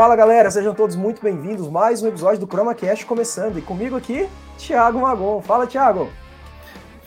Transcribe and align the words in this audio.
Fala 0.00 0.16
galera, 0.16 0.50
sejam 0.50 0.74
todos 0.74 0.96
muito 0.96 1.20
bem-vindos. 1.20 1.68
Mais 1.68 2.02
um 2.02 2.08
episódio 2.08 2.40
do 2.40 2.50
ChromaCast 2.50 3.04
começando. 3.04 3.58
E 3.58 3.60
comigo 3.60 3.94
aqui, 3.94 4.26
Thiago 4.56 4.98
Magon. 4.98 5.42
Fala, 5.42 5.66
Thiago. 5.66 6.08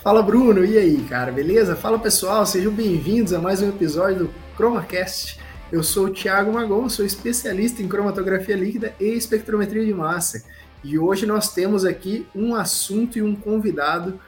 Fala, 0.03 0.21
Bruno. 0.21 0.63
E 0.63 0.77
aí, 0.77 1.03
cara, 1.09 1.31
beleza? 1.31 1.75
Fala 1.75 1.97
pessoal, 1.97 2.45
sejam 2.45 2.71
bem-vindos 2.71 3.33
a 3.33 3.39
mais 3.39 3.63
um 3.63 3.69
episódio 3.69 4.27
do 4.27 4.33
ChromaCast. 4.55 5.39
Eu 5.71 5.81
sou 5.81 6.05
o 6.05 6.09
Thiago 6.11 6.53
Magon, 6.53 6.87
sou 6.87 7.03
especialista 7.03 7.81
em 7.81 7.87
cromatografia 7.87 8.55
líquida 8.55 8.93
e 8.99 9.05
espectrometria 9.05 9.83
de 9.83 9.91
massa. 9.91 10.43
E 10.83 10.99
hoje 10.99 11.25
nós 11.25 11.51
temos 11.51 11.85
aqui 11.85 12.27
um 12.35 12.53
assunto 12.53 13.17
e 13.17 13.23
um 13.23 13.35
convidado 13.35 14.19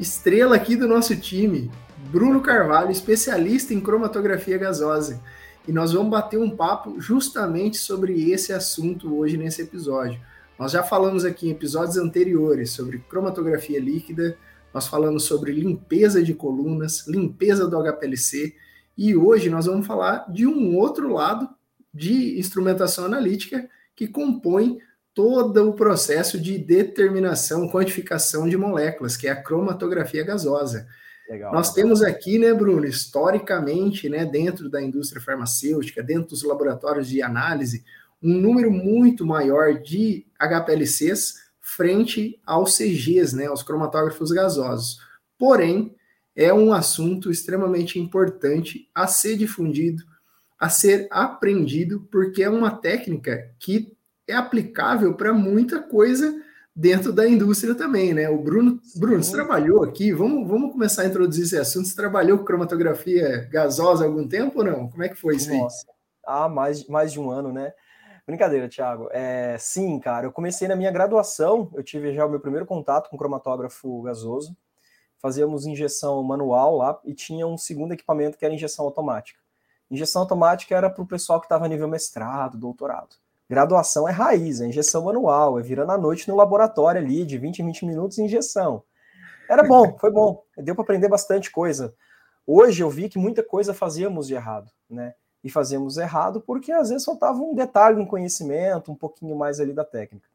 estrela 0.00 0.56
aqui 0.56 0.74
do 0.74 0.88
nosso 0.88 1.14
time, 1.14 1.70
Bruno 2.10 2.40
Carvalho, 2.40 2.90
especialista 2.90 3.72
em 3.72 3.80
cromatografia 3.80 4.58
gasosa 4.58 5.20
e 5.66 5.72
nós 5.72 5.92
vamos 5.92 6.10
bater 6.10 6.38
um 6.38 6.50
papo 6.50 7.00
justamente 7.00 7.76
sobre 7.78 8.30
esse 8.30 8.52
assunto 8.52 9.16
hoje 9.16 9.36
nesse 9.36 9.62
episódio. 9.62 10.20
Nós 10.58 10.72
já 10.72 10.82
falamos 10.82 11.24
aqui 11.24 11.48
em 11.48 11.52
episódios 11.52 11.96
anteriores 11.96 12.70
sobre 12.70 12.98
cromatografia 13.08 13.80
líquida, 13.80 14.36
nós 14.72 14.86
falamos 14.86 15.24
sobre 15.24 15.52
limpeza 15.52 16.22
de 16.22 16.34
colunas, 16.34 17.06
limpeza 17.06 17.66
do 17.66 17.76
HPLC, 17.76 18.54
e 18.96 19.16
hoje 19.16 19.48
nós 19.50 19.66
vamos 19.66 19.86
falar 19.86 20.30
de 20.30 20.46
um 20.46 20.76
outro 20.76 21.12
lado 21.12 21.48
de 21.92 22.38
instrumentação 22.38 23.04
analítica 23.04 23.68
que 23.94 24.06
compõe 24.06 24.78
todo 25.14 25.68
o 25.68 25.74
processo 25.74 26.40
de 26.40 26.58
determinação, 26.58 27.68
quantificação 27.68 28.48
de 28.48 28.56
moléculas, 28.56 29.16
que 29.16 29.28
é 29.28 29.30
a 29.30 29.42
cromatografia 29.42 30.24
gasosa. 30.24 30.86
Legal. 31.28 31.52
Nós 31.52 31.72
temos 31.72 32.02
aqui, 32.02 32.38
né, 32.38 32.52
Bruno, 32.52 32.84
historicamente, 32.84 34.08
né, 34.08 34.24
dentro 34.24 34.68
da 34.68 34.82
indústria 34.82 35.22
farmacêutica, 35.22 36.02
dentro 36.02 36.30
dos 36.30 36.42
laboratórios 36.42 37.08
de 37.08 37.22
análise, 37.22 37.84
um 38.22 38.34
número 38.38 38.70
muito 38.70 39.24
maior 39.24 39.80
de 39.80 40.26
HPLCs 40.38 41.42
frente 41.60 42.40
aos 42.44 42.76
CGs, 42.76 43.34
né, 43.34 43.46
aos 43.46 43.62
cromatógrafos 43.62 44.30
gasosos. 44.30 44.98
Porém, 45.38 45.94
é 46.34 46.52
um 46.52 46.72
assunto 46.72 47.30
extremamente 47.30 47.98
importante 47.98 48.88
a 48.94 49.06
ser 49.06 49.36
difundido, 49.36 50.02
a 50.58 50.68
ser 50.68 51.08
aprendido, 51.10 52.06
porque 52.10 52.42
é 52.42 52.50
uma 52.50 52.70
técnica 52.70 53.50
que 53.58 53.92
é 54.26 54.34
aplicável 54.34 55.14
para 55.14 55.32
muita 55.32 55.80
coisa 55.80 56.40
dentro 56.74 57.12
da 57.12 57.28
indústria 57.28 57.74
também, 57.74 58.14
né? 58.14 58.28
O 58.28 58.38
Bruno, 58.38 58.80
Bruno, 58.96 59.22
você 59.22 59.32
trabalhou 59.32 59.84
aqui, 59.84 60.12
vamos, 60.12 60.48
vamos 60.48 60.72
começar 60.72 61.02
a 61.02 61.06
introduzir 61.06 61.44
esse 61.44 61.58
assunto. 61.58 61.86
Você 61.86 61.94
trabalhou 61.94 62.38
com 62.38 62.44
cromatografia 62.44 63.48
gasosa 63.50 64.04
há 64.04 64.06
algum 64.06 64.26
tempo 64.26 64.60
ou 64.60 64.64
não? 64.64 64.88
Como 64.88 65.02
é 65.02 65.08
que 65.08 65.14
foi 65.14 65.36
isso 65.36 65.52
Nossa. 65.52 65.84
aí? 65.86 65.94
Ah, 66.24 66.48
mais, 66.48 66.86
mais 66.86 67.12
de 67.12 67.20
um 67.20 67.30
ano, 67.30 67.52
né? 67.52 67.72
Brincadeira, 68.26 68.68
Thiago. 68.68 69.08
É, 69.10 69.56
sim, 69.58 69.98
cara, 69.98 70.26
eu 70.26 70.32
comecei 70.32 70.68
na 70.68 70.76
minha 70.76 70.90
graduação, 70.90 71.70
eu 71.74 71.82
tive 71.82 72.14
já 72.14 72.24
o 72.24 72.30
meu 72.30 72.40
primeiro 72.40 72.64
contato 72.64 73.10
com 73.10 73.18
cromatógrafo 73.18 74.02
gasoso. 74.02 74.56
Fazíamos 75.20 75.66
injeção 75.66 76.22
manual 76.22 76.76
lá 76.76 77.00
e 77.04 77.14
tinha 77.14 77.46
um 77.46 77.56
segundo 77.56 77.92
equipamento 77.92 78.38
que 78.38 78.44
era 78.44 78.54
injeção 78.54 78.84
automática. 78.84 79.40
Injeção 79.90 80.22
automática 80.22 80.74
era 80.74 80.88
para 80.88 81.02
o 81.02 81.06
pessoal 81.06 81.40
que 81.40 81.46
estava 81.46 81.68
nível 81.68 81.86
mestrado, 81.86 82.56
doutorado. 82.56 83.16
Graduação 83.52 84.08
é 84.08 84.12
raiz, 84.12 84.62
é 84.62 84.66
injeção 84.66 85.04
manual, 85.04 85.58
é 85.58 85.62
virando 85.62 85.92
à 85.92 85.98
noite 85.98 86.26
no 86.26 86.34
laboratório 86.34 86.98
ali, 86.98 87.22
de 87.26 87.36
20 87.36 87.58
em 87.58 87.66
20 87.66 87.84
minutos 87.84 88.18
injeção. 88.18 88.82
Era 89.46 89.62
bom, 89.62 89.94
foi 89.98 90.10
bom, 90.10 90.42
deu 90.56 90.74
para 90.74 90.84
aprender 90.84 91.06
bastante 91.06 91.50
coisa. 91.50 91.94
Hoje 92.46 92.82
eu 92.82 92.88
vi 92.88 93.10
que 93.10 93.18
muita 93.18 93.42
coisa 93.42 93.74
fazíamos 93.74 94.26
de 94.26 94.32
errado, 94.32 94.72
né? 94.88 95.12
E 95.44 95.50
fazíamos 95.50 95.98
errado 95.98 96.40
porque 96.40 96.72
às 96.72 96.88
vezes 96.88 97.04
faltava 97.04 97.42
um 97.42 97.54
detalhe, 97.54 98.00
um 98.00 98.06
conhecimento, 98.06 98.90
um 98.90 98.94
pouquinho 98.94 99.36
mais 99.36 99.60
ali 99.60 99.74
da 99.74 99.84
técnica. 99.84 100.26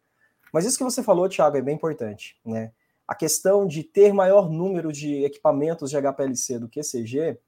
Mas 0.54 0.66
isso 0.66 0.78
que 0.78 0.84
você 0.84 1.02
falou, 1.02 1.28
Thiago, 1.28 1.58
é 1.58 1.62
bem 1.62 1.74
importante, 1.74 2.40
né? 2.46 2.72
A 3.08 3.16
questão 3.16 3.66
de 3.66 3.82
ter 3.82 4.14
maior 4.14 4.48
número 4.48 4.94
de 4.94 5.26
equipamentos 5.26 5.90
de 5.90 5.98
HPLC 6.00 6.60
do 6.60 6.70
que 6.70 6.82
CG 6.82 7.40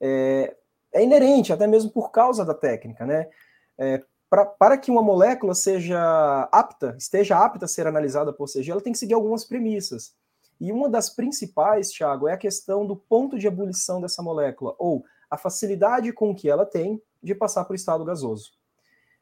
é, 0.00 0.56
é 0.92 1.02
inerente, 1.02 1.52
até 1.52 1.66
mesmo 1.66 1.90
por 1.90 2.12
causa 2.12 2.44
da 2.44 2.54
técnica, 2.54 3.04
né? 3.04 3.28
É, 3.76 4.04
pra, 4.28 4.44
para 4.44 4.78
que 4.78 4.90
uma 4.90 5.02
molécula 5.02 5.54
seja 5.54 6.48
apta, 6.52 6.94
esteja 6.98 7.38
apta 7.38 7.64
a 7.64 7.68
ser 7.68 7.86
analisada 7.86 8.32
por 8.32 8.48
CG, 8.48 8.70
ela 8.70 8.80
tem 8.80 8.92
que 8.92 8.98
seguir 8.98 9.14
algumas 9.14 9.44
premissas. 9.44 10.14
E 10.60 10.72
uma 10.72 10.88
das 10.88 11.10
principais, 11.10 11.90
Thiago, 11.90 12.28
é 12.28 12.32
a 12.32 12.38
questão 12.38 12.86
do 12.86 12.96
ponto 12.96 13.38
de 13.38 13.46
ebulição 13.46 14.00
dessa 14.00 14.22
molécula, 14.22 14.74
ou 14.78 15.04
a 15.30 15.36
facilidade 15.36 16.12
com 16.12 16.34
que 16.34 16.48
ela 16.48 16.64
tem 16.64 17.02
de 17.22 17.34
passar 17.34 17.64
para 17.64 17.72
o 17.72 17.76
estado 17.76 18.04
gasoso. 18.04 18.52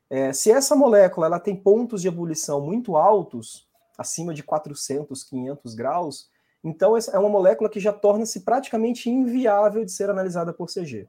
É, 0.08 0.32
se 0.32 0.50
essa 0.50 0.76
molécula 0.76 1.26
ela 1.26 1.40
tem 1.40 1.56
pontos 1.56 2.02
de 2.02 2.08
ebulição 2.08 2.60
muito 2.60 2.96
altos, 2.96 3.66
acima 3.96 4.34
de 4.34 4.42
400, 4.42 5.24
500 5.24 5.74
graus, 5.74 6.30
então 6.62 6.96
é 6.96 7.18
uma 7.18 7.28
molécula 7.28 7.68
que 7.68 7.80
já 7.80 7.92
torna-se 7.92 8.40
praticamente 8.40 9.10
inviável 9.10 9.84
de 9.84 9.92
ser 9.92 10.08
analisada 10.08 10.52
por 10.52 10.68
CG. 10.68 11.08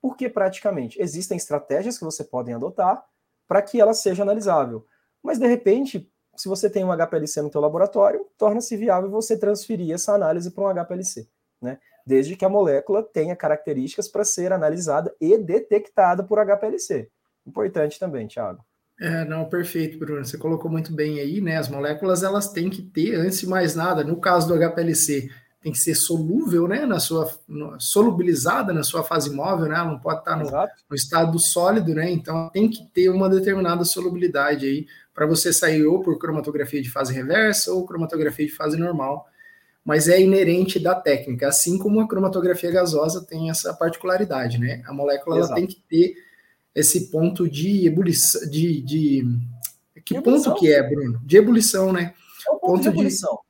Por 0.00 0.16
que 0.16 0.28
praticamente? 0.28 1.00
Existem 1.00 1.36
estratégias 1.36 1.98
que 1.98 2.04
você 2.04 2.22
podem 2.22 2.54
adotar 2.54 3.04
para 3.46 3.62
que 3.62 3.80
ela 3.80 3.94
seja 3.94 4.22
analisável. 4.22 4.86
Mas, 5.22 5.38
de 5.38 5.46
repente, 5.46 6.10
se 6.36 6.48
você 6.48 6.68
tem 6.68 6.84
um 6.84 6.92
HPLC 6.92 7.42
no 7.42 7.50
seu 7.50 7.60
laboratório, 7.60 8.26
torna-se 8.36 8.76
viável 8.76 9.10
você 9.10 9.36
transferir 9.36 9.94
essa 9.94 10.14
análise 10.14 10.50
para 10.50 10.64
um 10.64 10.84
HPLC, 10.84 11.26
né? 11.60 11.78
Desde 12.06 12.36
que 12.36 12.44
a 12.44 12.48
molécula 12.48 13.02
tenha 13.02 13.34
características 13.34 14.06
para 14.08 14.24
ser 14.24 14.52
analisada 14.52 15.14
e 15.20 15.36
detectada 15.36 16.22
por 16.22 16.38
HPLC. 16.38 17.08
Importante 17.46 17.98
também, 17.98 18.28
Thiago. 18.28 18.64
É, 19.00 19.24
não, 19.24 19.48
perfeito, 19.48 19.98
Bruno. 19.98 20.24
Você 20.24 20.38
colocou 20.38 20.70
muito 20.70 20.92
bem 20.92 21.20
aí, 21.20 21.40
né? 21.40 21.56
As 21.56 21.68
moléculas 21.68 22.22
elas 22.22 22.50
têm 22.50 22.70
que 22.70 22.82
ter, 22.82 23.14
antes 23.14 23.40
de 23.40 23.46
mais 23.46 23.74
nada, 23.74 24.02
no 24.02 24.20
caso 24.20 24.48
do 24.48 24.54
HPLC, 24.54 25.30
tem 25.66 25.72
que 25.72 25.80
ser 25.80 25.96
solúvel, 25.96 26.68
né, 26.68 26.86
na 26.86 27.00
sua 27.00 27.28
solubilizada 27.80 28.72
na 28.72 28.84
sua 28.84 29.02
fase 29.02 29.34
móvel, 29.34 29.66
né? 29.66 29.74
Ela 29.74 29.90
não 29.90 29.98
pode 29.98 30.20
estar 30.20 30.36
no, 30.36 30.48
no, 30.48 30.94
estado 30.94 31.36
sólido, 31.40 31.92
né? 31.92 32.08
Então 32.08 32.48
tem 32.50 32.70
que 32.70 32.86
ter 32.94 33.08
uma 33.08 33.28
determinada 33.28 33.84
solubilidade 33.84 34.64
aí 34.64 34.86
para 35.12 35.26
você 35.26 35.52
sair 35.52 35.84
ou 35.84 36.00
por 36.04 36.20
cromatografia 36.20 36.80
de 36.80 36.88
fase 36.88 37.12
reversa 37.12 37.72
ou 37.72 37.84
cromatografia 37.84 38.46
de 38.46 38.52
fase 38.52 38.76
normal. 38.76 39.26
Mas 39.84 40.06
é 40.06 40.20
inerente 40.20 40.78
da 40.78 40.94
técnica, 40.94 41.48
assim 41.48 41.78
como 41.78 41.98
a 41.98 42.06
cromatografia 42.06 42.70
gasosa 42.70 43.26
tem 43.26 43.50
essa 43.50 43.74
particularidade, 43.74 44.58
né? 44.58 44.84
A 44.86 44.92
molécula 44.92 45.38
ela 45.38 45.52
tem 45.52 45.66
que 45.66 45.82
ter 45.88 46.14
esse 46.76 47.10
ponto 47.10 47.50
de 47.50 47.88
ebulição, 47.88 48.48
de, 48.48 48.80
de... 48.82 49.26
que 50.04 50.16
ebulição. 50.16 50.52
ponto 50.52 50.60
que 50.60 50.72
é, 50.72 50.80
Bruno? 50.88 51.20
De 51.24 51.36
ebulição, 51.36 51.92
né? 51.92 52.14
É 52.46 52.50
o 52.52 52.54
ponto, 52.54 52.66
ponto 52.66 52.82
de 52.82 52.88
ebulição. 52.88 53.45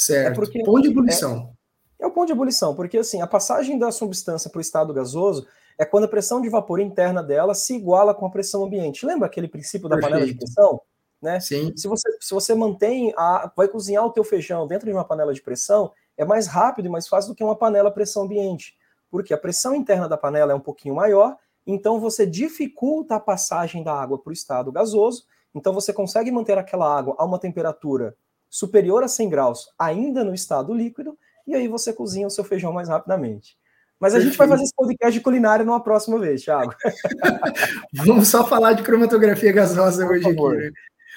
De 0.00 0.04
Certo. 0.04 0.32
É 0.32 0.34
porque, 0.34 0.64
ponto 0.64 0.80
de 0.80 0.88
ebulição. 0.88 1.52
É, 1.98 2.04
é, 2.04 2.06
o 2.06 2.10
ponto 2.10 2.26
de 2.26 2.32
ebulição, 2.32 2.74
porque 2.74 2.96
assim, 2.96 3.20
a 3.20 3.26
passagem 3.26 3.78
da 3.78 3.92
substância 3.92 4.48
para 4.50 4.58
o 4.58 4.62
estado 4.62 4.94
gasoso 4.94 5.46
é 5.78 5.84
quando 5.84 6.04
a 6.04 6.08
pressão 6.08 6.40
de 6.40 6.48
vapor 6.48 6.80
interna 6.80 7.22
dela 7.22 7.54
se 7.54 7.76
iguala 7.76 8.14
com 8.14 8.24
a 8.24 8.30
pressão 8.30 8.64
ambiente. 8.64 9.04
Lembra 9.04 9.26
aquele 9.26 9.46
princípio 9.46 9.88
da 9.88 9.96
Perfeito. 9.96 10.12
panela 10.12 10.32
de 10.32 10.38
pressão? 10.38 10.80
Né? 11.20 11.38
Sim. 11.38 11.76
Se 11.76 11.86
você, 11.86 12.08
se 12.18 12.32
você 12.32 12.54
mantém, 12.54 13.12
a, 13.14 13.52
vai 13.54 13.68
cozinhar 13.68 14.04
o 14.06 14.10
teu 14.10 14.24
feijão 14.24 14.66
dentro 14.66 14.86
de 14.86 14.92
uma 14.92 15.04
panela 15.04 15.34
de 15.34 15.42
pressão, 15.42 15.92
é 16.16 16.24
mais 16.24 16.46
rápido 16.46 16.86
e 16.86 16.88
mais 16.88 17.06
fácil 17.06 17.32
do 17.32 17.36
que 17.36 17.44
uma 17.44 17.56
panela 17.56 17.90
pressão 17.90 18.22
ambiente. 18.22 18.74
Porque 19.10 19.34
a 19.34 19.38
pressão 19.38 19.74
interna 19.74 20.08
da 20.08 20.16
panela 20.16 20.52
é 20.52 20.54
um 20.54 20.60
pouquinho 20.60 20.94
maior, 20.94 21.36
então 21.66 22.00
você 22.00 22.26
dificulta 22.26 23.16
a 23.16 23.20
passagem 23.20 23.82
da 23.82 23.92
água 23.92 24.18
para 24.18 24.30
o 24.30 24.32
estado 24.32 24.72
gasoso, 24.72 25.26
então 25.54 25.74
você 25.74 25.92
consegue 25.92 26.30
manter 26.30 26.56
aquela 26.56 26.90
água 26.90 27.14
a 27.18 27.24
uma 27.24 27.38
temperatura 27.38 28.16
superior 28.50 29.04
a 29.04 29.08
100 29.08 29.30
graus, 29.30 29.68
ainda 29.78 30.24
no 30.24 30.34
estado 30.34 30.74
líquido, 30.74 31.16
e 31.46 31.54
aí 31.54 31.68
você 31.68 31.92
cozinha 31.92 32.26
o 32.26 32.30
seu 32.30 32.44
feijão 32.44 32.72
mais 32.72 32.88
rapidamente. 32.88 33.56
Mas 33.98 34.12
a 34.12 34.16
Perfeito. 34.16 34.30
gente 34.30 34.38
vai 34.38 34.48
fazer 34.48 34.64
esse 34.64 34.74
podcast 34.74 35.12
de 35.12 35.22
culinária 35.22 35.64
numa 35.64 35.82
próxima 35.82 36.18
vez, 36.18 36.42
Thiago. 36.42 36.74
Vamos 37.92 38.28
só 38.28 38.46
falar 38.46 38.72
de 38.72 38.82
cromatografia 38.82 39.52
gasosa 39.52 40.06
Por 40.06 40.16
hoje 40.16 40.24
favor. 40.24 40.54
aqui, 40.54 40.64
né? 40.64 40.72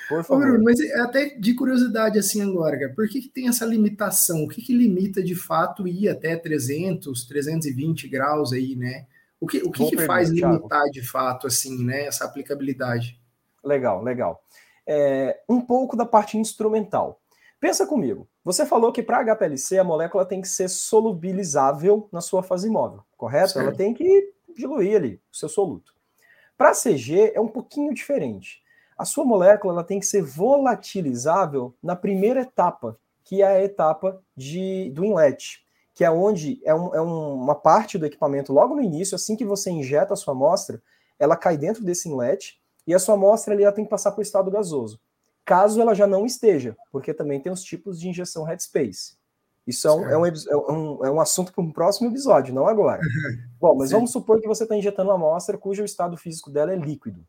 Por 0.09 0.24
favor. 0.24 0.45
Bruno, 0.45 0.63
mas 0.63 0.80
é 0.81 1.00
até 1.00 1.30
de 1.30 1.53
curiosidade 1.53 2.19
assim 2.19 2.41
agora, 2.41 2.77
cara, 2.77 2.94
por 2.94 3.07
que, 3.07 3.21
que 3.21 3.30
tem 3.30 3.47
essa 3.47 3.65
limitação? 3.65 4.44
O 4.44 4.50
que, 4.50 4.62
que 4.62 4.75
limita 4.75 5.24
de 5.24 5.33
fato 5.33 5.88
ir 5.88 6.09
até 6.09 6.35
300, 6.35 7.25
320 7.25 8.09
graus 8.09 8.51
aí, 8.51 8.75
né? 8.75 9.06
O 9.39 9.47
que, 9.47 9.57
o 9.59 9.71
que, 9.71 9.89
que 9.89 10.06
faz 10.06 10.30
limitar 10.30 10.83
de 10.91 11.01
fato 11.01 11.47
assim, 11.47 11.83
né, 11.83 12.06
essa 12.06 12.25
aplicabilidade? 12.25 13.19
Legal, 13.63 14.03
legal. 14.03 14.41
É, 14.88 15.39
um 15.47 15.62
pouco 15.62 15.95
da 15.95 16.06
parte 16.06 16.38
instrumental. 16.38 17.21
Pensa 17.63 17.88
comigo. 17.88 18.27
Você 18.44 18.65
falou 18.65 18.92
que 18.92 19.01
para 19.01 19.24
HPLC 19.24 19.80
a 19.80 19.86
molécula 19.86 20.25
tem 20.25 20.42
que 20.42 20.50
ser 20.50 20.68
solubilizável 20.68 22.10
na 22.12 22.19
sua 22.19 22.44
fase 22.44 22.68
imóvel, 22.68 23.06
correto? 23.15 23.57
Ela 23.57 23.74
tem 23.74 23.94
que 23.94 24.33
diluir 24.54 24.98
ali 24.98 25.21
o 25.31 25.38
seu 25.38 25.48
soluto. 25.48 25.95
Para 26.57 26.74
CG 26.74 27.31
é 27.33 27.39
um 27.39 27.48
pouquinho 27.48 27.94
diferente. 27.94 28.62
A 28.98 29.06
sua 29.06 29.24
molécula 29.24 29.75
ela 29.75 29.83
tem 29.86 29.98
que 29.98 30.06
ser 30.06 30.21
volatilizável 30.21 31.74
na 31.81 31.95
primeira 31.95 32.42
etapa, 32.42 33.00
que 33.24 33.42
é 33.42 33.48
a 33.48 33.63
etapa 33.63 34.21
de, 34.36 34.92
do 34.94 35.06
inlet, 35.06 35.66
que 35.94 36.04
é 36.04 36.12
onde 36.12 36.59
é, 36.66 36.75
um, 36.75 36.94
é 36.94 37.01
um, 37.01 37.33
uma 37.44 37.56
parte 37.56 37.98
do 37.98 38.06
equipamento 38.06 38.51
logo 38.51 38.75
no 38.75 38.81
início, 38.81 39.16
assim 39.16 39.38
que 39.38 39.45
você 39.45 39.71
injeta 39.71 40.13
a 40.13 40.18
sua 40.18 40.33
amostra, 40.33 40.83
ela 41.18 41.38
cai 41.38 41.56
dentro 41.56 41.81
desse 41.81 42.09
inlet 42.09 42.59
e 42.86 42.94
a 42.94 43.00
sua 43.00 43.16
amostra 43.16 43.54
ali, 43.54 43.63
ela 43.63 43.71
tem 43.71 43.86
que 43.86 43.89
passar 43.89 44.12
para 44.12 44.19
o 44.19 44.21
estado 44.21 44.51
gasoso. 44.51 45.00
Caso 45.45 45.81
ela 45.81 45.94
já 45.94 46.07
não 46.07 46.25
esteja, 46.25 46.75
porque 46.92 47.13
também 47.13 47.40
tem 47.40 47.51
os 47.51 47.63
tipos 47.63 48.00
de 48.00 48.07
injeção 48.07 48.44
headspace. 48.44 49.18
Isso 49.66 49.88
é 49.88 49.92
um, 49.92 50.10
é 50.10 50.18
um, 50.18 50.25
é 50.25 50.72
um, 50.72 51.06
é 51.06 51.12
um 51.12 51.22
assunto 51.22 51.54
para 51.54 51.63
um 51.63 51.72
próximo 51.72 52.10
episódio, 52.10 52.54
não 52.54 52.68
agora. 52.68 53.01
Bom, 53.60 53.75
mas 53.75 53.90
Sim. 53.90 53.95
vamos 53.95 54.12
supor 54.12 54.42
que 54.42 54.48
você 54.48 54.63
está 54.63 54.75
injetando 54.75 55.10
uma 55.10 55.16
amostra 55.16 55.57
cujo 55.57 55.84
estado 55.84 56.18
físico 56.18 56.50
dela 56.50 56.74
é 56.74 56.75
líquido. 56.75 57.25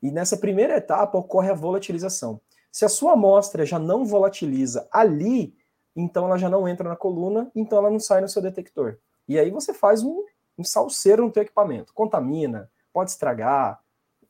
E 0.00 0.10
nessa 0.10 0.36
primeira 0.36 0.76
etapa 0.76 1.18
ocorre 1.18 1.50
a 1.50 1.54
volatilização. 1.54 2.40
Se 2.70 2.84
a 2.84 2.88
sua 2.88 3.14
amostra 3.14 3.66
já 3.66 3.78
não 3.78 4.04
volatiliza 4.04 4.88
ali, 4.92 5.56
então 5.96 6.26
ela 6.26 6.38
já 6.38 6.48
não 6.48 6.68
entra 6.68 6.88
na 6.88 6.94
coluna, 6.94 7.50
então 7.54 7.78
ela 7.78 7.90
não 7.90 7.98
sai 7.98 8.20
no 8.20 8.28
seu 8.28 8.40
detector. 8.40 8.98
E 9.26 9.38
aí 9.38 9.50
você 9.50 9.74
faz 9.74 10.04
um, 10.04 10.24
um 10.56 10.62
salseiro 10.62 11.24
no 11.24 11.32
teu 11.32 11.42
equipamento. 11.42 11.92
Contamina, 11.92 12.70
pode 12.92 13.10
estragar, 13.10 13.80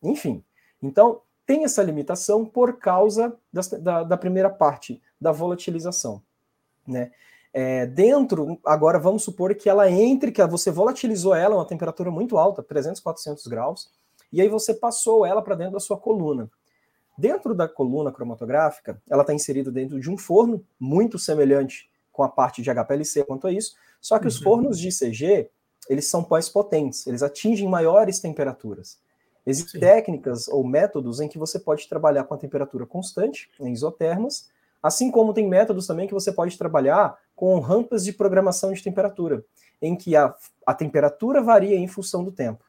enfim. 0.03 0.43
Então, 0.83 1.21
tem 1.49 1.65
essa 1.65 1.83
limitação 1.83 2.45
por 2.45 2.77
causa 2.77 3.35
da, 3.51 3.63
da, 3.81 4.03
da 4.05 4.17
primeira 4.19 4.51
parte, 4.51 5.01
da 5.19 5.33
volatilização. 5.33 6.21
Né? 6.87 7.11
É, 7.55 7.87
dentro, 7.87 8.61
agora 8.63 8.99
vamos 8.99 9.23
supor 9.23 9.55
que 9.55 9.67
ela 9.67 9.91
entre, 9.91 10.31
que 10.31 10.47
você 10.47 10.71
volatilizou 10.71 11.35
ela 11.35 11.55
a 11.55 11.59
uma 11.59 11.65
temperatura 11.65 12.11
muito 12.11 12.37
alta, 12.37 12.63
300, 12.63 13.01
400 13.01 13.47
graus, 13.47 13.91
e 14.31 14.43
aí 14.43 14.49
você 14.49 14.75
passou 14.75 15.25
ela 15.25 15.41
para 15.41 15.55
dentro 15.55 15.73
da 15.73 15.81
sua 15.81 15.97
coluna. 15.97 16.51
Dentro 17.17 17.55
da 17.55 17.67
coluna 17.67 18.13
cromatográfica, 18.13 19.01
ela 19.09 19.23
está 19.23 19.33
inserida 19.33 19.73
dentro 19.73 19.99
de 19.99 20.11
um 20.11 20.19
forno 20.19 20.63
muito 20.79 21.19
semelhante 21.19 21.89
com 22.13 22.23
a 22.23 22.29
parte 22.29 22.61
de 22.61 22.69
HPLC 22.71 23.25
quanto 23.25 23.47
a 23.47 23.53
isso, 23.53 23.75
só 24.03 24.19
que 24.19 24.25
uhum. 24.25 24.29
os 24.29 24.37
fornos 24.37 24.79
de 24.79 24.89
ICG, 24.89 25.49
eles 25.89 26.07
são 26.09 26.23
pós 26.23 26.51
potentes, 26.51 27.07
eles 27.07 27.23
atingem 27.23 27.67
maiores 27.67 28.21
temperaturas. 28.21 28.99
Existem 29.49 29.81
Sim. 29.81 29.87
técnicas 29.87 30.47
ou 30.47 30.63
métodos 30.63 31.21
em 31.21 31.29
que 31.29 31.39
você 31.39 31.59
pode 31.59 31.89
trabalhar 31.89 32.25
com 32.25 32.35
a 32.35 32.39
temperatura 32.39 32.85
constante, 32.85 33.51
em 33.59 33.73
isotermas, 33.73 34.51
assim 34.83 35.11
como 35.11 35.33
tem 35.33 35.49
métodos 35.49 35.87
também 35.87 36.07
que 36.07 36.13
você 36.13 36.31
pode 36.31 36.59
trabalhar 36.59 37.19
com 37.35 37.59
rampas 37.59 38.05
de 38.05 38.13
programação 38.13 38.75
de 38.75 38.83
temperatura, 38.83 39.43
em 39.81 39.97
que 39.97 40.15
a, 40.15 40.35
a 40.67 40.75
temperatura 40.75 41.41
varia 41.41 41.77
em 41.77 41.89
função 41.89 42.23
do 42.23 42.31
tempo. 42.31 42.63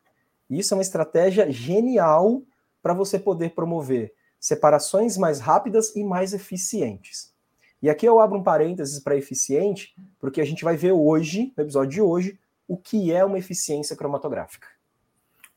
Isso 0.50 0.74
é 0.74 0.78
uma 0.78 0.82
estratégia 0.82 1.52
genial 1.52 2.42
para 2.82 2.94
você 2.94 3.20
poder 3.20 3.50
promover 3.54 4.14
separações 4.40 5.18
mais 5.18 5.42
rápidas 5.42 5.94
e 5.98 6.02
mais 6.02 6.34
eficientes. 6.34 7.34
E 7.82 7.90
aqui 7.90 8.06
eu 8.06 8.22
abro 8.22 8.38
um 8.38 8.44
parênteses 8.44 9.02
para 9.02 9.18
eficiente, 9.18 9.94
porque 10.18 10.40
a 10.40 10.46
gente 10.46 10.64
vai 10.64 10.78
ver 10.78 10.94
hoje, 10.94 11.52
no 11.58 11.64
episódio 11.64 11.92
de 11.92 12.02
hoje, 12.02 12.40
o 12.66 12.78
que 12.78 13.12
é 13.12 13.26
uma 13.26 13.38
eficiência 13.38 13.98
cromatográfica. 13.98 14.79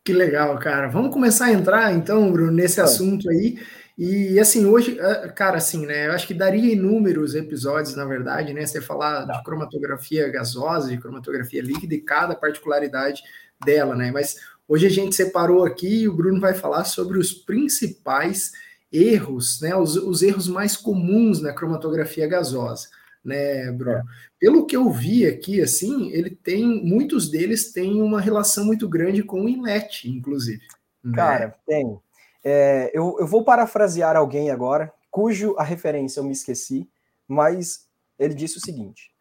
Que 0.04 0.12
legal, 0.12 0.58
cara. 0.58 0.88
Vamos 0.88 1.12
começar 1.12 1.46
a 1.46 1.52
entrar, 1.52 1.93
então, 1.93 2.32
Bruno, 2.32 2.52
nesse 2.52 2.81
é. 2.81 2.82
assunto 2.82 3.28
aí. 3.31 3.58
E 3.96 4.40
assim, 4.40 4.66
hoje, 4.66 4.99
é, 4.99 5.28
cara, 5.28 5.58
assim, 5.58 5.87
né? 5.87 6.08
Eu 6.08 6.12
acho 6.12 6.26
que 6.26 6.34
daria 6.34 6.72
inúmeros 6.72 7.34
episódios, 7.34 7.94
na 7.94 8.04
verdade, 8.04 8.52
né? 8.52 8.66
Você 8.66 8.81
falar 8.81 9.26
de 9.26 9.43
cromatografia 9.44 10.28
gasosa, 10.28 10.88
de 10.88 10.99
cromatografia 10.99 11.62
líquida 11.62 11.94
e 11.94 12.00
cada 12.00 12.34
particularidade 12.34 13.22
dela, 13.64 13.94
né? 13.94 14.10
Mas 14.10 14.37
Hoje 14.72 14.87
a 14.87 14.90
gente 14.90 15.14
separou 15.14 15.66
aqui 15.66 16.02
e 16.02 16.08
o 16.08 16.14
Bruno 16.14 16.40
vai 16.40 16.55
falar 16.55 16.84
sobre 16.84 17.19
os 17.19 17.32
principais 17.32 18.52
erros, 18.90 19.60
né, 19.60 19.76
os, 19.76 19.96
os 19.96 20.22
erros 20.22 20.48
mais 20.48 20.76
comuns 20.76 21.43
na 21.43 21.52
cromatografia 21.52 22.26
gasosa, 22.26 22.88
né, 23.24 23.70
Bruno? 23.70 23.98
É. 23.98 24.02
Pelo 24.38 24.66
que 24.66 24.76
eu 24.76 24.90
vi 24.90 25.26
aqui, 25.26 25.60
assim, 25.60 26.10
ele 26.10 26.30
tem, 26.30 26.84
muitos 26.84 27.30
deles 27.30 27.72
têm 27.72 28.02
uma 28.02 28.20
relação 28.20 28.64
muito 28.64 28.88
grande 28.88 29.22
com 29.22 29.44
o 29.44 29.48
inlet, 29.48 30.10
inclusive. 30.10 30.62
Né? 31.02 31.14
Cara, 31.14 31.56
tem. 31.66 31.98
É, 32.44 32.90
eu, 32.92 33.16
eu 33.20 33.26
vou 33.26 33.44
parafrasear 33.44 34.16
alguém 34.16 34.50
agora, 34.50 34.92
cujo 35.10 35.54
a 35.56 35.62
referência 35.62 36.20
eu 36.20 36.24
me 36.24 36.32
esqueci, 36.32 36.88
mas 37.28 37.86
ele 38.19 38.34
disse 38.34 38.58
o 38.58 38.60
seguinte: 38.60 39.12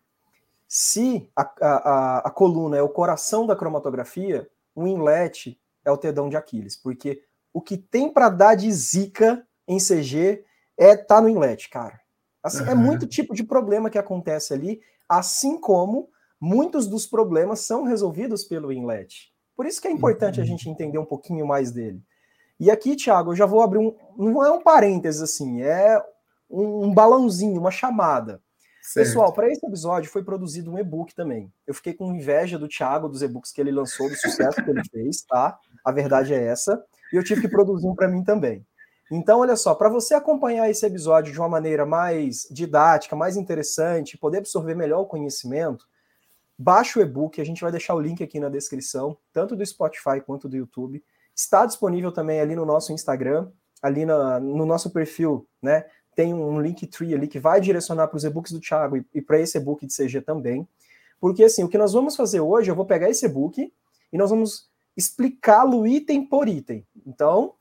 se 0.67 1.29
a, 1.35 1.41
a, 1.61 2.17
a 2.27 2.31
coluna 2.31 2.77
é 2.77 2.81
o 2.81 2.89
coração 2.89 3.45
da 3.45 3.55
cromatografia, 3.55 4.49
o 4.73 4.87
inlet 4.87 5.59
é 5.85 5.91
o 5.91 5.97
tedão 5.97 6.29
de 6.29 6.35
Aquiles, 6.35 6.75
porque 6.75 7.23
o 7.53 7.61
que 7.61 7.77
tem 7.77 8.11
para 8.11 8.29
dar 8.29 8.55
de 8.55 8.71
zica 8.71 9.45
em 9.67 9.77
CG 9.77 10.43
é 10.77 10.95
tá 10.95 11.21
no 11.21 11.29
inlet, 11.29 11.69
cara. 11.69 12.00
Assim, 12.43 12.63
uhum. 12.63 12.69
É 12.69 12.75
muito 12.75 13.05
tipo 13.05 13.33
de 13.33 13.43
problema 13.43 13.89
que 13.89 13.97
acontece 13.97 14.53
ali, 14.53 14.81
assim 15.07 15.59
como 15.59 16.09
muitos 16.39 16.87
dos 16.87 17.05
problemas 17.05 17.59
são 17.59 17.83
resolvidos 17.83 18.43
pelo 18.43 18.71
inlet. 18.71 19.31
Por 19.55 19.65
isso 19.65 19.81
que 19.81 19.87
é 19.87 19.91
importante 19.91 20.39
uhum. 20.39 20.43
a 20.43 20.47
gente 20.47 20.69
entender 20.69 20.97
um 20.97 21.05
pouquinho 21.05 21.45
mais 21.45 21.71
dele. 21.71 22.01
E 22.59 22.69
aqui, 22.69 22.95
Thiago, 22.95 23.31
eu 23.31 23.35
já 23.35 23.45
vou 23.45 23.61
abrir 23.61 23.79
um. 23.79 23.95
Não 24.17 24.45
é 24.45 24.51
um 24.51 24.61
parênteses 24.61 25.21
assim, 25.21 25.61
é 25.61 25.99
um, 26.49 26.85
um 26.85 26.93
balãozinho, 26.93 27.59
uma 27.59 27.71
chamada. 27.71 28.41
Certo. 28.81 29.05
Pessoal, 29.05 29.31
para 29.31 29.47
esse 29.47 29.65
episódio 29.65 30.09
foi 30.09 30.23
produzido 30.23 30.71
um 30.71 30.79
e-book 30.79 31.13
também. 31.13 31.51
Eu 31.67 31.73
fiquei 31.73 31.93
com 31.93 32.13
inveja 32.13 32.57
do 32.57 32.67
Thiago, 32.67 33.07
dos 33.07 33.21
e-books 33.21 33.51
que 33.51 33.61
ele 33.61 33.71
lançou, 33.71 34.09
do 34.09 34.15
sucesso 34.15 34.63
que 34.63 34.69
ele 34.69 34.81
fez, 34.89 35.21
tá? 35.21 35.57
A 35.85 35.91
verdade 35.91 36.33
é 36.33 36.43
essa. 36.43 36.83
E 37.13 37.15
eu 37.15 37.23
tive 37.23 37.41
que 37.41 37.47
produzir 37.47 37.87
um 37.87 37.95
para 37.95 38.07
mim 38.07 38.23
também. 38.23 38.65
Então, 39.11 39.39
olha 39.39 39.57
só, 39.57 39.75
para 39.75 39.89
você 39.89 40.13
acompanhar 40.13 40.69
esse 40.69 40.85
episódio 40.85 41.33
de 41.33 41.39
uma 41.39 41.49
maneira 41.49 41.85
mais 41.85 42.47
didática, 42.49 43.15
mais 43.15 43.35
interessante, 43.35 44.17
poder 44.17 44.37
absorver 44.37 44.73
melhor 44.73 45.01
o 45.01 45.05
conhecimento, 45.05 45.85
baixa 46.57 46.97
o 46.97 47.01
e-book, 47.01 47.41
a 47.41 47.43
gente 47.43 47.61
vai 47.61 47.71
deixar 47.71 47.93
o 47.93 47.99
link 47.99 48.23
aqui 48.23 48.39
na 48.39 48.47
descrição, 48.47 49.17
tanto 49.33 49.55
do 49.55 49.65
Spotify 49.65 50.21
quanto 50.25 50.47
do 50.47 50.55
YouTube. 50.55 51.03
Está 51.35 51.65
disponível 51.65 52.11
também 52.11 52.39
ali 52.39 52.55
no 52.55 52.65
nosso 52.65 52.93
Instagram, 52.93 53.51
ali 53.81 54.05
na, 54.05 54.39
no 54.39 54.65
nosso 54.65 54.89
perfil, 54.91 55.45
né? 55.61 55.85
tem 56.15 56.33
um 56.33 56.59
link 56.61 56.85
tree 56.87 57.13
ali 57.13 57.27
que 57.27 57.39
vai 57.39 57.59
direcionar 57.61 58.07
para 58.07 58.17
os 58.17 58.23
e-books 58.23 58.51
do 58.51 58.59
Thiago 58.59 58.97
e, 58.97 59.05
e 59.13 59.21
para 59.21 59.39
esse 59.39 59.57
e-book 59.57 59.85
de 59.85 59.95
CG 59.95 60.21
também. 60.21 60.67
Porque 61.19 61.43
assim, 61.43 61.63
o 61.63 61.69
que 61.69 61.77
nós 61.77 61.93
vamos 61.93 62.15
fazer 62.15 62.39
hoje, 62.39 62.69
eu 62.69 62.75
vou 62.75 62.85
pegar 62.85 63.09
esse 63.09 63.25
e-book 63.25 63.71
e 64.11 64.17
nós 64.17 64.29
vamos 64.29 64.69
explicá-lo 64.95 65.87
item 65.87 66.25
por 66.25 66.47
item. 66.47 66.85
Então, 67.05 67.53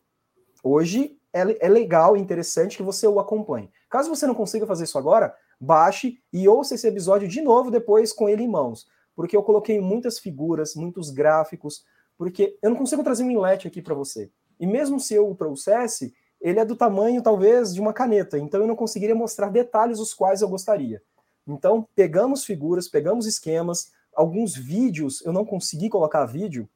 hoje 0.63 1.20
é, 1.33 1.67
é 1.67 1.69
legal 1.69 2.17
e 2.17 2.21
interessante 2.21 2.77
que 2.77 2.83
você 2.83 3.07
o 3.07 3.21
acompanhe. 3.21 3.71
Caso 3.89 4.09
você 4.09 4.27
não 4.27 4.35
consiga 4.35 4.67
fazer 4.67 4.85
isso 4.85 4.99
agora, 4.99 5.35
baixe 5.61 6.19
e 6.33 6.49
ouça 6.49 6.75
esse 6.75 6.87
episódio 6.87 7.29
de 7.29 7.41
novo 7.41 7.71
depois 7.71 8.13
com 8.13 8.29
ele 8.29 8.43
em 8.43 8.49
mãos. 8.49 8.87
Porque 9.15 9.37
eu 9.37 9.43
coloquei 9.43 9.81
muitas 9.81 10.19
figuras, 10.19 10.75
muitos 10.75 11.11
gráficos, 11.11 11.85
porque 12.17 12.57
eu 12.63 12.71
não 12.71 12.77
consigo 12.77 13.03
trazer 13.03 13.25
um 13.25 13.31
inlet 13.31 13.67
aqui 13.67 13.83
para 13.83 13.95
você. 13.95 14.31
E 14.59 14.67
mesmo 14.67 15.01
se 15.01 15.15
eu 15.15 15.31
o 15.31 15.35
trouxesse, 15.35 16.15
ele 16.41 16.59
é 16.59 16.65
do 16.65 16.77
tamanho, 16.77 17.23
talvez, 17.23 17.75
de 17.75 17.81
uma 17.81 17.93
caneta, 17.93 18.39
então 18.39 18.61
eu 18.61 18.67
não 18.67 18.77
conseguiria 18.77 19.15
mostrar 19.15 19.49
detalhes 19.49 19.99
os 19.99 20.15
quais 20.15 20.41
eu 20.41 20.49
gostaria. 20.49 21.03
Então, 21.47 21.87
pegamos 21.95 22.45
figuras, 22.45 22.89
pegamos 22.89 23.27
esquemas, 23.27 23.91
alguns 24.15 24.55
vídeos, 24.55 25.25
eu 25.25 25.33
não 25.33 25.45
consegui 25.45 25.89
colocar 25.89 26.25
vídeo, 26.25 26.69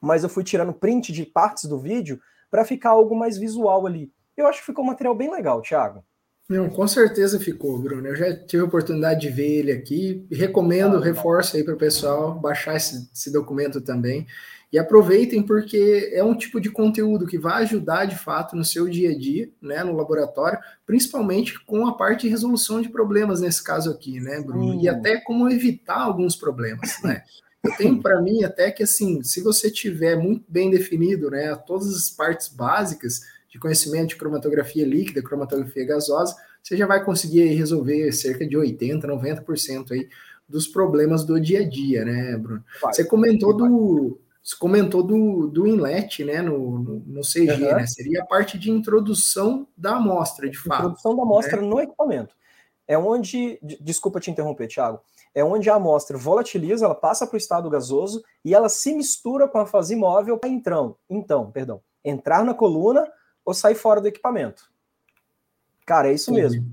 mas 0.00 0.22
eu 0.22 0.28
fui 0.28 0.42
tirando 0.44 0.72
print 0.72 1.12
de 1.12 1.24
partes 1.24 1.64
do 1.64 1.78
vídeo 1.78 2.20
para 2.50 2.64
ficar 2.64 2.90
algo 2.90 3.16
mais 3.16 3.38
visual 3.38 3.86
ali. 3.86 4.12
Eu 4.36 4.46
acho 4.46 4.60
que 4.60 4.66
ficou 4.66 4.84
um 4.84 4.88
material 4.88 5.14
bem 5.14 5.30
legal, 5.30 5.62
Thiago. 5.62 6.04
Não, 6.48 6.68
com 6.68 6.86
certeza 6.88 7.38
ficou, 7.38 7.78
Bruno. 7.78 8.08
Eu 8.08 8.16
já 8.16 8.34
tive 8.34 8.64
a 8.64 8.66
oportunidade 8.66 9.20
de 9.20 9.28
ver 9.28 9.58
ele 9.60 9.70
aqui. 9.70 10.26
Recomendo, 10.32 10.96
ah, 10.96 11.00
reforço 11.00 11.56
aí 11.56 11.62
para 11.62 11.74
o 11.74 11.78
pessoal 11.78 12.34
baixar 12.40 12.74
esse, 12.74 13.08
esse 13.14 13.32
documento 13.32 13.80
também. 13.80 14.26
E 14.72 14.78
aproveitem 14.78 15.42
porque 15.42 16.10
é 16.12 16.24
um 16.24 16.34
tipo 16.34 16.60
de 16.60 16.68
conteúdo 16.68 17.26
que 17.26 17.38
vai 17.38 17.62
ajudar 17.62 18.04
de 18.04 18.16
fato 18.16 18.56
no 18.56 18.64
seu 18.64 18.88
dia 18.88 19.10
a 19.10 19.18
dia, 19.18 19.50
né, 19.60 19.82
no 19.82 19.96
laboratório, 19.96 20.58
principalmente 20.86 21.58
com 21.64 21.86
a 21.86 21.96
parte 21.96 22.22
de 22.22 22.28
resolução 22.28 22.80
de 22.80 22.88
problemas 22.88 23.40
nesse 23.40 23.62
caso 23.62 23.90
aqui, 23.90 24.20
né, 24.20 24.40
Bruno? 24.40 24.74
Hum. 24.74 24.80
E 24.80 24.88
até 24.88 25.20
como 25.20 25.48
evitar 25.48 26.00
alguns 26.00 26.34
problemas, 26.34 27.00
né? 27.02 27.22
Eu 27.62 27.76
tenho 27.76 28.00
para 28.00 28.20
mim 28.20 28.42
até 28.42 28.70
que 28.70 28.82
assim, 28.82 29.22
se 29.22 29.42
você 29.42 29.70
tiver 29.70 30.16
muito 30.16 30.44
bem 30.48 30.70
definido, 30.70 31.30
né, 31.30 31.54
todas 31.66 31.94
as 31.94 32.10
partes 32.10 32.48
básicas 32.48 33.20
de 33.48 33.58
conhecimento 33.58 34.10
de 34.10 34.16
cromatografia 34.16 34.86
líquida, 34.86 35.22
cromatografia 35.22 35.84
gasosa, 35.84 36.34
você 36.62 36.76
já 36.76 36.86
vai 36.86 37.04
conseguir 37.04 37.44
resolver 37.54 38.12
cerca 38.12 38.46
de 38.46 38.56
80, 38.56 39.06
90% 39.06 39.92
aí 39.92 40.08
dos 40.48 40.66
problemas 40.66 41.24
do 41.24 41.40
dia 41.40 41.60
a 41.60 41.68
dia, 41.68 42.04
né, 42.04 42.36
Bruno? 42.36 42.64
Vai, 42.80 42.94
você 42.94 43.04
comentou 43.04 43.56
vai. 43.56 43.68
do 43.68 44.20
você 44.42 44.56
comentou 44.56 45.02
do, 45.02 45.46
do 45.48 45.66
inlet, 45.66 46.24
né, 46.24 46.40
no, 46.40 46.78
no, 46.78 47.00
no 47.00 47.20
CG, 47.20 47.52
uhum. 47.52 47.76
né? 47.76 47.86
Seria 47.86 48.22
a 48.22 48.26
parte 48.26 48.58
de 48.58 48.70
introdução 48.70 49.68
da 49.76 49.96
amostra, 49.96 50.48
de 50.48 50.58
fato. 50.58 50.80
Introdução 50.80 51.14
da 51.14 51.22
amostra 51.22 51.60
né? 51.60 51.68
no 51.68 51.78
equipamento. 51.78 52.34
É 52.88 52.96
onde, 52.96 53.58
desculpa 53.80 54.18
te 54.18 54.30
interromper, 54.30 54.66
Thiago, 54.66 55.00
é 55.34 55.44
onde 55.44 55.70
a 55.70 55.74
amostra 55.74 56.18
volatiliza, 56.18 56.84
ela 56.84 56.94
passa 56.94 57.26
para 57.26 57.34
o 57.34 57.38
estado 57.38 57.70
gasoso 57.70 58.22
e 58.44 58.54
ela 58.54 58.68
se 58.68 58.92
mistura 58.92 59.46
com 59.46 59.58
a 59.58 59.66
fase 59.66 59.94
imóvel 59.94 60.38
para 60.38 60.50
então, 60.50 60.96
então, 61.08 61.50
perdão, 61.50 61.80
entrar 62.04 62.44
na 62.44 62.54
coluna 62.54 63.06
ou 63.44 63.54
sair 63.54 63.74
fora 63.74 64.00
do 64.00 64.08
equipamento. 64.08 64.70
Cara, 65.86 66.08
é 66.08 66.12
isso 66.12 66.26
Sim. 66.26 66.40
mesmo. 66.40 66.72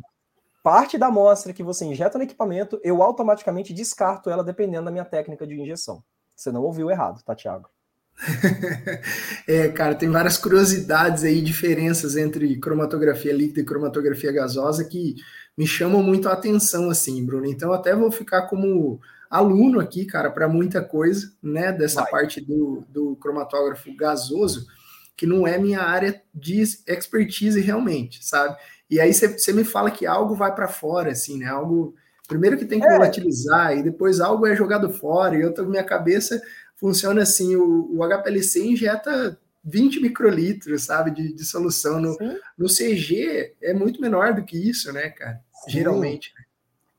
Parte 0.63 0.97
da 0.97 1.07
amostra 1.07 1.53
que 1.53 1.63
você 1.63 1.85
injeta 1.85 2.17
no 2.17 2.23
equipamento, 2.23 2.79
eu 2.83 3.01
automaticamente 3.01 3.73
descarto 3.73 4.29
ela 4.29 4.43
dependendo 4.43 4.85
da 4.85 4.91
minha 4.91 5.05
técnica 5.05 5.47
de 5.47 5.59
injeção. 5.59 6.03
Você 6.35 6.51
não 6.51 6.61
ouviu 6.61 6.91
errado, 6.91 7.23
tá, 7.23 7.33
Thiago? 7.33 7.69
é, 9.47 9.69
cara, 9.69 9.95
tem 9.95 10.09
várias 10.09 10.37
curiosidades 10.37 11.23
aí, 11.23 11.41
diferenças 11.41 12.17
entre 12.17 12.59
cromatografia 12.59 13.31
líquida 13.31 13.61
e 13.61 13.65
cromatografia 13.65 14.31
gasosa 14.31 14.83
que 14.83 15.15
me 15.57 15.65
chamam 15.65 16.03
muito 16.03 16.29
a 16.29 16.33
atenção, 16.33 16.89
assim, 16.89 17.25
Bruno. 17.25 17.47
Então, 17.47 17.73
até 17.73 17.95
vou 17.95 18.11
ficar 18.11 18.43
como 18.43 18.99
aluno 19.29 19.79
aqui, 19.79 20.05
cara, 20.05 20.29
para 20.29 20.47
muita 20.47 20.81
coisa, 20.81 21.33
né, 21.41 21.71
dessa 21.71 22.01
Vai. 22.01 22.11
parte 22.11 22.39
do, 22.39 22.83
do 22.89 23.15
cromatógrafo 23.17 23.93
gasoso, 23.95 24.67
que 25.15 25.25
não 25.25 25.47
é 25.47 25.57
minha 25.57 25.81
área 25.81 26.21
de 26.33 26.61
expertise 26.61 27.59
realmente, 27.59 28.23
sabe? 28.23 28.55
E 28.89 29.01
aí 29.01 29.13
você 29.13 29.51
me 29.51 29.63
fala 29.63 29.91
que 29.91 30.05
algo 30.05 30.35
vai 30.35 30.53
para 30.53 30.67
fora, 30.67 31.11
assim, 31.11 31.39
né? 31.39 31.47
Algo 31.47 31.95
primeiro 32.27 32.57
que 32.57 32.65
tem 32.65 32.79
que 32.79 32.85
é. 32.85 32.93
volatilizar 32.93 33.75
e 33.75 33.83
depois 33.83 34.21
algo 34.21 34.45
é 34.45 34.55
jogado 34.55 34.89
fora. 34.91 35.35
E 35.35 35.41
eu 35.41 35.53
tô 35.53 35.65
minha 35.65 35.83
cabeça 35.83 36.39
funciona 36.77 37.23
assim, 37.23 37.55
o, 37.55 37.97
o 37.97 38.03
HPLC 38.03 38.63
injeta 38.63 39.37
20 39.63 39.99
microlitros, 39.99 40.83
sabe, 40.83 41.11
de, 41.11 41.33
de 41.33 41.43
solução. 41.43 41.99
No, 41.99 42.17
no 42.57 42.67
CG 42.67 43.55
é 43.61 43.73
muito 43.73 43.99
menor 43.99 44.33
do 44.33 44.43
que 44.43 44.57
isso, 44.57 44.93
né, 44.93 45.09
cara? 45.09 45.41
Geralmente. 45.67 46.33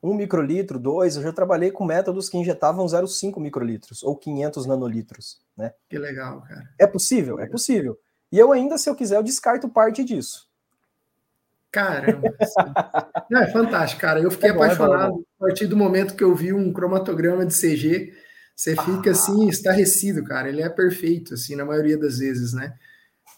Um 0.02 0.14
microlitro, 0.14 0.78
dois, 0.78 1.16
eu 1.16 1.22
já 1.22 1.32
trabalhei 1.32 1.70
com 1.70 1.84
métodos 1.84 2.28
que 2.28 2.38
injetavam 2.38 2.86
0,5 2.86 3.40
microlitros 3.40 4.02
ou 4.02 4.16
500 4.16 4.64
nanolitros, 4.66 5.40
né? 5.56 5.72
Que 5.88 5.98
legal, 5.98 6.42
cara. 6.42 6.68
É 6.78 6.86
possível, 6.86 7.40
é 7.40 7.46
possível. 7.46 7.98
E 8.30 8.38
eu 8.38 8.52
ainda, 8.52 8.78
se 8.78 8.88
eu 8.88 8.94
quiser, 8.94 9.16
eu 9.16 9.22
descarto 9.22 9.68
parte 9.68 10.04
disso. 10.04 10.48
Caramba. 11.72 12.32
Não, 13.28 13.42
é 13.42 13.50
fantástico, 13.50 14.00
cara. 14.00 14.20
Eu 14.20 14.30
fiquei 14.30 14.50
é 14.50 14.52
bom, 14.52 14.62
apaixonado 14.62 15.08
é 15.08 15.10
bom, 15.10 15.22
a 15.40 15.46
partir 15.46 15.66
do 15.66 15.76
momento 15.76 16.14
que 16.14 16.24
eu 16.24 16.34
vi 16.34 16.52
um 16.52 16.72
cromatograma 16.72 17.44
de 17.44 17.54
CG 17.54 18.12
você 18.58 18.74
fica 18.74 19.12
assim, 19.12 19.46
ah. 19.46 19.50
estarrecido, 19.50 20.24
cara. 20.24 20.48
Ele 20.48 20.62
é 20.62 20.68
perfeito, 20.68 21.34
assim, 21.34 21.54
na 21.54 21.64
maioria 21.64 21.96
das 21.96 22.18
vezes, 22.18 22.52
né? 22.52 22.74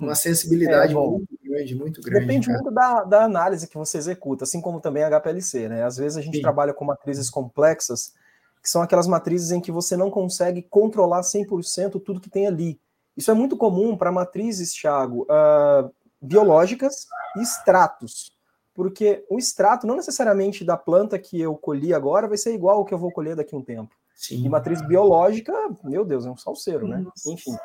Uma 0.00 0.14
sensibilidade 0.14 0.94
é, 0.94 0.96
muito 0.96 1.28
grande, 1.50 1.74
muito 1.74 2.00
grande. 2.00 2.26
Depende 2.26 2.46
cara. 2.46 2.58
muito 2.58 2.74
da, 2.74 3.04
da 3.04 3.24
análise 3.24 3.68
que 3.68 3.76
você 3.76 3.98
executa, 3.98 4.44
assim 4.44 4.60
como 4.60 4.80
também 4.80 5.02
a 5.02 5.08
HPLC, 5.08 5.68
né? 5.68 5.84
Às 5.84 5.96
vezes 5.96 6.16
a 6.16 6.20
gente 6.20 6.36
Sim. 6.36 6.42
trabalha 6.42 6.72
com 6.72 6.84
matrizes 6.84 7.28
complexas, 7.28 8.14
que 8.62 8.68
são 8.68 8.82
aquelas 8.82 9.06
matrizes 9.06 9.50
em 9.50 9.60
que 9.60 9.72
você 9.72 9.96
não 9.96 10.10
consegue 10.10 10.62
controlar 10.62 11.22
100% 11.22 12.02
tudo 12.02 12.20
que 12.20 12.30
tem 12.30 12.46
ali. 12.46 12.80
Isso 13.16 13.30
é 13.30 13.34
muito 13.34 13.56
comum 13.56 13.96
para 13.96 14.12
matrizes, 14.12 14.72
Thiago, 14.72 15.22
uh, 15.24 15.92
biológicas 16.20 17.06
e 17.36 17.42
extratos. 17.42 18.32
Porque 18.72 19.24
o 19.28 19.38
extrato, 19.38 19.86
não 19.86 19.96
necessariamente 19.96 20.64
da 20.64 20.76
planta 20.76 21.18
que 21.18 21.40
eu 21.40 21.54
colhi 21.56 21.92
agora, 21.92 22.28
vai 22.28 22.38
ser 22.38 22.54
igual 22.54 22.78
ao 22.78 22.84
que 22.84 22.94
eu 22.94 22.98
vou 22.98 23.12
colher 23.12 23.34
daqui 23.34 23.54
a 23.54 23.58
um 23.58 23.62
tempo. 23.62 23.94
Sim. 24.14 24.44
E 24.44 24.48
matriz 24.48 24.86
biológica, 24.86 25.52
meu 25.82 26.04
Deus, 26.04 26.26
é 26.26 26.30
um 26.30 26.36
salseiro, 26.36 26.86
né? 26.86 26.98
Nossa. 26.98 27.30
Enfim. 27.30 27.56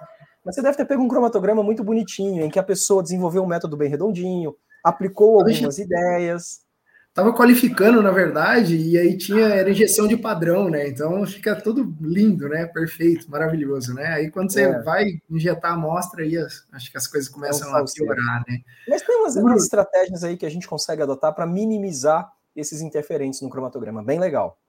Mas 0.46 0.54
você 0.54 0.62
deve 0.62 0.78
ter 0.78 0.86
pego 0.86 1.02
um 1.02 1.08
cromatograma 1.08 1.64
muito 1.64 1.84
bonitinho, 1.84 2.46
em 2.46 2.50
que 2.50 2.60
a 2.60 2.64
pessoa 2.64 3.02
desenvolveu 3.02 3.44
um 3.44 3.48
método 3.48 3.76
bem 3.76 3.90
redondinho, 3.90 4.56
aplicou 4.84 5.40
algumas 5.40 5.80
ideias. 5.80 6.64
Estava 7.10 7.34
qualificando, 7.34 8.02
na 8.02 8.12
verdade, 8.12 8.76
e 8.76 8.98
aí 8.98 9.18
tinha 9.18 9.46
era 9.46 9.72
injeção 9.72 10.06
de 10.06 10.18
padrão, 10.18 10.70
né? 10.70 10.88
Então 10.90 11.26
fica 11.26 11.56
tudo 11.56 11.96
lindo, 12.02 12.50
né? 12.50 12.66
Perfeito, 12.66 13.32
maravilhoso, 13.32 13.94
né? 13.94 14.08
Aí 14.08 14.30
quando 14.30 14.52
você 14.52 14.64
é. 14.64 14.82
vai 14.82 15.06
injetar 15.30 15.72
a 15.72 15.76
amostra, 15.76 16.24
aí 16.24 16.38
acho 16.74 16.92
que 16.92 16.98
as 16.98 17.08
coisas 17.08 17.30
começam 17.30 17.74
a 17.74 17.84
piorar, 17.86 18.44
né? 18.48 18.60
Mas 18.88 19.02
tem 19.02 19.16
umas, 19.16 19.36
umas 19.38 19.64
estratégias 19.64 20.26
aí 20.26 20.36
que 20.36 20.46
a 20.46 20.52
gente 20.52 20.68
consegue 20.68 21.02
adotar 21.02 21.34
para 21.34 21.48
minimizar 21.48 22.30
esses 22.54 22.82
interferentes 22.82 23.42
no 23.42 23.50
cromatograma, 23.50 24.04
bem 24.04 24.20
legal. 24.20 24.60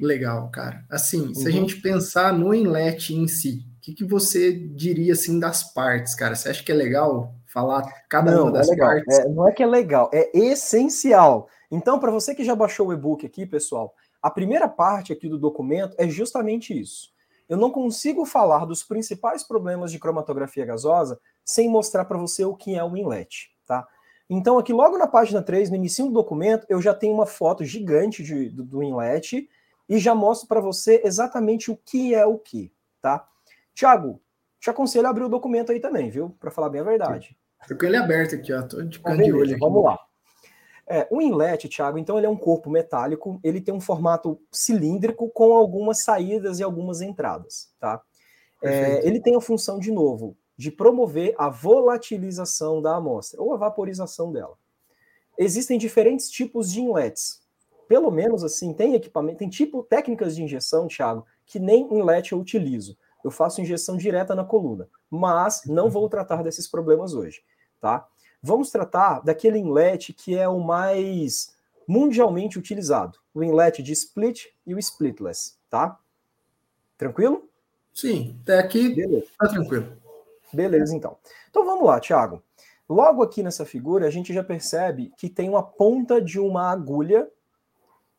Legal, 0.00 0.50
cara. 0.50 0.84
Assim, 0.90 1.20
uhum. 1.20 1.34
se 1.34 1.42
a 1.42 1.50
uhum. 1.50 1.52
gente 1.52 1.82
pensar 1.82 2.32
no 2.32 2.54
inlet 2.54 3.14
em 3.14 3.28
si, 3.28 3.62
que, 3.84 3.92
que 3.92 4.04
você 4.04 4.50
diria 4.50 5.12
assim 5.12 5.38
das 5.38 5.62
partes, 5.74 6.14
cara? 6.14 6.34
Você 6.34 6.48
acha 6.48 6.64
que 6.64 6.72
é 6.72 6.74
legal 6.74 7.34
falar 7.46 7.82
cada 8.08 8.32
não, 8.32 8.44
uma 8.44 8.52
das 8.52 8.70
é 8.70 8.76
partes? 8.76 9.18
É, 9.18 9.28
não 9.28 9.46
é 9.46 9.52
que 9.52 9.62
é 9.62 9.66
legal, 9.66 10.10
é 10.10 10.30
essencial. 10.34 11.48
Então, 11.70 11.98
para 11.98 12.10
você 12.10 12.34
que 12.34 12.42
já 12.42 12.54
baixou 12.54 12.88
o 12.88 12.92
e-book 12.94 13.26
aqui, 13.26 13.44
pessoal, 13.44 13.94
a 14.22 14.30
primeira 14.30 14.68
parte 14.68 15.12
aqui 15.12 15.28
do 15.28 15.38
documento 15.38 15.94
é 15.98 16.08
justamente 16.08 16.78
isso. 16.78 17.12
Eu 17.46 17.58
não 17.58 17.70
consigo 17.70 18.24
falar 18.24 18.64
dos 18.64 18.82
principais 18.82 19.44
problemas 19.44 19.92
de 19.92 19.98
cromatografia 19.98 20.64
gasosa 20.64 21.20
sem 21.44 21.68
mostrar 21.68 22.06
para 22.06 22.16
você 22.16 22.42
o 22.42 22.56
que 22.56 22.74
é 22.74 22.82
o 22.82 22.96
inlet, 22.96 23.50
tá? 23.66 23.86
Então, 24.30 24.56
aqui 24.56 24.72
logo 24.72 24.96
na 24.96 25.06
página 25.06 25.42
3, 25.42 25.68
no 25.68 25.76
início 25.76 26.06
do 26.06 26.10
documento, 26.10 26.64
eu 26.70 26.80
já 26.80 26.94
tenho 26.94 27.12
uma 27.12 27.26
foto 27.26 27.62
gigante 27.62 28.22
de, 28.22 28.48
do, 28.48 28.64
do 28.64 28.82
inlet 28.82 29.46
e 29.86 29.98
já 29.98 30.14
mostro 30.14 30.48
para 30.48 30.62
você 30.62 31.02
exatamente 31.04 31.70
o 31.70 31.76
que 31.76 32.14
é 32.14 32.24
o 32.24 32.38
que, 32.38 32.72
tá? 33.02 33.28
Tiago, 33.74 34.20
te 34.60 34.70
aconselho 34.70 35.06
a 35.06 35.10
abrir 35.10 35.24
o 35.24 35.28
documento 35.28 35.72
aí 35.72 35.80
também, 35.80 36.08
viu? 36.08 36.36
Para 36.40 36.50
falar 36.50 36.70
bem 36.70 36.80
a 36.80 36.84
verdade. 36.84 37.36
Tô 37.68 37.76
com 37.76 37.86
ele 37.86 37.96
aberto 37.96 38.34
aqui, 38.34 38.52
ó. 38.52 38.62
Tô 38.62 38.82
de 38.82 38.98
então, 38.98 39.16
de 39.16 39.32
olho 39.32 39.50
aqui. 39.50 39.60
Vamos 39.60 39.84
lá. 39.84 39.98
É, 40.86 41.06
o 41.10 41.20
inlet, 41.20 41.68
Thiago, 41.68 41.98
então 41.98 42.18
ele 42.18 42.26
é 42.26 42.30
um 42.30 42.36
corpo 42.36 42.68
metálico, 42.68 43.40
ele 43.42 43.60
tem 43.60 43.74
um 43.74 43.80
formato 43.80 44.38
cilíndrico 44.52 45.30
com 45.30 45.54
algumas 45.54 46.04
saídas 46.04 46.60
e 46.60 46.62
algumas 46.62 47.00
entradas, 47.00 47.72
tá? 47.80 48.02
É, 48.62 49.06
ele 49.06 49.18
tem 49.18 49.34
a 49.34 49.40
função, 49.40 49.78
de 49.78 49.90
novo, 49.90 50.36
de 50.56 50.70
promover 50.70 51.34
a 51.38 51.48
volatilização 51.48 52.82
da 52.82 52.96
amostra, 52.96 53.40
ou 53.42 53.54
a 53.54 53.56
vaporização 53.56 54.30
dela. 54.30 54.56
Existem 55.38 55.78
diferentes 55.78 56.30
tipos 56.30 56.70
de 56.70 56.80
inlets, 56.80 57.42
pelo 57.88 58.10
menos 58.10 58.44
assim, 58.44 58.72
tem 58.72 58.94
equipamento, 58.94 59.38
tem 59.38 59.48
tipo 59.48 59.82
técnicas 59.82 60.36
de 60.36 60.42
injeção, 60.42 60.86
Thiago, 60.86 61.26
que 61.46 61.58
nem 61.58 61.92
inlet 61.92 62.32
eu 62.32 62.38
utilizo. 62.38 62.96
Eu 63.24 63.30
faço 63.30 63.60
injeção 63.60 63.96
direta 63.96 64.34
na 64.34 64.44
coluna, 64.44 64.86
mas 65.10 65.62
não 65.64 65.88
vou 65.88 66.08
tratar 66.08 66.42
desses 66.42 66.68
problemas 66.68 67.14
hoje, 67.14 67.42
tá? 67.80 68.06
Vamos 68.42 68.70
tratar 68.70 69.20
daquele 69.20 69.58
inlet 69.58 70.12
que 70.12 70.36
é 70.36 70.46
o 70.46 70.60
mais 70.60 71.54
mundialmente 71.88 72.58
utilizado, 72.58 73.18
o 73.34 73.42
inlet 73.42 73.82
de 73.82 73.92
split 73.92 74.48
e 74.66 74.74
o 74.74 74.78
splitless, 74.78 75.54
tá? 75.70 75.98
Tranquilo? 76.98 77.48
Sim, 77.92 78.38
até 78.42 78.58
aqui 78.58 78.94
Beleza. 78.94 79.26
tá 79.38 79.48
tranquilo. 79.48 79.96
Beleza, 80.52 80.94
então. 80.94 81.16
Então 81.48 81.64
vamos 81.64 81.86
lá, 81.86 81.98
Thiago. 81.98 82.42
Logo 82.88 83.22
aqui 83.22 83.42
nessa 83.42 83.64
figura, 83.64 84.06
a 84.06 84.10
gente 84.10 84.32
já 84.32 84.44
percebe 84.44 85.12
que 85.16 85.30
tem 85.30 85.48
uma 85.48 85.62
ponta 85.62 86.20
de 86.20 86.38
uma 86.38 86.70
agulha 86.70 87.28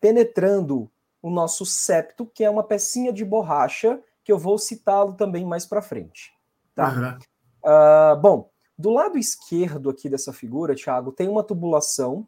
penetrando 0.02 0.90
o 1.22 1.30
nosso 1.30 1.66
septo, 1.66 2.26
que 2.26 2.44
é 2.44 2.50
uma 2.50 2.64
pecinha 2.64 3.14
de 3.14 3.24
borracha, 3.24 4.00
que 4.26 4.32
eu 4.32 4.40
vou 4.40 4.58
citá-lo 4.58 5.14
também 5.14 5.46
mais 5.46 5.66
para 5.68 5.84
frente. 5.84 6.34
Tá? 6.74 6.90
Uhum. 6.90 7.20
Uh, 7.64 8.20
bom, 8.20 8.50
do 8.78 8.90
lado 8.90 9.18
esquerdo 9.18 9.90
aqui 9.90 10.10
dessa 10.10 10.34
figura, 10.34 10.76
Thiago, 10.76 11.12
tem 11.12 11.30
uma 11.30 11.44
tubulação, 11.44 12.28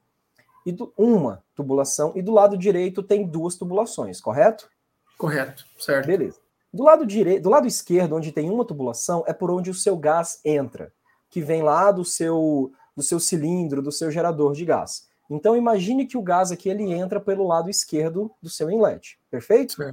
e 0.64 0.72
do, 0.72 0.94
uma 0.96 1.44
tubulação, 1.56 2.14
e 2.16 2.22
do 2.22 2.32
lado 2.32 2.56
direito 2.56 3.02
tem 3.02 3.26
duas 3.26 3.56
tubulações, 3.56 4.22
correto? 4.22 4.70
Correto, 5.18 5.66
certo. 5.80 6.06
Beleza. 6.06 6.40
Do 6.72 6.84
lado, 6.84 7.06
direito, 7.06 7.42
do 7.44 7.50
lado 7.50 7.66
esquerdo, 7.66 8.16
onde 8.16 8.32
tem 8.32 8.50
uma 8.50 8.64
tubulação, 8.64 9.24
é 9.26 9.34
por 9.34 9.50
onde 9.50 9.72
o 9.72 9.74
seu 9.74 9.98
gás 9.98 10.40
entra, 10.46 10.94
que 11.30 11.42
vem 11.42 11.64
lá 11.64 11.92
do 11.92 12.06
seu, 12.06 12.72
do 12.96 13.02
seu 13.02 13.20
cilindro, 13.20 13.82
do 13.82 13.92
seu 13.92 14.12
gerador 14.12 14.54
de 14.54 14.64
gás. 14.64 15.08
Então 15.30 15.56
imagine 15.56 16.06
que 16.06 16.18
o 16.18 16.22
gás 16.22 16.52
aqui 16.52 16.70
ele 16.70 16.94
entra 16.94 17.20
pelo 17.20 17.48
lado 17.48 17.70
esquerdo 17.70 18.32
do 18.42 18.50
seu 18.50 18.70
inlet, 18.70 19.18
perfeito? 19.32 19.82
É, 19.82 19.92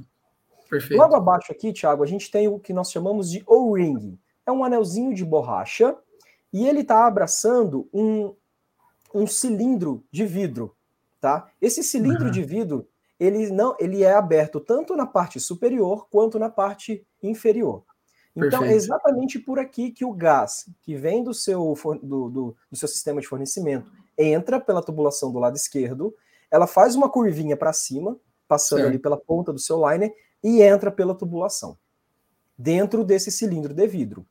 perfeito. 0.69 0.99
Logo 0.99 1.15
abaixo 1.15 1.51
aqui, 1.51 1.73
Thiago, 1.73 2.03
a 2.03 2.07
gente 2.07 2.29
tem 2.29 2.47
o 2.47 2.59
que 2.59 2.73
nós 2.73 2.91
chamamos 2.91 3.29
de 3.29 3.43
O-ring. 3.45 4.17
É 4.45 4.51
um 4.51 4.63
anelzinho 4.63 5.13
de 5.13 5.25
borracha 5.25 5.95
e 6.53 6.67
ele 6.67 6.81
está 6.81 7.05
abraçando 7.05 7.87
um, 7.93 8.33
um 9.13 9.25
cilindro 9.25 10.03
de 10.11 10.25
vidro, 10.25 10.75
tá? 11.19 11.49
Esse 11.61 11.83
cilindro 11.83 12.25
uhum. 12.25 12.31
de 12.31 12.43
vidro, 12.43 12.87
ele 13.19 13.49
não, 13.49 13.75
ele 13.79 14.03
é 14.03 14.13
aberto 14.13 14.59
tanto 14.59 14.95
na 14.95 15.05
parte 15.05 15.39
superior 15.39 16.07
quanto 16.09 16.37
na 16.37 16.49
parte 16.49 17.05
inferior. 17.21 17.83
Então, 18.35 18.59
Perfeito. 18.59 18.73
é 18.73 18.75
exatamente 18.75 19.39
por 19.39 19.57
aqui 19.57 19.91
que 19.91 20.03
o 20.03 20.11
gás 20.11 20.69
que 20.81 20.95
vem 20.95 21.23
do 21.23 21.33
seu, 21.33 21.73
do, 22.03 22.29
do, 22.29 22.55
do 22.69 22.77
seu 22.77 22.87
sistema 22.87 23.21
de 23.21 23.27
fornecimento 23.27 23.89
entra 24.17 24.59
pela 24.59 24.83
tubulação 24.83 25.31
do 25.31 25.39
lado 25.39 25.55
esquerdo, 25.55 26.13
ela 26.51 26.67
faz 26.67 26.95
uma 26.95 27.09
curvinha 27.09 27.55
para 27.55 27.71
cima, 27.71 28.17
passando 28.47 28.79
certo. 28.79 28.89
ali 28.89 28.99
pela 28.99 29.17
ponta 29.17 29.53
do 29.53 29.59
seu 29.59 29.89
liner, 29.89 30.13
e 30.45 30.61
entra 30.61 30.91
pela 30.91 31.15
tubulação, 31.15 31.75
dentro 32.55 33.03
desse 33.03 33.31
cilindro 33.31 33.73
de 33.73 33.87
vidro. 33.87 34.23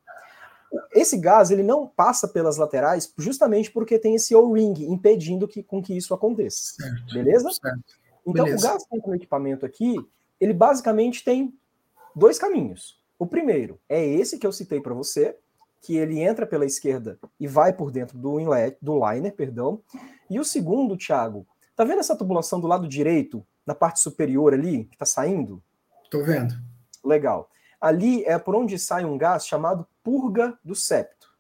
Esse 0.92 1.16
gás 1.16 1.50
ele 1.50 1.64
não 1.64 1.88
passa 1.88 2.28
pelas 2.28 2.56
laterais 2.56 3.12
justamente 3.18 3.68
porque 3.68 3.98
tem 3.98 4.14
esse 4.14 4.32
O-ring 4.32 4.74
impedindo 4.84 5.48
que, 5.48 5.60
com 5.60 5.82
que 5.82 5.96
isso 5.96 6.14
aconteça. 6.14 6.74
Certo. 6.76 7.14
Beleza? 7.14 7.50
Certo. 7.50 7.82
Então, 8.24 8.44
Beleza. 8.44 8.64
o 8.64 8.70
gás 8.70 8.84
dentro 8.88 9.10
do 9.10 9.16
equipamento 9.16 9.66
aqui, 9.66 9.96
ele 10.40 10.52
basicamente 10.52 11.24
tem 11.24 11.52
dois 12.14 12.38
caminhos. 12.38 12.96
O 13.18 13.26
primeiro 13.26 13.80
é 13.88 14.04
esse 14.04 14.38
que 14.38 14.46
eu 14.46 14.52
citei 14.52 14.80
para 14.80 14.94
você, 14.94 15.36
que 15.82 15.96
ele 15.96 16.20
entra 16.20 16.46
pela 16.46 16.64
esquerda 16.64 17.18
e 17.40 17.48
vai 17.48 17.72
por 17.72 17.90
dentro 17.90 18.16
do 18.16 18.38
inlet, 18.38 18.78
do 18.80 19.00
liner, 19.04 19.34
perdão. 19.34 19.82
E 20.30 20.38
o 20.38 20.44
segundo, 20.44 20.96
Thiago, 20.96 21.44
tá 21.74 21.82
vendo 21.82 21.98
essa 21.98 22.16
tubulação 22.16 22.60
do 22.60 22.68
lado 22.68 22.86
direito, 22.86 23.44
na 23.66 23.74
parte 23.74 23.98
superior 23.98 24.54
ali, 24.54 24.84
que 24.84 24.96
tá 24.96 25.04
saindo? 25.04 25.60
Tô 26.14 26.22
vendo. 26.22 26.54
Legal. 27.04 27.50
Ali 27.80 28.24
é 28.24 28.38
por 28.38 28.54
onde 28.54 28.78
sai 28.78 29.04
um 29.04 29.18
gás 29.18 29.44
chamado 29.44 29.84
purga 30.00 30.56
do 30.64 30.72
septo. 30.72 31.34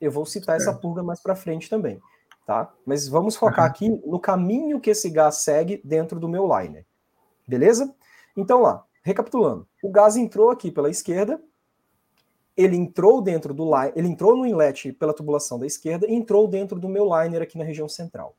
Eu 0.00 0.12
vou 0.12 0.24
citar 0.24 0.56
essa 0.56 0.72
purga 0.72 1.02
mais 1.02 1.20
para 1.20 1.34
frente 1.34 1.68
também, 1.68 2.00
tá? 2.46 2.72
Mas 2.86 3.08
vamos 3.08 3.34
focar 3.34 3.64
aqui 3.64 3.88
no 4.06 4.20
caminho 4.20 4.80
que 4.80 4.90
esse 4.90 5.10
gás 5.10 5.38
segue 5.38 5.82
dentro 5.84 6.20
do 6.20 6.28
meu 6.28 6.46
liner. 6.46 6.86
Beleza? 7.48 7.92
Então 8.36 8.62
lá, 8.62 8.84
recapitulando. 9.02 9.66
O 9.82 9.90
gás 9.90 10.16
entrou 10.16 10.50
aqui 10.50 10.70
pela 10.70 10.88
esquerda, 10.88 11.42
ele 12.56 12.76
entrou 12.76 13.20
dentro 13.20 13.52
do 13.52 13.64
line, 13.64 13.92
ele 13.96 14.06
entrou 14.06 14.36
no 14.36 14.46
inlet 14.46 14.92
pela 14.92 15.12
tubulação 15.12 15.58
da 15.58 15.66
esquerda 15.66 16.06
e 16.06 16.14
entrou 16.14 16.46
dentro 16.46 16.78
do 16.78 16.88
meu 16.88 17.06
liner 17.06 17.42
aqui 17.42 17.58
na 17.58 17.64
região 17.64 17.88
central. 17.88 18.36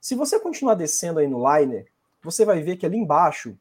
Se 0.00 0.14
você 0.14 0.40
continuar 0.40 0.72
descendo 0.72 1.18
aí 1.18 1.28
no 1.28 1.44
liner, 1.54 1.86
você 2.22 2.46
vai 2.46 2.62
ver 2.62 2.78
que 2.78 2.86
ali 2.86 2.96
embaixo 2.96 3.58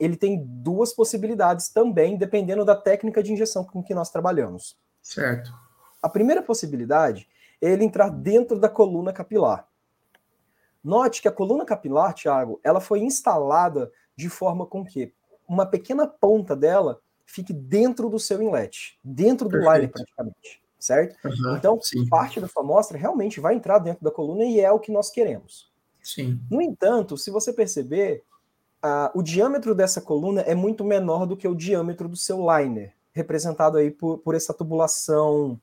ele 0.00 0.16
tem 0.16 0.44
duas 0.44 0.92
possibilidades 0.92 1.68
também, 1.68 2.16
dependendo 2.16 2.64
da 2.64 2.76
técnica 2.76 3.22
de 3.22 3.32
injeção 3.32 3.64
com 3.64 3.82
que 3.82 3.94
nós 3.94 4.10
trabalhamos. 4.10 4.78
Certo. 5.02 5.52
A 6.02 6.08
primeira 6.08 6.42
possibilidade 6.42 7.28
é 7.60 7.70
ele 7.70 7.84
entrar 7.84 8.10
dentro 8.10 8.58
da 8.58 8.68
coluna 8.68 9.12
capilar. 9.12 9.68
Note 10.82 11.20
que 11.20 11.28
a 11.28 11.32
coluna 11.32 11.64
capilar, 11.64 12.14
Thiago, 12.14 12.60
ela 12.62 12.80
foi 12.80 13.00
instalada 13.00 13.90
de 14.14 14.28
forma 14.28 14.66
com 14.66 14.84
que 14.84 15.12
uma 15.48 15.66
pequena 15.66 16.06
ponta 16.06 16.54
dela 16.54 17.00
fique 17.24 17.52
dentro 17.52 18.08
do 18.08 18.18
seu 18.18 18.40
inlet, 18.40 18.98
dentro 19.02 19.48
do 19.48 19.52
Perfeito. 19.52 19.74
liner 19.74 19.90
praticamente, 19.90 20.62
certo? 20.78 21.16
Uhum, 21.24 21.56
então, 21.56 21.80
sim. 21.80 22.08
parte 22.08 22.40
da 22.40 22.48
sua 22.48 22.62
amostra 22.62 22.96
realmente 22.96 23.40
vai 23.40 23.54
entrar 23.54 23.78
dentro 23.78 24.04
da 24.04 24.10
coluna 24.10 24.44
e 24.44 24.60
é 24.60 24.70
o 24.70 24.78
que 24.78 24.92
nós 24.92 25.10
queremos. 25.10 25.72
Sim. 26.02 26.40
No 26.48 26.62
entanto, 26.62 27.18
se 27.18 27.32
você 27.32 27.52
perceber, 27.52 28.22
a, 28.86 29.10
o 29.14 29.22
diâmetro 29.22 29.74
dessa 29.74 30.00
coluna 30.00 30.42
é 30.42 30.54
muito 30.54 30.84
menor 30.84 31.26
do 31.26 31.36
que 31.36 31.48
o 31.48 31.54
diâmetro 31.54 32.08
do 32.08 32.16
seu 32.16 32.38
liner, 32.38 32.94
representado 33.12 33.76
aí 33.78 33.90
por, 33.90 34.18
por 34.18 34.34
essa 34.34 34.54
tubulação 34.54 35.60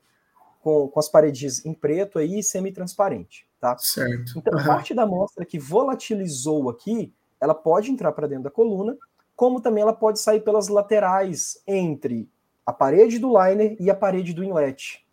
com, 0.62 0.88
com 0.89 1.00
as 1.00 1.08
paredes 1.08 1.65
em 1.65 1.74
preto 1.74 2.20
aí 2.20 2.44
semi-transparente, 2.44 3.48
tá? 3.60 3.77
Certo. 3.77 4.38
Então, 4.38 4.58
uhum. 4.58 4.65
parte 4.65 4.94
da 4.94 5.03
amostra 5.03 5.46
que 5.46 5.58
volatilizou 5.58 6.70
aqui, 6.70 7.13
ela 7.39 7.56
pode 7.56 7.92
entrar 7.92 8.12
para 8.12 8.27
dentro 8.27 8.46
da 8.46 8.51
coluna, 8.51 8.98
como 9.36 9.62
também 9.62 9.82
ela 9.82 9.94
pode 9.94 10.20
sair 10.20 10.42
pelas 10.42 10.68
laterais 10.68 11.62
entre 11.65 12.30
a 12.65 12.72
parede 12.72 13.20
do 13.20 13.34
liner 13.38 13.75
e 13.80 13.89
a 13.89 13.96
parede 13.96 14.34
do 14.34 14.44
inlet. 14.44 15.06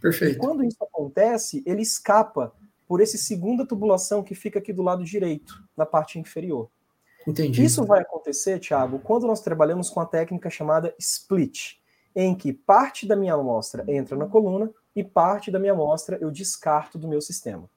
Perfeito. 0.00 0.34
E 0.34 0.38
quando 0.38 0.64
isso 0.64 0.82
acontece, 0.82 1.62
ele 1.64 1.82
escapa 1.82 2.52
por 2.86 3.00
esse 3.00 3.16
segunda 3.16 3.66
tubulação 3.66 4.22
que 4.22 4.34
fica 4.34 4.58
aqui 4.58 4.72
do 4.72 4.82
lado 4.82 5.04
direito, 5.04 5.64
na 5.76 5.86
parte 5.86 6.18
inferior. 6.18 6.68
Entendi. 7.26 7.64
Isso 7.64 7.84
vai 7.84 8.00
acontecer, 8.00 8.58
Thiago, 8.58 8.98
quando 8.98 9.26
nós 9.26 9.40
trabalhamos 9.40 9.88
com 9.90 10.00
a 10.00 10.06
técnica 10.06 10.50
chamada 10.50 10.94
split, 10.98 11.76
em 12.14 12.34
que 12.34 12.52
parte 12.52 13.06
da 13.06 13.16
minha 13.16 13.34
amostra 13.34 13.84
entra 13.88 14.16
na 14.16 14.26
coluna 14.26 14.70
e 14.94 15.02
parte 15.02 15.50
da 15.50 15.58
minha 15.58 15.72
amostra 15.72 16.18
eu 16.20 16.30
descarto 16.30 16.98
do 16.98 17.08
meu 17.08 17.20
sistema. 17.20 17.68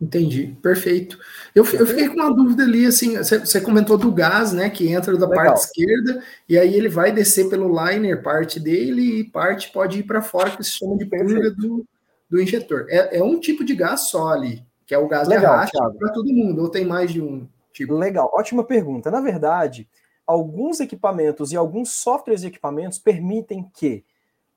Entendi, 0.00 0.56
perfeito. 0.62 1.18
Eu, 1.54 1.62
eu 1.74 1.86
fiquei 1.86 2.08
com 2.08 2.14
uma 2.14 2.34
dúvida 2.34 2.62
ali, 2.62 2.86
assim, 2.86 3.18
você 3.18 3.60
comentou 3.60 3.98
do 3.98 4.10
gás, 4.10 4.50
né, 4.50 4.70
que 4.70 4.90
entra 4.90 5.14
da 5.14 5.28
Legal. 5.28 5.44
parte 5.44 5.66
esquerda, 5.66 6.24
e 6.48 6.58
aí 6.58 6.74
ele 6.74 6.88
vai 6.88 7.12
descer 7.12 7.50
pelo 7.50 7.68
liner, 7.68 8.22
parte 8.22 8.58
dele, 8.58 9.20
e 9.20 9.24
parte 9.24 9.70
pode 9.70 9.98
ir 9.98 10.04
para 10.04 10.22
fora, 10.22 10.56
que 10.56 10.64
se 10.64 10.70
chama 10.70 10.96
de 10.96 11.04
purga 11.04 11.50
do, 11.50 11.86
do 12.30 12.40
injetor. 12.40 12.86
É, 12.88 13.18
é, 13.18 13.22
um 13.22 13.38
tipo 13.38 13.62
de 13.62 13.74
gás 13.74 14.08
só 14.08 14.28
ali, 14.28 14.64
que 14.86 14.94
é 14.94 14.98
o 14.98 15.06
gás 15.06 15.28
Legal, 15.28 15.42
de 15.42 15.46
arraste 15.46 15.98
para 15.98 16.12
todo 16.12 16.32
mundo, 16.32 16.62
ou 16.62 16.70
tem 16.70 16.86
mais 16.86 17.12
de 17.12 17.20
um 17.20 17.46
tipo? 17.72 17.94
Legal, 17.94 18.30
ótima 18.34 18.64
pergunta. 18.64 19.10
Na 19.10 19.20
verdade, 19.20 19.88
alguns 20.26 20.80
equipamentos 20.80 21.52
e 21.52 21.56
alguns 21.56 21.92
softwares 21.94 22.42
de 22.42 22.48
equipamentos 22.48 22.98
permitem 22.98 23.68
que, 23.74 24.04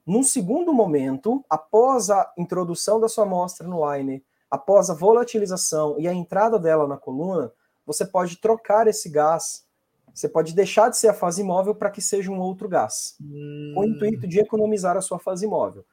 num 0.06 0.23
segundo 0.23 0.73
momento, 0.73 1.43
após 1.49 2.10
a 2.10 2.32
introdução 2.38 2.99
da 2.99 3.08
sua 3.08 3.23
amostra 3.23 3.67
no 3.67 3.91
liner, 3.91 4.21
após 4.49 4.89
a 4.89 4.93
volatilização 4.93 5.95
e 5.97 6.08
a 6.08 6.13
entrada 6.13 6.60
dela 6.60 6.88
na 6.88 6.97
coluna, 6.97 7.52
você 7.86 8.06
pode 8.06 8.38
trocar 8.38 8.88
esse 8.88 9.10
gás. 9.10 9.65
Você 10.13 10.30
pode 10.30 10.54
deixar 10.54 10.89
de 10.89 10.97
ser 10.97 11.08
a 11.08 11.13
fase 11.13 11.41
imóvel 11.41 11.73
para 11.73 11.89
que 11.89 12.02
seja 12.02 12.30
um 12.30 12.39
outro 12.39 12.69
gás, 12.69 13.15
hum. 13.19 13.71
com 13.73 13.82
o 13.82 13.86
intuito 13.86 14.28
de 14.28 14.39
economizar 14.39 14.95
a 14.95 15.02
sua 15.02 15.17
fase 15.17 15.45
imóvel. 15.45 15.84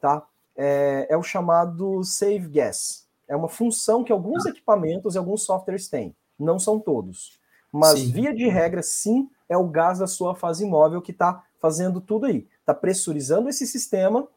Tá? 0.00 0.24
É, 0.56 1.08
é 1.10 1.16
o 1.16 1.24
chamado 1.24 2.04
save 2.04 2.48
gas. 2.48 3.08
É 3.26 3.34
uma 3.34 3.48
função 3.48 4.04
que 4.04 4.12
alguns 4.12 4.46
ah. 4.46 4.50
equipamentos 4.50 5.16
e 5.16 5.18
alguns 5.18 5.42
softwares 5.42 5.88
têm. 5.88 6.14
Não 6.38 6.58
são 6.58 6.78
todos. 6.78 7.38
Mas, 7.72 7.98
sim. 7.98 8.12
via 8.12 8.34
de 8.34 8.48
regra, 8.48 8.82
sim, 8.82 9.28
é 9.48 9.56
o 9.56 9.66
gás 9.66 9.98
da 9.98 10.06
sua 10.06 10.34
fase 10.34 10.64
imóvel 10.64 11.02
que 11.02 11.10
está 11.10 11.44
fazendo 11.58 12.00
tudo 12.00 12.26
aí. 12.26 12.46
Está 12.60 12.72
pressurizando 12.72 13.48
esse 13.48 13.66
sistema 13.66 14.28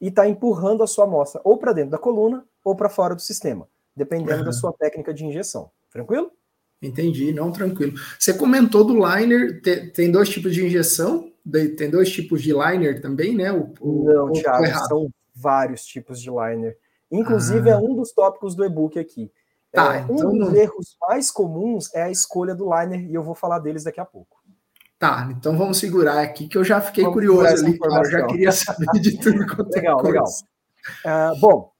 e 0.00 0.08
está 0.08 0.28
empurrando 0.28 0.82
a 0.82 0.86
sua 0.86 1.04
amostra 1.04 1.40
ou 1.44 1.56
para 1.56 1.72
dentro 1.72 1.92
da 1.92 1.98
coluna 1.98 2.44
ou 2.64 2.74
para 2.74 2.88
fora 2.88 3.14
do 3.14 3.22
sistema, 3.22 3.68
dependendo 3.94 4.40
uhum. 4.40 4.44
da 4.44 4.52
sua 4.52 4.72
técnica 4.72 5.14
de 5.14 5.24
injeção. 5.24 5.70
Tranquilo? 5.90 6.30
Entendi, 6.82 7.32
não 7.32 7.52
tranquilo. 7.52 7.94
Você 8.18 8.34
comentou 8.34 8.84
do 8.84 8.94
liner, 8.94 9.62
tem 9.94 10.10
dois 10.10 10.28
tipos 10.28 10.52
de 10.52 10.66
injeção, 10.66 11.32
tem 11.78 11.88
dois 11.88 12.10
tipos 12.10 12.42
de 12.42 12.52
liner 12.52 13.00
também, 13.00 13.36
né? 13.36 13.52
O, 13.52 13.72
o 13.80 14.04
não, 14.04 14.32
Thiago, 14.32 14.66
são 14.88 15.08
vários 15.34 15.84
tipos 15.84 16.20
de 16.20 16.28
liner. 16.28 16.76
Inclusive, 17.10 17.70
ah. 17.70 17.74
é 17.74 17.76
um 17.76 17.94
dos 17.94 18.10
tópicos 18.12 18.56
do 18.56 18.64
e-book 18.64 18.98
aqui. 18.98 19.30
Tá, 19.72 19.96
é, 19.96 20.00
então 20.00 20.30
um 20.30 20.38
dos 20.38 20.54
erros 20.54 20.96
mais 21.00 21.30
comuns 21.30 21.92
é 21.94 22.02
a 22.02 22.10
escolha 22.10 22.54
do 22.54 22.64
liner, 22.64 23.10
e 23.10 23.14
eu 23.14 23.22
vou 23.22 23.34
falar 23.34 23.58
deles 23.58 23.84
daqui 23.84 24.00
a 24.00 24.04
pouco. 24.04 24.42
Tá, 24.98 25.28
então 25.36 25.56
vamos 25.56 25.78
segurar 25.78 26.20
aqui, 26.20 26.46
que 26.46 26.56
eu 26.56 26.62
já 26.62 26.80
fiquei 26.80 27.02
vamos 27.02 27.16
curioso 27.16 27.64
ali, 27.64 27.78
eu 27.82 28.04
já 28.04 28.26
queria 28.26 28.52
saber 28.52 28.86
de 29.00 29.18
tudo 29.18 29.46
quanto 29.46 29.74
é 29.74 29.80
Legal, 29.80 30.00
é 30.00 30.02
legal. 30.02 30.24
Uh, 31.04 31.40
bom, 31.40 31.72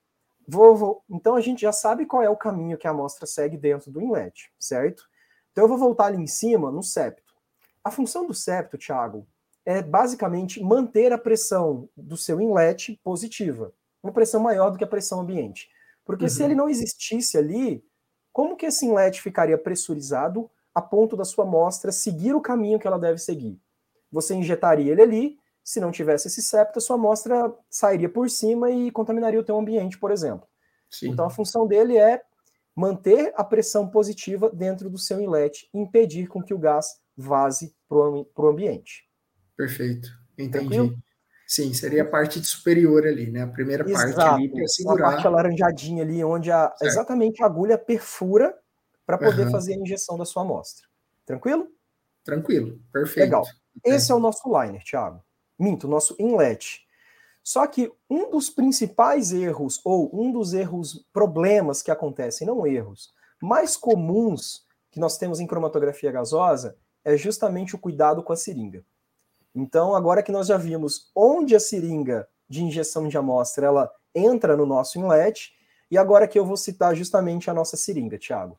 Vou, 0.46 0.76
vou, 0.76 1.02
então 1.08 1.34
a 1.34 1.40
gente 1.40 1.62
já 1.62 1.72
sabe 1.72 2.04
qual 2.04 2.22
é 2.22 2.28
o 2.28 2.36
caminho 2.36 2.76
que 2.76 2.86
a 2.86 2.90
amostra 2.90 3.26
segue 3.26 3.56
dentro 3.56 3.90
do 3.90 4.00
inlet, 4.00 4.50
certo? 4.58 5.04
Então 5.50 5.64
eu 5.64 5.68
vou 5.68 5.78
voltar 5.78 6.06
ali 6.06 6.18
em 6.18 6.26
cima 6.26 6.70
no 6.70 6.82
septo. 6.82 7.32
A 7.84 7.90
função 7.90 8.26
do 8.26 8.34
septo, 8.34 8.78
Thiago, 8.78 9.26
é 9.64 9.80
basicamente 9.80 10.62
manter 10.62 11.12
a 11.12 11.18
pressão 11.18 11.88
do 11.96 12.16
seu 12.16 12.40
inlet 12.40 13.00
positiva, 13.04 13.72
uma 14.02 14.12
pressão 14.12 14.40
maior 14.40 14.70
do 14.70 14.78
que 14.78 14.84
a 14.84 14.88
pressão 14.88 15.20
ambiente. 15.20 15.68
Porque 16.04 16.24
uhum. 16.24 16.30
se 16.30 16.42
ele 16.42 16.54
não 16.54 16.68
existisse 16.68 17.38
ali, 17.38 17.84
como 18.32 18.56
que 18.56 18.66
esse 18.66 18.86
inlet 18.86 19.20
ficaria 19.20 19.58
pressurizado 19.58 20.50
a 20.74 20.80
ponto 20.80 21.16
da 21.16 21.24
sua 21.24 21.44
amostra 21.44 21.92
seguir 21.92 22.34
o 22.34 22.40
caminho 22.40 22.78
que 22.78 22.86
ela 22.86 22.98
deve 22.98 23.18
seguir? 23.18 23.60
Você 24.10 24.34
injetaria 24.34 24.92
ele 24.92 25.02
ali, 25.02 25.38
se 25.64 25.80
não 25.80 25.90
tivesse 25.90 26.28
esse 26.28 26.42
septo, 26.42 26.78
a 26.78 26.82
sua 26.82 26.96
amostra 26.96 27.54
sairia 27.70 28.08
por 28.08 28.28
cima 28.28 28.70
e 28.70 28.90
contaminaria 28.90 29.38
o 29.38 29.44
teu 29.44 29.56
ambiente, 29.58 29.98
por 29.98 30.10
exemplo. 30.10 30.46
Sim. 30.90 31.10
Então 31.10 31.24
a 31.24 31.30
função 31.30 31.66
dele 31.66 31.96
é 31.96 32.22
manter 32.74 33.32
a 33.36 33.44
pressão 33.44 33.88
positiva 33.88 34.50
dentro 34.50 34.90
do 34.90 34.98
seu 34.98 35.20
inlet, 35.20 35.68
impedir 35.72 36.26
com 36.26 36.42
que 36.42 36.54
o 36.54 36.58
gás 36.58 37.00
vaze 37.16 37.74
para 37.88 37.98
o 37.98 38.48
ambiente. 38.48 39.08
Perfeito, 39.56 40.08
entendi. 40.38 40.68
Tranquilo? 40.68 40.98
Sim, 41.54 41.74
seria 41.74 42.02
a 42.02 42.06
parte 42.06 42.42
superior 42.44 43.06
ali, 43.06 43.30
né? 43.30 43.42
A 43.42 43.46
primeira 43.46 43.88
Exato. 43.88 44.14
parte 44.14 44.34
ali 44.34 44.48
para 44.48 44.66
segurar. 44.68 45.08
A 45.08 45.12
parte 45.12 45.26
alaranjadinha 45.26 46.02
ali, 46.02 46.24
onde 46.24 46.50
a, 46.50 46.72
exatamente 46.80 47.42
a 47.42 47.46
agulha 47.46 47.76
perfura 47.76 48.56
para 49.04 49.18
poder 49.18 49.46
uhum. 49.46 49.50
fazer 49.50 49.74
a 49.74 49.76
injeção 49.76 50.16
da 50.16 50.24
sua 50.24 50.42
amostra. 50.42 50.86
Tranquilo? 51.26 51.68
Tranquilo, 52.24 52.80
perfeito. 52.92 53.24
Legal. 53.24 53.44
Esse 53.84 54.12
é 54.12 54.14
o 54.14 54.20
nosso 54.20 54.42
liner, 54.48 54.82
Thiago 54.82 55.22
minto, 55.62 55.86
nosso 55.86 56.16
inlet. 56.18 56.84
Só 57.42 57.66
que 57.66 57.92
um 58.10 58.30
dos 58.30 58.50
principais 58.50 59.32
erros, 59.32 59.80
ou 59.84 60.10
um 60.12 60.32
dos 60.32 60.52
erros, 60.52 61.06
problemas 61.12 61.82
que 61.82 61.90
acontecem, 61.90 62.46
não 62.46 62.66
erros, 62.66 63.12
mais 63.40 63.76
comuns 63.76 64.66
que 64.90 65.00
nós 65.00 65.16
temos 65.16 65.40
em 65.40 65.46
cromatografia 65.46 66.12
gasosa 66.12 66.76
é 67.04 67.16
justamente 67.16 67.74
o 67.74 67.78
cuidado 67.78 68.22
com 68.22 68.32
a 68.32 68.36
seringa. 68.36 68.84
Então, 69.54 69.94
agora 69.94 70.22
que 70.22 70.32
nós 70.32 70.46
já 70.46 70.56
vimos 70.56 71.10
onde 71.14 71.54
a 71.54 71.60
seringa 71.60 72.26
de 72.48 72.62
injeção 72.62 73.08
de 73.08 73.16
amostra 73.16 73.66
ela 73.66 73.90
entra 74.14 74.56
no 74.56 74.66
nosso 74.66 74.98
inlet, 74.98 75.52
e 75.90 75.98
agora 75.98 76.26
que 76.26 76.38
eu 76.38 76.44
vou 76.44 76.56
citar 76.56 76.94
justamente 76.94 77.50
a 77.50 77.54
nossa 77.54 77.76
seringa, 77.76 78.18
Thiago 78.18 78.56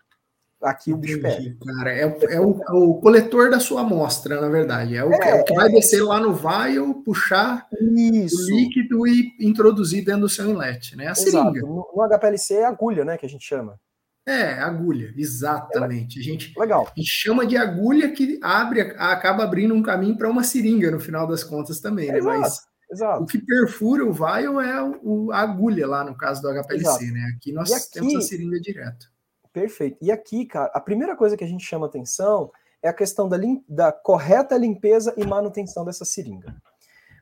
aqui 0.64 0.94
o 0.94 0.98
bicho 0.98 1.22
pega. 1.22 1.56
Cara, 1.78 1.92
é, 1.92 2.02
é, 2.02 2.08
o, 2.40 2.62
é, 2.64 2.72
o, 2.72 2.94
coletor 2.96 3.50
da 3.52 3.60
sua 3.60 3.82
amostra, 3.82 4.40
na 4.40 4.48
verdade. 4.48 4.96
É 4.96 5.04
o, 5.04 5.14
é, 5.14 5.30
é 5.30 5.42
o 5.42 5.44
que 5.44 5.54
vai 5.54 5.70
descer 5.70 6.02
lá 6.02 6.20
no 6.20 6.34
vial, 6.34 6.96
puxar 7.04 7.68
isso. 7.80 8.52
o 8.52 8.56
líquido 8.56 9.06
e 9.06 9.36
introduzir 9.40 10.04
dentro 10.04 10.22
do 10.22 10.30
seu 10.30 10.50
inlet, 10.50 10.96
né? 10.96 11.08
A 11.08 11.12
Exato. 11.12 11.30
seringa. 11.30 11.62
No, 11.62 11.88
no 11.94 12.08
HPLC 12.08 12.56
é 12.56 12.66
agulha, 12.66 13.04
né, 13.04 13.18
que 13.18 13.26
a 13.26 13.30
gente 13.30 13.46
chama. 13.46 13.80
É, 14.26 14.54
agulha, 14.54 15.14
exatamente. 15.18 16.20
A 16.20 16.24
gente, 16.24 16.58
Legal. 16.58 16.88
a 16.88 17.00
gente 17.00 17.10
chama 17.10 17.46
de 17.46 17.58
agulha 17.58 18.10
que 18.12 18.40
abre, 18.42 18.82
acaba 18.98 19.44
abrindo 19.44 19.74
um 19.74 19.84
caminho 19.84 20.18
para 20.18 20.30
uma 20.30 20.44
seringa 20.44 20.90
no 20.90 21.00
final 21.00 21.28
das 21.28 21.44
contas 21.44 21.82
também, 21.82 22.10
né? 22.10 22.20
Exato. 22.20 22.40
Mas 22.40 22.62
Exato. 22.90 23.24
o 23.24 23.26
que 23.26 23.40
perfura 23.40 24.06
o 24.06 24.14
vial 24.14 24.62
é 24.62 24.82
o, 25.02 25.32
a 25.32 25.40
agulha 25.40 25.86
lá 25.86 26.06
no 26.06 26.16
caso 26.16 26.42
do 26.42 26.48
HPLC, 26.48 26.76
Exato. 26.76 27.06
né? 27.06 27.34
Aqui 27.36 27.52
nós 27.52 27.72
aqui, 27.72 27.92
temos 27.92 28.16
a 28.16 28.22
seringa 28.22 28.60
direto. 28.62 29.12
Perfeito. 29.52 29.98
E 30.02 30.12
aqui, 30.12 30.46
cara, 30.46 30.72
a 30.74 30.80
primeira 30.80 31.16
coisa 31.18 31.36
que 31.36 31.44
a 31.44 31.48
gente 31.48 31.66
chama 31.66 31.86
atenção 31.88 32.50
é 32.82 32.88
a 32.88 32.94
questão 32.94 33.28
da, 33.28 33.38
da 33.68 33.92
correta 33.92 34.58
limpeza 34.58 35.14
e 35.18 35.26
manutenção 35.26 35.84
dessa 35.84 36.06
seringa. 36.06 36.56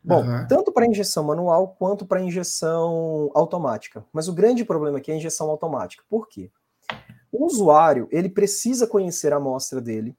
Bom, 0.03 0.23
uhum. 0.23 0.47
tanto 0.47 0.71
para 0.71 0.87
injeção 0.87 1.23
manual 1.23 1.75
quanto 1.77 2.05
para 2.05 2.21
injeção 2.21 3.29
automática. 3.35 4.03
Mas 4.11 4.27
o 4.27 4.33
grande 4.33 4.65
problema 4.65 4.97
aqui 4.97 5.11
é 5.11 5.13
a 5.13 5.17
injeção 5.17 5.49
automática. 5.49 6.03
Por 6.09 6.27
quê? 6.27 6.51
O 7.31 7.45
usuário, 7.45 8.07
ele 8.11 8.29
precisa 8.29 8.85
conhecer 8.85 9.31
a 9.31 9.37
amostra 9.37 9.79
dele, 9.79 10.15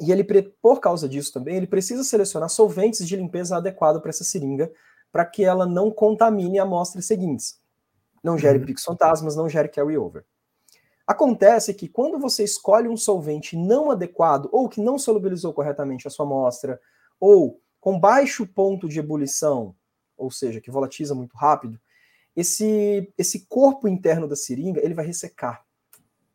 e 0.00 0.12
ele, 0.12 0.22
por 0.62 0.80
causa 0.80 1.08
disso 1.08 1.32
também, 1.32 1.56
ele 1.56 1.66
precisa 1.66 2.04
selecionar 2.04 2.48
solventes 2.48 3.06
de 3.06 3.16
limpeza 3.16 3.56
adequado 3.56 4.00
para 4.00 4.10
essa 4.10 4.22
seringa, 4.22 4.70
para 5.10 5.24
que 5.24 5.44
ela 5.44 5.66
não 5.66 5.90
contamine 5.90 6.58
amostras 6.58 7.06
seguintes. 7.06 7.60
Não 8.22 8.38
gere 8.38 8.58
uhum. 8.58 8.66
picos 8.66 8.84
fantasmas, 8.84 9.34
não 9.34 9.48
gere 9.48 9.68
carry-over. 9.68 10.24
Acontece 11.06 11.72
que 11.72 11.88
quando 11.88 12.18
você 12.18 12.44
escolhe 12.44 12.88
um 12.88 12.96
solvente 12.96 13.56
não 13.56 13.90
adequado, 13.90 14.48
ou 14.52 14.68
que 14.68 14.80
não 14.80 14.98
solubilizou 14.98 15.52
corretamente 15.52 16.06
a 16.06 16.10
sua 16.10 16.26
amostra, 16.26 16.80
ou 17.18 17.60
com 17.80 17.98
baixo 17.98 18.46
ponto 18.46 18.88
de 18.88 18.98
ebulição, 18.98 19.74
ou 20.16 20.30
seja, 20.30 20.60
que 20.60 20.70
volatiza 20.70 21.14
muito 21.14 21.36
rápido, 21.36 21.80
esse, 22.36 23.12
esse 23.16 23.46
corpo 23.46 23.88
interno 23.88 24.28
da 24.28 24.36
seringa 24.36 24.80
ele 24.84 24.94
vai 24.94 25.06
ressecar. 25.06 25.64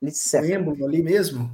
O 0.03 0.45
êmbolo 0.45 0.85
ali 0.85 1.01
mesmo? 1.01 1.49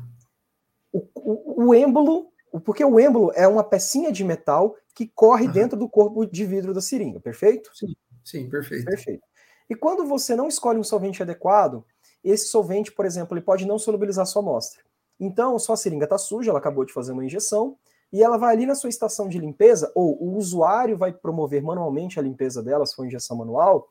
O, 0.91 1.05
o, 1.15 1.67
o 1.67 1.73
êmbolo, 1.73 2.31
porque 2.65 2.83
o 2.83 2.99
êmbolo 2.99 3.31
é 3.35 3.47
uma 3.47 3.63
pecinha 3.63 4.11
de 4.11 4.23
metal 4.23 4.75
que 4.95 5.07
corre 5.07 5.45
uhum. 5.45 5.51
dentro 5.51 5.77
do 5.77 5.87
corpo 5.87 6.25
de 6.25 6.45
vidro 6.45 6.73
da 6.73 6.81
seringa, 6.81 7.19
perfeito? 7.19 7.69
Sim, 7.75 7.95
sim, 8.23 8.49
perfeito. 8.49 8.85
Perfeito. 8.85 9.23
E 9.69 9.75
quando 9.75 10.05
você 10.05 10.35
não 10.35 10.47
escolhe 10.47 10.79
um 10.79 10.83
solvente 10.83 11.21
adequado, 11.21 11.85
esse 12.23 12.47
solvente, 12.47 12.91
por 12.91 13.05
exemplo, 13.05 13.37
ele 13.37 13.45
pode 13.45 13.67
não 13.67 13.77
solubilizar 13.77 14.25
sua 14.25 14.41
amostra. 14.41 14.81
Então, 15.19 15.59
sua 15.59 15.77
seringa 15.77 16.05
está 16.05 16.17
suja, 16.17 16.49
ela 16.49 16.59
acabou 16.59 16.83
de 16.83 16.93
fazer 16.93 17.11
uma 17.11 17.23
injeção, 17.23 17.77
e 18.11 18.23
ela 18.23 18.37
vai 18.37 18.55
ali 18.55 18.65
na 18.65 18.73
sua 18.73 18.89
estação 18.89 19.29
de 19.29 19.37
limpeza, 19.37 19.91
ou 19.93 20.21
o 20.21 20.35
usuário 20.35 20.97
vai 20.97 21.13
promover 21.13 21.61
manualmente 21.61 22.19
a 22.19 22.23
limpeza 22.23 22.63
dela, 22.63 22.85
se 22.85 22.95
for 22.95 23.05
injeção 23.05 23.37
manual, 23.37 23.87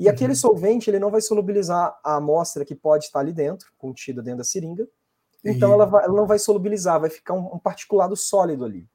e 0.00 0.04
uhum. 0.04 0.10
aquele 0.10 0.34
solvente 0.34 0.88
ele 0.88 0.98
não 0.98 1.10
vai 1.10 1.20
solubilizar 1.20 1.94
a 2.02 2.16
amostra 2.16 2.64
que 2.64 2.74
pode 2.74 3.04
estar 3.04 3.20
ali 3.20 3.34
dentro, 3.34 3.70
contida 3.76 4.22
dentro 4.22 4.38
da 4.38 4.44
seringa, 4.44 4.88
então 5.44 5.74
ela, 5.74 5.84
vai, 5.84 6.04
ela, 6.04 6.14
não 6.14 6.26
vai 6.26 6.38
solubilizar, 6.38 6.98
vai 6.98 7.10
ficar 7.10 7.34
um, 7.34 7.54
um 7.54 7.58
particulado 7.58 8.16
sólido 8.16 8.64
ali. 8.64 8.88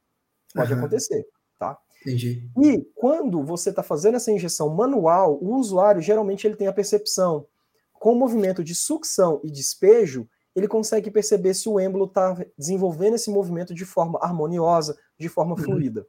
Pode 0.52 0.72
uhum. 0.72 0.80
acontecer, 0.80 1.24
tá? 1.58 1.78
Entendi. 2.02 2.50
E 2.60 2.84
quando 2.96 3.44
você 3.44 3.70
está 3.70 3.84
fazendo 3.84 4.16
essa 4.16 4.32
injeção 4.32 4.68
manual, 4.68 5.38
o 5.40 5.54
usuário 5.54 6.02
geralmente 6.02 6.44
ele 6.44 6.56
tem 6.56 6.66
a 6.66 6.72
percepção 6.72 7.46
com 7.92 8.12
o 8.12 8.16
movimento 8.16 8.64
de 8.64 8.74
sucção 8.74 9.40
e 9.44 9.50
despejo, 9.50 10.28
ele 10.56 10.66
consegue 10.66 11.08
perceber 11.08 11.54
se 11.54 11.68
o 11.68 11.78
êmbolo 11.78 12.06
está 12.06 12.36
desenvolvendo 12.58 13.14
esse 13.14 13.30
movimento 13.30 13.72
de 13.72 13.84
forma 13.84 14.18
harmoniosa, 14.20 14.98
de 15.16 15.28
forma 15.28 15.54
uhum. 15.56 15.62
fluida. 15.62 16.06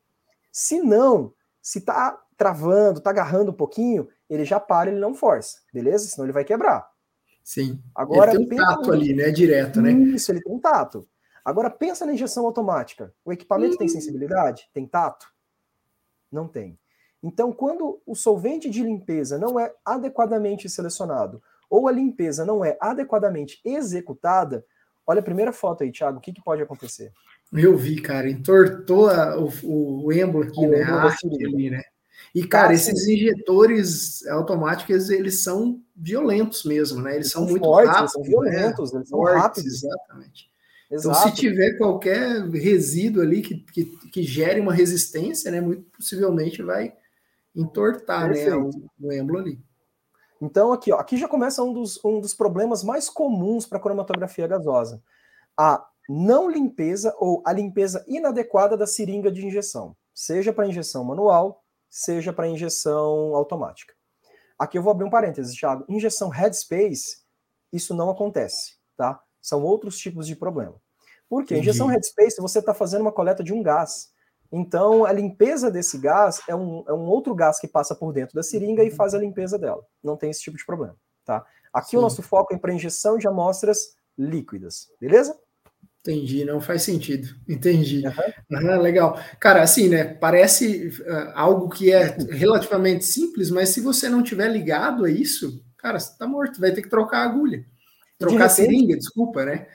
Se 0.52 0.82
não, 0.82 1.34
se 1.62 1.78
está 1.78 2.20
travando, 2.38 3.00
está 3.00 3.10
agarrando 3.10 3.52
um 3.52 3.56
pouquinho, 3.56 4.08
ele 4.30 4.46
já 4.46 4.60
para, 4.60 4.90
ele 4.90 5.00
não 5.00 5.16
força, 5.16 5.60
beleza? 5.74 6.08
Senão 6.08 6.26
ele 6.26 6.34
vai 6.34 6.46
quebrar. 6.46 6.88
Sim. 7.44 7.82
Agora 7.96 8.34
ele 8.34 8.46
tem 8.46 8.62
um 8.62 8.64
tato 8.64 8.92
ali, 8.92 9.14
né? 9.14 9.32
Direto, 9.32 9.82
né? 9.82 9.92
Isso, 9.92 10.32
ele 10.32 10.42
tem 10.42 10.54
um 10.54 10.60
tato. 10.60 11.08
Agora 11.44 11.70
pensa 11.70 12.06
na 12.06 12.14
injeção 12.14 12.46
automática. 12.46 13.14
O 13.26 13.32
equipamento 13.34 13.76
hum. 13.76 13.78
tem 13.78 13.88
sensibilidade? 13.88 14.70
Tem 14.74 14.86
tato? 14.86 15.28
Não 16.32 16.48
tem. 16.48 16.78
Então, 17.24 17.52
quando 17.52 18.02
o 18.06 18.16
solvente 18.16 18.70
de 18.70 18.84
limpeza 18.84 19.38
não 19.40 19.60
é 19.60 19.74
adequadamente 19.84 20.70
selecionado, 20.70 21.42
ou 21.70 21.88
a 21.88 21.92
limpeza 21.92 22.46
não 22.46 22.64
é 22.64 22.78
adequadamente 22.80 23.60
executada, 23.66 24.64
olha 25.06 25.22
a 25.22 25.24
primeira 25.24 25.52
foto 25.52 25.84
aí, 25.84 25.92
Thiago, 25.92 26.20
o 26.20 26.22
que, 26.22 26.34
que 26.34 26.44
pode 26.44 26.62
acontecer? 26.62 27.12
Eu 27.52 27.78
vi, 27.78 28.02
cara, 28.02 28.30
entortou 28.30 29.10
a, 29.10 29.38
o, 29.38 30.06
o 30.06 30.12
êmbolo 30.12 30.44
aqui, 30.44 30.66
o 30.66 30.70
né? 30.70 30.84
A 30.84 31.08
ali, 31.08 31.70
né? 31.70 31.82
E, 32.34 32.46
cara, 32.46 32.74
esses 32.74 33.08
injetores 33.08 34.26
automáticos, 34.28 35.10
eles 35.10 35.44
são 35.44 35.82
violentos 35.96 36.64
mesmo, 36.64 37.02
né? 37.02 37.16
Eles, 37.16 37.28
eles 37.28 37.32
são, 37.32 37.44
são, 37.44 37.52
muito 37.52 37.64
fortes, 37.64 37.90
rápidos. 37.90 38.16
Eles 38.16 38.30
são 38.30 38.42
violentos, 38.42 38.92
né? 38.92 39.00
eles 39.00 39.10
são 39.10 39.20
fortes, 39.20 39.42
rápidos. 39.42 39.84
Exatamente. 39.84 40.52
Exato. 40.90 41.18
Então, 41.20 41.36
se 41.36 41.36
tiver 41.36 41.78
qualquer 41.78 42.48
resíduo 42.50 43.22
ali 43.22 43.42
que, 43.42 43.58
que, 43.58 43.86
que, 43.86 44.24
gere 44.24 44.60
uma 44.60 44.74
resistência, 44.74 45.52
né? 45.52 45.60
Muito 45.60 45.84
possivelmente 45.98 46.64
vai 46.64 46.94
entortar 47.56 48.30
né, 48.30 48.56
o, 48.56 48.70
o 49.02 49.12
êmbolo 49.12 49.40
ali. 49.40 49.60
Então, 50.42 50.72
aqui, 50.72 50.92
ó, 50.92 50.98
aqui 50.98 51.18
já 51.18 51.28
começa 51.28 51.64
um 51.64 51.74
dos, 51.74 52.04
um 52.06 52.20
dos 52.20 52.34
problemas 52.34 52.84
mais 52.84 53.10
comuns 53.10 53.66
para 53.66 53.80
a 53.80 53.82
cromatografia 53.82 54.48
gasosa. 54.48 55.02
A 55.58 55.84
não 56.08 56.50
limpeza 56.50 57.14
ou 57.18 57.42
a 57.46 57.52
limpeza 57.52 58.06
inadequada 58.08 58.78
da 58.78 58.88
seringa 58.88 59.32
de 59.32 59.46
injeção, 59.46 59.96
seja 60.14 60.54
para 60.54 60.68
injeção 60.68 61.04
manual, 61.04 61.64
seja 61.90 62.34
para 62.34 62.48
injeção 62.48 63.36
automática. 63.36 63.94
Aqui 64.58 64.78
eu 64.78 64.82
vou 64.82 64.92
abrir 64.92 65.06
um 65.06 65.10
parênteses, 65.10 65.56
Thiago. 65.56 65.86
Injeção 65.88 66.30
headspace, 66.30 67.24
isso 67.72 67.94
não 67.94 68.10
acontece, 68.10 68.76
tá? 68.96 69.22
São 69.42 69.64
outros 69.64 69.98
tipos 69.98 70.26
de 70.26 70.36
problema. 70.36 70.76
Por 71.30 71.46
quê? 71.46 71.58
Injeção 71.58 71.88
headspace, 71.88 72.42
você 72.42 72.60
está 72.60 72.74
fazendo 72.74 73.02
uma 73.02 73.12
coleta 73.12 73.44
de 73.44 73.54
um 73.54 73.62
gás. 73.62 74.12
Então, 74.52 75.06
a 75.06 75.12
limpeza 75.12 75.70
desse 75.70 75.98
gás 75.98 76.42
é 76.48 76.56
um, 76.56 76.84
é 76.88 76.94
um 76.94 77.06
outro 77.06 77.36
gás 77.36 77.60
que 77.60 77.68
passa 77.68 77.94
por 77.94 78.14
dentro 78.14 78.34
da 78.34 78.42
seringa 78.42 78.84
e 78.84 78.90
faz 78.90 79.14
a 79.14 79.20
limpeza 79.20 79.60
dela. 79.60 79.84
Não 80.02 80.16
tem 80.16 80.30
esse 80.30 80.42
tipo 80.42 80.58
de 80.58 80.66
problema, 80.66 80.96
tá? 81.26 81.46
Aqui 81.74 81.92
Sim. 81.92 81.98
o 81.98 82.02
nosso 82.02 82.24
foco 82.24 82.54
é 82.54 82.58
para 82.58 82.74
injeção 82.74 83.18
de 83.18 83.28
amostras 83.28 83.98
líquidas, 84.18 84.88
beleza? 85.00 85.38
Entendi, 86.08 86.46
não 86.46 86.62
faz 86.62 86.84
sentido. 86.84 87.36
Entendi. 87.50 88.02
Uhum. 88.50 88.62
Uhum, 88.62 88.82
legal. 88.82 89.20
Cara, 89.42 89.62
assim, 89.62 89.90
né? 89.90 90.06
Parece 90.06 90.88
uh, 91.02 91.32
algo 91.36 91.68
que 91.68 91.92
é 91.92 92.16
relativamente 92.32 93.04
simples, 93.04 93.52
mas 93.52 93.70
se 93.70 93.82
você 93.82 94.08
não 94.08 94.24
tiver 94.24 94.48
ligado 94.48 95.04
a 95.04 95.10
isso, 95.10 95.62
cara, 95.78 96.00
você 96.00 96.18
tá 96.18 96.26
morto, 96.26 96.62
vai 96.62 96.72
ter 96.72 96.82
que 96.82 96.90
trocar 96.90 97.20
a 97.20 97.26
agulha. 97.26 97.66
Trocar 98.18 98.46
a 98.46 98.50
seringa, 98.50 98.96
desculpa, 98.96 99.44
né? 99.44 99.68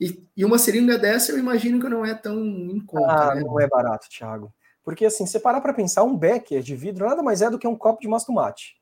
E, 0.00 0.26
e, 0.36 0.44
uma 0.44 0.58
seringa 0.58 0.98
dessa 0.98 1.30
eu 1.32 1.38
imagino 1.38 1.80
que 1.80 1.88
não 1.88 2.04
é 2.04 2.12
tão 2.12 2.44
em 2.44 2.80
conta. 2.84 3.12
Ah, 3.12 3.34
né? 3.36 3.42
não 3.42 3.60
é 3.60 3.68
barato, 3.68 4.08
Thiago. 4.08 4.52
Porque 4.82 5.06
assim, 5.06 5.26
você 5.26 5.38
parar 5.38 5.60
para 5.60 5.72
pensar, 5.72 6.02
um 6.02 6.16
becker 6.16 6.60
de 6.60 6.74
vidro 6.74 7.06
nada 7.06 7.22
mais 7.22 7.40
é 7.40 7.48
do 7.48 7.58
que 7.58 7.68
um 7.68 7.76
copo 7.76 8.00
de 8.00 8.08
mastomate. 8.08 8.76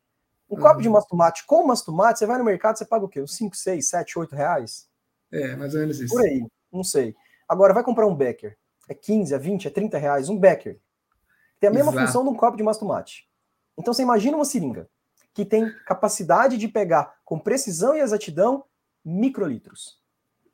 Um 0.48 0.56
uhum. 0.56 0.62
copo 0.62 0.80
de 0.80 0.88
mastomate 0.88 1.44
com 1.46 1.66
mastomate, 1.66 2.18
você 2.18 2.26
vai 2.26 2.38
no 2.38 2.44
mercado, 2.44 2.78
você 2.78 2.86
paga 2.86 3.04
o 3.04 3.08
quê? 3.08 3.20
Uns 3.20 3.36
5, 3.36 3.54
6, 3.54 3.86
7, 3.86 4.18
8 4.18 4.34
reais? 4.34 4.88
É, 5.30 5.56
mais 5.56 5.74
ou 5.74 5.80
menos 5.80 6.00
isso. 6.00 6.14
Por 6.14 6.24
aí, 6.24 6.46
não 6.76 6.84
sei. 6.84 7.14
Agora, 7.48 7.74
vai 7.74 7.82
comprar 7.82 8.06
um 8.06 8.14
becker. 8.14 8.56
É 8.88 8.94
15, 8.94 9.34
é 9.34 9.38
20, 9.38 9.66
é 9.66 9.70
30 9.70 9.98
reais. 9.98 10.28
Um 10.28 10.38
becker. 10.38 10.78
Tem 11.58 11.68
a 11.68 11.72
mesma 11.72 11.90
Exato. 11.92 12.06
função 12.06 12.24
de 12.24 12.30
um 12.30 12.34
copo 12.34 12.56
de 12.56 12.62
mastomate. 12.62 13.28
Então 13.76 13.92
você 13.92 14.02
imagina 14.02 14.36
uma 14.36 14.44
seringa 14.44 14.88
que 15.34 15.44
tem 15.44 15.70
capacidade 15.84 16.56
de 16.56 16.66
pegar 16.66 17.14
com 17.24 17.38
precisão 17.38 17.94
e 17.94 18.00
exatidão 18.00 18.64
microlitros. 19.04 20.00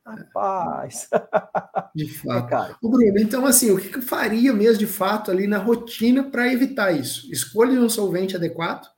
Rapaz. 0.04 1.08
De 1.94 2.08
fato. 2.08 2.46
É, 2.46 2.50
cara. 2.50 2.76
O 2.82 2.88
Bruno, 2.88 3.18
então 3.18 3.46
assim, 3.46 3.70
o 3.70 3.78
que 3.78 3.96
eu 3.96 4.02
faria 4.02 4.52
mesmo 4.52 4.78
de 4.78 4.86
fato 4.86 5.30
ali 5.30 5.46
na 5.46 5.58
rotina 5.58 6.24
para 6.24 6.52
evitar 6.52 6.90
isso? 6.90 7.30
Escolha 7.32 7.80
um 7.80 7.88
solvente 7.88 8.34
adequado 8.34 8.88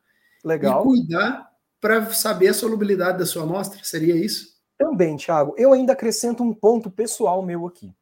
Legal. 0.43 0.81
e 0.81 0.85
cuidar 0.85 1.51
para 1.79 2.11
saber 2.13 2.49
a 2.49 2.55
solubilidade 2.55 3.19
da 3.19 3.27
sua 3.27 3.43
amostra, 3.43 3.79
seria 3.83 4.17
isso? 4.17 4.54
Também, 4.79 5.17
Thiago. 5.17 5.55
Eu 5.57 5.73
ainda 5.73 5.93
acrescento 5.93 6.43
um 6.43 6.53
ponto 6.53 6.91
pessoal 6.91 7.43
meu 7.43 7.67
aqui. 7.67 7.93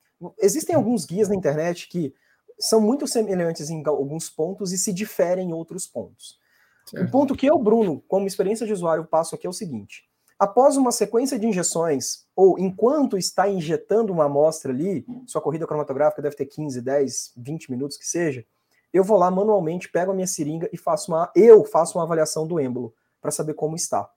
Existem 0.41 0.75
alguns 0.75 1.05
guias 1.05 1.29
na 1.29 1.35
internet 1.35 1.89
que 1.89 2.15
são 2.59 2.81
muito 2.81 3.07
semelhantes 3.07 3.71
em 3.71 3.83
alguns 3.87 4.31
pontos 4.31 4.73
e 4.73 4.79
se 4.79 4.93
diferem 4.93 5.51
em 5.51 5.53
outros 5.53 5.87
pontos. 5.87 6.39
Certo. 6.87 7.07
O 7.07 7.11
ponto 7.11 7.37
que 7.37 7.47
eu, 7.47 7.59
Bruno, 7.59 8.03
como 8.09 8.27
experiência 8.27 8.67
de 8.67 8.73
usuário, 8.73 9.05
passo 9.05 9.35
aqui 9.35 9.47
é 9.47 9.51
o 9.51 9.53
seguinte: 9.53 10.05
Após 10.43 10.77
uma 10.77 10.91
sequência 10.91 11.39
de 11.39 11.47
injeções, 11.47 12.27
ou 12.35 12.59
enquanto 12.59 13.17
está 13.17 13.49
injetando 13.49 14.13
uma 14.13 14.25
amostra 14.25 14.73
ali, 14.73 15.07
sua 15.25 15.41
corrida 15.41 15.69
cromatográfica 15.69 16.21
deve 16.21 16.35
ter 16.35 16.47
15, 16.47 16.81
10, 16.81 17.33
20 17.37 17.71
minutos 17.71 17.97
que 17.97 18.05
seja, 18.05 18.45
eu 18.93 19.05
vou 19.05 19.17
lá 19.17 19.31
manualmente, 19.31 19.89
pego 19.89 20.11
a 20.11 20.15
minha 20.15 20.27
seringa 20.27 20.69
e 20.73 20.77
faço 20.77 21.13
uma, 21.13 21.31
eu 21.37 21.65
faço 21.65 21.97
uma 21.97 22.05
avaliação 22.05 22.45
do 22.45 22.59
êmbolo 22.59 22.93
para 23.21 23.31
saber 23.31 23.55
como 23.55 23.77
está. 23.77 24.11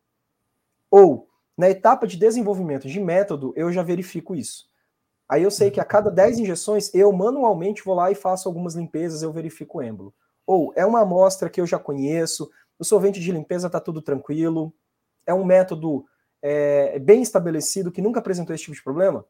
Ou, 0.90 1.28
na 1.58 1.70
etapa 1.70 2.06
de 2.06 2.18
desenvolvimento 2.18 2.88
de 2.88 3.00
método, 3.00 3.54
eu 3.56 3.72
já 3.72 3.82
verifico 3.82 4.36
isso. 4.36 4.70
Aí 5.28 5.42
eu 5.42 5.50
sei 5.50 5.72
que 5.72 5.80
a 5.80 5.86
cada 5.86 6.12
10 6.12 6.40
injeções, 6.40 6.94
eu 6.94 7.12
manualmente 7.12 7.84
vou 7.84 7.96
lá 7.96 8.12
e 8.12 8.16
faço 8.16 8.48
algumas 8.48 8.76
limpezas, 8.76 9.24
eu 9.24 9.32
verifico 9.32 9.80
o 9.80 9.82
êmbolo. 9.82 10.14
Ou 10.46 10.72
é 10.76 10.86
uma 10.86 11.02
amostra 11.02 11.50
que 11.50 11.60
eu 11.60 11.66
já 11.66 11.80
conheço, 11.80 12.50
o 12.78 12.84
solvente 12.84 13.20
de 13.20 13.32
limpeza 13.32 13.68
está 13.68 13.80
tudo 13.80 14.02
tranquilo, 14.02 14.74
é 15.26 15.34
um 15.34 15.44
método 15.44 16.06
é, 16.42 17.00
bem 17.00 17.22
estabelecido, 17.22 17.92
que 17.92 18.02
nunca 18.02 18.20
apresentou 18.20 18.54
esse 18.54 18.66
tipo 18.66 18.76
de 18.76 18.84
problema, 18.84 19.26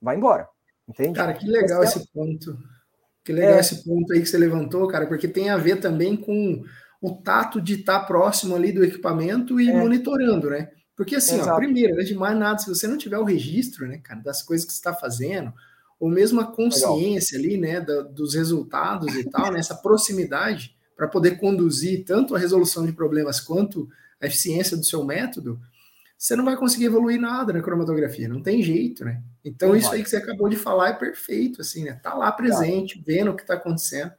vai 0.00 0.16
embora. 0.16 0.48
Entende? 0.86 1.16
Cara, 1.16 1.32
que 1.32 1.46
legal 1.46 1.82
esse 1.82 2.06
ponto. 2.12 2.58
Que 3.24 3.32
legal 3.32 3.54
é... 3.54 3.60
esse 3.60 3.84
ponto 3.84 4.12
aí 4.12 4.20
que 4.20 4.26
você 4.26 4.36
levantou, 4.36 4.86
cara, 4.88 5.06
porque 5.06 5.28
tem 5.28 5.48
a 5.48 5.56
ver 5.56 5.80
também 5.80 6.16
com 6.16 6.62
o 7.00 7.14
tato 7.14 7.60
de 7.60 7.80
estar 7.80 8.00
próximo 8.00 8.54
ali 8.54 8.72
do 8.72 8.84
equipamento 8.84 9.60
e 9.60 9.70
é. 9.70 9.72
monitorando, 9.72 10.50
né? 10.50 10.70
Porque 10.96 11.16
assim, 11.16 11.40
ó, 11.40 11.56
primeiro, 11.56 11.94
antes 11.94 12.08
de 12.08 12.14
mais 12.14 12.38
nada, 12.38 12.58
se 12.58 12.68
você 12.68 12.86
não 12.86 12.98
tiver 12.98 13.18
o 13.18 13.24
registro, 13.24 13.86
né, 13.86 13.98
cara, 13.98 14.20
das 14.20 14.42
coisas 14.42 14.66
que 14.66 14.72
você 14.72 14.78
está 14.78 14.94
fazendo, 14.94 15.52
ou 15.98 16.08
mesmo 16.08 16.40
a 16.40 16.46
consciência 16.46 17.38
Legal. 17.38 17.52
ali, 17.52 17.60
né, 17.60 17.80
da, 17.80 18.02
dos 18.02 18.34
resultados 18.34 19.14
e 19.14 19.24
tal, 19.30 19.52
nessa 19.52 19.74
né, 19.74 19.80
proximidade 19.82 20.76
para 20.96 21.08
poder 21.08 21.38
conduzir 21.38 22.04
tanto 22.04 22.34
a 22.34 22.38
resolução 22.38 22.84
de 22.84 22.92
problemas 22.92 23.40
quanto 23.40 23.88
a 24.20 24.26
eficiência 24.26 24.76
do 24.76 24.84
seu 24.84 25.04
método, 25.04 25.60
você 26.16 26.36
não 26.36 26.44
vai 26.44 26.56
conseguir 26.56 26.84
evoluir 26.84 27.20
nada 27.20 27.52
na 27.52 27.60
cromatografia, 27.60 28.28
não 28.28 28.40
tem 28.40 28.62
jeito, 28.62 29.04
né? 29.04 29.20
Então 29.44 29.70
não 29.70 29.76
isso 29.76 29.88
vai. 29.88 29.96
aí 29.96 30.04
que 30.04 30.10
você 30.10 30.18
acabou 30.18 30.48
de 30.48 30.56
falar 30.56 30.90
é 30.90 30.92
perfeito, 30.92 31.60
assim, 31.60 31.84
né? 31.84 31.94
Tá 31.94 32.14
lá 32.14 32.30
presente, 32.30 32.98
tá. 32.98 33.04
vendo 33.04 33.32
o 33.32 33.34
que 33.34 33.42
está 33.42 33.54
acontecendo. 33.54 34.12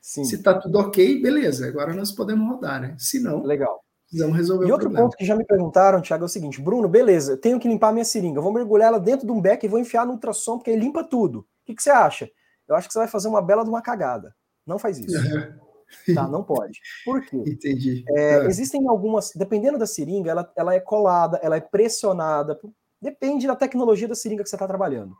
Sim. 0.00 0.24
Se 0.24 0.40
tá 0.40 0.54
tudo 0.54 0.78
ok, 0.78 1.20
beleza, 1.20 1.66
agora 1.66 1.92
nós 1.92 2.12
podemos 2.12 2.48
rodar, 2.48 2.80
né? 2.80 2.94
Se 2.98 3.18
não, 3.18 3.42
legal. 3.42 3.84
Precisamos 4.08 4.36
resolver 4.36 4.66
e 4.66 4.72
outro 4.72 4.90
ponto 4.90 5.16
que 5.16 5.24
já 5.24 5.36
me 5.36 5.44
perguntaram, 5.44 6.00
Thiago, 6.00 6.24
é 6.24 6.26
o 6.26 6.28
seguinte: 6.28 6.62
Bruno, 6.62 6.88
beleza, 6.88 7.36
tenho 7.36 7.60
que 7.60 7.68
limpar 7.68 7.92
minha 7.92 8.04
seringa, 8.04 8.40
vou 8.40 8.52
mergulhar 8.52 8.88
ela 8.88 8.98
dentro 8.98 9.26
de 9.26 9.32
um 9.32 9.40
beck 9.40 9.62
e 9.62 9.68
vou 9.68 9.78
enfiar 9.78 10.06
no 10.06 10.12
ultrassom, 10.12 10.56
porque 10.56 10.70
ele 10.70 10.80
limpa 10.80 11.04
tudo. 11.04 11.40
O 11.40 11.44
que, 11.66 11.74
que 11.74 11.82
você 11.82 11.90
acha? 11.90 12.30
Eu 12.66 12.74
acho 12.74 12.88
que 12.88 12.92
você 12.94 13.00
vai 13.00 13.08
fazer 13.08 13.28
uma 13.28 13.42
bela 13.42 13.62
de 13.62 13.68
uma 13.68 13.82
cagada. 13.82 14.34
Não 14.66 14.78
faz 14.78 14.98
isso. 14.98 15.16
Uhum. 15.16 16.14
Tá, 16.14 16.26
não 16.26 16.42
pode. 16.42 16.80
Por 17.04 17.24
quê? 17.24 17.36
Entendi. 17.46 18.04
É, 18.08 18.36
é. 18.36 18.46
Existem 18.46 18.86
algumas, 18.88 19.30
dependendo 19.34 19.78
da 19.78 19.86
seringa, 19.86 20.30
ela, 20.30 20.52
ela 20.56 20.74
é 20.74 20.80
colada, 20.80 21.38
ela 21.42 21.56
é 21.56 21.60
pressionada, 21.60 22.58
depende 23.00 23.46
da 23.46 23.56
tecnologia 23.56 24.08
da 24.08 24.14
seringa 24.14 24.42
que 24.42 24.48
você 24.48 24.56
está 24.56 24.66
trabalhando. 24.66 25.14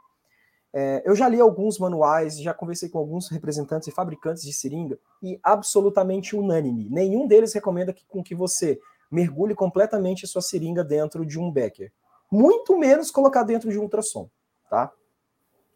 É, 0.72 1.02
eu 1.04 1.14
já 1.14 1.28
li 1.28 1.40
alguns 1.40 1.78
manuais, 1.78 2.38
já 2.38 2.52
conversei 2.52 2.88
com 2.88 2.98
alguns 2.98 3.28
representantes 3.28 3.88
e 3.88 3.92
fabricantes 3.92 4.42
de 4.42 4.52
seringa, 4.52 4.98
e 5.22 5.38
absolutamente 5.42 6.36
unânime. 6.36 6.88
Nenhum 6.90 7.26
deles 7.26 7.52
recomenda 7.52 7.92
que, 7.92 8.04
com 8.06 8.22
que 8.22 8.34
você 8.34 8.78
mergulhe 9.10 9.54
completamente 9.54 10.24
a 10.24 10.28
sua 10.28 10.42
seringa 10.42 10.84
dentro 10.84 11.24
de 11.24 11.38
um 11.38 11.50
Becker. 11.50 11.90
Muito 12.30 12.78
menos 12.78 13.10
colocar 13.10 13.42
dentro 13.42 13.70
de 13.70 13.78
um 13.78 13.82
ultrassom, 13.82 14.28
tá? 14.68 14.92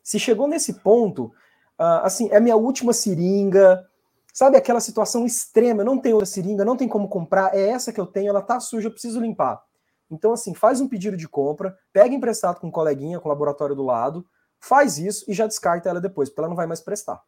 Se 0.02 0.18
chegou 0.18 0.46
nesse 0.46 0.74
ponto, 0.80 1.32
uh, 1.78 2.02
assim, 2.02 2.28
é 2.30 2.38
minha 2.38 2.56
última 2.56 2.92
seringa, 2.92 3.88
Sabe 4.32 4.56
aquela 4.56 4.80
situação 4.80 5.26
extrema, 5.26 5.84
não 5.84 5.98
tem 5.98 6.14
outra 6.14 6.26
seringa, 6.26 6.64
não 6.64 6.74
tem 6.74 6.88
como 6.88 7.06
comprar, 7.06 7.54
é 7.54 7.68
essa 7.68 7.92
que 7.92 8.00
eu 8.00 8.06
tenho, 8.06 8.30
ela 8.30 8.40
tá 8.40 8.58
suja, 8.58 8.88
eu 8.88 8.90
preciso 8.90 9.20
limpar. 9.20 9.62
Então, 10.10 10.32
assim, 10.32 10.54
faz 10.54 10.80
um 10.80 10.88
pedido 10.88 11.18
de 11.18 11.28
compra, 11.28 11.76
pega 11.92 12.14
emprestado 12.14 12.58
com 12.58 12.68
um 12.68 12.70
coleguinha, 12.70 13.20
com 13.20 13.28
o 13.28 13.32
laboratório 13.32 13.76
do 13.76 13.82
lado, 13.84 14.24
faz 14.62 14.96
isso 14.96 15.24
e 15.28 15.34
já 15.34 15.46
descarta 15.46 15.88
ela 15.88 16.00
depois, 16.00 16.28
porque 16.28 16.40
ela 16.40 16.48
não 16.48 16.56
vai 16.56 16.66
mais 16.66 16.80
prestar. 16.80 17.20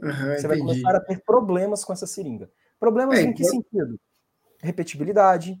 Uhum, 0.00 0.10
Você 0.10 0.30
entendi. 0.32 0.46
vai 0.48 0.58
começar 0.58 0.96
a 0.96 1.00
ter 1.00 1.22
problemas 1.22 1.84
com 1.84 1.92
essa 1.92 2.06
seringa. 2.06 2.50
Problemas 2.78 3.18
é, 3.18 3.22
em 3.22 3.34
que 3.34 3.44
sentido? 3.44 4.00
Repetibilidade, 4.58 5.60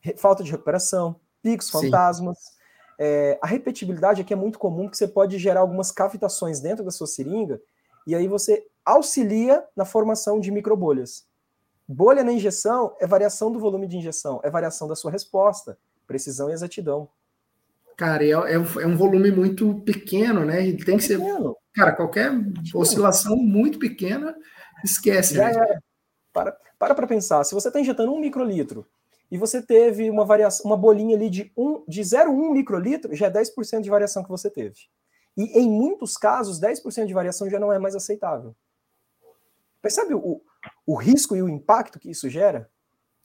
re 0.00 0.16
falta 0.16 0.42
de 0.42 0.50
recuperação, 0.50 1.20
picos, 1.40 1.70
fantasmas. 1.70 2.36
É, 2.98 3.38
a 3.40 3.46
repetibilidade 3.46 4.20
aqui 4.20 4.32
é 4.32 4.36
muito 4.36 4.58
comum, 4.58 4.84
porque 4.84 4.96
você 4.96 5.06
pode 5.06 5.38
gerar 5.38 5.60
algumas 5.60 5.92
cavitações 5.92 6.58
dentro 6.58 6.84
da 6.84 6.90
sua 6.90 7.06
seringa, 7.06 7.60
e 8.04 8.14
aí 8.14 8.26
você 8.26 8.66
auxilia 8.84 9.64
na 9.76 9.84
formação 9.84 10.40
de 10.40 10.50
microbolhas. 10.50 11.24
Bolha 11.86 12.24
na 12.24 12.32
injeção 12.32 12.96
é 12.98 13.06
variação 13.06 13.52
do 13.52 13.60
volume 13.60 13.86
de 13.86 13.96
injeção, 13.96 14.40
é 14.42 14.50
variação 14.50 14.88
da 14.88 14.96
sua 14.96 15.12
resposta, 15.12 15.78
precisão 16.06 16.50
e 16.50 16.52
exatidão. 16.52 17.08
Cara, 17.98 18.24
é, 18.24 18.30
é, 18.30 18.54
é 18.54 18.86
um 18.86 18.96
volume 18.96 19.32
muito 19.32 19.74
pequeno, 19.82 20.44
né? 20.44 20.64
E 20.64 20.76
tem 20.76 20.96
que 20.96 21.02
ser. 21.02 21.18
Cara, 21.74 21.92
qualquer 21.92 22.30
oscilação 22.72 23.36
muito 23.36 23.76
pequena, 23.76 24.36
esquece. 24.84 25.34
Já 25.34 25.50
né? 25.50 25.72
é. 25.72 25.78
Para 26.32 26.56
para 26.78 26.94
pra 26.94 27.08
pensar. 27.08 27.42
Se 27.42 27.54
você 27.54 27.66
está 27.68 27.80
injetando 27.80 28.12
um 28.12 28.20
microlitro 28.20 28.86
e 29.28 29.36
você 29.36 29.60
teve 29.60 30.08
uma 30.08 30.24
variação, 30.24 30.64
uma 30.64 30.76
bolinha 30.76 31.16
ali 31.16 31.28
de, 31.28 31.52
um, 31.56 31.84
de 31.88 32.00
0,1 32.00 32.52
microlitro, 32.52 33.16
já 33.16 33.26
é 33.26 33.30
10% 33.30 33.80
de 33.80 33.90
variação 33.90 34.22
que 34.22 34.30
você 34.30 34.48
teve. 34.48 34.76
E 35.36 35.58
em 35.58 35.68
muitos 35.68 36.16
casos, 36.16 36.60
10% 36.60 37.04
de 37.04 37.12
variação 37.12 37.50
já 37.50 37.58
não 37.58 37.72
é 37.72 37.80
mais 37.80 37.96
aceitável. 37.96 38.54
Percebe 39.82 40.14
o, 40.14 40.40
o 40.86 40.94
risco 40.94 41.34
e 41.34 41.42
o 41.42 41.48
impacto 41.48 41.98
que 41.98 42.10
isso 42.10 42.28
gera? 42.28 42.70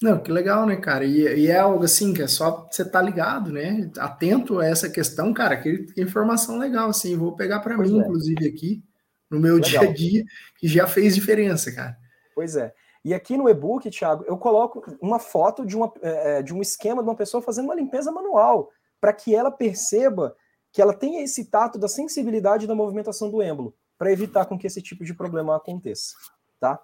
Não, 0.02 0.20
que 0.22 0.32
legal, 0.32 0.66
né, 0.66 0.76
cara? 0.76 1.06
E, 1.06 1.22
e, 1.22 1.48
é 1.48 1.58
algo 1.58 1.84
assim 1.84 2.14
que 2.14 2.22
é 2.22 2.28
só 2.28 2.68
você 2.70 2.82
estar 2.82 3.00
tá 3.00 3.02
ligado, 3.02 3.52
né? 3.52 3.90
Atento 3.98 4.60
a 4.60 4.66
essa 4.66 4.90
questão, 4.90 5.34
cara. 5.34 5.56
Que, 5.58 5.84
que 5.86 6.02
informação 6.02 6.58
legal, 6.58 6.90
assim. 6.90 7.16
Vou 7.16 7.36
pegar 7.36 7.60
para 7.60 7.78
mim, 7.78 8.00
é. 8.00 8.02
inclusive, 8.02 8.48
aqui 8.48 8.84
no 9.30 9.40
meu 9.40 9.56
legal. 9.56 9.70
dia 9.70 9.82
a 9.82 9.94
dia, 9.94 10.24
que 10.58 10.68
já 10.68 10.86
fez 10.88 11.16
diferença, 11.16 11.72
cara. 11.72 11.98
Pois 12.36 12.56
é. 12.56 12.74
E 13.06 13.14
aqui 13.14 13.38
no 13.38 13.50
e-book, 13.50 13.90
Thiago, 13.90 14.24
eu 14.28 14.38
coloco 14.38 14.84
uma 15.02 15.20
foto 15.20 15.66
de, 15.66 15.76
uma, 15.76 15.92
é, 16.02 16.42
de 16.42 16.54
um 16.54 16.62
esquema 16.62 17.02
de 17.02 17.10
uma 17.10 17.16
pessoa 17.16 17.42
fazendo 17.42 17.66
uma 17.66 17.76
limpeza 17.76 18.12
manual, 18.12 18.70
para 19.00 19.14
que 19.14 19.36
ela 19.36 19.52
perceba 19.52 20.36
que 20.72 20.82
ela 20.82 20.94
tenha 20.94 21.22
esse 21.22 21.46
tato 21.46 21.78
da 21.78 21.88
sensibilidade 21.88 22.66
da 22.66 22.76
movimentação 22.76 23.30
do 23.30 23.42
êmbolo, 23.42 23.76
para 23.98 24.12
evitar 24.12 24.46
com 24.46 24.58
que 24.58 24.68
esse 24.68 24.82
tipo 24.82 25.04
de 25.04 25.14
problema 25.14 25.56
aconteça 25.56 26.16
tá? 26.64 26.80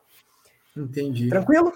Entendi. 0.75 1.29
Tranquilo? 1.29 1.71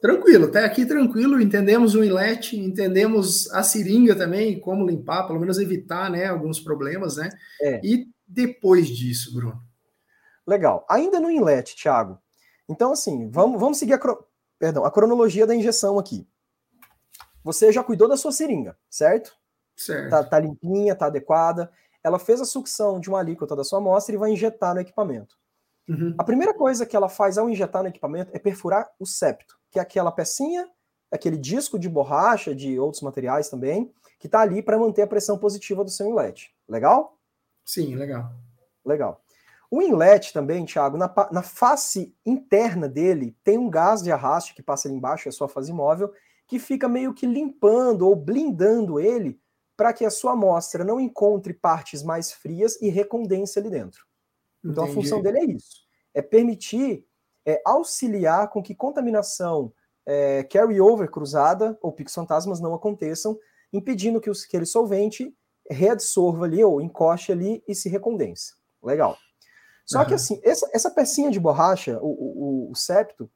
Tranquilo, 0.00 0.46
até 0.46 0.64
aqui 0.64 0.86
tranquilo, 0.86 1.40
entendemos 1.40 1.94
o 1.94 2.04
inlet, 2.04 2.56
entendemos 2.56 3.50
a 3.52 3.62
seringa 3.62 4.14
também, 4.14 4.60
como 4.60 4.86
limpar, 4.86 5.26
pelo 5.26 5.40
menos 5.40 5.58
evitar, 5.58 6.08
né, 6.08 6.26
alguns 6.26 6.60
problemas, 6.60 7.16
né? 7.16 7.28
É. 7.60 7.80
E 7.82 8.08
depois 8.26 8.88
disso, 8.88 9.34
Bruno? 9.34 9.60
Legal. 10.46 10.86
Ainda 10.88 11.18
no 11.18 11.30
inlet, 11.30 11.74
Thiago. 11.74 12.18
Então, 12.68 12.92
assim, 12.92 13.28
vamos, 13.28 13.60
vamos 13.60 13.78
seguir 13.78 13.94
a, 13.94 14.00
perdão, 14.58 14.84
a 14.84 14.90
cronologia 14.90 15.46
da 15.46 15.54
injeção 15.54 15.98
aqui. 15.98 16.28
Você 17.42 17.72
já 17.72 17.82
cuidou 17.82 18.08
da 18.08 18.16
sua 18.16 18.30
seringa, 18.30 18.76
certo? 18.88 19.36
Certo. 19.76 20.10
Tá, 20.10 20.22
tá 20.22 20.38
limpinha, 20.38 20.94
tá 20.94 21.06
adequada. 21.06 21.70
Ela 22.04 22.18
fez 22.18 22.40
a 22.40 22.44
sucção 22.44 23.00
de 23.00 23.08
uma 23.08 23.18
alíquota 23.18 23.56
da 23.56 23.64
sua 23.64 23.78
amostra 23.78 24.14
e 24.14 24.18
vai 24.18 24.30
injetar 24.30 24.74
no 24.74 24.80
equipamento. 24.80 25.36
Uhum. 25.88 26.14
A 26.18 26.24
primeira 26.24 26.52
coisa 26.52 26.84
que 26.84 26.94
ela 26.94 27.08
faz 27.08 27.38
ao 27.38 27.48
injetar 27.48 27.82
no 27.82 27.88
equipamento 27.88 28.30
é 28.34 28.38
perfurar 28.38 28.88
o 28.98 29.06
septo, 29.06 29.57
que 29.70 29.78
é 29.78 29.82
aquela 29.82 30.12
pecinha, 30.12 30.68
aquele 31.10 31.36
disco 31.36 31.78
de 31.78 31.88
borracha, 31.88 32.54
de 32.54 32.78
outros 32.78 33.02
materiais 33.02 33.48
também, 33.48 33.92
que 34.18 34.26
está 34.26 34.40
ali 34.40 34.62
para 34.62 34.78
manter 34.78 35.02
a 35.02 35.06
pressão 35.06 35.38
positiva 35.38 35.84
do 35.84 35.90
seu 35.90 36.08
inlet. 36.08 36.54
Legal? 36.68 37.18
Sim, 37.64 37.94
legal. 37.96 38.32
Legal. 38.84 39.22
O 39.70 39.82
inlet 39.82 40.32
também, 40.32 40.64
Thiago, 40.64 40.96
na, 40.96 41.12
na 41.30 41.42
face 41.42 42.16
interna 42.24 42.88
dele 42.88 43.36
tem 43.44 43.58
um 43.58 43.68
gás 43.68 44.02
de 44.02 44.10
arraste 44.10 44.54
que 44.54 44.62
passa 44.62 44.88
ali 44.88 44.96
embaixo, 44.96 45.28
é 45.28 45.30
a 45.30 45.32
sua 45.32 45.48
fase 45.48 45.72
móvel, 45.72 46.12
que 46.46 46.58
fica 46.58 46.88
meio 46.88 47.12
que 47.12 47.26
limpando 47.26 48.08
ou 48.08 48.16
blindando 48.16 48.98
ele 48.98 49.38
para 49.76 49.92
que 49.92 50.04
a 50.04 50.10
sua 50.10 50.32
amostra 50.32 50.82
não 50.82 50.98
encontre 50.98 51.52
partes 51.52 52.02
mais 52.02 52.32
frias 52.32 52.80
e 52.80 52.88
recondense 52.88 53.58
ali 53.58 53.70
dentro. 53.70 54.04
Então 54.64 54.84
Entendi. 54.84 54.90
a 54.90 55.02
função 55.02 55.22
dele 55.22 55.38
é 55.38 55.44
isso: 55.44 55.82
é 56.14 56.22
permitir 56.22 57.06
é, 57.48 57.62
auxiliar 57.64 58.48
com 58.50 58.62
que 58.62 58.74
contaminação 58.74 59.72
é, 60.04 60.42
carry-over 60.42 61.10
cruzada 61.10 61.78
ou 61.80 61.90
picos 61.90 62.12
fantasmas 62.12 62.60
não 62.60 62.74
aconteçam, 62.74 63.38
impedindo 63.72 64.20
que, 64.20 64.28
os, 64.28 64.44
aquele 64.44 64.66
solvente 64.66 65.34
reabsorva 65.70 66.44
ali 66.44 66.62
ou 66.62 66.78
encoste 66.78 67.32
ali 67.32 67.64
e 67.66 67.74
se 67.74 67.88
recondense. 67.88 68.54
Legal. 68.82 69.16
Só 69.86 70.00
uhum. 70.00 70.04
que 70.04 70.14
assim, 70.14 70.38
essa, 70.44 70.68
essa 70.74 70.90
pecinha 70.90 71.30
de 71.30 71.40
borracha, 71.40 71.98
o, 72.02 72.68
o, 72.68 72.70
o 72.70 72.74
septo, 72.74 73.30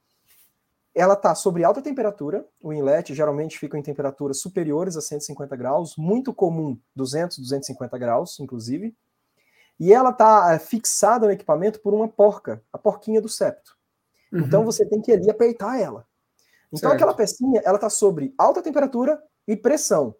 ela 0.94 1.14
está 1.14 1.34
sobre 1.34 1.64
alta 1.64 1.80
temperatura, 1.80 2.46
o 2.60 2.70
inlet 2.70 3.14
geralmente 3.14 3.58
fica 3.58 3.78
em 3.78 3.82
temperaturas 3.82 4.40
superiores 4.40 4.94
a 4.94 5.00
150 5.00 5.56
graus, 5.56 5.96
muito 5.96 6.34
comum 6.34 6.78
200, 6.94 7.38
250 7.38 7.96
graus, 7.96 8.38
inclusive, 8.40 8.94
e 9.80 9.90
ela 9.90 10.10
está 10.10 10.52
é, 10.52 10.58
fixada 10.58 11.24
no 11.24 11.32
equipamento 11.32 11.80
por 11.80 11.94
uma 11.94 12.06
porca, 12.06 12.62
a 12.70 12.76
porquinha 12.76 13.22
do 13.22 13.28
septo. 13.28 13.80
Uhum. 14.32 14.40
Então 14.40 14.64
você 14.64 14.86
tem 14.86 15.00
que 15.00 15.12
ali 15.12 15.30
apertar 15.30 15.78
ela. 15.78 16.06
Então 16.68 16.88
certo. 16.90 16.94
aquela 16.94 17.14
pecinha, 17.14 17.60
ela 17.64 17.76
está 17.76 17.90
sobre 17.90 18.34
alta 18.38 18.62
temperatura 18.62 19.22
e 19.46 19.56
pressão. 19.56 20.14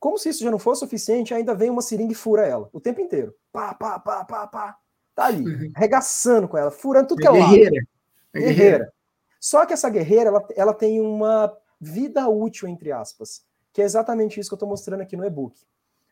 Como 0.00 0.18
se 0.18 0.30
isso 0.30 0.42
já 0.42 0.50
não 0.50 0.58
fosse 0.58 0.80
suficiente, 0.80 1.34
ainda 1.34 1.54
vem 1.54 1.70
uma 1.70 1.82
seringa 1.82 2.12
e 2.12 2.16
fura 2.16 2.46
ela 2.46 2.68
o 2.72 2.80
tempo 2.80 3.00
inteiro. 3.00 3.34
Pá, 3.52 3.74
pá, 3.74 3.98
pá, 3.98 4.24
pá, 4.24 4.46
pá. 4.46 4.76
Tá 5.14 5.26
ali, 5.26 5.44
uhum. 5.44 5.72
arregaçando 5.74 6.48
com 6.48 6.56
ela, 6.56 6.70
furando 6.70 7.08
tudo 7.08 7.20
que 7.20 7.26
é 7.26 7.30
lado. 7.30 7.50
Guerreira. 7.50 7.86
É 8.34 8.40
guerreira. 8.40 8.92
Só 9.38 9.66
que 9.66 9.74
essa 9.74 9.90
guerreira, 9.90 10.28
ela, 10.30 10.48
ela 10.56 10.74
tem 10.74 11.00
uma 11.00 11.54
vida 11.80 12.26
útil, 12.28 12.66
entre 12.68 12.90
aspas, 12.90 13.44
que 13.72 13.82
é 13.82 13.84
exatamente 13.84 14.40
isso 14.40 14.48
que 14.48 14.54
eu 14.54 14.56
estou 14.56 14.68
mostrando 14.68 15.02
aqui 15.02 15.16
no 15.16 15.26
e-book. 15.26 15.60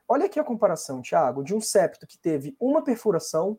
Olha 0.07 0.26
aqui 0.26 0.38
a 0.38 0.44
comparação, 0.44 1.00
Thiago, 1.00 1.44
de 1.44 1.55
um 1.55 1.61
septo 1.61 2.07
que 2.07 2.18
teve 2.18 2.57
uma 2.59 2.83
perfuração, 2.83 3.59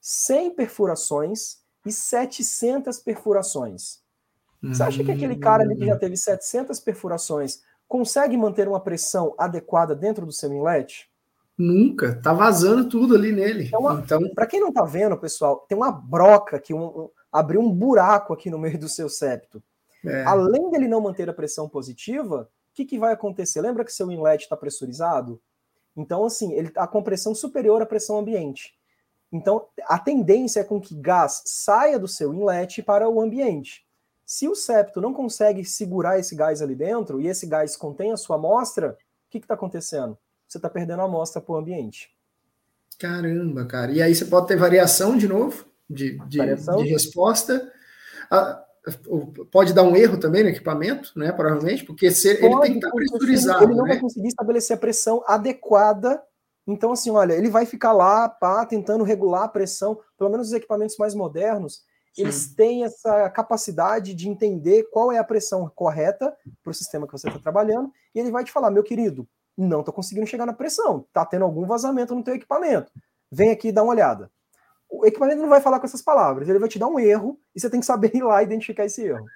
100 0.00 0.54
perfurações 0.54 1.60
e 1.84 1.92
700 1.92 2.98
perfurações. 2.98 4.00
Você 4.62 4.82
acha 4.82 5.02
que 5.02 5.10
aquele 5.10 5.36
cara 5.36 5.62
ali 5.62 5.74
que 5.74 5.86
já 5.86 5.96
teve 5.96 6.16
700 6.16 6.78
perfurações 6.80 7.62
consegue 7.88 8.36
manter 8.36 8.68
uma 8.68 8.80
pressão 8.80 9.34
adequada 9.38 9.96
dentro 9.96 10.26
do 10.26 10.32
seu 10.32 10.52
inlet? 10.52 11.10
Nunca, 11.56 12.14
tá 12.22 12.32
vazando 12.32 12.88
tudo 12.88 13.14
ali 13.14 13.32
nele. 13.32 13.64
Então, 13.66 13.98
então... 13.98 14.34
para 14.34 14.46
quem 14.46 14.60
não 14.60 14.72
tá 14.72 14.84
vendo, 14.84 15.16
pessoal, 15.16 15.64
tem 15.68 15.76
uma 15.76 15.90
broca 15.90 16.58
que 16.58 16.72
um, 16.72 16.84
um, 16.84 17.10
abriu 17.32 17.60
um 17.60 17.70
buraco 17.70 18.32
aqui 18.32 18.50
no 18.50 18.58
meio 18.58 18.78
do 18.78 18.88
seu 18.88 19.08
septo. 19.08 19.62
É. 20.04 20.24
Além 20.24 20.70
dele 20.70 20.88
não 20.88 21.00
manter 21.00 21.28
a 21.28 21.34
pressão 21.34 21.68
positiva, 21.68 22.48
o 22.72 22.74
que, 22.74 22.84
que 22.84 22.98
vai 22.98 23.12
acontecer? 23.12 23.60
Lembra 23.60 23.84
que 23.84 23.92
seu 23.92 24.10
inlet 24.10 24.42
está 24.42 24.56
pressurizado? 24.56 25.40
Então, 25.96 26.24
assim, 26.24 26.52
ele 26.52 26.68
está 26.68 26.86
com 26.86 27.02
pressão 27.02 27.34
superior 27.34 27.82
à 27.82 27.86
pressão 27.86 28.18
ambiente. 28.18 28.74
Então, 29.32 29.66
a 29.86 29.98
tendência 29.98 30.60
é 30.60 30.64
com 30.64 30.80
que 30.80 30.94
gás 30.94 31.42
saia 31.44 31.98
do 31.98 32.08
seu 32.08 32.34
inlet 32.34 32.82
para 32.82 33.08
o 33.08 33.20
ambiente. 33.20 33.84
Se 34.26 34.48
o 34.48 34.54
septo 34.54 35.00
não 35.00 35.12
consegue 35.12 35.64
segurar 35.64 36.18
esse 36.18 36.34
gás 36.34 36.62
ali 36.62 36.74
dentro 36.74 37.20
e 37.20 37.26
esse 37.26 37.46
gás 37.46 37.76
contém 37.76 38.12
a 38.12 38.16
sua 38.16 38.36
amostra, 38.36 38.96
o 39.28 39.30
que 39.30 39.38
está 39.38 39.54
acontecendo? 39.54 40.16
Você 40.46 40.58
está 40.58 40.68
perdendo 40.68 41.00
a 41.00 41.04
amostra 41.04 41.40
para 41.40 41.52
o 41.52 41.56
ambiente. 41.56 42.10
Caramba, 42.98 43.64
cara. 43.64 43.92
E 43.92 44.02
aí 44.02 44.14
você 44.14 44.24
pode 44.24 44.48
ter 44.48 44.56
variação 44.56 45.16
de 45.16 45.26
novo 45.26 45.64
de, 45.88 46.18
de, 46.26 46.38
de 46.38 46.88
resposta. 46.88 47.72
Ah, 48.30 48.64
pode 49.50 49.72
dar 49.72 49.82
um 49.82 49.96
erro 49.96 50.18
também 50.18 50.42
no 50.42 50.48
equipamento, 50.48 51.12
né? 51.16 51.32
Provavelmente, 51.32 51.84
porque 51.84 52.10
se, 52.10 52.36
pode, 52.36 52.46
ele 52.46 52.60
tem 52.60 52.72
que 52.72 52.78
estar 52.78 52.90
pressurizado. 52.90 53.64
Ele 53.64 53.74
não 53.74 53.84
né? 53.84 53.92
vai 53.92 54.00
conseguir 54.00 54.28
estabelecer 54.28 54.76
a 54.76 54.80
pressão 54.80 55.24
adequada 55.26 56.22
então, 56.70 56.92
assim, 56.92 57.10
olha, 57.10 57.32
ele 57.32 57.50
vai 57.50 57.66
ficar 57.66 57.92
lá, 57.92 58.28
pá, 58.28 58.64
tentando 58.64 59.02
regular 59.02 59.44
a 59.44 59.48
pressão. 59.48 59.98
Pelo 60.16 60.30
menos 60.30 60.48
os 60.48 60.52
equipamentos 60.52 60.96
mais 60.96 61.14
modernos, 61.14 61.82
Sim. 62.14 62.22
eles 62.22 62.54
têm 62.54 62.84
essa 62.84 63.28
capacidade 63.30 64.14
de 64.14 64.28
entender 64.28 64.84
qual 64.90 65.10
é 65.10 65.18
a 65.18 65.24
pressão 65.24 65.70
correta 65.74 66.34
para 66.62 66.70
o 66.70 66.74
sistema 66.74 67.06
que 67.06 67.12
você 67.12 67.28
está 67.28 67.40
trabalhando, 67.40 67.90
e 68.14 68.20
ele 68.20 68.30
vai 68.30 68.44
te 68.44 68.52
falar, 68.52 68.70
meu 68.70 68.82
querido, 68.82 69.28
não 69.56 69.80
estou 69.80 69.92
conseguindo 69.92 70.26
chegar 70.26 70.46
na 70.46 70.52
pressão, 70.52 71.04
está 71.08 71.24
tendo 71.24 71.44
algum 71.44 71.66
vazamento 71.66 72.14
no 72.14 72.22
teu 72.22 72.34
equipamento. 72.34 72.90
Vem 73.30 73.50
aqui 73.50 73.68
e 73.68 73.72
dá 73.72 73.82
uma 73.82 73.92
olhada. 73.92 74.30
O 74.88 75.06
equipamento 75.06 75.40
não 75.40 75.48
vai 75.48 75.60
falar 75.60 75.78
com 75.78 75.86
essas 75.86 76.02
palavras, 76.02 76.48
ele 76.48 76.58
vai 76.58 76.68
te 76.68 76.78
dar 76.78 76.88
um 76.88 76.98
erro 76.98 77.38
e 77.54 77.60
você 77.60 77.68
tem 77.68 77.80
que 77.80 77.86
saber 77.86 78.10
ir 78.14 78.22
lá 78.22 78.42
identificar 78.42 78.84
esse 78.84 79.02
erro. 79.02 79.26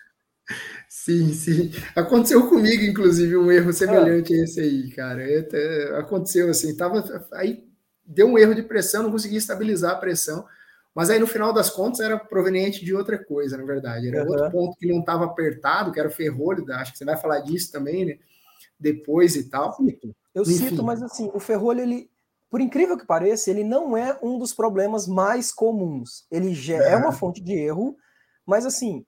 Sim, 0.88 1.32
sim. 1.32 1.70
Aconteceu 1.96 2.48
comigo, 2.48 2.82
inclusive, 2.84 3.36
um 3.36 3.50
erro 3.50 3.72
semelhante 3.72 4.34
é. 4.34 4.40
a 4.40 4.44
esse 4.44 4.60
aí, 4.60 4.90
cara. 4.90 5.22
É, 5.22 5.98
aconteceu 5.98 6.50
assim, 6.50 6.76
tava 6.76 7.02
aí 7.32 7.64
deu 8.04 8.26
um 8.26 8.38
erro 8.38 8.54
de 8.54 8.62
pressão, 8.62 9.02
não 9.02 9.10
consegui 9.10 9.36
estabilizar 9.36 9.92
a 9.92 9.98
pressão, 9.98 10.44
mas 10.94 11.10
aí 11.10 11.18
no 11.18 11.26
final 11.26 11.52
das 11.52 11.70
contas 11.70 12.00
era 12.00 12.18
proveniente 12.18 12.84
de 12.84 12.94
outra 12.94 13.22
coisa, 13.22 13.56
na 13.56 13.64
verdade. 13.64 14.08
Era 14.08 14.24
uhum. 14.24 14.30
outro 14.30 14.50
ponto 14.50 14.78
que 14.78 14.86
não 14.86 15.00
estava 15.00 15.24
apertado, 15.24 15.90
que 15.90 15.98
era 15.98 16.08
o 16.08 16.12
ferrolho, 16.12 16.64
acho 16.74 16.92
que 16.92 16.98
você 16.98 17.04
vai 17.04 17.16
falar 17.16 17.40
disso 17.40 17.72
também, 17.72 18.04
né? 18.04 18.18
Depois 18.78 19.34
e 19.36 19.48
tal. 19.48 19.76
Eu 19.80 19.86
cito, 19.86 20.16
eu 20.34 20.42
Enfim. 20.42 20.68
cito 20.68 20.84
mas 20.84 21.02
assim, 21.02 21.30
o 21.32 21.40
ferrolho, 21.40 21.80
ele, 21.80 22.10
por 22.50 22.60
incrível 22.60 22.96
que 22.96 23.06
pareça, 23.06 23.50
ele 23.50 23.64
não 23.64 23.96
é 23.96 24.16
um 24.22 24.38
dos 24.38 24.52
problemas 24.52 25.08
mais 25.08 25.52
comuns. 25.52 26.26
Ele 26.30 26.54
já 26.54 26.76
é 26.76 26.96
uma 26.96 27.12
fonte 27.12 27.40
de 27.40 27.52
erro, 27.52 27.96
mas 28.46 28.66
assim, 28.66 29.04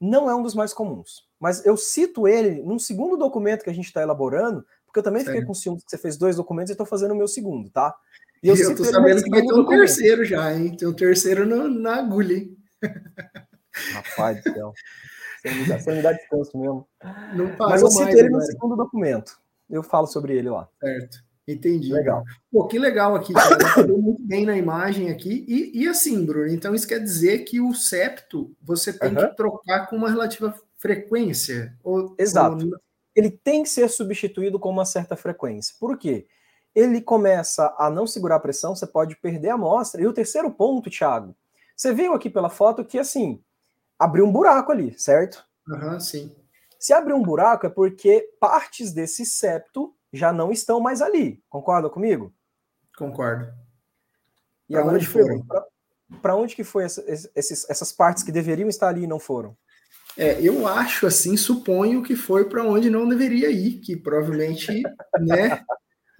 não 0.00 0.28
é 0.28 0.34
um 0.34 0.42
dos 0.42 0.54
mais 0.54 0.72
comuns. 0.72 1.26
Mas 1.40 1.64
eu 1.64 1.76
cito 1.76 2.26
ele 2.26 2.62
num 2.62 2.78
segundo 2.78 3.16
documento 3.16 3.62
que 3.62 3.70
a 3.70 3.74
gente 3.74 3.86
está 3.86 4.02
elaborando, 4.02 4.64
porque 4.86 4.98
eu 5.00 5.02
também 5.02 5.24
fiquei 5.24 5.44
com 5.44 5.54
ciúme 5.54 5.80
que 5.82 5.90
você 5.90 5.98
fez 5.98 6.16
dois 6.16 6.36
documentos 6.36 6.70
e 6.70 6.72
estou 6.72 6.86
fazendo 6.86 7.12
o 7.12 7.16
meu 7.16 7.28
segundo, 7.28 7.70
tá? 7.70 7.94
E 8.42 8.48
eu, 8.48 8.56
e 8.56 8.60
eu 8.60 8.76
tô 8.76 8.84
sabendo 8.84 9.22
que 9.22 9.30
vai 9.30 9.40
ter 9.40 9.52
um 9.52 9.56
documento. 9.56 9.80
terceiro 9.80 10.24
já, 10.24 10.54
hein? 10.54 10.76
Tem 10.76 10.88
um 10.88 10.94
terceiro 10.94 11.44
no, 11.44 11.68
na 11.68 11.96
agulha, 11.96 12.34
hein? 12.34 12.56
Rapaz 13.92 14.42
do 14.42 14.52
céu. 14.52 14.72
Você 15.44 15.92
me 15.92 16.02
dá 16.02 16.12
descanso 16.12 16.58
mesmo. 16.58 16.88
Mas 17.58 17.80
eu 17.80 17.90
cito 17.90 18.04
mais, 18.04 18.16
ele 18.16 18.28
no 18.28 18.40
segundo 18.40 18.76
documento. 18.76 19.40
Eu 19.70 19.82
falo 19.82 20.06
sobre 20.06 20.36
ele 20.36 20.50
lá. 20.50 20.68
Certo. 20.80 21.27
Entendi. 21.48 21.90
Legal. 21.90 22.22
Pô, 22.52 22.66
que 22.66 22.78
legal 22.78 23.16
aqui, 23.16 23.32
cara. 23.32 23.86
muito 23.88 24.22
bem 24.22 24.44
na 24.44 24.56
imagem 24.56 25.10
aqui. 25.10 25.46
E, 25.48 25.82
e, 25.82 25.88
assim, 25.88 26.24
Bruno, 26.24 26.48
então 26.48 26.74
isso 26.74 26.86
quer 26.86 27.00
dizer 27.00 27.44
que 27.44 27.58
o 27.58 27.72
septo 27.72 28.54
você 28.62 28.92
tem 28.92 29.16
uhum. 29.16 29.28
que 29.28 29.34
trocar 29.34 29.86
com 29.86 29.96
uma 29.96 30.10
relativa 30.10 30.54
frequência. 30.76 31.74
Ou, 31.82 32.14
Exato. 32.18 32.66
Ou... 32.66 32.72
Ele 33.16 33.30
tem 33.30 33.62
que 33.62 33.70
ser 33.70 33.88
substituído 33.88 34.58
com 34.58 34.68
uma 34.68 34.84
certa 34.84 35.16
frequência. 35.16 35.74
Por 35.80 35.96
quê? 35.96 36.26
Ele 36.74 37.00
começa 37.00 37.74
a 37.78 37.88
não 37.88 38.06
segurar 38.06 38.36
a 38.36 38.40
pressão, 38.40 38.76
você 38.76 38.86
pode 38.86 39.16
perder 39.16 39.48
a 39.48 39.54
amostra. 39.54 40.02
E 40.02 40.06
o 40.06 40.12
terceiro 40.12 40.50
ponto, 40.50 40.90
Thiago, 40.90 41.34
você 41.74 41.94
viu 41.94 42.12
aqui 42.12 42.28
pela 42.28 42.50
foto 42.50 42.84
que 42.84 42.98
assim 42.98 43.42
abriu 43.98 44.26
um 44.26 44.30
buraco 44.30 44.70
ali, 44.70 44.96
certo? 44.98 45.44
Aham, 45.68 45.94
uhum, 45.94 46.00
sim. 46.00 46.36
Se 46.78 46.92
abrir 46.92 47.14
um 47.14 47.22
buraco 47.22 47.66
é 47.66 47.70
porque 47.70 48.30
partes 48.38 48.92
desse 48.92 49.26
septo 49.26 49.92
já 50.12 50.32
não 50.32 50.50
estão 50.50 50.80
mais 50.80 51.00
ali. 51.02 51.42
Concorda 51.48 51.88
comigo? 51.88 52.32
Concordo. 52.96 53.52
E 54.68 54.72
pra 54.72 54.80
agora 54.80 54.96
onde 54.96 55.06
foram? 55.06 55.46
Para 56.22 56.36
onde 56.36 56.56
que 56.56 56.64
foi 56.64 56.84
essa, 56.84 57.04
esses, 57.36 57.68
essas 57.68 57.92
partes 57.92 58.22
que 58.22 58.32
deveriam 58.32 58.68
estar 58.68 58.88
ali 58.88 59.04
e 59.04 59.06
não 59.06 59.18
foram? 59.18 59.56
É, 60.16 60.40
eu 60.40 60.66
acho 60.66 61.06
assim, 61.06 61.36
suponho 61.36 62.02
que 62.02 62.16
foi 62.16 62.48
para 62.48 62.64
onde 62.64 62.90
não 62.90 63.08
deveria 63.08 63.50
ir, 63.50 63.78
que 63.78 63.96
provavelmente, 63.96 64.82
né, 65.20 65.62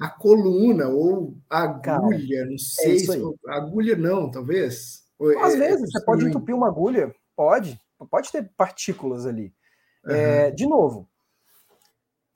a 0.01 0.09
coluna 0.09 0.89
ou 0.89 1.37
a 1.51 1.63
agulha, 1.63 1.83
Cara, 1.83 2.01
não 2.03 2.55
é 2.55 2.59
sei, 2.59 2.99
é 2.99 3.53
agulha 3.53 3.97
não, 3.97 4.31
talvez. 4.31 5.03
Às 5.43 5.55
é, 5.55 5.59
vezes, 5.59 5.83
é, 5.83 5.87
você 5.87 6.05
pode 6.05 6.27
entupir 6.27 6.55
uma 6.55 6.69
agulha, 6.69 7.13
pode, 7.35 7.79
pode 8.09 8.31
ter 8.31 8.49
partículas 8.57 9.27
ali. 9.27 9.53
Uhum. 10.05 10.15
É, 10.15 10.51
de 10.53 10.67
novo, 10.67 11.09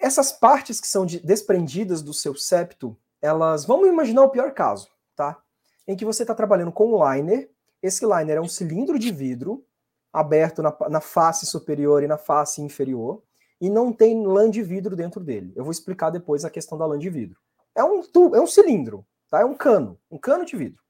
essas 0.03 0.33
partes 0.33 0.81
que 0.81 0.89
são 0.89 1.07
de, 1.07 1.21
desprendidas 1.21 2.03
do 2.03 2.13
seu 2.13 2.35
septo, 2.35 2.97
elas. 3.21 3.65
Vamos 3.65 3.89
imaginar 3.89 4.25
o 4.25 4.31
pior 4.31 4.53
caso, 4.53 4.89
tá? 5.15 5.41
Em 5.87 5.97
que 5.97 6.05
você 6.05 6.23
está 6.23 6.35
trabalhando 6.35 6.73
com 6.73 6.93
um 6.93 7.13
liner. 7.13 7.51
Esse 7.83 8.05
liner 8.05 8.37
é 8.37 8.41
um 8.41 8.49
cilindro 8.49 8.99
de 8.99 9.13
vidro 9.13 9.65
aberto 10.13 10.63
na, 10.63 10.77
na 10.91 11.01
face 11.01 11.47
superior 11.47 12.03
e 12.03 12.07
na 12.07 12.19
face 12.19 12.61
inferior 12.61 13.23
e 13.61 13.71
não 13.71 13.93
tem 13.93 14.27
lã 14.27 14.51
de 14.51 14.61
vidro 14.61 14.95
dentro 14.95 15.21
dele. 15.21 15.53
Eu 15.55 15.65
vou 15.65 15.71
explicar 15.71 16.11
depois 16.11 16.45
a 16.45 16.51
questão 16.51 16.77
da 16.77 16.85
lã 16.85 16.99
de 16.99 17.09
vidro. 17.09 17.39
É 17.75 17.83
um 17.83 18.03
tubo, 18.03 18.35
é 18.37 18.41
um 18.41 18.47
cilindro, 18.47 19.07
tá? 19.31 19.41
É 19.41 19.45
um 19.45 19.55
cano, 19.55 19.99
um 20.11 20.19
cano 20.19 20.45
de 20.45 20.57
vidro. 20.57 20.83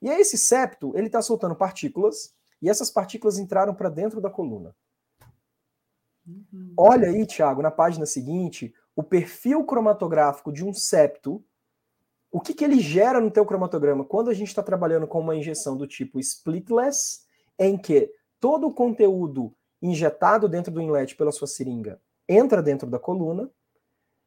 E 0.00 0.08
esse 0.08 0.38
septo, 0.38 0.96
ele 0.96 1.08
está 1.08 1.20
soltando 1.20 1.56
partículas 1.56 2.32
e 2.62 2.70
essas 2.70 2.90
partículas 2.90 3.38
entraram 3.38 3.74
para 3.74 3.88
dentro 3.88 4.20
da 4.20 4.30
coluna. 4.30 4.74
Uhum. 6.26 6.72
Olha 6.76 7.08
aí, 7.08 7.26
Thiago, 7.26 7.62
na 7.62 7.70
página 7.70 8.06
seguinte, 8.06 8.74
o 8.94 9.02
perfil 9.02 9.64
cromatográfico 9.64 10.52
de 10.52 10.64
um 10.64 10.72
septo. 10.72 11.44
O 12.30 12.40
que, 12.40 12.52
que 12.52 12.64
ele 12.64 12.80
gera 12.80 13.20
no 13.20 13.30
teu 13.30 13.46
cromatograma 13.46 14.04
quando 14.04 14.30
a 14.30 14.34
gente 14.34 14.48
está 14.48 14.62
trabalhando 14.62 15.06
com 15.06 15.20
uma 15.20 15.36
injeção 15.36 15.76
do 15.76 15.86
tipo 15.86 16.18
splitless, 16.18 17.20
em 17.58 17.78
que 17.78 18.12
todo 18.40 18.66
o 18.66 18.74
conteúdo 18.74 19.54
injetado 19.80 20.48
dentro 20.48 20.72
do 20.72 20.80
inlet 20.80 21.14
pela 21.14 21.32
sua 21.32 21.46
seringa 21.46 22.00
entra 22.28 22.62
dentro 22.62 22.88
da 22.88 22.98
coluna, 22.98 23.48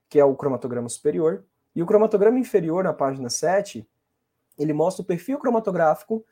que 0.08 0.20
é 0.20 0.26
o 0.26 0.36
cromatograma 0.36 0.90
superior, 0.90 1.46
e 1.76 1.84
o 1.84 1.86
cromatograma 1.86 2.40
inferior, 2.40 2.84
na 2.84 2.94
página 2.94 3.30
7, 3.30 3.88
ele 4.58 4.74
mostra 4.74 5.04
o 5.04 5.06
perfil 5.06 5.38
cromatográfico 5.38 6.26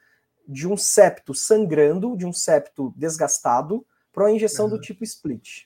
de 0.48 0.68
um 0.68 0.78
septo 0.78 1.34
sangrando, 1.34 2.16
de 2.16 2.26
um 2.26 2.34
septo 2.34 2.94
desgastado, 2.96 3.86
para 4.18 4.32
injeção 4.32 4.66
uhum. 4.66 4.72
do 4.72 4.82
tipo 4.82 5.04
split. 5.04 5.66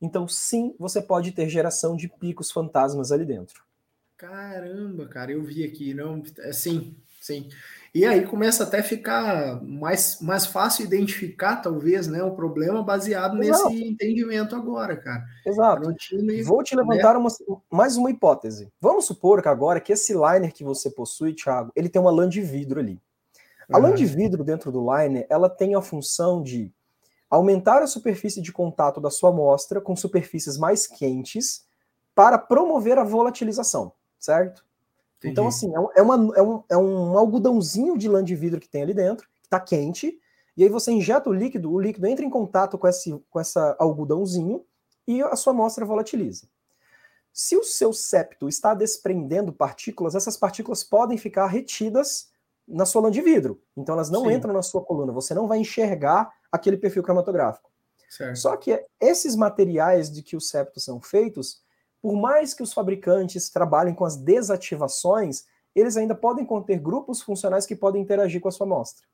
Então, 0.00 0.28
sim, 0.28 0.76
você 0.78 1.02
pode 1.02 1.32
ter 1.32 1.48
geração 1.48 1.96
de 1.96 2.06
picos 2.06 2.52
fantasmas 2.52 3.10
ali 3.10 3.24
dentro. 3.24 3.64
Caramba, 4.16 5.08
cara, 5.08 5.32
eu 5.32 5.42
vi 5.42 5.64
aqui, 5.64 5.92
não, 5.92 6.22
é, 6.38 6.52
sim, 6.52 6.94
sim. 7.20 7.48
E 7.92 8.06
aí 8.06 8.24
começa 8.24 8.62
até 8.62 8.78
a 8.78 8.84
ficar 8.84 9.60
mais, 9.60 10.20
mais 10.20 10.46
fácil 10.46 10.84
identificar, 10.84 11.56
talvez, 11.56 12.06
né, 12.06 12.22
o 12.22 12.30
problema 12.30 12.80
baseado 12.80 13.42
Exato. 13.42 13.70
nesse 13.70 13.84
entendimento 13.84 14.54
agora, 14.54 14.96
cara. 14.96 15.24
Exato. 15.44 15.92
Vou 16.44 16.62
te 16.62 16.76
levantar 16.76 17.14
né? 17.14 17.18
uma, 17.18 17.60
mais 17.68 17.96
uma 17.96 18.08
hipótese. 18.08 18.70
Vamos 18.80 19.06
supor 19.06 19.42
que 19.42 19.48
agora 19.48 19.80
que 19.80 19.92
esse 19.92 20.12
liner 20.14 20.52
que 20.52 20.62
você 20.62 20.88
possui, 20.88 21.34
Thiago, 21.34 21.72
ele 21.74 21.88
tem 21.88 22.00
uma 22.00 22.12
lã 22.12 22.28
de 22.28 22.40
vidro 22.40 22.78
ali. 22.78 23.00
A 23.68 23.78
uhum. 23.78 23.82
lã 23.82 23.94
de 23.96 24.06
vidro 24.06 24.44
dentro 24.44 24.70
do 24.70 24.80
liner, 24.80 25.26
ela 25.28 25.50
tem 25.50 25.74
a 25.74 25.82
função 25.82 26.40
de 26.40 26.72
aumentar 27.30 27.82
a 27.82 27.86
superfície 27.86 28.42
de 28.42 28.52
contato 28.52 29.00
da 29.00 29.10
sua 29.10 29.30
amostra 29.30 29.80
com 29.80 29.94
superfícies 29.94 30.58
mais 30.58 30.86
quentes 30.86 31.64
para 32.14 32.36
promover 32.36 32.98
a 32.98 33.04
volatilização, 33.04 33.92
certo? 34.18 34.64
Entendi. 35.18 35.32
Então, 35.32 35.46
assim, 35.46 35.70
é, 35.74 36.00
é, 36.00 36.02
uma, 36.02 36.36
é, 36.36 36.42
um, 36.42 36.64
é 36.68 36.76
um 36.76 37.16
algodãozinho 37.16 37.96
de 37.96 38.08
lã 38.08 38.24
de 38.24 38.34
vidro 38.34 38.58
que 38.58 38.68
tem 38.68 38.82
ali 38.82 38.92
dentro, 38.92 39.28
que 39.40 39.46
está 39.46 39.60
quente, 39.60 40.18
e 40.56 40.64
aí 40.64 40.68
você 40.68 40.90
injeta 40.90 41.30
o 41.30 41.32
líquido, 41.32 41.72
o 41.72 41.80
líquido 41.80 42.06
entra 42.06 42.24
em 42.24 42.30
contato 42.30 42.76
com 42.76 42.88
esse 42.88 43.22
com 43.30 43.38
essa 43.38 43.76
algodãozinho 43.78 44.64
e 45.06 45.22
a 45.22 45.36
sua 45.36 45.52
amostra 45.52 45.86
volatiliza. 45.86 46.48
Se 47.32 47.56
o 47.56 47.62
seu 47.62 47.92
septo 47.92 48.48
está 48.48 48.74
desprendendo 48.74 49.52
partículas, 49.52 50.14
essas 50.14 50.36
partículas 50.36 50.82
podem 50.82 51.16
ficar 51.16 51.46
retidas 51.46 52.29
na 52.70 52.86
sua 52.86 53.02
lã 53.02 53.10
de 53.10 53.20
vidro. 53.20 53.60
Então 53.76 53.94
elas 53.94 54.10
não 54.10 54.24
Sim. 54.24 54.32
entram 54.32 54.52
na 54.52 54.62
sua 54.62 54.82
coluna, 54.82 55.12
você 55.12 55.34
não 55.34 55.46
vai 55.46 55.58
enxergar 55.58 56.32
aquele 56.50 56.76
perfil 56.76 57.02
cromatográfico. 57.02 57.70
Certo. 58.08 58.36
Só 58.36 58.56
que 58.56 58.84
esses 59.00 59.36
materiais 59.36 60.10
de 60.10 60.22
que 60.22 60.36
os 60.36 60.48
septos 60.48 60.84
são 60.84 61.00
feitos, 61.00 61.62
por 62.00 62.14
mais 62.14 62.54
que 62.54 62.62
os 62.62 62.72
fabricantes 62.72 63.50
trabalhem 63.50 63.94
com 63.94 64.04
as 64.04 64.16
desativações, 64.16 65.44
eles 65.74 65.96
ainda 65.96 66.14
podem 66.14 66.44
conter 66.44 66.78
grupos 66.78 67.20
funcionais 67.20 67.66
que 67.66 67.76
podem 67.76 68.02
interagir 68.02 68.40
com 68.40 68.48
a 68.48 68.52
sua 68.52 68.66
amostra. 68.66 69.06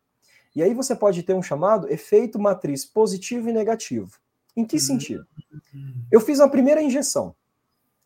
E 0.54 0.62
aí 0.62 0.72
você 0.72 0.94
pode 0.94 1.22
ter 1.22 1.34
um 1.34 1.42
chamado 1.42 1.90
efeito 1.90 2.38
matriz 2.38 2.84
positivo 2.84 3.50
e 3.50 3.52
negativo. 3.52 4.18
Em 4.56 4.64
que 4.64 4.76
uhum. 4.76 4.82
sentido? 4.82 5.26
Eu 6.10 6.20
fiz 6.20 6.38
uma 6.38 6.48
primeira 6.48 6.80
injeção. 6.80 7.34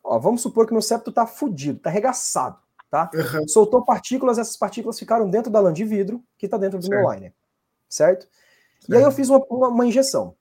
Ó, 0.03 0.19
vamos 0.19 0.41
supor 0.41 0.65
que 0.65 0.73
meu 0.73 0.81
septo 0.81 1.11
está 1.11 1.25
fudido, 1.25 1.77
está 1.77 1.89
arregaçado. 1.89 2.59
Tá? 2.91 3.09
Uhum. 3.13 3.47
Soltou 3.47 3.85
partículas, 3.85 4.37
essas 4.37 4.57
partículas 4.57 4.99
ficaram 4.99 5.29
dentro 5.29 5.49
da 5.49 5.61
lã 5.61 5.71
de 5.71 5.85
vidro, 5.85 6.21
que 6.37 6.45
está 6.45 6.57
dentro 6.57 6.77
do 6.77 6.85
certo. 6.85 7.01
meu 7.01 7.09
liner, 7.09 7.33
certo? 7.89 8.27
certo? 8.27 8.89
E 8.89 8.95
aí 8.95 9.01
eu 9.01 9.11
fiz 9.11 9.29
uma, 9.29 9.39
uma, 9.49 9.69
uma, 9.69 9.85
injeção. 9.85 10.35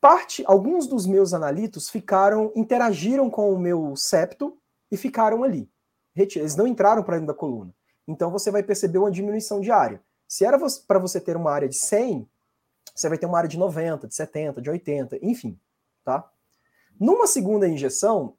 Parte, 0.00 0.44
alguns 0.46 0.86
dos 0.86 1.06
meus 1.06 1.32
analitos 1.32 1.88
ficaram, 1.88 2.52
interagiram 2.54 3.30
com 3.30 3.50
o 3.52 3.58
meu 3.58 3.96
septo 3.96 4.58
e 4.90 4.98
ficaram 4.98 5.42
ali. 5.42 5.68
Eles 6.14 6.54
não 6.54 6.66
entraram 6.66 7.02
para 7.02 7.14
dentro 7.14 7.28
da 7.28 7.38
coluna. 7.38 7.74
Então 8.06 8.30
você 8.30 8.50
vai 8.50 8.62
perceber 8.62 8.98
uma 8.98 9.10
diminuição 9.10 9.60
de 9.60 9.70
área. 9.70 10.02
Se 10.28 10.44
era 10.44 10.58
para 10.86 10.98
você 10.98 11.18
ter 11.18 11.36
uma 11.36 11.50
área 11.50 11.68
de 11.68 11.76
100, 11.76 12.28
você 12.94 13.08
vai 13.08 13.16
ter 13.16 13.24
uma 13.24 13.38
área 13.38 13.48
de 13.48 13.58
90, 13.58 14.06
de 14.06 14.14
70, 14.14 14.60
de 14.60 14.68
80, 14.68 15.18
enfim, 15.22 15.58
tá? 16.04 16.30
Numa 17.00 17.26
segunda 17.26 17.66
injeção, 17.66 18.36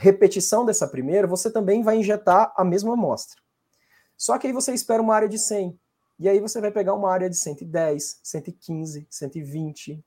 repetição 0.00 0.64
dessa 0.64 0.88
primeira, 0.88 1.26
você 1.26 1.50
também 1.50 1.82
vai 1.82 1.98
injetar 1.98 2.54
a 2.56 2.64
mesma 2.64 2.94
amostra. 2.94 3.38
Só 4.16 4.38
que 4.38 4.46
aí 4.46 4.52
você 4.52 4.72
espera 4.72 5.02
uma 5.02 5.14
área 5.14 5.28
de 5.28 5.38
100. 5.38 5.78
E 6.18 6.26
aí 6.26 6.40
você 6.40 6.58
vai 6.58 6.70
pegar 6.70 6.94
uma 6.94 7.12
área 7.12 7.28
de 7.28 7.36
110, 7.36 8.20
115, 8.22 9.06
120. 9.10 10.02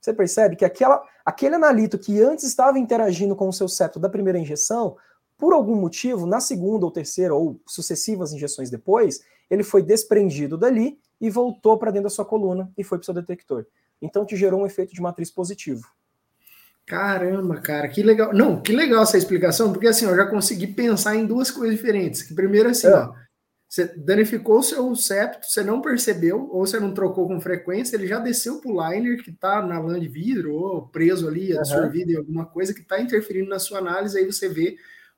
Você 0.00 0.14
percebe 0.14 0.56
que 0.56 0.64
aquela, 0.64 1.02
aquele 1.22 1.54
analito 1.54 1.98
que 1.98 2.18
antes 2.22 2.46
estava 2.46 2.78
interagindo 2.78 3.36
com 3.36 3.46
o 3.46 3.52
seu 3.52 3.68
septo 3.68 4.00
da 4.00 4.08
primeira 4.08 4.38
injeção, 4.38 4.96
por 5.36 5.52
algum 5.52 5.76
motivo, 5.76 6.24
na 6.24 6.40
segunda 6.40 6.86
ou 6.86 6.90
terceira 6.90 7.34
ou 7.34 7.60
sucessivas 7.66 8.32
injeções 8.32 8.70
depois, 8.70 9.22
ele 9.50 9.62
foi 9.62 9.82
desprendido 9.82 10.56
dali 10.56 10.98
e 11.20 11.28
voltou 11.28 11.76
para 11.76 11.90
dentro 11.90 12.04
da 12.04 12.10
sua 12.10 12.24
coluna 12.24 12.72
e 12.76 12.82
foi 12.82 12.96
para 12.96 13.02
o 13.02 13.04
seu 13.04 13.14
detector. 13.14 13.66
Então 14.00 14.24
te 14.24 14.34
gerou 14.34 14.62
um 14.62 14.66
efeito 14.66 14.94
de 14.94 15.02
matriz 15.02 15.30
positivo. 15.30 15.86
Caramba, 16.90 17.60
cara, 17.60 17.88
que 17.88 18.02
legal. 18.02 18.34
Não, 18.34 18.60
que 18.60 18.72
legal 18.72 19.04
essa 19.04 19.16
explicação, 19.16 19.72
porque 19.72 19.86
assim, 19.86 20.06
eu 20.06 20.16
já 20.16 20.26
consegui 20.26 20.66
pensar 20.66 21.14
em 21.14 21.24
duas 21.24 21.48
coisas 21.48 21.76
diferentes. 21.76 22.20
Que 22.20 22.34
primeiro 22.34 22.68
assim, 22.68 22.88
é. 22.88 22.92
ó, 22.92 23.12
você 23.68 23.84
danificou 23.96 24.58
o 24.58 24.62
seu 24.64 24.96
septo, 24.96 25.46
você 25.46 25.62
não 25.62 25.80
percebeu, 25.80 26.48
ou 26.50 26.66
você 26.66 26.80
não 26.80 26.92
trocou 26.92 27.28
com 27.28 27.40
frequência, 27.40 27.94
ele 27.94 28.08
já 28.08 28.18
desceu 28.18 28.60
para 28.60 28.72
o 28.72 28.90
liner 28.90 29.22
que 29.22 29.30
está 29.30 29.64
na 29.64 29.78
lã 29.78 30.00
de 30.00 30.08
vidro, 30.08 30.52
ou 30.52 30.88
preso 30.88 31.28
ali, 31.28 31.56
absorvido 31.56 32.08
uhum. 32.08 32.14
em 32.14 32.18
alguma 32.18 32.46
coisa 32.46 32.74
que 32.74 32.80
está 32.80 33.00
interferindo 33.00 33.48
na 33.48 33.60
sua 33.60 33.78
análise, 33.78 34.18
aí 34.18 34.26
você 34.26 34.48
vê 34.48 34.74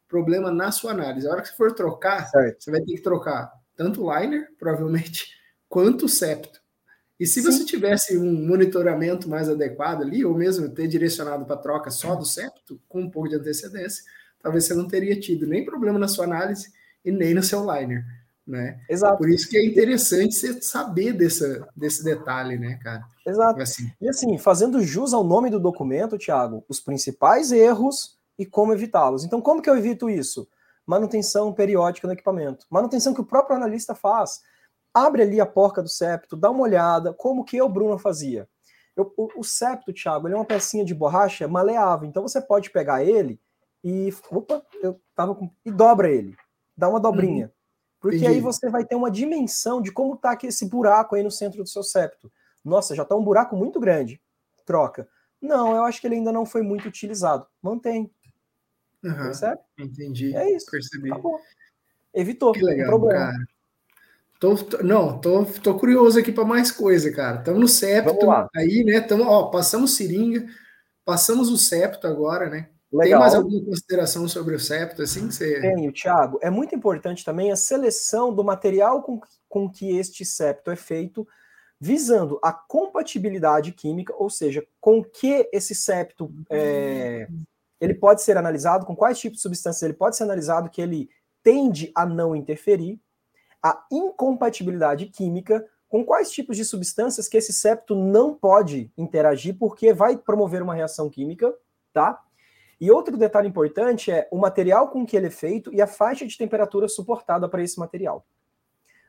problema 0.07 0.51
na 0.51 0.71
sua 0.71 0.91
análise. 0.91 1.27
A 1.27 1.31
hora 1.31 1.41
que 1.41 1.49
você 1.49 1.57
for 1.57 1.73
trocar, 1.73 2.29
certo. 2.29 2.63
você 2.63 2.71
vai 2.71 2.83
ter 2.83 2.97
que 2.97 3.03
trocar 3.03 3.51
tanto 3.75 4.05
o 4.05 4.15
liner, 4.15 4.47
provavelmente, 4.59 5.29
quanto 5.71 6.05
o 6.05 6.09
septo. 6.11 6.61
E 7.23 7.27
se 7.27 7.41
Sim. 7.41 7.53
você 7.53 7.65
tivesse 7.65 8.19
um 8.19 8.49
monitoramento 8.49 9.31
mais 9.31 9.49
adequado 9.49 10.03
ali, 10.03 10.25
ou 10.25 10.35
mesmo 10.35 10.69
ter 10.69 10.89
direcionado 10.89 11.45
para 11.45 11.57
troca 11.57 11.89
só 11.89 12.17
do 12.17 12.25
septo, 12.25 12.81
com 12.89 13.03
um 13.03 13.09
pouco 13.09 13.29
de 13.29 13.37
antecedência, 13.37 14.03
talvez 14.43 14.65
você 14.65 14.75
não 14.75 14.89
teria 14.89 15.15
tido 15.21 15.47
nem 15.47 15.65
problema 15.65 16.01
na 16.01 16.09
sua 16.09 16.25
análise 16.25 16.73
e 17.05 17.13
nem 17.13 17.33
no 17.33 17.41
seu 17.41 17.61
liner. 17.61 18.05
Né? 18.45 18.81
Exato. 18.91 19.19
Por 19.19 19.31
isso 19.31 19.49
que 19.49 19.57
é 19.57 19.65
interessante 19.65 20.35
você 20.35 20.61
saber 20.61 21.13
dessa, 21.13 21.65
desse 21.77 22.03
detalhe, 22.03 22.59
né, 22.59 22.81
cara? 22.83 23.05
Exato. 23.25 23.63
Assim. 23.63 23.89
E 24.01 24.09
assim, 24.09 24.37
fazendo 24.37 24.83
jus 24.83 25.15
ao 25.15 25.23
nome 25.23 25.49
do 25.49 25.61
documento, 25.61 26.19
Thiago, 26.19 26.65
os 26.69 26.81
principais 26.81 27.53
erros 27.53 28.19
e 28.37 28.45
como 28.45 28.73
evitá-los. 28.73 29.23
Então, 29.23 29.41
como 29.41 29.63
que 29.63 29.71
eu 29.71 29.77
evito 29.77 30.11
isso? 30.11 30.49
Manutenção 30.85 31.53
periódica 31.53 32.09
no 32.09 32.15
equipamento. 32.15 32.67
Manutenção 32.69 33.15
que 33.15 33.21
o 33.21 33.25
próprio 33.25 33.55
analista 33.55 33.95
faz 33.95 34.41
abre 34.95 35.23
ali 35.23 35.41
a 35.41 35.47
porca 35.47 35.83
do 35.83 35.89
septo, 35.89 36.37
dá 36.37 36.51
uma 36.51 36.63
olhada, 36.63 37.13
como 37.13 37.45
que 37.45 37.57
eu, 37.57 37.69
Bruno, 37.69 37.99
fazia. 37.99 38.49
Eu, 38.97 39.13
o, 39.17 39.41
o, 39.41 39.45
septo, 39.45 39.93
Thiago, 39.93 40.27
ele 40.27 40.35
é 40.35 40.37
uma 40.37 40.45
pecinha 40.45 40.85
de 40.85 40.95
borracha 40.95 41.49
maleável, 41.49 42.09
então 42.09 42.23
você 42.23 42.41
pode 42.41 42.71
pegar 42.71 43.03
ele 43.03 43.41
e, 43.83 44.13
opa, 44.31 44.63
eu 44.83 45.01
tava 45.15 45.35
com, 45.35 45.51
e 45.65 45.71
dobra 45.71 46.11
ele, 46.11 46.37
dá 46.77 46.89
uma 46.89 47.01
dobrinha. 47.01 47.47
Uhum. 47.47 47.53
Porque 48.01 48.17
Entendi. 48.17 48.35
aí 48.35 48.41
você 48.41 48.69
vai 48.69 48.85
ter 48.85 48.97
uma 48.97 49.11
dimensão 49.11 49.81
de 49.81 49.93
como 49.93 50.17
tá 50.17 50.33
aqui 50.33 50.49
esse 50.49 50.69
buraco 50.69 51.15
aí 51.15 51.23
no 51.23 51.31
centro 51.31 51.63
do 51.63 51.69
seu 51.69 51.85
septo. 51.85 52.31
Nossa, 52.65 52.97
já 52.97 53.05
tá 53.05 53.15
um 53.15 53.23
buraco 53.23 53.57
muito 53.57 53.79
grande. 53.79 54.21
Troca. 54.67 55.09
Não, 55.41 55.75
eu 55.75 55.85
acho 55.85 56.01
que 56.01 56.07
ele 56.09 56.17
ainda 56.17 56.33
não 56.33 56.45
foi 56.45 56.63
muito 56.63 56.89
utilizado. 56.89 57.47
Mantém. 57.63 58.11
Uhum. 59.05 59.15
Percebe? 59.15 59.61
Entendi. 59.79 60.37
É 60.37 60.51
isso. 60.51 60.67
Percebi. 60.71 61.11
Tá 61.11 61.21
Evitou. 62.15 62.53
Que 62.53 62.63
legal, 62.63 62.89
problema. 62.89 63.27
cara. 63.27 63.47
Tô, 64.43 64.57
tô, 64.57 64.83
não, 64.83 65.21
tô, 65.21 65.45
tô 65.63 65.79
curioso 65.79 66.19
aqui 66.19 66.33
para 66.33 66.45
mais 66.45 66.73
coisa, 66.73 67.13
cara. 67.13 67.39
Estamos 67.39 67.61
no 67.61 67.69
septo 67.69 68.29
aí, 68.57 68.83
né? 68.83 69.01
Tamo, 69.01 69.23
ó, 69.23 69.51
passamos 69.51 69.95
seringa, 69.95 70.45
passamos 71.05 71.49
o 71.49 71.57
septo 71.57 72.09
agora, 72.09 72.51
né? 72.51 72.69
Legal. 72.93 73.05
Tem 73.05 73.19
mais 73.21 73.35
alguma 73.37 73.65
consideração 73.65 74.27
sobre 74.27 74.57
o 74.57 74.59
septo, 74.59 75.01
assim? 75.01 75.29
Que 75.29 75.35
você... 75.35 75.61
Tenho, 75.61 75.93
Thiago. 75.93 76.41
É 76.43 76.51
muito 76.51 76.75
importante 76.75 77.25
também 77.25 77.53
a 77.53 77.57
seleção 77.57 78.35
do 78.35 78.43
material 78.43 79.01
com, 79.05 79.21
com 79.49 79.71
que 79.71 79.97
este 79.97 80.25
septo 80.25 80.73
é 80.73 80.77
feito, 80.77 81.25
visando 81.81 82.41
a 82.43 82.53
compatibilidade 82.53 83.71
química, 83.71 84.13
ou 84.19 84.29
seja, 84.29 84.67
com 84.81 85.05
que 85.05 85.49
esse 85.53 85.73
septo 85.73 86.35
é, 86.51 87.29
ele 87.81 87.95
pode 87.95 88.23
ser 88.23 88.37
analisado, 88.37 88.87
com 88.87 88.97
quais 88.97 89.21
tipos 89.21 89.37
de 89.37 89.43
substâncias 89.43 89.85
ele 89.85 89.95
pode 89.95 90.17
ser 90.17 90.25
analisado, 90.25 90.69
que 90.69 90.83
ele 90.83 91.09
tende 91.45 91.93
a 91.95 92.05
não 92.05 92.35
interferir, 92.35 93.01
a 93.63 93.85
incompatibilidade 93.91 95.07
química 95.07 95.65
com 95.89 96.05
quais 96.05 96.31
tipos 96.31 96.57
de 96.57 96.65
substâncias 96.65 97.29
que 97.29 97.37
esse 97.37 97.53
septo 97.53 97.95
não 97.95 98.35
pode 98.35 98.91
interagir 98.97 99.57
porque 99.59 99.93
vai 99.93 100.17
promover 100.17 100.63
uma 100.63 100.75
reação 100.75 101.11
química, 101.11 101.55
tá? 101.93 102.19
E 102.81 102.91
outro 102.91 103.17
detalhe 103.17 103.47
importante 103.47 104.11
é 104.11 104.27
o 104.33 104.39
material 104.39 104.89
com 104.89 105.07
que 105.07 105.17
ele 105.17 105.27
é 105.27 105.31
feito 105.31 105.73
e 105.73 105.81
a 105.81 105.87
faixa 105.87 106.27
de 106.27 106.37
temperatura 106.37 106.89
suportada 106.89 107.49
para 107.49 107.63
esse 107.63 107.79
material. 107.79 108.27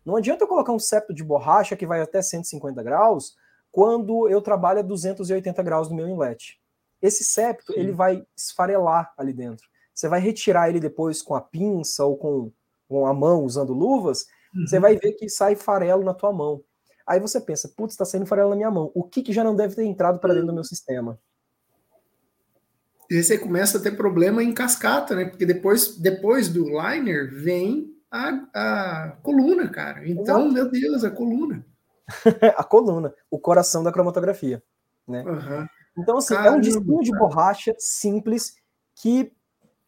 Não 0.05 0.15
adianta 0.17 0.43
eu 0.43 0.47
colocar 0.47 0.73
um 0.73 0.77
septo 0.77 1.13
de 1.13 1.23
borracha 1.23 1.75
que 1.75 1.87
vai 1.87 2.01
até 2.01 2.21
150 2.21 2.83
graus 2.83 3.35
quando 3.71 4.29
eu 4.29 4.41
trabalho 4.41 4.79
a 4.79 4.83
280 4.83 5.63
graus 5.63 5.89
no 5.89 5.95
meu 5.95 6.07
inlet. 6.07 6.61
Esse 7.01 7.23
septo, 7.23 7.73
Sim. 7.73 7.79
ele 7.79 7.91
vai 7.91 8.25
esfarelar 8.35 9.13
ali 9.17 9.33
dentro. 9.33 9.67
Você 9.93 10.07
vai 10.07 10.19
retirar 10.19 10.69
ele 10.69 10.79
depois 10.79 11.21
com 11.21 11.33
a 11.33 11.41
pinça 11.41 12.05
ou 12.05 12.17
com, 12.17 12.51
com 12.87 13.07
a 13.07 13.13
mão 13.13 13.43
usando 13.43 13.73
luvas, 13.73 14.27
Uhum. 14.55 14.67
Você 14.67 14.79
vai 14.79 14.95
ver 14.97 15.13
que 15.13 15.29
sai 15.29 15.55
farelo 15.55 16.03
na 16.03 16.13
tua 16.13 16.31
mão. 16.31 16.63
Aí 17.05 17.19
você 17.19 17.39
pensa, 17.41 17.71
putz, 17.75 17.93
está 17.93 18.05
saindo 18.05 18.25
farelo 18.25 18.51
na 18.51 18.55
minha 18.55 18.71
mão. 18.71 18.91
O 18.93 19.03
que, 19.03 19.21
que 19.21 19.33
já 19.33 19.43
não 19.43 19.55
deve 19.55 19.75
ter 19.75 19.83
entrado 19.83 20.19
para 20.19 20.33
dentro 20.33 20.47
do 20.47 20.53
meu 20.53 20.63
sistema? 20.63 21.19
E 23.09 23.21
você 23.21 23.37
começa 23.37 23.77
a 23.77 23.81
ter 23.81 23.97
problema 23.97 24.43
em 24.43 24.53
cascata, 24.53 25.15
né? 25.15 25.25
Porque 25.25 25.45
depois, 25.45 25.97
depois 25.97 26.49
do 26.49 26.63
liner 26.63 27.29
vem 27.31 27.93
a, 28.09 28.29
a 28.53 29.11
coluna, 29.21 29.69
cara. 29.69 30.07
Então, 30.07 30.47
Exato. 30.47 30.53
meu 30.53 30.71
Deus, 30.71 31.03
a 31.03 31.11
coluna. 31.11 31.65
a 32.57 32.63
coluna, 32.63 33.13
o 33.29 33.39
coração 33.39 33.83
da 33.83 33.91
cromatografia, 33.91 34.63
né? 35.07 35.23
Uhum. 35.23 35.67
Então, 35.97 36.17
assim, 36.17 36.33
Caramba, 36.33 36.55
é 36.55 36.57
um 36.57 36.61
disquinho 36.61 37.01
de 37.01 37.11
borracha 37.11 37.75
simples 37.77 38.55
que, 38.95 39.31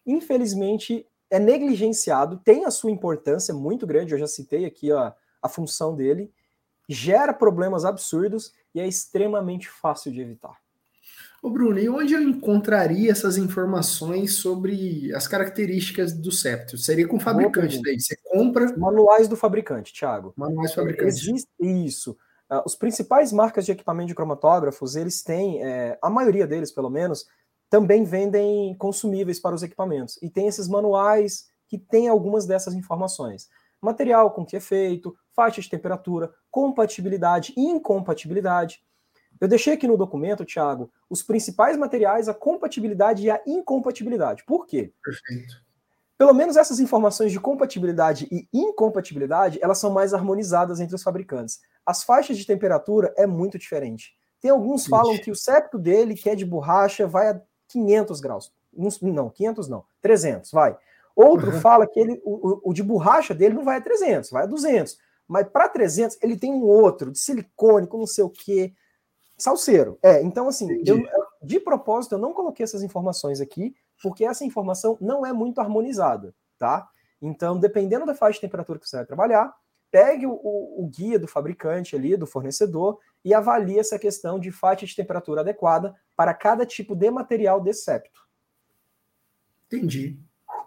infelizmente, 0.05 1.05
é 1.35 1.39
negligenciado, 1.39 2.37
tem 2.37 2.65
a 2.65 2.71
sua 2.71 2.91
importância 2.91 3.53
muito 3.53 3.85
grande, 3.85 4.13
eu 4.13 4.17
já 4.19 4.27
citei 4.27 4.65
aqui 4.65 4.91
a, 4.91 5.13
a 5.41 5.49
função 5.49 5.93
dele, 5.93 6.31
gera 6.87 7.33
problemas 7.33 7.83
absurdos 7.83 8.53
e 8.73 8.79
é 8.79 8.87
extremamente 8.87 9.69
fácil 9.69 10.13
de 10.13 10.21
evitar. 10.21 10.57
Ô 11.43 11.49
Bruno, 11.49 11.77
e 11.77 11.89
onde 11.89 12.13
eu 12.13 12.21
encontraria 12.21 13.11
essas 13.11 13.37
informações 13.37 14.37
sobre 14.37 15.13
as 15.13 15.27
características 15.27 16.13
do 16.13 16.31
septo? 16.31 16.77
Seria 16.77 17.07
com 17.07 17.17
o 17.17 17.19
fabricante 17.19 17.81
daí? 17.83 17.99
Você 17.99 18.17
compra. 18.23 18.75
Manuais 18.77 19.27
do 19.27 19.35
fabricante, 19.35 19.93
Thiago. 19.93 20.33
Manuais 20.35 20.71
do 20.71 20.75
fabricante. 20.75 21.07
Existe 21.07 21.47
isso. 21.59 22.17
Uh, 22.49 22.63
os 22.65 22.75
principais 22.75 23.31
marcas 23.31 23.65
de 23.65 23.71
equipamento 23.71 24.07
de 24.07 24.15
cromatógrafos, 24.15 24.95
eles 24.95 25.21
têm, 25.21 25.63
é, 25.63 25.99
a 26.01 26.09
maioria 26.09 26.47
deles 26.47 26.71
pelo 26.71 26.89
menos, 26.89 27.27
também 27.75 28.05
vendem 28.05 28.73
consumíveis 28.75 29.37
para 29.37 29.53
os 29.53 29.61
equipamentos. 29.61 30.17
E 30.21 30.29
tem 30.29 30.47
esses 30.47 30.65
manuais 30.65 31.49
que 31.67 31.77
têm 31.77 32.07
algumas 32.07 32.45
dessas 32.45 32.73
informações. 32.73 33.49
Material 33.81 34.31
com 34.31 34.45
que 34.45 34.55
é 34.55 34.61
feito, 34.61 35.13
faixa 35.35 35.59
de 35.59 35.69
temperatura, 35.69 36.33
compatibilidade 36.49 37.53
e 37.57 37.61
incompatibilidade. 37.65 38.81
Eu 39.41 39.49
deixei 39.49 39.73
aqui 39.73 39.89
no 39.89 39.97
documento, 39.97 40.45
Thiago, 40.45 40.89
os 41.09 41.21
principais 41.21 41.75
materiais, 41.75 42.29
a 42.29 42.33
compatibilidade 42.33 43.23
e 43.23 43.29
a 43.29 43.41
incompatibilidade. 43.45 44.45
Por 44.45 44.65
quê? 44.65 44.93
Perfeito. 45.03 45.55
Pelo 46.17 46.33
menos 46.33 46.55
essas 46.55 46.79
informações 46.79 47.33
de 47.33 47.41
compatibilidade 47.41 48.25
e 48.31 48.47
incompatibilidade, 48.53 49.59
elas 49.61 49.79
são 49.79 49.91
mais 49.91 50.13
harmonizadas 50.13 50.79
entre 50.79 50.95
os 50.95 51.03
fabricantes. 51.03 51.59
As 51.85 52.05
faixas 52.05 52.37
de 52.37 52.47
temperatura 52.47 53.13
é 53.17 53.27
muito 53.27 53.59
diferente. 53.59 54.15
Tem 54.39 54.49
alguns 54.49 54.83
que 54.85 54.91
falam 54.91 55.17
que 55.17 55.29
o 55.29 55.35
septo 55.35 55.77
dele, 55.77 56.15
que 56.15 56.29
é 56.29 56.35
de 56.35 56.45
borracha, 56.45 57.05
vai 57.05 57.31
a 57.31 57.41
500 57.75 58.21
graus. 58.21 58.53
Não, 59.01 59.29
500 59.29 59.67
não, 59.67 59.83
300, 60.01 60.51
vai. 60.51 60.77
Outro 61.15 61.51
uhum. 61.51 61.59
fala 61.59 61.87
que 61.87 61.99
ele, 61.99 62.21
o, 62.23 62.69
o, 62.69 62.73
de 62.73 62.83
borracha 62.83 63.33
dele 63.33 63.53
não 63.53 63.63
vai 63.63 63.77
a 63.77 63.81
300, 63.81 64.29
vai 64.29 64.43
a 64.43 64.47
200. 64.47 64.97
Mas 65.27 65.47
para 65.47 65.67
300, 65.67 66.17
ele 66.21 66.37
tem 66.37 66.51
um 66.51 66.63
outro, 66.63 67.11
de 67.11 67.19
silicone, 67.19 67.87
com 67.87 67.97
não 67.97 68.07
sei 68.07 68.23
o 68.23 68.29
quê. 68.29 68.73
Salseiro. 69.37 69.97
É, 70.01 70.21
então 70.21 70.47
assim, 70.47 70.81
eu, 70.85 71.03
de 71.41 71.59
propósito, 71.59 72.15
eu 72.15 72.19
não 72.19 72.33
coloquei 72.33 72.63
essas 72.63 72.83
informações 72.83 73.41
aqui, 73.41 73.75
porque 74.01 74.23
essa 74.23 74.45
informação 74.45 74.97
não 75.01 75.25
é 75.25 75.33
muito 75.33 75.59
harmonizada, 75.59 76.33
tá? 76.57 76.87
Então, 77.21 77.57
dependendo 77.57 78.05
da 78.05 78.15
faixa 78.15 78.35
de 78.35 78.41
temperatura 78.41 78.79
que 78.79 78.87
você 78.87 78.97
vai 78.97 79.05
trabalhar, 79.05 79.53
pegue 79.91 80.25
o, 80.25 80.33
o, 80.33 80.83
o 80.83 80.87
guia 80.87 81.17
do 81.17 81.27
fabricante 81.27 81.95
ali, 81.95 82.15
do 82.15 82.27
fornecedor, 82.27 82.99
e 83.23 83.33
avalie 83.33 83.79
essa 83.79 83.97
questão 83.97 84.37
de 84.37 84.51
faixa 84.51 84.85
de 84.85 84.95
temperatura 84.95 85.41
adequada 85.41 85.95
para 86.15 86.33
cada 86.33 86.65
tipo 86.65 86.95
de 86.95 87.09
material 87.11 87.61
de 87.61 87.73
septo. 87.73 88.21
Entendi. 89.67 90.19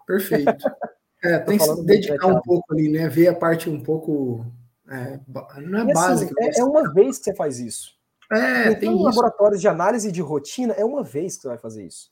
Perfeito. 0.05 0.53
É, 1.21 1.37
tem 1.39 1.57
que 1.57 1.63
se 1.65 1.83
dedicar 1.83 2.27
um 2.27 2.39
pouco 2.39 2.73
ali, 2.73 2.89
né? 2.89 3.09
Ver 3.09 3.27
a 3.27 3.35
parte 3.35 3.69
um 3.69 3.83
pouco. 3.83 4.45
É, 4.89 5.19
não 5.61 5.79
é 5.79 5.81
e, 5.81 5.91
assim, 5.91 5.93
básica. 5.93 6.35
Assim, 6.39 6.59
é, 6.59 6.61
é, 6.61 6.63
uma 6.63 6.93
vez 6.93 7.17
que 7.17 7.25
você 7.25 7.35
faz 7.35 7.59
isso. 7.59 7.99
É, 8.31 8.69
tem, 8.75 8.91
tem 8.91 9.03
laboratórios 9.03 9.59
de 9.59 9.67
análise 9.67 10.13
de 10.13 10.21
rotina, 10.21 10.73
é 10.75 10.85
uma 10.85 11.03
vez 11.03 11.35
que 11.35 11.41
você 11.41 11.47
vai 11.49 11.57
fazer 11.57 11.85
isso. 11.85 12.09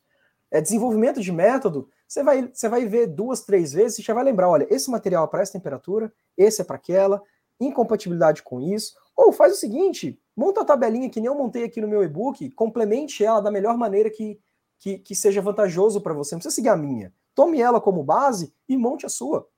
É 0.52 0.60
desenvolvimento 0.60 1.22
de 1.22 1.32
método, 1.32 1.90
você 2.08 2.24
vai, 2.24 2.50
você 2.54 2.68
vai 2.68 2.86
ver 2.86 3.08
duas, 3.08 3.42
três 3.42 3.72
vezes 3.72 4.00
e 4.00 4.02
já 4.02 4.14
vai 4.14 4.24
lembrar: 4.24 4.50
olha, 4.50 4.68
esse 4.70 4.92
material 4.92 5.26
é 5.26 5.28
para 5.28 5.42
essa 5.42 5.54
temperatura, 5.54 6.12
esse 6.38 6.62
é 6.62 6.66
para 6.66 6.76
aquela, 6.76 7.22
incompatibilidade 7.62 8.44
com 8.44 8.62
isso. 8.62 8.94
Ou 9.18 9.34
faz 9.34 9.54
o 9.54 9.56
seguinte: 9.58 10.22
monta 10.36 10.62
a 10.62 10.66
tabelinha 10.66 11.10
que 11.10 11.20
nem 11.20 11.28
eu 11.28 11.36
montei 11.36 11.64
aqui 11.64 11.82
no 11.82 11.88
meu 11.88 12.04
e-book, 12.04 12.52
complemente 12.52 13.26
ela 13.26 13.42
da 13.42 13.50
melhor 13.50 13.76
maneira 13.76 14.12
que, 14.12 14.40
que, 14.78 15.00
que 15.00 15.16
seja 15.16 15.42
vantajoso 15.42 16.00
para 16.00 16.14
você. 16.14 16.36
Não 16.36 16.40
precisa 16.40 16.56
seguir 16.56 16.70
a 16.70 16.78
minha. 16.78 17.12
Tome 17.34 17.60
ela 17.60 17.82
como 17.82 18.04
base 18.04 18.54
e 18.70 18.78
monte 18.78 19.06
a 19.06 19.10
sua. 19.10 19.50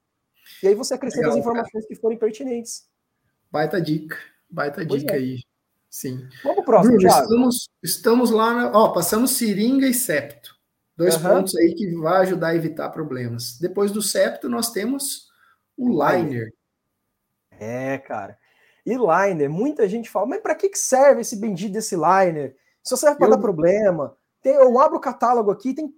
E 0.64 0.68
aí 0.70 0.76
você 0.76 0.94
acrescenta 0.94 1.28
Legal, 1.28 1.38
as 1.38 1.40
informações 1.40 1.84
cara. 1.84 1.88
que 1.88 1.96
forem 1.96 2.18
pertinentes. 2.18 2.90
Baita 3.52 3.82
dica. 3.82 4.18
Baita 4.50 4.86
pois 4.88 5.02
dica 5.02 5.14
é. 5.14 5.18
aí. 5.18 5.44
Sim. 5.90 6.28
Vamos 6.44 6.58
pro 6.58 6.66
próximo, 6.66 6.98
Bruno, 6.98 7.10
estamos, 7.10 7.70
estamos 7.82 8.32
lá, 8.32 8.54
na, 8.54 8.72
ó, 8.78 8.90
passamos 8.90 9.32
seringa 9.32 9.88
e 9.88 9.94
septo. 9.94 10.56
Dois 10.96 11.16
uhum. 11.16 11.24
pontos 11.24 11.56
aí 11.56 11.74
que 11.74 11.96
vai 11.96 12.22
ajudar 12.22 12.50
a 12.50 12.56
evitar 12.56 12.90
problemas. 12.90 13.58
Depois 13.58 13.92
do 13.92 14.02
septo, 14.02 14.48
nós 14.48 14.72
temos 14.72 15.30
o 15.76 15.90
liner. 15.90 16.54
É, 17.52 17.98
cara. 17.98 18.38
E 18.92 18.98
liner, 18.98 19.50
muita 19.50 19.88
gente 19.88 20.10
fala, 20.10 20.26
mas 20.26 20.42
para 20.42 20.56
que 20.56 20.70
serve 20.76 21.22
esse 21.22 21.36
bendito 21.36 21.74
desse 21.74 21.96
liner? 21.96 22.56
Só 22.84 22.96
serve 22.96 23.18
para 23.18 23.28
eu... 23.28 23.32
dar 23.32 23.38
problema. 23.38 24.16
Tem, 24.42 24.54
eu 24.54 24.80
abro 24.80 24.98
o 24.98 25.02
catálogo 25.02 25.52
aqui, 25.52 25.74
tem 25.74 25.94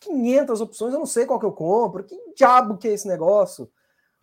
500 0.00 0.60
opções, 0.60 0.92
eu 0.92 0.98
não 0.98 1.06
sei 1.06 1.26
qual 1.26 1.40
que 1.40 1.46
eu 1.46 1.52
compro. 1.52 2.04
Que 2.04 2.16
diabo 2.36 2.76
que 2.76 2.88
é 2.88 2.92
esse 2.92 3.08
negócio? 3.08 3.70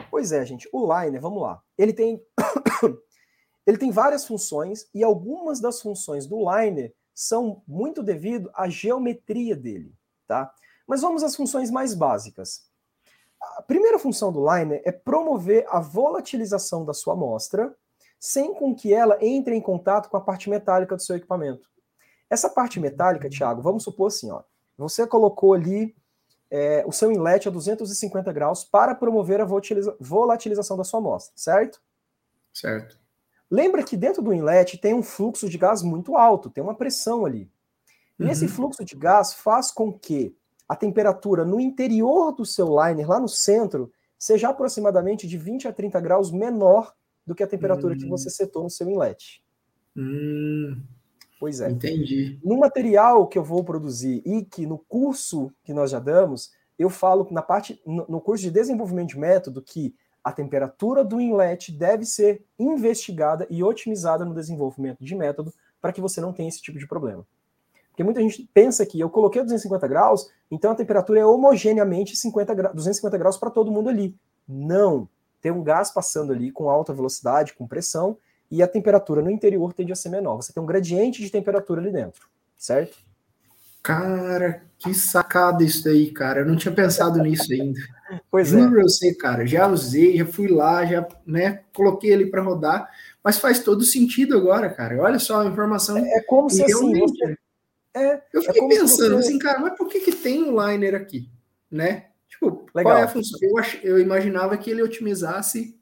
Pois 0.10 0.32
é, 0.32 0.46
gente, 0.46 0.70
o 0.72 0.82
liner, 0.94 1.22
vamos 1.22 1.42
lá. 1.42 1.62
Ele 1.78 1.94
tem 1.94 2.22
ele 3.66 3.78
tem 3.78 3.92
várias 3.92 4.26
funções 4.26 4.88
e 4.94 5.04
algumas 5.04 5.60
das 5.60 5.82
funções 5.82 6.28
do 6.28 6.38
liner 6.50 6.94
são 7.14 7.64
muito 7.68 8.04
devido 8.04 8.52
à 8.54 8.70
geometria 8.70 9.56
dele 9.56 9.96
tá? 10.28 10.54
Mas 10.88 11.02
vamos 11.02 11.24
às 11.24 11.36
funções 11.36 11.72
mais 11.72 11.94
básicas. 11.94 12.68
A 13.58 13.62
primeira 13.62 14.00
função 14.00 14.32
do 14.32 14.46
liner 14.52 14.82
é 14.86 14.92
promover 14.92 15.66
a 15.70 15.80
volatilização 15.80 16.84
da 16.86 16.94
sua 16.94 17.14
amostra 17.14 17.76
sem 18.20 18.54
com 18.54 18.74
que 18.74 18.94
ela 18.94 19.18
entre 19.22 19.56
em 19.56 19.62
contato 19.62 20.10
com 20.10 20.18
a 20.18 20.22
parte 20.22 20.50
metálica 20.50 20.96
do 20.96 21.02
seu 21.02 21.16
equipamento. 21.16 21.70
Essa 22.30 22.50
parte 22.50 22.80
metálica, 22.80 23.30
Thiago, 23.30 23.62
vamos 23.62 23.84
supor 23.84 24.08
assim, 24.08 24.32
ó, 24.32 24.42
você 24.78 25.06
colocou 25.06 25.54
ali 25.54 25.96
é, 26.50 26.84
o 26.88 26.92
seu 26.92 27.12
inlet 27.12 27.48
a 27.48 27.52
250 27.52 28.32
graus 28.34 28.64
para 28.64 28.96
promover 28.96 29.42
a 29.42 29.48
volatilização 30.00 30.78
da 30.78 30.84
sua 30.84 31.00
amostra, 31.00 31.34
certo? 31.36 31.82
Certo. 32.54 32.98
Lembra 33.50 33.84
que 33.84 33.96
dentro 33.96 34.22
do 34.22 34.34
inlet 34.34 34.78
tem 34.78 34.94
um 34.94 35.04
fluxo 35.04 35.50
de 35.50 35.58
gás 35.58 35.82
muito 35.82 36.16
alto, 36.16 36.50
tem 36.50 36.64
uma 36.64 36.76
pressão 36.76 37.26
ali. 37.26 37.52
E 38.20 38.24
uhum. 38.24 38.32
esse 38.32 38.48
fluxo 38.48 38.84
de 38.84 38.96
gás 38.96 39.34
faz 39.34 39.72
com 39.72 39.92
que 39.92 40.36
a 40.68 40.76
temperatura 40.76 41.46
no 41.46 41.60
interior 41.60 42.32
do 42.34 42.46
seu 42.46 42.68
liner, 42.68 43.08
lá 43.08 43.20
no 43.20 43.28
centro, 43.28 43.92
seja 44.18 44.50
aproximadamente 44.50 45.28
de 45.28 45.38
20 45.38 45.68
a 45.68 45.74
30 45.74 46.00
graus 46.02 46.32
menor 46.32 46.94
do 47.26 47.36
que 47.36 47.44
a 47.44 47.48
temperatura 47.48 47.94
uhum. 47.94 48.00
que 48.00 48.08
você 48.08 48.28
hum. 48.28 48.32
setou 48.32 48.64
no 48.64 48.70
seu 48.70 48.90
inlet. 48.90 49.44
Uhum. 49.96 50.82
Pois 51.40 51.62
é. 51.62 51.70
Entendi. 51.70 52.40
No 52.44 52.58
material 52.58 53.28
que 53.28 53.38
eu 53.38 53.44
vou 53.44 53.64
produzir 53.64 54.22
e 54.26 54.44
que 54.44 54.66
no 54.66 54.78
curso 54.78 55.52
que 55.64 55.74
nós 55.74 55.92
já 55.92 56.00
damos, 56.00 56.52
eu 56.78 56.90
falo 56.90 57.28
na 57.32 57.42
parte 57.42 57.82
no 57.86 58.20
curso 58.22 58.44
de 58.44 58.52
desenvolvimento 58.52 59.10
de 59.10 59.20
método 59.20 59.62
que 59.62 59.96
a 60.24 60.32
temperatura 60.32 61.04
do 61.04 61.22
inlet 61.22 61.72
deve 61.72 62.04
ser 62.04 62.44
investigada 62.58 63.46
e 63.50 63.64
otimizada 63.64 64.26
no 64.26 64.34
desenvolvimento 64.34 65.04
de 65.04 65.16
método 65.16 65.54
para 65.80 65.94
que 65.94 66.02
você 66.02 66.20
não 66.20 66.34
tenha 66.34 66.50
esse 66.50 66.62
tipo 66.62 66.80
de 66.80 66.88
problema. 66.88 67.26
Porque 67.90 68.04
muita 68.04 68.20
gente 68.22 68.50
pensa 68.54 68.86
que 68.86 69.00
eu 69.00 69.10
coloquei 69.10 69.42
250 69.42 69.88
graus, 69.88 70.30
então 70.50 70.72
a 70.72 70.76
temperatura 70.76 71.20
é 71.20 71.26
homogeneamente 71.26 72.16
50 72.16 72.54
gra 72.54 72.74
250 72.74 73.18
graus 73.18 73.38
para 73.38 73.52
todo 73.52 73.72
mundo 73.72 73.88
ali. 73.88 74.18
Não. 74.48 75.08
Tem 75.46 75.52
um 75.52 75.62
gás 75.62 75.92
passando 75.92 76.34
ali 76.34 76.50
com 76.50 76.72
alta 76.72 76.92
velocidade, 76.92 77.54
com 77.54 77.68
pressão, 77.68 78.18
e 78.50 78.64
a 78.64 78.68
temperatura 78.68 79.22
no 79.22 79.30
interior 79.30 79.74
tende 79.74 79.92
a 79.92 79.96
ser 79.96 80.10
menor. 80.10 80.38
Você 80.38 80.52
tem 80.52 80.64
um 80.64 80.66
gradiente 80.66 81.22
de 81.22 81.30
temperatura 81.30 81.80
ali 81.80 81.92
dentro, 81.92 82.28
certo? 82.58 82.98
Cara, 83.84 84.64
que 84.80 84.92
sacada 84.96 85.64
isso 85.64 85.84
daí, 85.84 86.10
cara. 86.10 86.40
Eu 86.40 86.48
não 86.48 86.56
tinha 86.56 86.74
pensado 86.74 87.22
nisso 87.22 87.54
ainda. 87.54 87.80
Pois 88.32 88.48
Juro 88.48 88.80
é. 88.80 88.84
eu 88.84 88.90
sei, 88.90 89.14
cara. 89.14 89.46
Já 89.46 89.68
usei, 89.68 90.18
já 90.18 90.26
fui 90.26 90.48
lá, 90.48 90.84
já 90.84 91.08
né, 91.28 91.62
coloquei 91.76 92.12
ele 92.12 92.26
para 92.26 92.42
rodar, 92.42 92.90
mas 93.24 93.38
faz 93.38 93.60
todo 93.60 93.84
sentido 93.84 94.36
agora, 94.36 94.68
cara. 94.72 95.00
Olha 95.00 95.20
só 95.20 95.42
a 95.42 95.46
informação. 95.46 95.96
É, 95.98 96.18
é 96.18 96.22
como 96.22 96.50
se 96.50 96.64
assim, 96.64 97.00
você, 97.00 97.38
é, 97.94 98.22
eu 98.34 98.42
fiquei 98.42 98.64
é 98.64 98.68
pensando 98.68 99.16
você... 99.18 99.28
assim, 99.28 99.38
cara, 99.38 99.60
mas 99.60 99.78
por 99.78 99.88
que, 99.90 100.00
que 100.00 100.12
tem 100.12 100.44
um 100.44 100.60
liner 100.60 100.96
aqui? 100.96 101.30
Né? 101.70 102.06
Tipo, 102.36 102.66
Legal. 102.74 102.94
qual 102.94 102.98
é 102.98 103.04
a 103.04 103.08
função? 103.08 103.40
Eu, 103.42 103.58
ach... 103.58 103.80
eu 103.84 104.00
imaginava 104.00 104.58
que 104.58 104.70
ele 104.70 104.84
otimizasse 104.84 105.80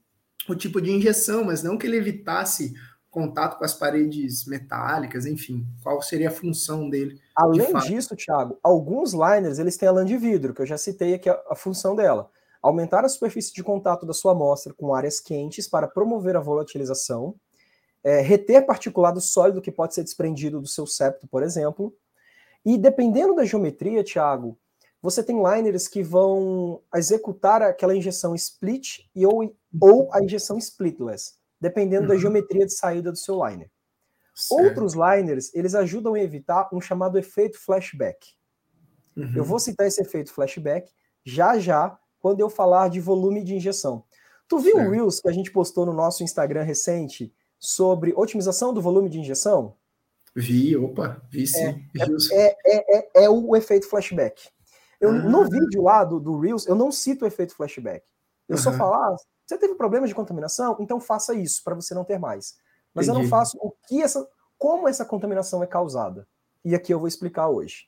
o 0.48 0.56
tipo 0.56 0.82
de 0.82 0.92
injeção, 0.92 1.44
mas 1.44 1.64
não 1.64 1.78
que 1.78 1.88
ele 1.88 1.98
evitasse 1.98 2.74
contato 3.14 3.60
com 3.60 3.64
as 3.64 3.76
paredes 3.76 4.46
metálicas, 4.46 5.28
enfim, 5.28 5.68
qual 5.84 6.02
seria 6.02 6.30
a 6.30 6.32
função 6.32 6.90
dele? 6.90 7.22
Além 7.36 7.72
de 7.72 7.88
disso, 7.88 8.16
Thiago, 8.16 8.58
alguns 8.64 9.14
liners 9.14 9.60
eles 9.60 9.78
têm 9.78 9.88
a 9.88 9.92
lã 9.92 10.04
de 10.04 10.18
vidro, 10.18 10.52
que 10.52 10.64
eu 10.64 10.66
já 10.66 10.80
citei 10.80 11.14
aqui 11.14 11.30
a, 11.30 11.40
a, 11.48 11.56
função 11.56 11.96
dela. 11.96 12.32
Aumentar 12.60 13.06
a 13.06 13.10
superfície 13.10 13.54
de 13.54 13.64
contato 13.64 14.04
da 14.04 14.14
sua 14.14 14.32
amostra 14.32 14.74
com 14.74 14.96
áreas 14.96 15.20
quentes 15.20 15.68
para 15.68 15.88
promover 15.88 16.36
a 16.36 16.40
volatilização, 16.40 17.36
é, 18.04 18.20
reter 18.20 18.66
particulado 18.66 19.22
sólido 19.22 19.62
que 19.62 19.72
pode 19.72 19.94
ser 19.94 20.04
desprendido 20.04 20.60
do 20.60 20.68
seu 20.68 20.88
septo, 20.88 21.28
por 21.28 21.44
exemplo, 21.44 21.96
e 22.66 22.80
dependendo 22.80 23.36
da 23.36 23.46
geometria, 23.46 24.04
Thiago, 24.04 24.58
você 25.04 25.22
tem 25.22 25.36
liners 25.36 25.90
que 25.90 26.02
vão 26.02 26.82
executar 26.96 27.62
aquela 27.62 27.94
injeção 27.94 28.34
split 28.34 29.00
e 29.14 29.26
ou, 29.26 29.54
ou 29.82 30.10
a 30.14 30.24
injeção 30.24 30.58
splitless, 30.58 31.34
dependendo 31.60 32.04
uhum. 32.04 32.08
da 32.08 32.18
geometria 32.18 32.66
de 32.66 32.74
saída 32.74 33.12
do 33.12 33.18
seu 33.18 33.46
liner. 33.46 33.70
Certo. 34.34 34.64
Outros 34.64 34.94
liners, 34.94 35.54
eles 35.54 35.76
ajudam 35.76 36.14
a 36.14 36.20
evitar 36.22 36.70
um 36.72 36.80
chamado 36.80 37.20
efeito 37.20 37.60
flashback. 37.60 38.30
Uhum. 39.18 39.34
Eu 39.36 39.44
vou 39.44 39.60
citar 39.60 39.86
esse 39.86 40.02
efeito 40.02 40.32
flashback 40.34 40.90
já 41.26 41.60
já, 41.60 42.00
quando 42.22 42.40
eu 42.40 42.50
falar 42.50 42.90
de 42.90 43.02
volume 43.02 43.44
de 43.44 43.54
injeção. 43.54 44.06
Tu 44.48 44.58
viu 44.60 44.76
certo. 44.78 44.88
o 44.88 44.92
Reels 44.92 45.20
que 45.20 45.28
a 45.28 45.34
gente 45.34 45.52
postou 45.52 45.86
no 45.86 45.94
nosso 45.94 46.24
Instagram 46.24 46.64
recente 46.64 47.34
sobre 47.60 48.14
otimização 48.16 48.74
do 48.74 48.82
volume 48.82 49.10
de 49.10 49.20
injeção? 49.20 49.76
Vi, 50.34 50.78
opa, 50.78 51.22
vi 51.30 51.46
sim. 51.46 51.86
É, 52.32 52.46
é, 52.46 52.56
é, 52.66 52.98
é, 52.98 53.24
é 53.26 53.30
o 53.30 53.54
efeito 53.54 53.88
flashback. 53.88 54.53
Eu, 55.04 55.10
ah. 55.10 55.14
No 55.14 55.44
vídeo 55.50 55.84
lá 55.84 56.06
do, 56.06 56.18
do 56.18 56.40
Reels, 56.40 56.66
eu 56.66 56.76
não 56.76 56.90
cito 56.90 57.26
o 57.26 57.28
efeito 57.28 57.54
flashback. 57.54 58.06
Eu 58.48 58.56
uhum. 58.56 58.62
só 58.62 58.72
falo, 58.72 58.94
ah, 58.94 59.16
você 59.46 59.58
teve 59.58 59.76
problema 59.76 60.08
de 60.08 60.16
contaminação? 60.16 60.78
Então 60.80 61.00
faça 61.00 61.34
isso 61.34 61.62
para 61.62 61.76
você 61.76 61.94
não 61.94 62.06
ter 62.06 62.18
mais. 62.18 62.56
Mas 62.94 63.08
Entendi. 63.08 63.20
eu 63.20 63.24
não 63.24 63.30
faço 63.30 63.58
o 63.58 63.74
que 63.86 64.02
essa, 64.02 64.26
como 64.58 64.88
essa 64.88 65.04
contaminação 65.04 65.62
é 65.62 65.68
causada. 65.68 66.26
E 66.64 66.74
aqui 66.74 66.94
eu 66.94 67.00
vou 67.00 67.08
explicar 67.10 67.50
hoje. 67.50 67.86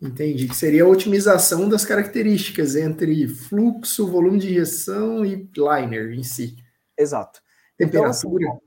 Entendi. 0.00 0.46
Que 0.46 0.54
seria 0.54 0.84
a 0.84 0.88
otimização 0.88 1.68
das 1.68 1.84
características 1.84 2.76
entre 2.76 3.26
fluxo, 3.26 4.06
volume 4.06 4.38
de 4.38 4.50
injeção 4.52 5.24
e 5.24 5.50
liner 5.56 6.12
em 6.12 6.22
si. 6.22 6.54
Exato. 6.96 7.42
Temperatura. 7.76 8.44
Então, 8.44 8.52
assim, 8.52 8.60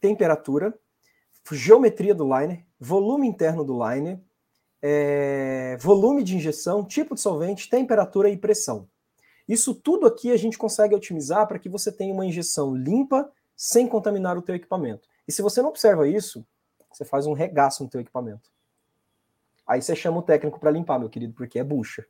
temperatura, 0.00 0.74
geometria 1.52 2.14
do 2.14 2.24
liner, 2.24 2.64
volume 2.78 3.26
interno 3.26 3.62
do 3.62 3.78
liner, 3.86 4.18
é, 4.82 5.76
volume 5.80 6.22
de 6.22 6.36
injeção, 6.36 6.84
tipo 6.84 7.14
de 7.14 7.20
solvente, 7.20 7.68
temperatura 7.68 8.28
e 8.28 8.36
pressão. 8.36 8.88
Isso 9.48 9.74
tudo 9.74 10.06
aqui 10.06 10.30
a 10.30 10.36
gente 10.36 10.56
consegue 10.56 10.94
otimizar 10.94 11.46
para 11.46 11.58
que 11.58 11.68
você 11.68 11.90
tenha 11.90 12.14
uma 12.14 12.24
injeção 12.24 12.74
limpa, 12.74 13.30
sem 13.56 13.86
contaminar 13.86 14.38
o 14.38 14.42
teu 14.42 14.54
equipamento. 14.54 15.08
E 15.26 15.32
se 15.32 15.42
você 15.42 15.60
não 15.60 15.68
observa 15.68 16.08
isso, 16.08 16.46
você 16.90 17.04
faz 17.04 17.26
um 17.26 17.32
regaço 17.32 17.82
no 17.82 17.90
teu 17.90 18.00
equipamento. 18.00 18.50
Aí 19.66 19.82
você 19.82 19.94
chama 19.94 20.18
o 20.18 20.22
técnico 20.22 20.58
para 20.58 20.70
limpar, 20.70 20.98
meu 20.98 21.08
querido, 21.08 21.34
porque 21.34 21.58
é 21.58 21.64
bucha. 21.64 22.06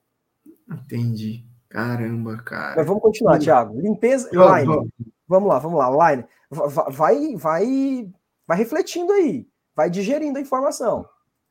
Entendi. 0.70 1.44
Caramba, 1.68 2.36
cara. 2.42 2.76
Mas 2.76 2.86
vamos 2.86 3.02
continuar, 3.02 3.38
Thiago. 3.38 3.80
Limpeza, 3.80 4.28
line. 4.30 4.90
Vamos 5.26 5.48
lá, 5.48 5.58
vamos 5.58 5.78
lá. 5.78 6.10
Line. 6.10 6.24
Vai, 6.50 7.36
vai, 7.36 8.12
vai 8.46 8.58
refletindo 8.58 9.12
aí, 9.12 9.46
vai 9.74 9.88
digerindo 9.88 10.38
a 10.38 10.42
informação. 10.42 11.08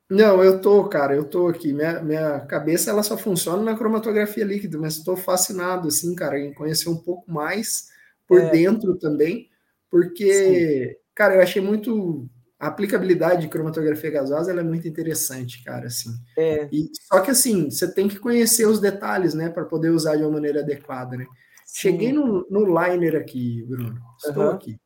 Não, 0.09 0.43
eu 0.43 0.59
tô, 0.59 0.87
cara, 0.89 1.15
eu 1.15 1.23
tô 1.23 1.47
aqui. 1.47 1.71
Minha, 1.71 2.01
minha 2.01 2.39
cabeça 2.41 2.89
ela 2.89 3.03
só 3.03 3.15
funciona 3.15 3.61
na 3.61 3.77
cromatografia 3.77 4.43
líquida, 4.43 4.77
mas 4.77 4.97
estou 4.97 5.15
fascinado, 5.15 5.87
assim, 5.87 6.15
cara, 6.15 6.39
em 6.39 6.53
conhecer 6.53 6.89
um 6.89 6.97
pouco 6.97 7.31
mais 7.31 7.89
por 8.27 8.39
é. 8.39 8.49
dentro 8.49 8.97
também, 8.97 9.49
porque, 9.89 10.33
Sim. 10.33 10.95
cara, 11.13 11.35
eu 11.35 11.41
achei 11.41 11.61
muito 11.61 12.27
a 12.59 12.67
aplicabilidade 12.67 13.41
de 13.41 13.47
cromatografia 13.47 14.11
gasosa 14.11 14.51
ela 14.51 14.59
é 14.59 14.63
muito 14.63 14.87
interessante, 14.87 15.63
cara, 15.63 15.87
assim. 15.87 16.09
É. 16.37 16.67
E, 16.71 16.89
só 17.07 17.21
que 17.21 17.31
assim, 17.31 17.69
você 17.69 17.91
tem 17.91 18.07
que 18.07 18.19
conhecer 18.19 18.65
os 18.65 18.81
detalhes, 18.81 19.33
né, 19.33 19.49
para 19.49 19.63
poder 19.63 19.91
usar 19.91 20.17
de 20.17 20.23
uma 20.23 20.31
maneira 20.31 20.59
adequada, 20.59 21.15
né? 21.15 21.25
Sim. 21.65 21.81
Cheguei 21.81 22.11
no, 22.11 22.45
no 22.49 22.65
liner 22.65 23.15
aqui, 23.15 23.63
Bruno. 23.63 24.01
Estou 24.17 24.43
uhum. 24.43 24.49
aqui. 24.49 24.79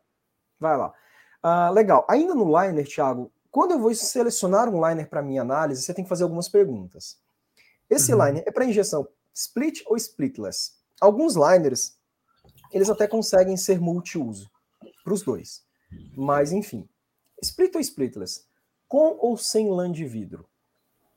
Vai 0.59 0.77
lá. 0.77 0.93
Uh, 1.43 1.73
legal. 1.73 2.05
Ainda 2.09 2.35
no 2.35 2.45
liner, 2.45 2.85
Thiago, 2.85 3.31
quando 3.53 3.71
eu 3.71 3.79
vou 3.79 3.93
selecionar 3.93 4.67
um 4.67 4.85
liner 4.85 5.07
para 5.07 5.21
minha 5.21 5.43
análise, 5.43 5.83
você 5.83 5.93
tem 5.93 6.03
que 6.03 6.09
fazer 6.09 6.23
algumas 6.23 6.49
perguntas. 6.49 7.19
Esse 7.87 8.11
uhum. 8.11 8.25
liner 8.25 8.43
é 8.47 8.51
para 8.51 8.65
injeção 8.65 9.07
split 9.31 9.83
ou 9.85 9.95
splitless? 9.95 10.71
Alguns 10.99 11.35
liners, 11.35 11.95
eles 12.71 12.89
até 12.89 13.07
conseguem 13.07 13.55
ser 13.55 13.79
multiuso 13.79 14.49
para 15.03 15.13
os 15.13 15.21
dois. 15.21 15.63
Mas, 16.17 16.51
enfim, 16.51 16.89
Split 17.43 17.75
ou 17.75 17.81
splitless? 17.81 18.45
Com 18.87 19.17
ou 19.19 19.37
sem 19.37 19.69
lã 19.69 19.91
de 19.91 20.05
vidro? 20.05 20.47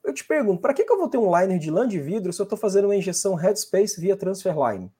Eu 0.04 0.12
te 0.12 0.24
pergunto, 0.24 0.60
para 0.60 0.74
que, 0.74 0.84
que 0.84 0.92
eu 0.92 0.98
vou 0.98 1.08
ter 1.08 1.18
um 1.18 1.34
liner 1.34 1.58
de 1.58 1.70
lã 1.70 1.88
de 1.88 1.98
vidro 1.98 2.32
se 2.32 2.40
eu 2.40 2.44
estou 2.44 2.58
fazendo 2.58 2.84
uma 2.84 2.96
injeção 2.96 3.34
headspace 3.34 3.98
via 4.00 4.16
transfer 4.16 4.54
line? 4.54 4.92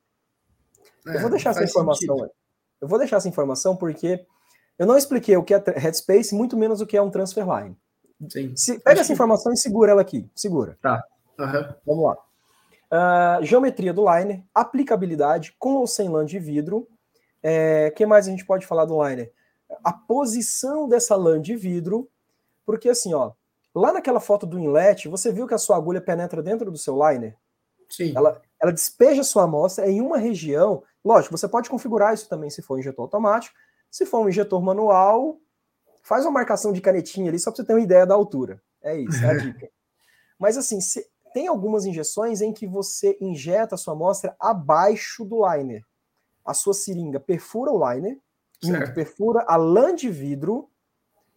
É, 1.07 1.16
eu 1.16 1.20
vou 1.20 1.30
deixar 1.30 1.51
essa 1.51 1.64
informação. 1.64 2.16
Sentido. 2.16 2.34
Eu 2.80 2.89
vou 2.89 2.99
deixar 2.99 3.16
essa 3.16 3.28
informação 3.28 3.76
porque 3.76 4.26
eu 4.79 4.87
não 4.87 4.97
expliquei 4.97 5.37
o 5.37 5.43
que 5.43 5.55
é 5.55 5.62
headspace, 5.77 6.35
muito 6.35 6.57
menos 6.57 6.81
o 6.81 6.87
que 6.87 6.97
é 6.97 7.03
um 7.03 7.11
transfer 7.11 7.47
line. 7.47 7.77
Sim. 8.29 8.55
Se, 8.57 8.79
pega 8.79 9.01
essa 9.01 9.12
informação 9.12 9.53
e 9.53 9.57
segura 9.57 9.93
ela 9.93 10.01
aqui. 10.01 10.29
Segura. 10.35 10.79
Tá. 10.81 11.03
Uhum. 11.39 11.74
Vamos 11.87 12.05
lá. 12.05 12.16
Uh, 12.89 13.45
geometria 13.45 13.93
do 13.93 14.05
liner, 14.11 14.43
aplicabilidade 14.55 15.55
com 15.59 15.74
ou 15.74 15.87
sem 15.87 16.09
lã 16.09 16.24
de 16.24 16.39
vidro. 16.39 16.79
O 16.79 16.89
é, 17.43 17.91
que 17.91 18.07
mais 18.07 18.27
a 18.27 18.31
gente 18.31 18.45
pode 18.45 18.66
falar 18.66 18.85
do 18.85 19.03
liner? 19.03 19.33
a 19.83 19.93
posição 19.93 20.89
dessa 20.89 21.16
lã 21.16 21.41
de 21.41 21.57
vidro, 21.57 22.09
porque 22.64 22.89
assim, 22.89 23.14
ó, 23.14 23.33
lá 23.74 23.93
naquela 23.93 24.20
foto 24.20 24.47
do 24.47 24.59
inlet, 24.59 25.09
você 25.09 25.33
viu 25.33 25.47
que 25.47 25.55
a 25.55 25.59
sua 25.59 25.77
agulha 25.77 26.01
penetra 26.01 26.43
dentro 26.43 26.70
do 26.70 26.79
seu 26.79 26.97
liner? 26.97 27.37
Sim. 27.89 28.12
Ela, 28.16 28.41
ela 28.61 28.72
despeja 28.72 29.22
sua 29.22 29.45
amostra 29.45 29.89
em 29.89 30.01
uma 30.01 30.18
região. 30.18 30.83
Lógico, 31.05 31.37
você 31.37 31.49
pode 31.49 31.70
configurar 31.70 32.14
isso 32.14 32.29
também 32.29 32.51
se 32.51 32.62
for 32.62 32.79
injetor 32.79 33.05
automático. 33.05 33.55
Se 33.91 34.05
for 34.05 34.20
um 34.20 34.28
injetor 34.28 34.62
manual, 34.62 35.39
faz 36.03 36.24
uma 36.24 36.32
marcação 36.32 36.72
de 36.72 36.80
canetinha 36.80 37.30
ali 37.30 37.39
só 37.39 37.51
para 37.51 37.57
você 37.57 37.64
ter 37.64 37.72
uma 37.74 37.80
ideia 37.80 38.07
da 38.07 38.14
altura. 38.14 38.62
É 38.82 38.97
isso, 38.99 39.24
é 39.24 39.30
a 39.30 39.34
dica. 39.39 39.70
Mas 40.39 40.57
assim, 40.57 40.80
se, 40.80 41.09
tem 41.32 41.49
algumas 41.49 41.84
injeções 41.84 42.41
em 42.41 42.53
que 42.53 42.66
você 42.66 43.16
injeta 43.20 43.74
a 43.74 43.78
sua 43.78 43.95
amostra 43.95 44.34
abaixo 44.41 45.24
do 45.24 45.47
liner. 45.47 45.84
A 46.45 46.55
sua 46.55 46.72
seringa 46.72 47.18
perfura 47.20 47.72
o 47.72 47.93
liner, 47.93 48.18
perfura 48.95 49.45
a 49.47 49.57
lã 49.57 49.95
de 49.95 50.09
vidro 50.09 50.70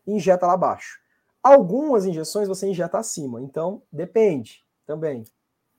e 0.05 0.13
injeta 0.13 0.45
lá 0.45 0.53
abaixo. 0.53 0.99
Algumas 1.41 2.05
injeções 2.05 2.47
você 2.47 2.67
injeta 2.67 2.97
acima, 2.97 3.41
então 3.41 3.81
depende 3.91 4.63
também. 4.85 5.23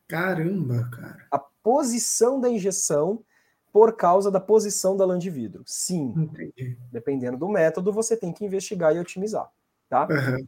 Caramba, 0.09 0.91
cara. 0.91 1.27
A 1.31 1.39
posição 1.39 2.41
da 2.41 2.49
injeção 2.49 3.25
por 3.73 3.97
causa 3.97 4.31
da 4.31 4.41
posição 4.41 4.97
da 4.97 5.05
lã 5.05 5.19
de 5.19 5.31
vidro. 5.31 5.63
Sim. 5.67 6.13
Entendi. 6.17 6.77
Dependendo 6.91 7.37
do 7.37 7.49
método, 7.49 7.93
você 7.93 8.17
tem 8.17 8.33
que 8.33 8.45
investigar 8.45 8.95
e 8.95 8.99
otimizar, 8.99 9.51
tá? 9.89 10.09
Uhum. 10.11 10.47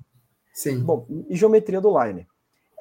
Sim. 0.53 0.81
Bom, 0.81 1.07
e 1.29 1.37
geometria 1.37 1.81
do 1.81 1.91
liner. 1.99 2.27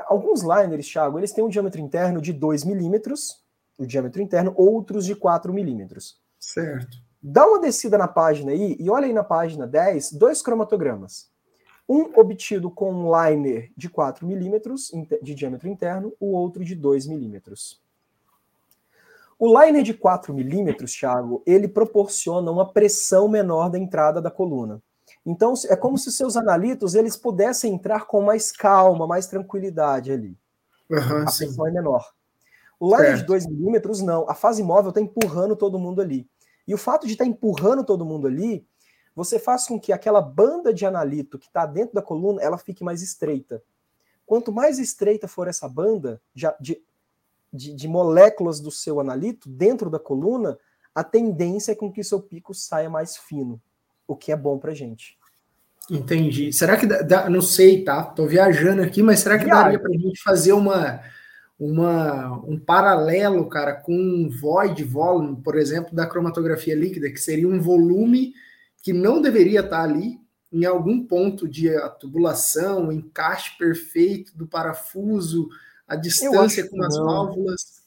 Alguns 0.08 0.42
liners, 0.42 0.88
Thiago, 0.88 1.20
eles 1.20 1.32
têm 1.32 1.44
um 1.44 1.50
diâmetro 1.50 1.80
interno 1.80 2.22
de 2.22 2.34
2 2.34 2.64
milímetros, 2.64 3.44
o 3.78 3.86
diâmetro 3.86 4.22
interno, 4.22 4.54
outros 4.56 5.06
de 5.06 5.16
4 5.16 5.54
milímetros. 5.54 6.20
Certo. 6.40 6.98
Dá 7.22 7.46
uma 7.46 7.60
descida 7.60 7.98
na 7.98 8.08
página 8.08 8.52
aí 8.52 8.76
e 8.80 8.90
olha 8.90 9.06
aí 9.06 9.14
na 9.14 9.24
página 9.24 9.68
10, 9.68 10.14
dois 10.14 10.42
cromatogramas. 10.42 11.30
Um 11.88 12.18
obtido 12.20 12.72
com 12.72 12.92
um 12.92 13.12
liner 13.12 13.72
de 13.76 13.90
4 13.90 14.26
milímetros 14.26 14.92
de 15.22 15.36
diâmetro 15.36 15.68
interno, 15.68 16.14
o 16.20 16.32
outro 16.32 16.64
de 16.64 16.74
2 16.74 17.06
milímetros. 17.06 17.81
O 19.42 19.60
liner 19.60 19.82
de 19.82 19.92
4 19.92 20.32
milímetros, 20.36 20.94
Thiago, 20.94 21.42
ele 21.48 21.68
proporciona 21.68 22.52
uma 22.52 22.72
pressão 22.72 23.28
menor 23.28 23.72
da 23.72 23.80
entrada 23.80 24.22
da 24.22 24.30
coluna. 24.30 24.80
Então, 25.26 25.56
é 25.68 25.76
como 25.76 25.98
se 25.98 26.12
seus 26.12 26.38
analitos 26.38 26.94
eles 26.94 27.18
pudessem 27.18 27.74
entrar 27.74 28.06
com 28.06 28.22
mais 28.22 28.52
calma, 28.52 29.08
mais 29.08 29.26
tranquilidade 29.26 30.12
ali. 30.12 30.38
Uhum, 30.88 31.24
a 31.24 31.26
pressão 31.26 31.66
é 31.66 31.72
menor. 31.72 32.08
O 32.80 32.96
liner 32.96 33.18
de 33.18 33.24
2 33.24 33.48
milímetros, 33.48 34.00
não. 34.00 34.30
A 34.30 34.36
fase 34.36 34.62
móvel 34.62 34.90
está 34.90 35.02
empurrando 35.02 35.56
todo 35.56 35.80
mundo 35.80 36.02
ali. 36.02 36.30
E 36.68 36.76
o 36.76 36.78
fato 36.78 37.08
de 37.08 37.14
estar 37.14 37.26
tá 37.26 37.30
empurrando 37.32 37.84
todo 37.84 38.06
mundo 38.06 38.28
ali, 38.28 38.64
você 39.16 39.40
faz 39.40 39.66
com 39.66 39.80
que 39.80 39.92
aquela 39.92 40.22
banda 40.22 40.72
de 40.72 40.86
analito 40.86 41.40
que 41.40 41.48
está 41.48 41.66
dentro 41.66 41.96
da 41.96 42.02
coluna, 42.04 42.40
ela 42.44 42.60
fique 42.60 42.84
mais 42.84 43.02
estreita. 43.02 43.64
Quanto 44.24 44.52
mais 44.52 44.78
estreita 44.78 45.28
for 45.28 45.48
essa 45.48 45.68
banda 45.68 46.22
de, 46.32 46.46
de, 46.60 46.84
de 47.52 47.88
moléculas 47.88 48.60
do 48.60 48.72
seu 48.72 49.00
analito 49.00 49.50
dentro 49.50 49.90
da 49.90 50.00
coluna, 50.00 50.58
a 50.94 51.04
tendência 51.04 51.74
é 51.74 51.76
com 51.76 51.92
que 51.92 52.04
seu 52.04 52.22
pico 52.22 52.54
saia 52.54 52.90
mais 52.90 53.18
fino, 53.18 53.62
o 54.08 54.16
que 54.16 54.32
é 54.32 54.36
bom 54.36 54.58
para 54.58 54.74
gente. 54.74 55.18
Entendi. 55.90 56.54
Será 56.54 56.78
que 56.78 56.86
dá, 56.86 57.30
não 57.30 57.42
sei, 57.42 57.84
tá? 57.84 58.04
Tô 58.04 58.26
viajando 58.26 58.82
aqui, 58.82 59.02
mas 59.04 59.20
será 59.20 59.38
que 59.38 59.46
Viagem. 59.46 59.64
daria 59.64 59.80
para 59.80 59.92
a 59.92 59.98
gente 59.98 60.22
fazer 60.22 60.54
uma 60.54 61.02
uma, 61.62 62.44
um 62.44 62.58
paralelo, 62.58 63.48
cara, 63.48 63.76
com 63.76 63.94
um 63.94 64.28
void 64.28 64.84
volume, 64.84 65.40
por 65.44 65.56
exemplo, 65.56 65.94
da 65.94 66.08
cromatografia 66.08 66.74
líquida, 66.74 67.12
que 67.12 67.20
seria 67.20 67.48
um 67.48 67.62
volume 67.62 68.34
que 68.82 68.92
não 68.92 69.22
deveria 69.22 69.60
estar 69.60 69.84
ali 69.84 70.20
em 70.52 70.66
algum 70.66 71.06
ponto 71.06 71.48
de 71.48 71.70
tubulação, 72.00 72.92
encaixe 72.92 73.56
perfeito 73.60 74.36
do 74.36 74.48
parafuso, 74.48 75.50
a 75.92 75.96
distância 75.98 76.70
com 76.70 76.82
as 76.82 76.96
não. 76.96 77.06
válvulas. 77.06 77.82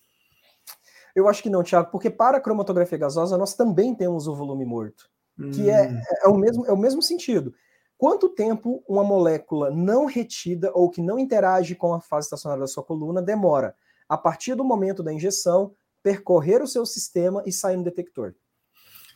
Eu 1.17 1.27
acho 1.27 1.43
que 1.43 1.49
não, 1.49 1.63
Thiago, 1.63 1.91
porque 1.91 2.11
para 2.11 2.37
a 2.37 2.41
cromatografia 2.41 2.99
gasosa 2.99 3.39
nós 3.39 3.55
também 3.55 3.95
temos 3.95 4.27
o 4.27 4.35
volume 4.35 4.65
morto, 4.67 5.09
hum. 5.39 5.51
que 5.51 5.71
é, 5.71 6.03
é, 6.23 6.29
o 6.29 6.37
mesmo, 6.37 6.67
é 6.67 6.73
o 6.73 6.77
mesmo 6.77 7.01
sentido. 7.01 7.55
Quanto 7.97 8.29
tempo 8.29 8.85
uma 8.87 9.03
molécula 9.03 9.71
não 9.71 10.05
retida 10.05 10.71
ou 10.75 10.91
que 10.91 11.01
não 11.01 11.19
interage 11.19 11.75
com 11.75 11.95
a 11.95 12.01
fase 12.01 12.27
estacionária 12.27 12.61
da 12.61 12.67
sua 12.67 12.83
coluna 12.83 13.23
demora 13.23 13.75
a 14.07 14.19
partir 14.19 14.55
do 14.55 14.65
momento 14.65 15.03
da 15.03 15.13
injeção 15.13 15.73
percorrer 16.03 16.61
o 16.61 16.67
seu 16.67 16.85
sistema 16.85 17.43
e 17.47 17.53
sair 17.53 17.79
no 17.79 17.85
detector? 17.85 18.35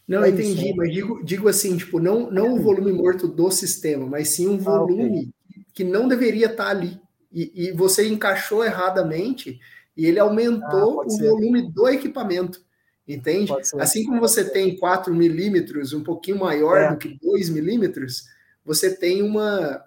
Não, 0.06 0.24
é 0.24 0.30
entendi, 0.30 0.52
isso, 0.52 0.64
né? 0.64 0.74
mas 0.74 0.90
digo, 0.90 1.22
digo 1.22 1.48
assim, 1.48 1.76
tipo, 1.76 2.00
não, 2.00 2.30
não 2.30 2.54
o 2.54 2.62
volume 2.62 2.92
morto 2.92 3.28
do 3.28 3.50
sistema, 3.50 4.06
mas 4.06 4.30
sim 4.30 4.48
um 4.48 4.56
volume 4.56 5.02
ah, 5.02 5.50
okay. 5.50 5.64
que 5.74 5.84
não 5.84 6.08
deveria 6.08 6.46
estar 6.46 6.68
ali. 6.68 6.98
E, 7.30 7.68
e, 7.68 7.72
você 7.72 8.08
encaixou 8.08 8.64
erradamente 8.64 9.60
e 9.96 10.06
ele 10.06 10.18
aumentou 10.18 11.02
ah, 11.02 11.06
o 11.06 11.10
ser. 11.10 11.28
volume 11.28 11.70
do 11.70 11.88
equipamento. 11.88 12.62
Entende? 13.06 13.52
Assim 13.78 14.04
como 14.04 14.20
você 14.20 14.44
tem 14.44 14.76
4 14.76 15.14
milímetros, 15.14 15.92
um 15.92 16.02
pouquinho 16.02 16.38
maior 16.38 16.76
é. 16.76 16.90
do 16.90 16.98
que 16.98 17.18
2 17.22 17.48
milímetros, 17.48 18.24
você 18.64 18.94
tem 18.94 19.22
uma 19.22 19.82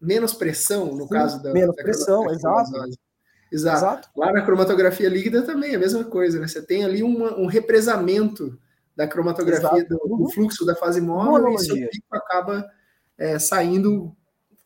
menos 0.00 0.32
pressão 0.32 0.94
no 0.94 1.02
Sim, 1.02 1.10
caso 1.10 1.42
da 1.42 1.52
menos 1.52 1.76
da 1.76 1.82
pressão, 1.82 2.30
exato. 2.30 2.74
exato. 2.74 2.98
Exato. 3.52 4.08
Lá 4.16 4.32
na 4.32 4.42
cromatografia 4.42 5.08
líquida 5.08 5.42
também 5.42 5.72
é 5.72 5.74
a 5.74 5.78
mesma 5.78 6.04
coisa, 6.04 6.38
né? 6.38 6.46
Você 6.46 6.62
tem 6.62 6.84
ali 6.84 7.02
uma, 7.02 7.36
um 7.36 7.46
represamento 7.46 8.56
da 8.94 9.08
cromatografia 9.08 9.84
do, 9.84 9.98
do, 9.98 10.14
uhum. 10.14 10.30
fluxo 10.30 10.64
da 10.64 10.76
fase 10.76 11.00
móvel 11.00 11.54
e 11.54 11.58
seu 11.58 11.74
pico 11.74 12.06
acaba 12.12 12.70
é, 13.18 13.38
saindo 13.38 14.14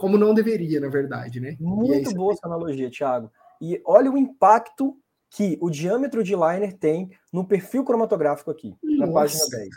como 0.04 0.18
não 0.18 0.34
deveria, 0.34 0.78
na 0.80 0.90
verdade, 0.90 1.40
né? 1.40 1.56
Muito 1.58 2.14
boa 2.14 2.34
essa 2.34 2.46
analogia, 2.46 2.90
Thiago. 2.90 3.32
E 3.58 3.80
olha 3.86 4.12
o 4.12 4.18
impacto 4.18 4.94
que 5.30 5.56
o 5.62 5.70
diâmetro 5.70 6.22
de 6.22 6.34
liner 6.34 6.76
tem 6.76 7.10
no 7.32 7.42
perfil 7.42 7.82
cromatográfico 7.82 8.50
aqui, 8.50 8.76
Nossa. 8.82 9.06
na 9.06 9.12
página 9.14 9.46
10. 9.48 9.68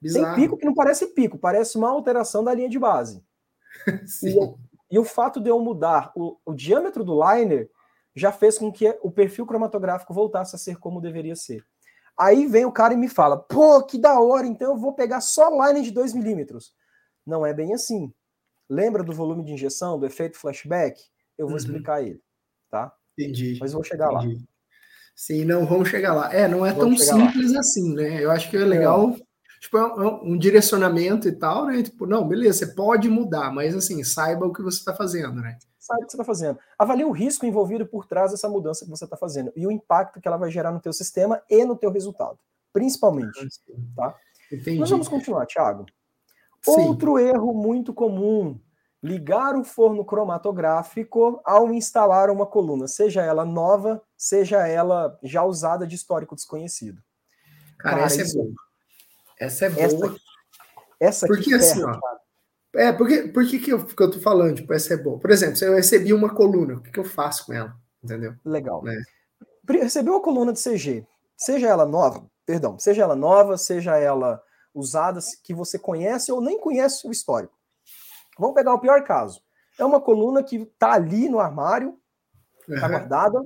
Bizarro. 0.00 0.36
Tem 0.36 0.44
pico 0.44 0.56
que 0.56 0.64
não 0.64 0.74
parece 0.74 1.08
pico, 1.08 1.36
parece 1.36 1.76
uma 1.76 1.90
alteração 1.90 2.44
da 2.44 2.54
linha 2.54 2.68
de 2.68 2.78
base. 2.78 3.20
e, 4.22 4.94
e, 4.94 4.96
o 4.96 5.02
fato 5.02 5.40
de 5.40 5.50
eu 5.50 5.58
mudar 5.58 6.12
o, 6.14 6.36
o, 6.46 6.54
diâmetro 6.54 7.02
do 7.02 7.20
liner 7.20 7.68
já 8.14 8.30
fez 8.30 8.58
com 8.58 8.70
que 8.70 8.96
o 9.02 9.10
perfil 9.10 9.44
cromatográfico 9.44 10.14
voltasse 10.14 10.54
a 10.54 10.58
ser 10.58 10.78
como 10.78 11.00
deveria 11.00 11.34
ser. 11.34 11.64
Aí 12.16 12.46
vem 12.46 12.64
o 12.64 12.70
cara 12.70 12.94
e 12.94 12.96
me 12.96 13.08
fala: 13.08 13.36
pô, 13.36 13.82
que 13.82 13.98
da 13.98 14.20
hora, 14.20 14.46
então 14.46 14.70
eu 14.70 14.78
vou 14.78 14.92
pegar 14.92 15.20
só 15.20 15.50
liner 15.50 15.82
de 15.82 15.90
2 15.90 16.14
milímetros. 16.14 16.72
Não 17.26 17.44
é 17.44 17.52
bem 17.52 17.74
assim. 17.74 18.14
Lembra 18.68 19.02
do 19.02 19.12
volume 19.12 19.44
de 19.44 19.52
injeção, 19.52 19.98
do 19.98 20.06
efeito 20.06 20.38
flashback? 20.38 21.00
Eu 21.36 21.46
vou 21.46 21.52
uhum. 21.52 21.56
explicar 21.56 22.02
ele, 22.02 22.20
tá? 22.70 22.92
Entendi. 23.18 23.56
Mas 23.60 23.72
vou 23.72 23.82
chegar 23.82 24.12
Entendi. 24.12 24.34
lá. 24.34 24.48
Sim, 25.18 25.44
não, 25.44 25.66
vamos 25.66 25.88
chegar 25.88 26.14
lá. 26.14 26.32
É, 26.32 26.46
não 26.46 26.64
é 26.64 26.72
vamos 26.72 27.04
tão 27.04 27.18
simples 27.18 27.52
lá. 27.52 27.60
assim, 27.60 27.94
né? 27.94 28.22
Eu 28.22 28.30
acho 28.30 28.48
que 28.48 28.56
é 28.56 28.60
legal. 28.60 29.10
É 29.10 29.60
tipo, 29.60 29.76
é 29.76 29.84
um, 29.84 30.02
é 30.02 30.22
um, 30.22 30.38
direcionamento 30.38 31.28
e 31.28 31.32
tal, 31.32 31.66
né? 31.66 31.82
Tipo, 31.82 32.06
não, 32.06 32.26
beleza, 32.26 32.58
você 32.58 32.74
pode 32.74 33.08
mudar, 33.08 33.52
mas 33.52 33.74
assim, 33.74 34.04
saiba 34.04 34.46
o 34.46 34.52
que 34.52 34.62
você 34.62 34.78
está 34.78 34.94
fazendo, 34.94 35.40
né? 35.40 35.58
Saiba 35.76 36.02
o 36.02 36.06
que 36.06 36.12
você 36.12 36.16
está 36.16 36.24
fazendo. 36.24 36.58
Avalie 36.78 37.04
o 37.04 37.10
risco 37.10 37.44
envolvido 37.44 37.84
por 37.84 38.06
trás 38.06 38.30
dessa 38.30 38.48
mudança 38.48 38.84
que 38.84 38.90
você 38.90 39.04
está 39.04 39.16
fazendo 39.16 39.52
e 39.56 39.66
o 39.66 39.72
impacto 39.72 40.20
que 40.20 40.28
ela 40.28 40.36
vai 40.36 40.52
gerar 40.52 40.70
no 40.70 40.80
teu 40.80 40.92
sistema 40.92 41.42
e 41.50 41.64
no 41.64 41.74
teu 41.74 41.90
resultado, 41.90 42.38
principalmente, 42.72 43.48
tá? 43.96 44.14
Entendi. 44.52 44.78
Nós 44.78 44.90
vamos 44.90 45.08
continuar, 45.08 45.46
Thiago. 45.46 45.84
Sim. 46.62 46.70
Outro 46.72 47.18
erro 47.18 47.52
muito 47.52 47.92
comum 47.92 48.58
ligar 49.02 49.56
o 49.56 49.64
forno 49.64 50.04
cromatográfico 50.04 51.40
ao 51.44 51.72
instalar 51.72 52.30
uma 52.30 52.46
coluna, 52.46 52.88
seja 52.88 53.22
ela 53.22 53.44
nova, 53.44 54.02
seja 54.16 54.66
ela 54.66 55.16
já 55.22 55.44
usada 55.44 55.86
de 55.86 55.94
histórico 55.94 56.34
desconhecido. 56.34 57.00
Cara, 57.78 57.96
Cara 57.96 58.06
essa 58.06 58.22
é 58.22 58.34
boa. 58.34 58.54
Essa 59.38 59.66
é 59.66 59.70
boa. 59.70 59.84
Essa, 59.84 60.16
essa 61.00 61.26
porque 61.28 61.54
assim, 61.54 61.82
ó, 61.84 61.96
é, 62.74 62.92
porque, 62.92 63.28
por 63.28 63.46
que, 63.46 63.58
que, 63.58 63.72
eu, 63.72 63.84
que 63.84 64.02
eu 64.02 64.10
tô 64.10 64.20
falando, 64.20 64.56
tipo, 64.56 64.72
essa 64.72 64.94
é 64.94 64.96
boa? 64.96 65.18
Por 65.18 65.30
exemplo, 65.30 65.56
se 65.56 65.64
eu 65.64 65.74
recebi 65.74 66.12
uma 66.12 66.34
coluna, 66.34 66.74
o 66.74 66.80
que, 66.80 66.90
que 66.90 67.00
eu 67.00 67.04
faço 67.04 67.46
com 67.46 67.52
ela? 67.52 67.74
Entendeu? 68.02 68.34
Legal. 68.44 68.86
É. 68.86 68.96
Recebi 69.70 70.10
uma 70.10 70.20
coluna 70.20 70.52
de 70.52 70.62
CG, 70.62 71.06
seja 71.36 71.68
ela 71.68 71.86
nova, 71.86 72.24
perdão, 72.44 72.78
seja 72.78 73.02
ela 73.02 73.14
nova, 73.14 73.56
seja 73.58 73.96
ela 73.96 74.42
usada, 74.74 75.20
que 75.42 75.54
você 75.54 75.78
conhece 75.78 76.30
ou 76.30 76.40
nem 76.40 76.60
conhece 76.60 77.06
o 77.06 77.10
histórico. 77.10 77.56
Vamos 78.38 78.54
pegar 78.54 78.74
o 78.74 78.78
pior 78.78 79.02
caso. 79.04 79.42
É 79.78 79.84
uma 79.84 80.00
coluna 80.00 80.42
que 80.42 80.56
está 80.56 80.92
ali 80.92 81.28
no 81.28 81.40
armário, 81.40 81.98
está 82.68 82.86
uhum. 82.86 82.92
guardada. 82.92 83.44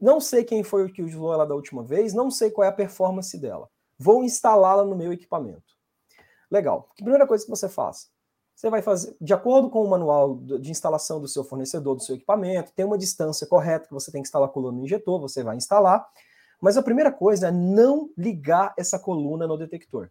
Não 0.00 0.20
sei 0.20 0.44
quem 0.44 0.62
foi 0.62 0.84
o 0.84 0.92
que 0.92 1.02
usou 1.02 1.32
ela 1.32 1.46
da 1.46 1.54
última 1.54 1.82
vez, 1.82 2.12
não 2.12 2.30
sei 2.30 2.50
qual 2.50 2.64
é 2.64 2.68
a 2.68 2.72
performance 2.72 3.38
dela. 3.38 3.68
Vou 3.98 4.24
instalá-la 4.24 4.84
no 4.84 4.96
meu 4.96 5.12
equipamento. 5.12 5.72
Legal. 6.50 6.88
Que 6.94 7.02
primeira 7.02 7.26
coisa 7.26 7.44
que 7.44 7.50
você 7.50 7.68
faz? 7.68 8.10
Você 8.54 8.68
vai 8.68 8.82
fazer, 8.82 9.16
de 9.20 9.32
acordo 9.32 9.70
com 9.70 9.82
o 9.82 9.88
manual 9.88 10.36
de 10.36 10.70
instalação 10.70 11.20
do 11.20 11.26
seu 11.26 11.42
fornecedor, 11.42 11.96
do 11.96 12.02
seu 12.02 12.14
equipamento, 12.14 12.72
tem 12.72 12.84
uma 12.84 12.98
distância 12.98 13.46
correta 13.46 13.88
que 13.88 13.94
você 13.94 14.12
tem 14.12 14.22
que 14.22 14.28
instalar 14.28 14.48
a 14.48 14.52
coluna 14.52 14.76
no 14.76 14.84
injetor, 14.84 15.20
você 15.20 15.42
vai 15.42 15.56
instalar. 15.56 16.06
Mas 16.60 16.76
a 16.76 16.82
primeira 16.82 17.10
coisa 17.10 17.48
é 17.48 17.50
não 17.50 18.10
ligar 18.16 18.72
essa 18.78 18.98
coluna 18.98 19.46
no 19.46 19.56
detector. 19.56 20.10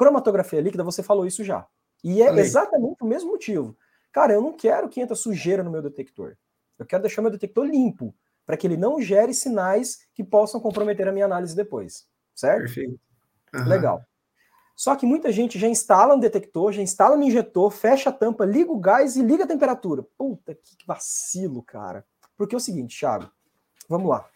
Cromatografia 0.00 0.62
líquida, 0.62 0.82
você 0.82 1.02
falou 1.02 1.26
isso 1.26 1.44
já. 1.44 1.66
E 2.02 2.22
é 2.22 2.28
Falei. 2.28 2.42
exatamente 2.42 3.02
o 3.02 3.06
mesmo 3.06 3.32
motivo. 3.32 3.76
Cara, 4.10 4.32
eu 4.32 4.40
não 4.40 4.54
quero 4.56 4.88
que 4.88 4.98
entre 4.98 5.14
sujeira 5.14 5.62
no 5.62 5.70
meu 5.70 5.82
detector. 5.82 6.38
Eu 6.78 6.86
quero 6.86 7.02
deixar 7.02 7.20
meu 7.20 7.30
detector 7.30 7.66
limpo, 7.66 8.14
para 8.46 8.56
que 8.56 8.66
ele 8.66 8.78
não 8.78 8.98
gere 8.98 9.34
sinais 9.34 9.98
que 10.14 10.24
possam 10.24 10.58
comprometer 10.58 11.06
a 11.06 11.12
minha 11.12 11.26
análise 11.26 11.54
depois. 11.54 12.08
Certo? 12.34 12.60
Perfeito. 12.60 12.98
Uhum. 13.54 13.64
Legal. 13.66 14.02
Só 14.74 14.96
que 14.96 15.04
muita 15.04 15.30
gente 15.30 15.58
já 15.58 15.68
instala 15.68 16.14
um 16.14 16.18
detector, 16.18 16.72
já 16.72 16.80
instala 16.80 17.14
um 17.14 17.22
injetor, 17.22 17.70
fecha 17.70 18.08
a 18.08 18.12
tampa, 18.12 18.46
liga 18.46 18.72
o 18.72 18.80
gás 18.80 19.16
e 19.16 19.22
liga 19.22 19.44
a 19.44 19.46
temperatura. 19.46 20.02
Puta 20.16 20.54
que 20.54 20.86
vacilo, 20.86 21.62
cara. 21.62 22.06
Porque 22.38 22.54
é 22.54 22.56
o 22.56 22.60
seguinte, 22.60 22.98
Thiago, 22.98 23.30
vamos 23.86 24.08
lá. 24.08 24.26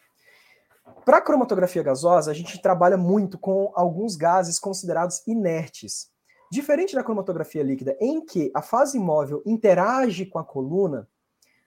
Para 1.05 1.21
cromatografia 1.21 1.83
gasosa, 1.83 2.31
a 2.31 2.35
gente 2.35 2.61
trabalha 2.61 2.97
muito 2.97 3.39
com 3.39 3.71
alguns 3.75 4.17
gases 4.17 4.59
considerados 4.59 5.23
inertes. 5.27 6.11
Diferente 6.51 6.95
da 6.95 7.05
cromatografia 7.05 7.63
líquida, 7.63 7.97
em 8.01 8.25
que 8.25 8.51
a 8.55 8.63
fase 8.63 8.99
móvel 8.99 9.43
interage 9.45 10.25
com 10.25 10.39
a 10.39 10.45
coluna, 10.45 11.09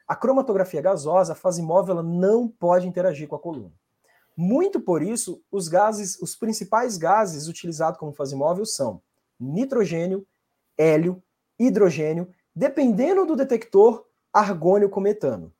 a 0.07 0.15
cromatografia 0.15 0.81
gasosa, 0.81 1.33
a 1.33 1.35
fase 1.35 1.61
móvel, 1.61 1.95
ela 1.95 2.03
não 2.03 2.47
pode 2.47 2.87
interagir 2.87 3.27
com 3.27 3.35
a 3.35 3.39
coluna. 3.39 3.73
Muito 4.35 4.79
por 4.79 5.03
isso, 5.03 5.43
os 5.51 5.67
gases, 5.67 6.19
os 6.21 6.35
principais 6.35 6.97
gases 6.97 7.47
utilizados 7.47 7.99
como 7.99 8.13
fase 8.13 8.35
móvel 8.35 8.65
são 8.65 9.01
nitrogênio, 9.39 10.25
hélio, 10.77 11.21
hidrogênio, 11.59 12.29
dependendo 12.55 13.25
do 13.25 13.35
detector, 13.35 14.05
argônio 14.31 14.89
com 14.89 14.99
metano. 14.99 15.51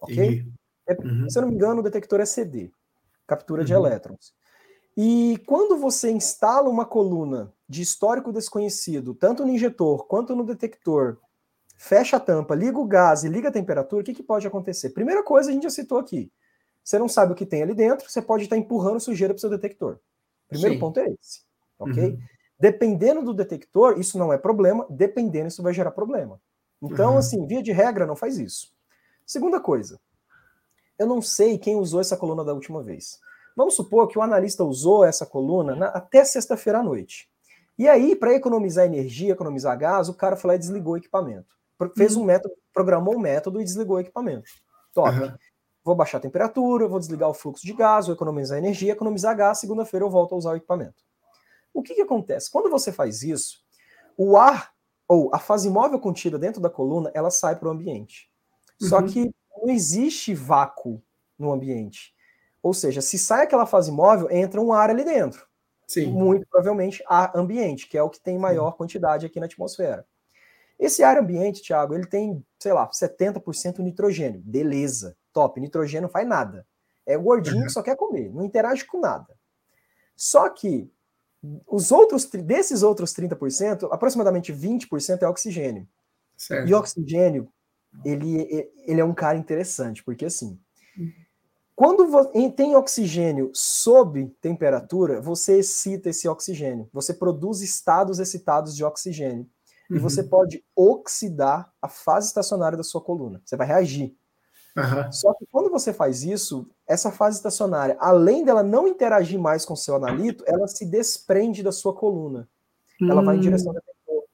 Ok? 0.00 0.46
É, 0.86 0.94
uhum. 0.94 1.28
Se 1.28 1.38
eu 1.38 1.42
não 1.42 1.48
me 1.48 1.54
engano, 1.54 1.80
o 1.80 1.82
detector 1.82 2.20
é 2.20 2.26
CD, 2.26 2.70
captura 3.28 3.60
uhum. 3.60 3.66
de 3.66 3.72
elétrons. 3.72 4.32
E 4.96 5.40
quando 5.46 5.78
você 5.78 6.10
instala 6.10 6.68
uma 6.68 6.84
coluna 6.84 7.52
de 7.68 7.82
histórico 7.82 8.32
desconhecido, 8.32 9.14
tanto 9.14 9.44
no 9.46 9.52
injetor 9.52 10.06
quanto 10.06 10.34
no 10.34 10.44
detector, 10.44 11.18
fecha 11.76 12.16
a 12.16 12.20
tampa, 12.20 12.56
liga 12.56 12.76
o 12.76 12.84
gás 12.84 13.22
e 13.22 13.28
liga 13.28 13.48
a 13.48 13.52
temperatura, 13.52 14.02
o 14.02 14.04
que, 14.04 14.14
que 14.14 14.24
pode 14.24 14.44
acontecer? 14.44 14.90
Primeira 14.90 15.22
coisa, 15.22 15.50
a 15.50 15.52
gente 15.52 15.62
já 15.62 15.70
citou 15.70 15.98
aqui. 15.98 16.32
Você 16.82 16.98
não 16.98 17.08
sabe 17.08 17.32
o 17.32 17.36
que 17.36 17.46
tem 17.46 17.62
ali 17.62 17.74
dentro, 17.74 18.10
você 18.10 18.20
pode 18.20 18.44
estar 18.44 18.56
empurrando 18.56 18.98
sujeira 18.98 19.32
para 19.32 19.38
o 19.38 19.40
seu 19.40 19.50
detector. 19.50 20.00
Primeiro 20.48 20.74
Sim. 20.74 20.80
ponto 20.80 20.98
é 20.98 21.10
esse. 21.10 21.42
Ok? 21.78 22.02
Uhum. 22.02 22.18
Dependendo 22.58 23.22
do 23.22 23.34
detector, 23.34 24.00
isso 24.00 24.18
não 24.18 24.32
é 24.32 24.38
problema, 24.38 24.84
dependendo, 24.90 25.46
isso 25.46 25.62
vai 25.62 25.72
gerar 25.72 25.92
problema. 25.92 26.40
Então, 26.82 27.12
uhum. 27.12 27.18
assim, 27.18 27.46
via 27.46 27.62
de 27.62 27.70
regra, 27.70 28.06
não 28.06 28.16
faz 28.16 28.38
isso. 28.38 28.72
Segunda 29.24 29.60
coisa, 29.60 30.00
eu 30.98 31.06
não 31.06 31.22
sei 31.22 31.58
quem 31.58 31.76
usou 31.76 32.00
essa 32.00 32.16
coluna 32.16 32.44
da 32.44 32.52
última 32.52 32.82
vez. 32.82 33.18
Vamos 33.56 33.74
supor 33.74 34.08
que 34.08 34.18
o 34.18 34.22
analista 34.22 34.64
usou 34.64 35.04
essa 35.04 35.26
coluna 35.26 35.74
na, 35.74 35.86
até 35.88 36.24
sexta-feira 36.24 36.78
à 36.78 36.82
noite. 36.82 37.28
E 37.78 37.88
aí, 37.88 38.16
para 38.16 38.34
economizar 38.34 38.84
energia, 38.84 39.32
economizar 39.32 39.78
gás, 39.78 40.08
o 40.08 40.14
cara 40.14 40.36
foi 40.36 40.48
lá 40.48 40.54
e 40.54 40.58
desligou 40.58 40.94
o 40.94 40.96
equipamento. 40.96 41.46
Fez 41.96 42.16
um 42.16 42.20
uhum. 42.20 42.26
método, 42.26 42.54
programou 42.72 43.14
um 43.16 43.20
método 43.20 43.60
e 43.60 43.64
desligou 43.64 43.96
o 43.96 44.00
equipamento. 44.00 44.48
Top. 44.92 45.16
Uhum. 45.16 45.32
Vou 45.84 45.94
baixar 45.94 46.18
a 46.18 46.20
temperatura, 46.20 46.88
vou 46.88 46.98
desligar 46.98 47.28
o 47.28 47.34
fluxo 47.34 47.64
de 47.64 47.72
gás, 47.72 48.06
vou 48.06 48.14
economizar 48.14 48.58
energia, 48.58 48.92
economizar 48.92 49.36
gás, 49.36 49.58
segunda-feira 49.58 50.04
eu 50.04 50.10
volto 50.10 50.34
a 50.34 50.38
usar 50.38 50.52
o 50.52 50.56
equipamento. 50.56 51.02
O 51.72 51.82
que, 51.82 51.94
que 51.94 52.02
acontece? 52.02 52.50
Quando 52.50 52.68
você 52.68 52.92
faz 52.92 53.22
isso, 53.22 53.58
o 54.16 54.36
ar, 54.36 54.72
ou 55.06 55.30
a 55.32 55.38
fase 55.38 55.70
móvel 55.70 56.00
contida 56.00 56.38
dentro 56.38 56.60
da 56.60 56.68
coluna, 56.68 57.10
ela 57.14 57.30
sai 57.30 57.56
para 57.56 57.68
o 57.68 57.70
ambiente. 57.70 58.28
Uhum. 58.82 58.88
Só 58.88 59.02
que 59.02 59.32
não 59.62 59.72
existe 59.72 60.34
vácuo 60.34 61.02
no 61.38 61.52
ambiente. 61.52 62.14
Ou 62.62 62.74
seja, 62.74 63.00
se 63.00 63.18
sai 63.18 63.44
aquela 63.44 63.66
fase 63.66 63.90
móvel, 63.90 64.30
entra 64.30 64.60
um 64.60 64.72
ar 64.72 64.90
ali 64.90 65.04
dentro. 65.04 65.48
Sim. 65.88 66.12
muito 66.12 66.46
provavelmente 66.50 67.02
ar 67.08 67.32
ambiente, 67.34 67.88
que 67.88 67.96
é 67.96 68.02
o 68.02 68.10
que 68.10 68.20
tem 68.20 68.38
maior 68.38 68.72
quantidade 68.72 69.24
aqui 69.24 69.40
na 69.40 69.46
atmosfera. 69.46 70.06
Esse 70.78 71.02
ar 71.02 71.16
ambiente, 71.16 71.62
Thiago, 71.62 71.94
ele 71.94 72.06
tem, 72.06 72.44
sei 72.58 72.72
lá, 72.74 72.88
70% 72.90 73.78
nitrogênio. 73.78 74.40
Beleza, 74.44 75.16
top. 75.32 75.58
Nitrogênio 75.58 76.02
não 76.02 76.08
faz 76.12 76.28
nada. 76.28 76.66
É 77.06 77.16
gordinho 77.16 77.56
uhum. 77.56 77.64
que 77.64 77.72
só 77.72 77.82
quer 77.82 77.96
comer, 77.96 78.30
não 78.30 78.44
interage 78.44 78.84
com 78.84 79.00
nada. 79.00 79.34
Só 80.14 80.48
que 80.50 80.90
os 81.66 81.90
outros 81.90 82.26
desses 82.26 82.82
outros 82.82 83.14
30%, 83.14 83.88
aproximadamente 83.90 84.52
20% 84.52 85.22
é 85.22 85.28
oxigênio. 85.28 85.88
Certo. 86.36 86.68
E 86.68 86.74
oxigênio, 86.74 87.50
ele, 88.04 88.70
ele 88.86 89.00
é 89.00 89.04
um 89.04 89.14
cara 89.14 89.36
interessante, 89.38 90.02
porque 90.04 90.24
assim, 90.24 90.58
uhum. 90.96 91.12
Quando 91.78 92.28
tem 92.56 92.74
oxigênio 92.74 93.52
sob 93.54 94.26
temperatura, 94.40 95.20
você 95.20 95.60
excita 95.60 96.10
esse 96.10 96.28
oxigênio. 96.28 96.88
Você 96.92 97.14
produz 97.14 97.60
estados 97.60 98.18
excitados 98.18 98.74
de 98.74 98.82
oxigênio. 98.82 99.48
Uhum. 99.88 99.96
E 99.96 100.00
você 100.00 100.24
pode 100.24 100.64
oxidar 100.74 101.72
a 101.80 101.88
fase 101.88 102.26
estacionária 102.26 102.76
da 102.76 102.82
sua 102.82 103.00
coluna. 103.00 103.40
Você 103.44 103.56
vai 103.56 103.64
reagir. 103.64 104.12
Uhum. 104.76 105.12
Só 105.12 105.32
que 105.34 105.46
quando 105.52 105.70
você 105.70 105.92
faz 105.92 106.24
isso, 106.24 106.68
essa 106.84 107.12
fase 107.12 107.36
estacionária, 107.36 107.96
além 108.00 108.44
dela 108.44 108.64
não 108.64 108.88
interagir 108.88 109.38
mais 109.38 109.64
com 109.64 109.74
o 109.74 109.76
seu 109.76 109.94
analito, 109.94 110.42
ela 110.48 110.66
se 110.66 110.84
desprende 110.84 111.62
da 111.62 111.70
sua 111.70 111.94
coluna. 111.94 112.48
Ela 113.00 113.22
vai 113.22 113.36
em 113.36 113.40
direção 113.40 113.72
da 113.72 113.80
pessoa. 113.80 114.24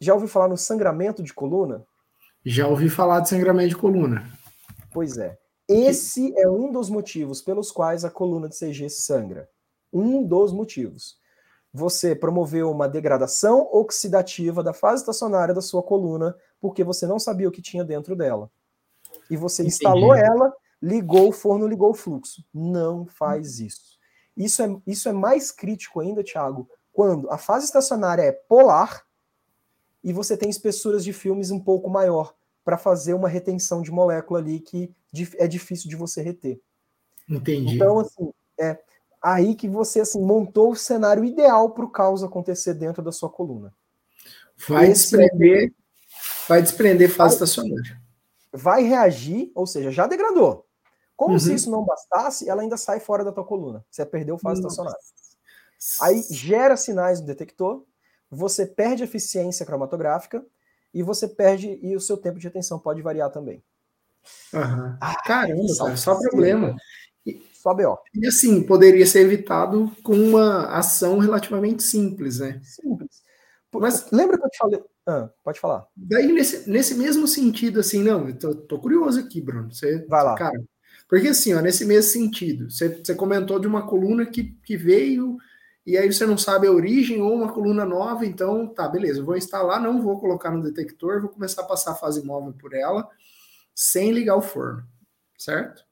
Já 0.00 0.14
ouviu 0.14 0.28
falar 0.28 0.48
no 0.48 0.56
sangramento 0.56 1.22
de 1.22 1.34
coluna? 1.34 1.84
Já 2.44 2.68
ouvi 2.68 2.90
falar 2.90 3.20
de 3.20 3.28
sangramento 3.30 3.70
de 3.70 3.76
coluna. 3.76 4.28
Pois 4.92 5.16
é. 5.16 5.38
Esse 5.66 6.38
é 6.38 6.48
um 6.48 6.70
dos 6.70 6.90
motivos 6.90 7.40
pelos 7.40 7.70
quais 7.70 8.04
a 8.04 8.10
coluna 8.10 8.48
de 8.48 8.58
CG 8.58 8.90
sangra. 8.90 9.48
Um 9.90 10.22
dos 10.22 10.52
motivos. 10.52 11.16
Você 11.72 12.14
promoveu 12.14 12.70
uma 12.70 12.86
degradação 12.86 13.68
oxidativa 13.72 14.62
da 14.62 14.74
fase 14.74 15.02
estacionária 15.02 15.54
da 15.54 15.62
sua 15.62 15.82
coluna 15.82 16.36
porque 16.60 16.84
você 16.84 17.06
não 17.06 17.18
sabia 17.18 17.48
o 17.48 17.52
que 17.52 17.62
tinha 17.62 17.82
dentro 17.82 18.14
dela. 18.14 18.50
E 19.30 19.36
você 19.36 19.62
Entendi. 19.62 19.74
instalou 19.74 20.14
ela, 20.14 20.52
ligou 20.82 21.30
o 21.30 21.32
forno, 21.32 21.66
ligou 21.66 21.90
o 21.90 21.94
fluxo. 21.94 22.44
Não 22.52 23.06
faz 23.06 23.58
isso. 23.58 23.98
Isso 24.36 24.62
é, 24.62 24.76
isso 24.86 25.08
é 25.08 25.12
mais 25.12 25.50
crítico 25.50 26.00
ainda, 26.00 26.22
Thiago, 26.22 26.68
quando 26.92 27.30
a 27.30 27.38
fase 27.38 27.64
estacionária 27.64 28.22
é 28.22 28.32
polar 28.32 29.02
e 30.04 30.12
você 30.12 30.36
tem 30.36 30.50
espessuras 30.50 31.02
de 31.02 31.12
filmes 31.12 31.50
um 31.50 31.58
pouco 31.58 31.88
maior 31.88 32.34
para 32.62 32.76
fazer 32.76 33.14
uma 33.14 33.28
retenção 33.28 33.80
de 33.80 33.90
molécula 33.90 34.38
ali 34.38 34.60
que 34.60 34.94
é 35.38 35.48
difícil 35.48 35.88
de 35.88 35.96
você 35.96 36.22
reter. 36.22 36.60
Entendi. 37.28 37.74
Então, 37.74 37.98
assim, 37.98 38.30
é 38.60 38.78
aí 39.22 39.54
que 39.54 39.66
você 39.66 40.00
assim 40.00 40.20
montou 40.20 40.72
o 40.72 40.76
cenário 40.76 41.24
ideal 41.24 41.70
para 41.70 41.84
o 41.84 41.90
caos 41.90 42.22
acontecer 42.22 42.74
dentro 42.74 43.02
da 43.02 43.10
sua 43.10 43.30
coluna. 43.30 43.74
Vai 44.68 44.90
Esse 44.90 45.16
desprender, 45.16 45.68
é... 45.68 45.72
vai 46.46 46.62
desprender 46.62 47.08
fase 47.08 47.38
vai, 47.38 47.46
estacionária. 47.46 48.02
Vai 48.52 48.82
reagir, 48.84 49.50
ou 49.54 49.66
seja, 49.66 49.90
já 49.90 50.06
degradou. 50.06 50.66
Como 51.16 51.34
uhum. 51.34 51.38
se 51.38 51.54
isso 51.54 51.70
não 51.70 51.84
bastasse, 51.84 52.48
ela 52.48 52.60
ainda 52.60 52.76
sai 52.76 53.00
fora 53.00 53.24
da 53.24 53.32
tua 53.32 53.44
coluna. 53.44 53.84
Você 53.90 54.04
perdeu 54.04 54.36
fase 54.36 54.60
Nossa. 54.60 54.74
estacionária. 54.74 55.00
Aí 56.00 56.22
gera 56.30 56.76
sinais 56.76 57.20
no 57.20 57.26
detector, 57.26 57.84
você 58.34 58.66
perde 58.66 59.04
eficiência 59.04 59.64
cromatográfica 59.64 60.44
e 60.92 61.02
você 61.02 61.28
perde 61.28 61.78
e 61.82 61.96
o 61.96 62.00
seu 62.00 62.16
tempo 62.16 62.38
de 62.38 62.48
atenção 62.48 62.78
pode 62.78 63.02
variar 63.02 63.30
também. 63.30 63.62
Uhum. 64.52 64.96
Ah, 65.00 65.16
Caramba, 65.24 65.76
cara, 65.78 65.96
só 65.96 66.18
problema. 66.18 66.76
Só 67.52 67.72
BO. 67.72 67.98
E 68.14 68.26
assim, 68.26 68.62
poderia 68.62 69.06
ser 69.06 69.20
evitado 69.20 69.90
com 70.02 70.14
uma 70.14 70.66
ação 70.76 71.18
relativamente 71.18 71.82
simples, 71.82 72.38
né? 72.38 72.60
Simples. 72.62 73.22
Mas 73.72 74.10
lembra 74.10 74.38
que 74.38 74.44
eu 74.44 74.50
te 74.50 74.58
falei. 74.58 74.82
Ah, 75.06 75.30
pode 75.42 75.60
falar. 75.60 75.86
Daí, 75.96 76.30
nesse, 76.32 76.68
nesse 76.70 76.94
mesmo 76.94 77.26
sentido, 77.26 77.80
assim, 77.80 78.02
não, 78.02 78.28
eu 78.28 78.38
tô, 78.38 78.54
tô 78.54 78.78
curioso 78.78 79.18
aqui, 79.20 79.40
Bruno. 79.40 79.72
Você, 79.72 80.04
Vai 80.06 80.22
lá. 80.22 80.34
Cara, 80.34 80.62
porque 81.08 81.28
assim, 81.28 81.54
ó, 81.54 81.60
nesse 81.60 81.84
mesmo 81.84 82.10
sentido, 82.10 82.70
você, 82.70 82.88
você 82.88 83.14
comentou 83.14 83.58
de 83.58 83.66
uma 83.66 83.86
coluna 83.86 84.26
que, 84.26 84.44
que 84.64 84.76
veio 84.76 85.36
e 85.86 85.98
aí 85.98 86.10
você 86.10 86.26
não 86.26 86.38
sabe 86.38 86.66
a 86.66 86.72
origem 86.72 87.20
ou 87.20 87.34
uma 87.34 87.52
coluna 87.52 87.84
nova, 87.84 88.24
então 88.24 88.66
tá, 88.66 88.88
beleza, 88.88 89.22
vou 89.22 89.36
instalar, 89.36 89.80
não 89.80 90.00
vou 90.00 90.18
colocar 90.18 90.50
no 90.50 90.62
detector, 90.62 91.20
vou 91.20 91.30
começar 91.30 91.62
a 91.62 91.66
passar 91.66 91.92
a 91.92 91.96
fase 91.96 92.24
móvel 92.24 92.54
por 92.54 92.74
ela 92.74 93.08
sem 93.74 94.12
ligar 94.12 94.36
o 94.36 94.42
forno, 94.42 94.82
certo? 95.36 95.84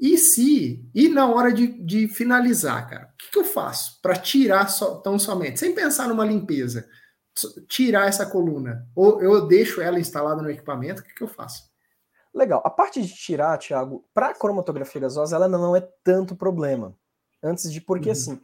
E 0.00 0.16
se, 0.16 0.82
e 0.94 1.08
na 1.08 1.26
hora 1.26 1.52
de, 1.52 1.66
de 1.66 2.08
finalizar, 2.08 2.88
cara, 2.88 3.12
o 3.12 3.16
que, 3.18 3.30
que 3.30 3.38
eu 3.38 3.44
faço 3.44 4.00
para 4.00 4.16
tirar 4.16 4.66
so, 4.68 5.00
tão 5.02 5.18
somente, 5.18 5.60
sem 5.60 5.74
pensar 5.74 6.08
numa 6.08 6.24
limpeza, 6.24 6.88
tirar 7.68 8.08
essa 8.08 8.24
coluna? 8.24 8.88
Ou 8.96 9.22
eu 9.22 9.46
deixo 9.46 9.80
ela 9.80 10.00
instalada 10.00 10.40
no 10.40 10.50
equipamento, 10.50 11.02
o 11.02 11.04
que, 11.04 11.14
que 11.14 11.22
eu 11.22 11.28
faço? 11.28 11.70
Legal. 12.34 12.62
A 12.64 12.70
parte 12.70 13.02
de 13.02 13.14
tirar, 13.14 13.58
Thiago, 13.58 14.04
para 14.14 14.32
cromatografia 14.32 15.02
gasosa, 15.02 15.36
ela 15.36 15.48
não 15.48 15.76
é 15.76 15.86
tanto 16.02 16.34
problema. 16.34 16.96
Antes 17.42 17.70
de, 17.70 17.80
porque 17.80 18.08
uhum. 18.08 18.12
assim, 18.12 18.40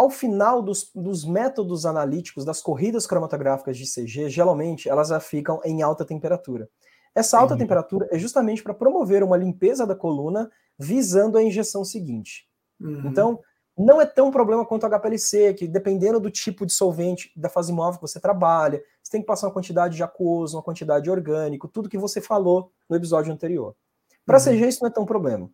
ao 0.00 0.08
final 0.08 0.62
dos, 0.62 0.90
dos, 0.94 1.26
métodos 1.26 1.84
analíticos 1.84 2.42
das 2.42 2.62
corridas 2.62 3.06
cromatográficas 3.06 3.76
de 3.76 3.84
CG, 3.84 4.30
geralmente 4.30 4.88
elas 4.88 5.08
já 5.08 5.20
ficam 5.20 5.60
em 5.62 5.82
alta 5.82 6.06
temperatura. 6.06 6.70
Essa 7.14 7.38
alta 7.38 7.52
uhum. 7.52 7.58
temperatura 7.58 8.08
é 8.10 8.18
justamente 8.18 8.62
para 8.62 8.72
promover 8.72 9.22
uma 9.22 9.36
limpeza 9.36 9.86
da 9.86 9.94
coluna 9.94 10.50
visando 10.78 11.36
a 11.36 11.42
injeção 11.42 11.84
seguinte. 11.84 12.48
Uhum. 12.80 13.02
Então, 13.04 13.40
não 13.76 14.00
é 14.00 14.06
tão 14.06 14.30
problema 14.30 14.64
quanto 14.64 14.86
o 14.86 14.88
HPLC, 14.88 15.52
que 15.52 15.68
dependendo 15.68 16.18
do 16.18 16.30
tipo 16.30 16.64
de 16.64 16.72
solvente 16.72 17.30
da 17.36 17.50
fase 17.50 17.70
móvel 17.70 18.00
que 18.00 18.08
você 18.08 18.18
trabalha, 18.18 18.82
você 19.02 19.12
tem 19.12 19.20
que 19.20 19.26
passar 19.26 19.48
uma 19.48 19.52
quantidade 19.52 19.96
de 19.96 20.02
aquoso, 20.02 20.56
uma 20.56 20.62
quantidade 20.62 21.04
de 21.04 21.10
orgânico, 21.10 21.68
tudo 21.68 21.90
que 21.90 21.98
você 21.98 22.22
falou 22.22 22.72
no 22.88 22.96
episódio 22.96 23.34
anterior. 23.34 23.76
Para 24.24 24.38
uhum. 24.38 24.44
CG 24.44 24.66
isso 24.66 24.80
não 24.80 24.88
é 24.88 24.92
tão 24.92 25.04
problema. 25.04 25.50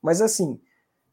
Mas 0.00 0.22
assim, 0.22 0.60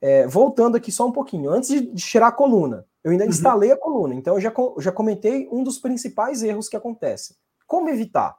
é, 0.02 0.28
voltando 0.28 0.78
aqui 0.78 0.91
só 0.91 1.08
um 1.08 1.12
pouquinho, 1.12 1.50
antes 1.50 1.70
de, 1.70 1.93
tirar 1.95 2.28
a 2.28 2.32
coluna, 2.32 2.86
eu 3.04 3.12
ainda 3.12 3.24
uhum. 3.24 3.30
instalei 3.30 3.72
a 3.72 3.78
coluna, 3.78 4.14
então 4.14 4.36
eu 4.36 4.41
já, 4.41 4.54
já 4.80 4.91
comentei 4.91 5.48
um 5.52 5.64
dos 5.64 5.80
principais 5.80 6.43
erros 6.43 6.70
que 6.70 6.76
acontece. 6.76 7.36
Como 7.66 7.89
evitar? 7.89 8.38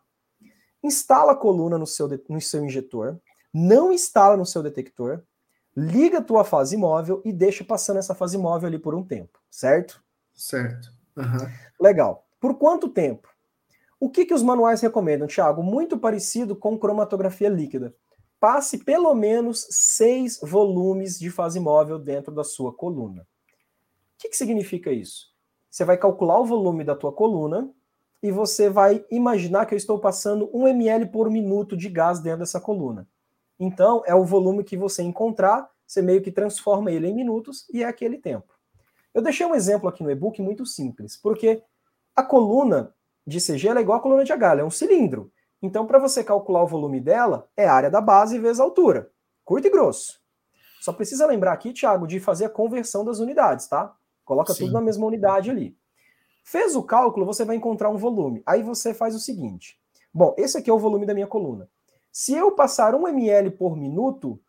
Instala 0.82 1.32
a 1.32 1.36
coluna 1.36 1.76
no 1.76 1.86
seu, 1.86 2.08
no 2.28 2.40
seu 2.40 2.64
injetor, 2.64 3.18
não 3.52 3.92
instala 3.92 4.36
no 4.36 4.46
seu 4.46 4.62
detector, 4.62 5.22
liga 5.76 6.18
a 6.18 6.22
tua 6.22 6.44
fase 6.44 6.76
móvel 6.76 7.22
e 7.24 7.32
deixa 7.32 7.64
passando 7.64 7.98
essa 7.98 8.14
fase 8.14 8.38
móvel 8.38 8.68
ali 8.68 8.78
por 8.78 8.94
um 8.94 9.04
tempo, 9.04 9.38
certo? 9.50 10.02
Certo. 10.34 10.92
Uhum. 11.16 11.48
Legal. 11.80 12.24
Por 12.40 12.54
quanto 12.54 12.88
tempo? 12.88 13.28
O 14.00 14.08
que, 14.08 14.24
que 14.24 14.34
os 14.34 14.42
manuais 14.42 14.80
recomendam, 14.80 15.26
Thiago? 15.26 15.62
Muito 15.62 15.98
parecido 15.98 16.54
com 16.54 16.78
cromatografia 16.78 17.48
líquida 17.48 17.92
passe 18.40 18.84
pelo 18.84 19.14
menos 19.14 19.66
seis 19.70 20.38
volumes 20.42 21.18
de 21.18 21.30
fase 21.30 21.58
móvel 21.58 21.98
dentro 21.98 22.32
da 22.32 22.44
sua 22.44 22.72
coluna. 22.72 23.22
O 23.22 23.26
que, 24.18 24.28
que 24.28 24.36
significa 24.36 24.90
isso? 24.90 25.28
Você 25.70 25.84
vai 25.84 25.96
calcular 25.96 26.40
o 26.40 26.46
volume 26.46 26.84
da 26.84 26.96
tua 26.96 27.12
coluna 27.12 27.72
e 28.22 28.30
você 28.32 28.68
vai 28.68 29.04
imaginar 29.10 29.66
que 29.66 29.74
eu 29.74 29.76
estou 29.76 29.98
passando 29.98 30.50
1 30.52 30.68
ml 30.68 31.06
por 31.06 31.30
minuto 31.30 31.76
de 31.76 31.88
gás 31.88 32.20
dentro 32.20 32.40
dessa 32.40 32.60
coluna. 32.60 33.08
Então, 33.58 34.02
é 34.06 34.14
o 34.14 34.24
volume 34.24 34.64
que 34.64 34.76
você 34.76 35.02
encontrar, 35.02 35.68
você 35.86 36.00
meio 36.00 36.22
que 36.22 36.30
transforma 36.30 36.90
ele 36.90 37.08
em 37.08 37.14
minutos 37.14 37.66
e 37.72 37.82
é 37.82 37.86
aquele 37.86 38.18
tempo. 38.18 38.54
Eu 39.14 39.22
deixei 39.22 39.46
um 39.46 39.54
exemplo 39.54 39.88
aqui 39.88 40.02
no 40.02 40.10
e-book 40.10 40.40
muito 40.40 40.64
simples, 40.64 41.16
porque 41.16 41.62
a 42.14 42.22
coluna 42.22 42.94
de 43.26 43.38
CG 43.38 43.68
é 43.68 43.80
igual 43.80 43.98
a 43.98 44.02
coluna 44.02 44.24
de 44.24 44.32
H, 44.32 44.60
é 44.60 44.64
um 44.64 44.70
cilindro. 44.70 45.30
Então, 45.60 45.86
para 45.86 45.98
você 45.98 46.22
calcular 46.22 46.62
o 46.62 46.66
volume 46.66 47.00
dela, 47.00 47.48
é 47.56 47.66
a 47.66 47.72
área 47.72 47.90
da 47.90 48.00
base 48.00 48.38
vezes 48.38 48.60
a 48.60 48.64
altura. 48.64 49.10
Curto 49.44 49.66
e 49.66 49.70
grosso. 49.70 50.20
Só 50.80 50.92
precisa 50.92 51.26
lembrar 51.26 51.52
aqui, 51.52 51.72
Thiago, 51.72 52.06
de 52.06 52.20
fazer 52.20 52.44
a 52.44 52.50
conversão 52.50 53.04
das 53.04 53.18
unidades, 53.18 53.66
tá? 53.66 53.94
Coloca 54.24 54.54
Sim. 54.54 54.64
tudo 54.64 54.74
na 54.74 54.80
mesma 54.80 55.06
unidade 55.06 55.50
ali. 55.50 55.76
Fez 56.44 56.76
o 56.76 56.82
cálculo, 56.82 57.26
você 57.26 57.44
vai 57.44 57.56
encontrar 57.56 57.90
um 57.90 57.96
volume. 57.96 58.42
Aí 58.46 58.62
você 58.62 58.94
faz 58.94 59.14
o 59.14 59.18
seguinte. 59.18 59.78
Bom, 60.14 60.34
esse 60.38 60.56
aqui 60.56 60.70
é 60.70 60.72
o 60.72 60.78
volume 60.78 61.04
da 61.04 61.14
minha 61.14 61.26
coluna. 61.26 61.68
Se 62.12 62.34
eu 62.34 62.52
passar 62.52 62.94
1 62.94 63.08
ml 63.08 63.50
por 63.50 63.76
minuto, 63.76 64.40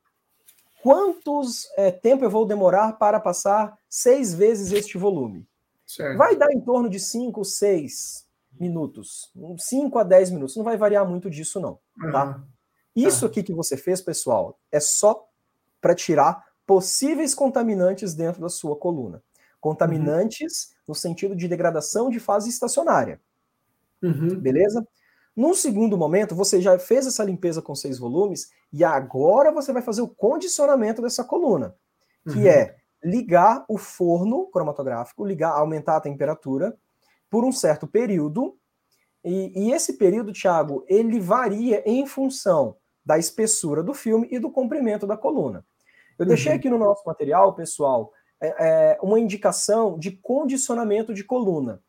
quantos 0.81 1.67
é, 1.75 1.91
tempo 1.91 2.23
eu 2.23 2.29
vou 2.29 2.45
demorar 2.45 2.97
para 2.97 3.19
passar 3.19 3.77
seis 3.89 4.33
vezes 4.33 4.71
este 4.71 4.97
volume? 4.97 5.47
Certo. 5.85 6.17
Vai 6.17 6.35
dar 6.35 6.51
em 6.51 6.61
torno 6.61 6.89
de 6.89 6.99
5, 6.99 7.43
6 7.43 8.28
minutos. 8.59 9.31
5 9.57 9.97
a 9.97 10.03
10 10.03 10.31
minutos. 10.31 10.55
Não 10.55 10.63
vai 10.63 10.77
variar 10.77 11.07
muito 11.07 11.29
disso, 11.29 11.59
não. 11.59 11.79
Tá? 12.11 12.25
Uhum. 12.25 12.43
Isso 12.95 13.25
aqui 13.25 13.43
que 13.43 13.53
você 13.53 13.77
fez, 13.77 14.01
pessoal, 14.01 14.59
é 14.71 14.79
só 14.79 15.27
para 15.79 15.95
tirar 15.95 16.45
possíveis 16.65 17.33
contaminantes 17.33 18.13
dentro 18.13 18.41
da 18.41 18.49
sua 18.49 18.75
coluna. 18.75 19.23
Contaminantes 19.59 20.69
uhum. 20.69 20.75
no 20.89 20.95
sentido 20.95 21.35
de 21.35 21.47
degradação 21.47 22.09
de 22.09 22.19
fase 22.19 22.49
estacionária. 22.49 23.19
Uhum. 24.01 24.39
Beleza? 24.39 24.85
Num 25.35 25.53
segundo 25.53 25.97
momento, 25.97 26.35
você 26.35 26.61
já 26.61 26.77
fez 26.77 27.07
essa 27.07 27.23
limpeza 27.23 27.61
com 27.61 27.73
seis 27.73 27.97
volumes 27.97 28.51
e 28.73 28.83
agora 28.83 29.51
você 29.51 29.71
vai 29.71 29.81
fazer 29.81 30.01
o 30.01 30.07
condicionamento 30.07 31.01
dessa 31.01 31.23
coluna, 31.23 31.75
que 32.25 32.39
uhum. 32.39 32.47
é 32.47 32.75
ligar 33.03 33.63
o 33.69 33.77
forno 33.77 34.47
cromatográfico, 34.47 35.25
ligar, 35.25 35.51
aumentar 35.51 35.95
a 35.95 36.01
temperatura 36.01 36.77
por 37.29 37.45
um 37.45 37.51
certo 37.51 37.87
período, 37.87 38.57
e, 39.23 39.51
e 39.55 39.71
esse 39.71 39.93
período, 39.93 40.33
Thiago, 40.33 40.83
ele 40.87 41.19
varia 41.19 41.83
em 41.85 42.05
função 42.05 42.75
da 43.05 43.17
espessura 43.17 43.83
do 43.83 43.93
filme 43.93 44.27
e 44.31 44.39
do 44.39 44.49
comprimento 44.49 45.05
da 45.05 45.17
coluna. 45.17 45.65
Eu 46.17 46.23
uhum. 46.23 46.27
deixei 46.27 46.53
aqui 46.53 46.69
no 46.69 46.77
nosso 46.77 47.03
material, 47.05 47.53
pessoal, 47.53 48.13
é, 48.41 48.47
é, 48.47 48.99
uma 49.01 49.19
indicação 49.19 49.97
de 49.97 50.11
condicionamento 50.11 51.13
de 51.13 51.23
coluna. 51.23 51.81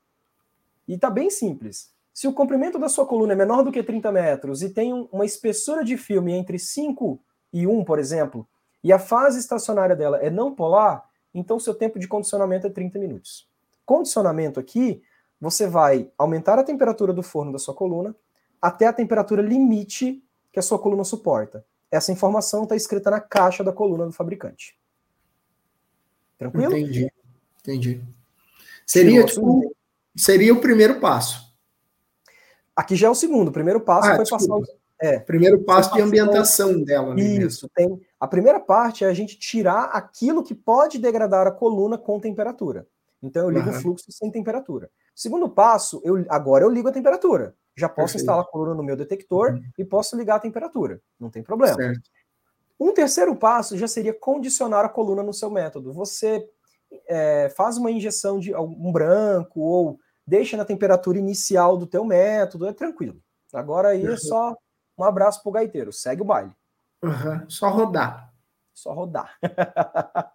E 0.86 0.98
tá 0.98 1.08
bem 1.08 1.30
simples. 1.30 1.92
Se 2.12 2.26
o 2.26 2.32
comprimento 2.32 2.78
da 2.78 2.88
sua 2.88 3.06
coluna 3.06 3.32
é 3.32 3.36
menor 3.36 3.62
do 3.62 3.70
que 3.70 3.82
30 3.82 4.10
metros 4.10 4.62
e 4.62 4.70
tem 4.70 5.08
uma 5.12 5.24
espessura 5.24 5.84
de 5.84 5.96
filme 5.96 6.32
entre 6.32 6.58
5 6.58 7.20
e 7.52 7.66
1, 7.66 7.84
por 7.84 7.98
exemplo, 7.98 8.46
e 8.82 8.92
a 8.92 8.98
fase 8.98 9.38
estacionária 9.38 9.94
dela 9.94 10.18
é 10.18 10.30
não 10.30 10.54
polar, 10.54 11.08
então 11.32 11.60
seu 11.60 11.74
tempo 11.74 11.98
de 11.98 12.08
condicionamento 12.08 12.66
é 12.66 12.70
30 12.70 12.98
minutos. 12.98 13.48
Condicionamento 13.86 14.58
aqui 14.58 15.02
você 15.40 15.66
vai 15.66 16.10
aumentar 16.18 16.58
a 16.58 16.64
temperatura 16.64 17.12
do 17.12 17.22
forno 17.22 17.52
da 17.52 17.58
sua 17.58 17.74
coluna 17.74 18.14
até 18.60 18.86
a 18.86 18.92
temperatura 18.92 19.40
limite 19.40 20.22
que 20.52 20.58
a 20.58 20.62
sua 20.62 20.78
coluna 20.78 21.04
suporta. 21.04 21.64
Essa 21.90 22.12
informação 22.12 22.64
está 22.64 22.76
escrita 22.76 23.10
na 23.10 23.20
caixa 23.20 23.64
da 23.64 23.72
coluna 23.72 24.06
do 24.06 24.12
fabricante. 24.12 24.78
Tranquilo? 26.36 26.76
Entendi. 26.76 27.10
Entendi. 27.60 28.04
Seria, 28.86 29.24
tipo, 29.24 29.74
seria 30.16 30.52
o 30.52 30.60
primeiro 30.60 31.00
passo. 31.00 31.54
Aqui 32.74 32.96
já 32.96 33.08
é 33.08 33.10
o 33.10 33.14
segundo. 33.14 33.48
O 33.48 33.52
primeiro 33.52 33.80
passo 33.80 34.08
ah, 34.08 34.16
foi 34.16 34.24
desculpa. 34.24 34.60
passar. 34.60 34.80
É, 35.02 35.18
primeiro 35.18 35.62
passo 35.62 35.94
de 35.94 36.00
ambientação 36.02 36.82
dela. 36.82 37.18
Isso. 37.18 37.68
Tem, 37.74 38.00
a 38.18 38.28
primeira 38.28 38.60
parte 38.60 39.02
é 39.04 39.08
a 39.08 39.14
gente 39.14 39.38
tirar 39.38 39.84
aquilo 39.84 40.42
que 40.42 40.54
pode 40.54 40.98
degradar 40.98 41.46
a 41.46 41.50
coluna 41.50 41.96
com 41.96 42.20
temperatura. 42.20 42.86
Então 43.22 43.44
eu 43.44 43.50
ligo 43.50 43.68
uhum. 43.68 43.76
o 43.76 43.80
fluxo 43.80 44.10
sem 44.10 44.30
temperatura. 44.30 44.90
Segundo 45.14 45.48
passo, 45.48 46.00
eu, 46.04 46.24
agora 46.28 46.64
eu 46.64 46.70
ligo 46.70 46.88
a 46.88 46.92
temperatura. 46.92 47.54
Já 47.76 47.88
posso 47.88 48.14
Perfeito. 48.14 48.20
instalar 48.22 48.42
a 48.42 48.46
coluna 48.46 48.74
no 48.74 48.82
meu 48.82 48.96
detector 48.96 49.52
uhum. 49.52 49.62
e 49.78 49.84
posso 49.84 50.16
ligar 50.16 50.36
a 50.36 50.40
temperatura. 50.40 51.00
Não 51.18 51.30
tem 51.30 51.42
problema. 51.42 51.74
Certo. 51.74 52.00
Um 52.78 52.92
terceiro 52.92 53.36
passo 53.36 53.76
já 53.76 53.86
seria 53.86 54.14
condicionar 54.14 54.84
a 54.84 54.88
coluna 54.88 55.22
no 55.22 55.34
seu 55.34 55.50
método. 55.50 55.92
Você 55.92 56.48
é, 57.06 57.50
faz 57.50 57.76
uma 57.76 57.90
injeção 57.90 58.38
de 58.38 58.54
um 58.54 58.90
branco 58.90 59.60
ou 59.60 59.98
deixa 60.26 60.56
na 60.56 60.64
temperatura 60.64 61.18
inicial 61.18 61.76
do 61.76 61.86
teu 61.86 62.04
método, 62.04 62.66
é 62.66 62.72
tranquilo. 62.72 63.20
Agora 63.52 63.88
aí 63.88 64.06
é 64.06 64.16
só 64.16 64.56
um 64.96 65.04
abraço 65.04 65.42
pro 65.42 65.52
gaiteiro, 65.52 65.92
segue 65.92 66.22
o 66.22 66.24
baile. 66.24 66.52
Uhum. 67.02 67.48
Só 67.48 67.68
rodar. 67.68 68.32
Só 68.72 68.92
rodar. 68.92 69.36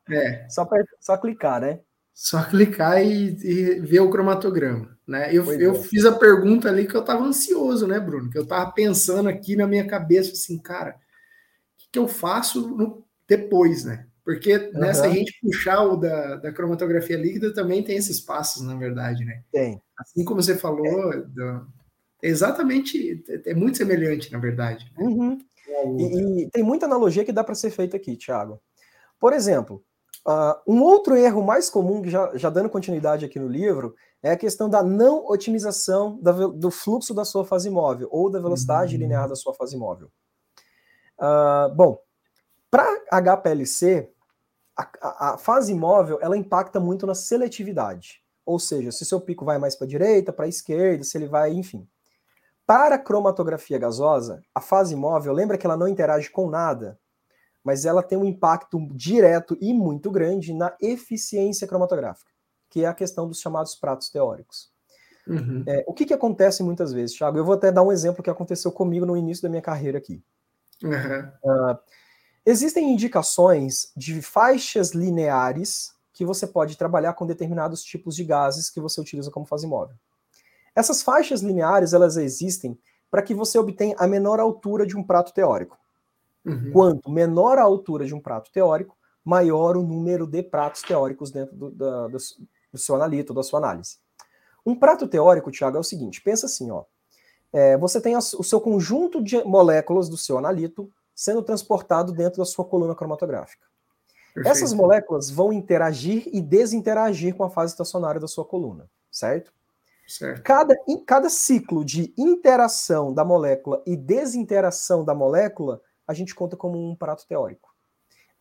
é. 0.10 0.48
Só, 0.50 0.66
pra, 0.66 0.84
só 1.00 1.18
clicar, 1.18 1.62
né? 1.62 1.80
Só 2.16 2.41
clicar 2.45 3.05
e, 3.05 3.36
e, 3.43 3.80
ver 3.82 3.99
o 3.99 4.09
cromatograma, 4.09 4.97
né? 5.05 5.36
Eu, 5.36 5.51
eu 5.59 5.74
é. 5.74 5.80
fiz 5.80 6.05
a 6.05 6.13
pergunta 6.13 6.70
ali 6.70 6.88
que 6.88 6.95
eu 6.95 7.01
estava 7.01 7.22
ansioso, 7.22 7.86
né, 7.86 7.99
Bruno? 7.99 8.30
Que 8.30 8.38
eu 8.38 8.43
estava 8.43 8.72
pensando 8.72 9.28
aqui 9.28 9.53
na 9.57 9.68
minha 9.68 9.86
cabeça 9.86 10.32
assim, 10.32 10.57
cara, 10.57 10.91
o 10.91 11.78
que, 11.78 11.89
que 11.91 11.99
eu 11.99 12.07
faço 12.07 12.70
no, 12.70 13.05
depois, 13.28 13.84
né? 13.84 14.07
Porque 14.24 14.55
uhum. 14.55 14.93
se 14.93 15.05
a 15.05 15.09
gente 15.09 15.38
puxar 15.41 15.84
o 15.84 15.97
da, 15.97 16.38
da 16.38 16.53
cromatografia 16.53 17.18
líquida, 17.18 17.53
também 17.53 17.84
tem 17.84 17.97
esses 17.97 18.22
passos, 18.22 18.63
na 18.63 18.76
verdade, 18.76 19.26
né? 19.26 19.43
Tem. 19.51 19.82
Assim 19.99 20.24
como 20.24 20.41
você 20.41 20.55
falou, 20.55 21.11
é. 21.11 21.18
do, 21.18 21.68
exatamente, 22.24 23.24
é 23.45 23.53
muito 23.53 23.78
semelhante, 23.78 24.32
na 24.32 24.39
verdade. 24.39 24.89
Né? 24.97 25.03
Uhum. 25.05 25.38
E, 25.99 26.43
e, 26.43 26.49
tem 26.49 26.63
muita 26.63 26.86
analogia 26.86 27.26
que 27.26 27.34
dá 27.34 27.43
para 27.43 27.55
ser 27.55 27.72
feita 27.72 27.97
aqui, 27.97 28.16
Thiago. 28.16 28.61
Por 29.20 29.34
exemplo, 29.34 29.84
uh, 30.28 30.60
um 30.68 30.82
outro 30.82 31.16
erro 31.16 31.42
mais 31.42 31.70
comum, 31.70 32.04
já, 32.06 32.36
já 32.36 32.50
dando 32.50 32.70
continuidade 32.70 33.26
aqui 33.26 33.40
no 33.40 33.48
livro, 33.48 33.96
é 34.22 34.32
a 34.32 34.38
questão 34.38 34.70
da 34.70 34.82
não 34.82 35.26
otimização 35.28 36.20
da, 36.22 36.32
do 36.32 36.72
fluxo 36.72 37.14
da 37.14 37.24
sua 37.24 37.46
fase 37.46 37.70
móvel 37.70 38.08
ou 38.12 38.30
da 38.30 38.40
velocidade 38.40 38.96
uhum. 38.96 39.02
linear 39.02 39.30
da 39.30 39.36
sua 39.36 39.54
fase 39.54 39.78
móvel. 39.78 40.10
Uh, 41.20 41.74
bom, 41.76 42.00
para 42.70 43.02
HPLC, 43.12 44.12
a, 44.78 45.34
a, 45.34 45.38
fase 45.38 45.74
móvel 45.74 46.20
ela 46.22 46.36
impacta 46.36 46.80
muito 46.80 47.06
na 47.06 47.16
seletividade. 47.16 48.22
Ou 48.46 48.60
seja, 48.60 48.92
se 48.92 49.06
seu 49.06 49.22
pico 49.22 49.46
vai 49.46 49.58
mais 49.58 49.76
para 49.76 49.86
a 49.86 49.90
direita, 49.90 50.34
para 50.34 50.46
a 50.46 50.50
esquerda, 50.50 51.04
se 51.04 51.18
ele 51.18 51.28
vai, 51.28 51.52
enfim. 51.52 51.88
Para 52.66 52.96
a 52.96 53.00
cromatografia 53.00 53.78
gasosa, 53.78 54.42
a 54.54 54.60
fase 54.60 54.96
móvel, 54.96 55.34
lembra 55.34 55.58
que 55.58 55.66
ela 55.66 55.78
não 55.78 55.88
interage 55.88 56.30
com 56.30 56.50
nada, 56.50 57.00
mas 57.66 57.84
ela 57.84 58.01
tem 58.01 58.18
um 58.18 58.24
impacto 58.24 58.80
direto 58.93 59.57
e 59.59 59.74
muito 59.74 60.09
grande 60.09 60.53
na 60.53 60.74
eficiência 60.80 61.68
cromatográfica, 61.68 62.32
que 62.70 62.86
é 62.86 62.88
a 62.88 62.93
questão 62.93 63.28
dos 63.28 63.41
chamados 63.41 63.76
pratos 63.76 64.09
teóricos. 64.09 64.72
Uhum. 65.28 65.63
É, 65.68 65.84
o 65.88 65.93
que, 65.93 66.05
que 66.05 66.13
acontece 66.13 66.61
muitas 66.61 66.93
vezes, 66.93 67.18
Thiago? 67.18 67.38
Eu 67.38 67.43
vou 67.43 67.55
até 67.55 67.72
dar 67.72 67.82
um 67.82 67.91
exemplo 67.91 68.24
que 68.24 68.30
aconteceu 68.30 68.72
comigo 68.72 69.05
no 69.05 69.18
início 69.18 69.43
da 69.43 69.49
minha 69.49 69.61
carreira 69.61 69.97
aqui. 69.97 70.24
Uhum. 70.84 71.32
Uh, 71.43 71.78
Existem 72.45 72.93
indicações 72.93 73.91
de 73.97 74.22
faixas 74.22 74.91
lineares 74.91 75.95
que 76.13 76.24
você 76.24 76.45
pode 76.45 76.78
trabalhar 76.78 77.13
com 77.13 77.26
determinados 77.26 77.84
tipos 77.84 78.16
de 78.16 78.24
gases 78.24 78.70
que 78.70 78.80
você 78.80 79.01
utiliza 79.01 79.32
como 79.32 79.47
fase 79.47 79.66
móvel. 79.66 79.95
Essas 80.76 81.01
faixas 81.01 81.41
lineares, 81.41 81.93
elas 81.93 82.18
existem 82.18 82.78
para 83.09 83.24
que 83.24 83.34
você 83.34 83.57
obtenha 83.57 83.95
a 83.97 84.05
menor 84.05 84.39
altura 84.39 84.86
de 84.86 84.95
um 84.95 85.01
prato 85.01 85.34
teórico. 85.34 85.76
Uhum. 86.46 86.72
Quanto 86.72 87.10
menor 87.10 87.58
a 87.58 87.64
altura 87.64 88.06
de 88.06 88.14
um 88.14 88.20
prato 88.20 88.52
teórico, 88.52 88.96
maior 89.24 89.76
o 89.76 89.84
número 89.84 90.28
de 90.28 90.43
pratos 90.43 90.84
teóricos 90.84 91.32
dentro 91.32 91.56
do, 91.56 91.72
do, 91.72 92.08
do 92.10 92.78
seu 92.78 92.96
analito, 92.96 93.34
da 93.34 93.41
sua 93.41 93.60
análise. 93.60 93.98
Um 94.66 94.76
prato 94.76 95.08
teórico, 95.08 95.52
Thiago, 95.52 95.78
é 95.78 95.80
o 95.80 95.84
seguinte: 95.84 96.22
pensa 96.22 96.46
assim, 96.46 96.70
ó. 96.72 96.84
É, 97.54 97.78
você 97.78 98.02
tem 98.02 98.18
o 98.18 98.22
seu 98.22 98.60
conjunto 98.60 99.24
de 99.24 99.41
moléculas 99.46 100.10
do 100.10 100.18
seu 100.18 100.38
analito 100.38 100.91
sendo 101.16 101.41
transportado 101.41 102.12
dentro 102.12 102.39
da 102.39 102.46
sua 102.46 102.66
coluna 102.66 102.93
cromatográfica. 102.93 103.66
Perfeito. 104.34 104.52
Essas 104.52 104.74
moléculas 104.74 105.30
vão 105.30 105.54
interagir 105.54 106.28
e 106.34 106.41
desinteragir 106.41 107.34
com 107.34 107.46
a 107.46 107.50
fase 107.50 107.72
estacionária 107.72 108.20
da 108.20 108.28
sua 108.28 108.43
coluna, 108.43 108.89
certo? 109.10 109.54
Certo. 110.06 110.43
Cada, 110.43 110.76
em 110.86 111.04
cada 111.04 111.30
ciclo 111.30 111.86
de 111.86 112.14
interação 112.18 113.14
da 113.14 113.24
molécula 113.24 113.82
e 113.86 113.96
desinteração 113.96 115.06
da 115.06 115.16
molécula, 115.16 115.82
a 116.08 116.14
gente 116.14 116.34
conta 116.36 116.56
como 116.56 116.78
um 116.78 116.95
prato 116.95 117.28
teórico. 117.28 117.74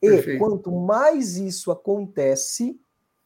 E 0.01 0.09
Perfeito. 0.09 0.39
quanto 0.39 0.73
mais 0.73 1.37
isso 1.37 1.71
acontece, 1.71 2.81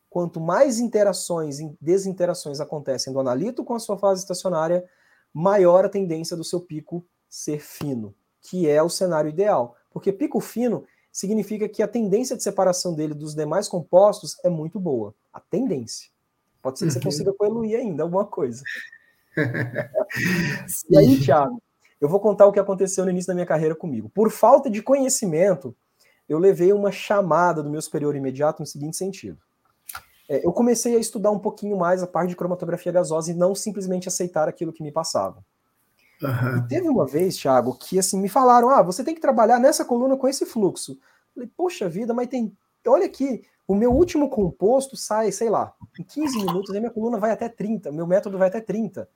quanto 0.08 0.40
mais 0.40 0.78
interações 0.78 1.58
e 1.58 1.76
desinterações 1.80 2.60
acontecem 2.60 3.12
do 3.12 3.20
analito 3.20 3.64
com 3.64 3.74
a 3.74 3.78
sua 3.78 3.98
fase 3.98 4.22
estacionária, 4.22 4.88
maior 5.32 5.84
a 5.84 5.88
tendência 5.88 6.36
do 6.36 6.44
seu 6.44 6.60
pico 6.60 7.04
ser 7.28 7.60
fino 7.60 8.14
que 8.40 8.68
é 8.68 8.82
o 8.82 8.88
cenário 8.88 9.28
ideal. 9.28 9.76
Porque 9.90 10.12
pico 10.12 10.40
fino 10.40 10.84
significa 11.12 11.68
que 11.68 11.82
a 11.82 11.88
tendência 11.88 12.36
de 12.36 12.42
separação 12.42 12.94
dele 12.94 13.14
dos 13.14 13.34
demais 13.34 13.68
compostos 13.68 14.36
é 14.44 14.48
muito 14.48 14.78
boa. 14.78 15.14
A 15.32 15.40
tendência. 15.40 16.10
Pode 16.62 16.78
ser 16.78 16.86
que 16.86 16.92
você 16.92 16.98
uhum. 16.98 17.04
consiga 17.04 17.32
coeluir 17.32 17.78
ainda 17.78 18.02
alguma 18.02 18.24
coisa. 18.24 18.62
e 20.90 20.98
aí, 20.98 21.20
Thiago, 21.20 21.62
eu 22.00 22.08
vou 22.08 22.20
contar 22.20 22.46
o 22.46 22.52
que 22.52 22.60
aconteceu 22.60 23.04
no 23.04 23.10
início 23.10 23.28
da 23.28 23.34
minha 23.34 23.46
carreira 23.46 23.74
comigo. 23.74 24.08
Por 24.08 24.30
falta 24.30 24.70
de 24.70 24.82
conhecimento, 24.82 25.74
eu 26.28 26.38
levei 26.38 26.72
uma 26.72 26.92
chamada 26.92 27.62
do 27.62 27.70
meu 27.70 27.80
superior 27.80 28.14
imediato 28.14 28.60
no 28.60 28.66
seguinte 28.66 28.96
sentido. 28.96 29.38
É, 30.28 30.44
eu 30.46 30.52
comecei 30.52 30.94
a 30.94 30.98
estudar 30.98 31.30
um 31.30 31.38
pouquinho 31.38 31.76
mais 31.76 32.02
a 32.02 32.06
parte 32.06 32.30
de 32.30 32.36
cromatografia 32.36 32.92
gasosa 32.92 33.30
e 33.30 33.34
não 33.34 33.54
simplesmente 33.54 34.08
aceitar 34.08 34.46
aquilo 34.46 34.72
que 34.72 34.82
me 34.82 34.92
passava. 34.92 35.42
Uhum. 36.22 36.58
E 36.58 36.68
teve 36.68 36.88
uma 36.88 37.06
vez, 37.06 37.36
Thiago, 37.36 37.74
que 37.74 37.98
assim 37.98 38.20
me 38.20 38.28
falaram: 38.28 38.68
ah, 38.68 38.82
você 38.82 39.02
tem 39.02 39.14
que 39.14 39.20
trabalhar 39.20 39.58
nessa 39.58 39.84
coluna 39.84 40.16
com 40.16 40.28
esse 40.28 40.44
fluxo. 40.44 40.98
falei, 41.34 41.48
poxa 41.56 41.88
vida, 41.88 42.12
mas 42.12 42.28
tem. 42.28 42.54
Olha 42.86 43.06
aqui, 43.06 43.42
o 43.66 43.74
meu 43.74 43.92
último 43.92 44.28
composto 44.28 44.96
sai, 44.96 45.30
sei 45.30 45.48
lá, 45.48 45.74
em 45.98 46.02
15 46.02 46.38
minutos, 46.38 46.74
a 46.74 46.80
minha 46.80 46.90
coluna 46.90 47.18
vai 47.18 47.30
até 47.30 47.48
30, 47.48 47.92
meu 47.92 48.06
método 48.06 48.38
vai 48.38 48.48
até 48.48 48.60
30. 48.60 49.08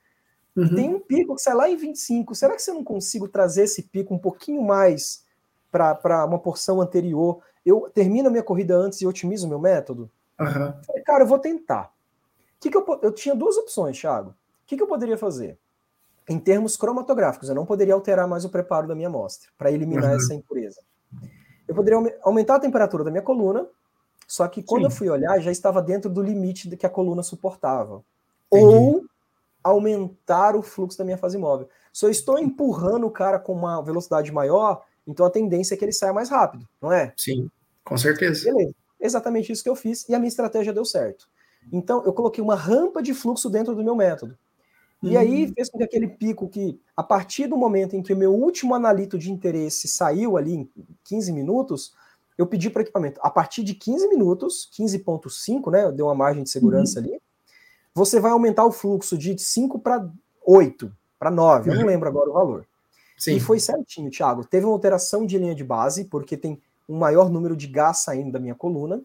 Uhum. 0.57 0.75
Tem 0.75 0.95
um 0.95 1.01
pico 1.01 1.35
que 1.35 1.43
sai 1.43 1.55
lá 1.55 1.69
em 1.69 1.77
25. 1.77 2.35
Será 2.35 2.55
que 2.55 2.63
você 2.63 2.73
não 2.73 2.85
consigo 2.85 3.29
trazer 3.29 3.65
esse 3.65 3.83
pico 3.83 4.15
um 4.15 4.19
pouquinho 4.19 4.63
mais 4.63 5.25
para 5.71 6.25
uma 6.27 6.39
porção 6.39 6.81
anterior? 6.81 7.43
Eu 7.65 7.91
termino 7.95 8.29
a 8.29 8.31
minha 8.31 8.43
corrida 8.43 8.77
antes 8.77 9.01
e 9.01 9.07
otimizo 9.07 9.47
o 9.47 9.49
meu 9.49 9.59
método? 9.59 10.11
Uhum. 10.39 10.73
Falei, 10.85 11.03
cara, 11.05 11.25
eu 11.25 11.29
vou 11.29 11.39
tentar. 11.39 11.93
Que 12.61 12.71
que 12.71 12.77
eu, 12.77 12.85
eu 13.03 13.13
tinha 13.13 13.35
duas 13.35 13.57
opções, 13.57 13.99
Thiago. 13.99 14.31
O 14.31 14.35
que, 14.67 14.77
que 14.77 14.83
eu 14.83 14.87
poderia 14.87 15.17
fazer? 15.17 15.59
em 16.29 16.39
termos 16.39 16.77
cromatográficos, 16.77 17.49
eu 17.49 17.55
não 17.55 17.67
poderia 17.67 17.95
alterar 17.95 18.29
mais 18.29 18.45
o 18.45 18.49
preparo 18.49 18.87
da 18.87 18.95
minha 18.95 19.09
amostra 19.09 19.51
para 19.59 19.71
eliminar 19.71 20.11
uhum. 20.11 20.17
essa 20.17 20.35
impureza. 20.35 20.81
Eu 21.67 21.75
poderia 21.75 22.19
aumentar 22.23 22.57
a 22.57 22.61
temperatura 22.61 23.05
da 23.05 23.11
minha 23.11 23.23
coluna, 23.23 23.67
só 24.27 24.47
que 24.49 24.63
quando 24.63 24.83
Sim. 24.83 24.87
eu 24.87 24.91
fui 24.91 25.09
olhar, 25.09 25.41
já 25.41 25.51
estava 25.51 25.83
dentro 25.83 26.11
do 26.11 26.23
limite 26.23 26.75
que 26.77 26.87
a 26.87 26.91
coluna 26.91 27.23
suportava. 27.23 28.03
Entendi. 28.53 28.75
Ou 28.75 29.02
aumentar 29.63 30.57
o 30.57 30.63
fluxo 30.63 30.99
da 30.99 31.05
minha 31.05 31.19
fase 31.19 31.39
móvel. 31.39 31.69
Se 31.93 32.05
eu 32.05 32.11
estou 32.11 32.39
empurrando 32.39 33.07
o 33.07 33.11
cara 33.11 33.39
com 33.39 33.53
uma 33.53 33.81
velocidade 33.83 34.33
maior, 34.33 34.85
então 35.07 35.27
a 35.27 35.31
tendência 35.31 35.75
é 35.75 35.77
que 35.77 35.85
ele 35.85 35.93
saia 35.93 36.13
mais 36.13 36.29
rápido, 36.29 36.67
não 36.81 36.93
é? 36.93 37.13
Sim, 37.17 37.51
com 37.85 37.97
certeza. 37.97 38.45
Beleza. 38.45 38.75
Exatamente 39.01 39.53
isso 39.53 39.63
que 39.63 39.69
eu 39.69 39.77
fiz 39.77 40.09
e 40.09 40.15
a 40.15 40.19
minha 40.19 40.29
estratégia 40.29 40.73
deu 40.73 40.85
certo. 40.85 41.29
Então 41.73 42.05
eu 42.05 42.13
coloquei 42.13 42.43
uma 42.43 42.55
rampa 42.55 43.03
de 43.03 43.13
fluxo 43.13 43.51
dentro 43.51 43.75
do 43.75 43.85
meu 43.85 43.95
método. 43.95 44.37
E 45.03 45.17
aí 45.17 45.47
uhum. 45.47 45.53
fez 45.53 45.69
com 45.69 45.79
que 45.79 45.85
aquele 45.85 46.07
pico 46.07 46.49
que, 46.49 46.81
a 46.97 47.03
partir 47.03 47.49
do 47.49 47.57
momento 47.57 47.97
em 47.97 48.03
que 48.03 48.13
o 48.13 48.17
meu 48.17 48.33
último 48.33 48.73
analito 48.73 49.19
de 49.19 49.33
interesse 49.33 49.89
saiu 49.89 50.37
ali 50.37 50.55
em 50.55 50.71
15 51.03 51.33
minutos, 51.33 51.93
eu 52.39 52.47
pedi 52.47 52.71
para 52.71 52.81
o 52.81 52.83
equipamento, 52.83 53.21
a 53.23 53.29
partir 53.29 53.65
de 53.65 53.75
15 53.75 54.09
minutos, 54.09 54.71
15.5, 54.73 55.73
né, 55.73 55.91
deu 55.91 56.07
uma 56.07 56.15
margem 56.15 56.45
de 56.45 56.51
segurança 56.51 57.01
uhum. 57.01 57.07
ali, 57.07 57.21
você 57.95 58.21
vai 58.21 58.31
aumentar 58.31 58.65
o 58.65 58.73
fluxo 58.73 59.17
de 59.17 59.39
5 59.39 59.79
para 59.79 60.09
8, 60.45 60.93
para 61.19 61.31
9, 61.31 61.71
eu 61.71 61.75
não 61.75 61.83
uhum. 61.83 61.89
lembro 61.89 62.09
agora 62.09 62.31
o 62.31 62.33
valor. 62.33 62.67
Sim. 63.19 63.37
E 63.37 63.41
foi 63.41 63.61
certinho, 63.61 64.11
Thiago. 64.11 64.45
Teve 64.45 64.67
uma 64.67 64.73
alteração 64.73 65.25
de 65.25 65.39
linha 65.39 65.55
de 65.55 65.63
base, 65.63 66.05
porque 66.07 66.37
tem 66.37 66.61
um 66.89 66.99
maior 66.99 67.31
número 67.31 67.57
de 67.57 67.69
gás 67.69 67.99
saindo 67.99 68.33
da 68.33 68.41
minha 68.41 68.55
coluna. 68.55 69.01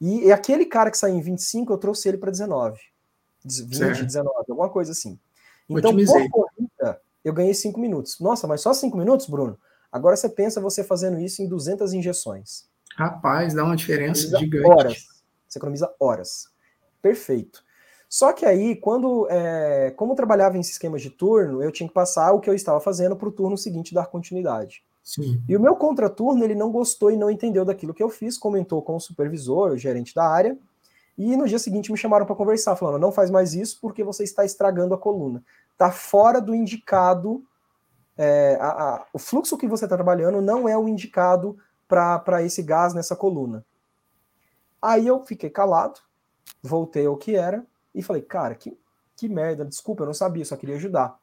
E 0.00 0.30
aquele 0.32 0.64
cara 0.64 0.90
que 0.90 0.98
saiu 0.98 1.14
em 1.14 1.20
25, 1.20 1.72
eu 1.72 1.78
trouxe 1.78 2.08
ele 2.08 2.18
para 2.18 2.30
19. 2.30 2.78
20, 3.44 3.76
certo. 3.76 4.04
19, 4.04 4.34
alguma 4.48 4.68
coisa 4.68 4.92
assim. 4.92 5.18
Então, 5.68 5.90
Otimizei. 5.90 6.28
por 6.28 6.48
corrida, 6.48 7.00
eu 7.24 7.32
ganhei 7.32 7.54
5 7.54 7.78
minutos. 7.78 8.18
Nossa, 8.20 8.46
mas 8.46 8.60
só 8.60 8.72
5 8.72 8.96
minutos, 8.96 9.26
Bruno? 9.26 9.58
Agora 9.92 10.16
você 10.16 10.28
pensa 10.28 10.60
você 10.60 10.84
fazendo 10.84 11.18
isso 11.18 11.42
em 11.42 11.48
200 11.48 11.92
injeções. 11.92 12.68
Rapaz, 12.94 13.54
dá 13.54 13.64
uma 13.64 13.76
diferença 13.76 14.38
gigante. 14.38 14.66
Horas. 14.66 15.06
Você 15.48 15.58
economiza 15.58 15.92
horas. 15.98 16.48
Perfeito. 17.02 17.64
Só 18.10 18.32
que 18.32 18.44
aí, 18.44 18.74
quando, 18.74 19.28
é, 19.30 19.92
como 19.96 20.10
eu 20.12 20.16
trabalhava 20.16 20.56
em 20.56 20.60
esquemas 20.60 21.00
de 21.00 21.10
turno, 21.10 21.62
eu 21.62 21.70
tinha 21.70 21.88
que 21.88 21.94
passar 21.94 22.32
o 22.32 22.40
que 22.40 22.50
eu 22.50 22.54
estava 22.54 22.80
fazendo 22.80 23.14
para 23.14 23.28
o 23.28 23.30
turno 23.30 23.56
seguinte 23.56 23.94
dar 23.94 24.08
continuidade. 24.08 24.82
Sim. 25.04 25.40
E 25.48 25.56
o 25.56 25.60
meu 25.60 25.76
contraturno, 25.76 26.42
ele 26.42 26.56
não 26.56 26.72
gostou 26.72 27.12
e 27.12 27.16
não 27.16 27.30
entendeu 27.30 27.64
daquilo 27.64 27.94
que 27.94 28.02
eu 28.02 28.08
fiz, 28.08 28.36
comentou 28.36 28.82
com 28.82 28.96
o 28.96 29.00
supervisor, 29.00 29.70
o 29.70 29.78
gerente 29.78 30.12
da 30.12 30.26
área, 30.26 30.58
e 31.16 31.36
no 31.36 31.46
dia 31.46 31.60
seguinte 31.60 31.92
me 31.92 31.96
chamaram 31.96 32.26
para 32.26 32.34
conversar, 32.34 32.74
falando: 32.74 33.00
não 33.00 33.12
faz 33.12 33.30
mais 33.30 33.54
isso 33.54 33.78
porque 33.80 34.02
você 34.02 34.24
está 34.24 34.44
estragando 34.44 34.92
a 34.92 34.98
coluna. 34.98 35.44
Está 35.70 35.92
fora 35.92 36.40
do 36.40 36.52
indicado. 36.52 37.44
É, 38.18 38.58
a, 38.60 38.68
a, 38.68 39.06
o 39.12 39.20
fluxo 39.20 39.56
que 39.56 39.68
você 39.68 39.84
está 39.84 39.94
trabalhando 39.96 40.42
não 40.42 40.68
é 40.68 40.76
o 40.76 40.88
indicado 40.88 41.56
para 41.86 42.42
esse 42.42 42.60
gás 42.60 42.92
nessa 42.92 43.14
coluna. 43.14 43.64
Aí 44.82 45.06
eu 45.06 45.24
fiquei 45.24 45.48
calado, 45.48 46.00
voltei 46.60 47.06
ao 47.06 47.16
que 47.16 47.36
era 47.36 47.64
e 47.94 48.02
falei: 48.02 48.22
cara, 48.22 48.54
que, 48.54 48.76
que 49.16 49.28
merda, 49.28 49.64
desculpa, 49.64 50.02
eu 50.02 50.06
não 50.06 50.14
sabia, 50.14 50.44
só 50.44 50.56
queria 50.56 50.76
ajudar. 50.76 51.18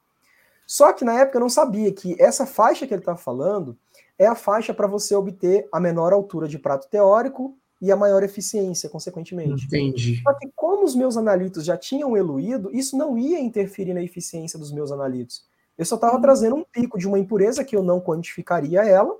Só 0.66 0.92
que 0.92 1.04
na 1.04 1.20
época 1.20 1.38
eu 1.38 1.40
não 1.40 1.48
sabia 1.48 1.90
que 1.92 2.14
essa 2.20 2.44
faixa 2.44 2.86
que 2.86 2.92
ele 2.92 3.00
estava 3.00 3.18
falando 3.18 3.76
é 4.18 4.26
a 4.26 4.34
faixa 4.34 4.74
para 4.74 4.86
você 4.86 5.14
obter 5.14 5.66
a 5.72 5.80
menor 5.80 6.12
altura 6.12 6.46
de 6.46 6.58
prato 6.58 6.88
teórico 6.88 7.56
e 7.80 7.92
a 7.92 7.96
maior 7.96 8.22
eficiência, 8.22 8.88
consequentemente. 8.88 9.66
Entendi. 9.66 10.20
Só 10.22 10.34
que 10.34 10.50
como 10.54 10.84
os 10.84 10.94
meus 10.94 11.16
analitos 11.16 11.64
já 11.64 11.76
tinham 11.76 12.16
eluído, 12.16 12.70
isso 12.72 12.98
não 12.98 13.16
ia 13.16 13.40
interferir 13.40 13.94
na 13.94 14.02
eficiência 14.02 14.58
dos 14.58 14.72
meus 14.72 14.90
analitos. 14.90 15.46
Eu 15.76 15.84
só 15.84 15.94
estava 15.94 16.16
hum. 16.16 16.20
trazendo 16.20 16.56
um 16.56 16.64
pico 16.64 16.98
de 16.98 17.06
uma 17.06 17.18
impureza 17.18 17.64
que 17.64 17.76
eu 17.76 17.82
não 17.82 18.00
quantificaria 18.00 18.82
ela, 18.82 19.14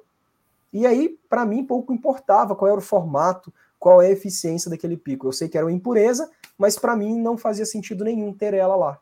E 0.71 0.87
aí, 0.87 1.19
para 1.31 1.47
mim, 1.47 1.65
pouco 1.65 1.95
importava 1.95 2.55
qual 2.55 2.71
era 2.71 2.79
o 2.79 2.83
formato, 2.83 3.51
qual 3.79 4.03
é 4.03 4.09
a 4.09 4.13
eficiência 4.13 4.71
daquele 4.71 4.97
pico. 4.97 5.27
Eu 5.27 5.33
sei 5.33 5.49
que 5.49 5.57
era 5.57 5.67
uma 5.67 5.73
impureza, 5.73 6.29
mas 6.57 6.79
para 6.79 6.97
mim 6.97 7.21
não 7.21 7.39
fazia 7.39 7.65
sentido 7.65 8.05
nenhum 8.05 8.33
ter 8.33 8.55
ela 8.55 8.77
lá. 8.77 9.01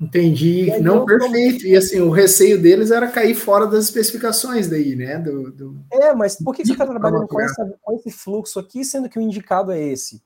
Entendi. 0.00 0.66
Não, 0.80 1.04
perfeito. 1.04 1.66
E 1.66 1.76
assim, 1.76 2.00
o 2.00 2.10
receio 2.10 2.60
deles 2.60 2.90
era 2.90 3.08
cair 3.08 3.34
fora 3.34 3.66
das 3.66 3.84
especificações 3.84 4.68
daí, 4.68 4.96
né? 4.96 5.18
Do, 5.18 5.52
do... 5.52 5.76
É, 5.92 6.12
mas 6.12 6.36
por 6.36 6.54
que 6.54 6.66
você 6.66 6.72
está 6.72 6.86
trabalhando 6.86 7.28
com, 7.28 7.40
essa, 7.40 7.78
com, 7.80 7.94
esse 7.94 8.10
fluxo 8.10 8.58
aqui, 8.58 8.84
sendo 8.84 9.08
que 9.08 9.18
o 9.18 9.22
indicado 9.22 9.70
é 9.70 9.80
esse? 9.80 10.20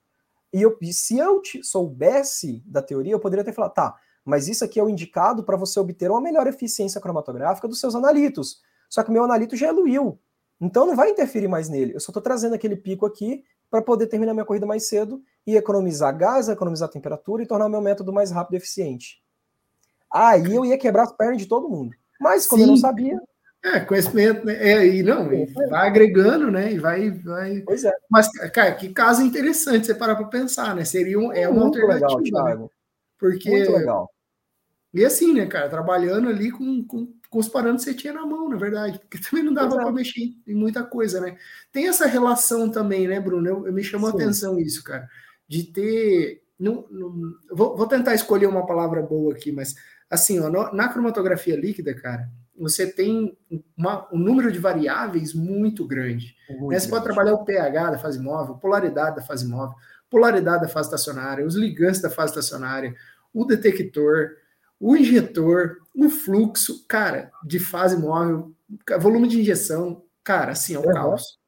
E 0.52 0.62
eu, 0.62 0.78
se 0.90 1.18
eu 1.18 1.42
soubesse 1.62 2.62
da 2.64 2.80
teoria, 2.80 3.12
eu 3.12 3.20
poderia 3.20 3.44
ter 3.44 3.52
falado, 3.52 3.74
tá, 3.74 3.94
mas 4.24 4.48
isso 4.48 4.64
aqui 4.64 4.80
é 4.80 4.82
o 4.82 4.88
indicado 4.88 5.44
para 5.44 5.56
você 5.56 5.78
obter 5.78 6.10
uma 6.10 6.20
melhor 6.20 6.46
eficiência 6.46 7.00
cromatográfica 7.00 7.68
dos 7.68 7.78
seus 7.78 7.94
analitos. 7.94 8.62
Só 8.88 9.02
que 9.02 9.10
meu 9.10 9.24
analito 9.24 9.56
já 9.56 9.68
evoluiu. 9.68 10.18
Então 10.60 10.86
não 10.86 10.96
vai 10.96 11.10
interferir 11.10 11.48
mais 11.48 11.68
nele. 11.68 11.94
Eu 11.94 12.00
só 12.00 12.10
estou 12.10 12.22
trazendo 12.22 12.54
aquele 12.54 12.76
pico 12.76 13.04
aqui 13.04 13.44
para 13.70 13.82
poder 13.82 14.06
terminar 14.06 14.32
minha 14.32 14.44
corrida 14.44 14.66
mais 14.66 14.88
cedo 14.88 15.22
e 15.46 15.56
economizar 15.56 16.16
gás, 16.16 16.48
economizar 16.48 16.88
temperatura 16.88 17.42
e 17.42 17.46
tornar 17.46 17.66
o 17.66 17.70
meu 17.70 17.80
método 17.80 18.12
mais 18.12 18.30
rápido 18.30 18.54
e 18.54 18.56
eficiente. 18.58 19.22
Aí 20.12 20.54
eu 20.54 20.64
ia 20.64 20.78
quebrar 20.78 21.04
as 21.04 21.12
pernas 21.12 21.38
de 21.38 21.46
todo 21.46 21.68
mundo. 21.68 21.94
Mas 22.20 22.46
como 22.46 22.62
Sim. 22.62 22.68
eu 22.68 22.70
não 22.72 22.76
sabia. 22.76 23.20
É, 23.64 23.80
conhecimento, 23.80 24.46
né? 24.46 24.54
É, 24.54 24.86
e 24.86 25.02
não, 25.02 25.32
e 25.32 25.46
vai 25.46 25.88
agregando, 25.88 26.50
né? 26.50 26.72
E 26.72 26.78
vai, 26.78 27.10
vai. 27.10 27.60
Pois 27.66 27.84
é. 27.84 27.92
Mas, 28.08 28.30
cara, 28.52 28.72
que 28.74 28.90
caso 28.90 29.22
interessante 29.22 29.86
você 29.86 29.94
parar 29.94 30.14
para 30.14 30.26
pensar, 30.26 30.74
né? 30.74 30.84
Seria 30.84 31.18
um, 31.18 31.32
é 31.32 31.48
uma 31.48 31.64
Muito 31.64 31.78
alternativa. 31.78 32.18
Legal, 32.18 32.44
né? 32.44 32.50
Thiago. 32.50 32.72
Porque. 33.18 33.50
Muito 33.50 33.72
legal. 33.72 34.10
E 34.94 35.04
assim, 35.04 35.34
né, 35.34 35.46
cara, 35.46 35.68
trabalhando 35.68 36.28
ali 36.28 36.50
com, 36.50 36.82
com, 36.84 37.12
com 37.36 37.40
os 37.40 37.50
parâmetros 37.50 37.84
que 37.84 37.90
você 37.90 37.96
tinha 37.98 38.14
na 38.14 38.24
mão, 38.24 38.48
na 38.48 38.56
verdade, 38.56 38.98
porque 38.98 39.18
também 39.28 39.44
não 39.44 39.52
dava 39.52 39.76
para 39.76 39.92
mexer 39.92 40.34
em 40.46 40.54
muita 40.54 40.82
coisa, 40.82 41.20
né? 41.20 41.36
Tem 41.70 41.86
essa 41.86 42.06
relação 42.06 42.70
também, 42.70 43.06
né, 43.06 43.20
Bruno? 43.20 43.46
Eu, 43.46 43.66
eu 43.66 43.72
me 43.74 43.84
chamou 43.84 44.10
Sim. 44.10 44.16
a 44.16 44.22
atenção 44.22 44.58
isso, 44.58 44.82
cara, 44.82 45.06
de 45.46 45.64
ter. 45.64 46.42
Não, 46.58 46.86
não, 46.90 47.34
vou, 47.52 47.76
vou 47.76 47.86
tentar 47.86 48.14
escolher 48.14 48.46
uma 48.46 48.64
palavra 48.64 49.02
boa 49.02 49.34
aqui, 49.34 49.52
mas 49.52 49.74
assim, 50.08 50.40
ó, 50.40 50.72
na 50.72 50.88
cromatografia 50.88 51.54
líquida, 51.54 51.92
cara, 51.92 52.26
você 52.58 52.90
tem 52.90 53.36
uma, 53.76 54.08
um 54.10 54.16
número 54.16 54.50
de 54.50 54.58
variáveis 54.58 55.34
muito 55.34 55.86
grande. 55.86 56.34
Muito 56.48 56.68
né? 56.68 56.78
Você 56.78 56.86
grande. 56.86 56.90
pode 56.90 57.04
trabalhar 57.04 57.34
o 57.34 57.44
pH 57.44 57.90
da 57.90 57.98
fase 57.98 58.18
móvel, 58.18 58.54
polaridade 58.54 59.16
da 59.16 59.22
fase 59.22 59.46
móvel, 59.46 59.76
polaridade 60.08 60.62
da 60.62 60.68
fase 60.68 60.88
estacionária, 60.88 61.44
os 61.44 61.54
ligantes 61.54 62.00
da 62.00 62.08
fase 62.08 62.30
estacionária, 62.30 62.94
o 63.34 63.44
detector, 63.44 64.30
o 64.78 64.96
injetor, 64.96 65.78
o 65.94 66.08
fluxo, 66.08 66.86
cara, 66.86 67.30
de 67.44 67.58
fase 67.58 67.96
móvel, 67.96 68.54
volume 69.00 69.28
de 69.28 69.40
injeção, 69.40 70.04
cara, 70.22 70.52
assim, 70.52 70.74
é 70.74 70.78
um 70.78 70.92
caos. 70.92 71.38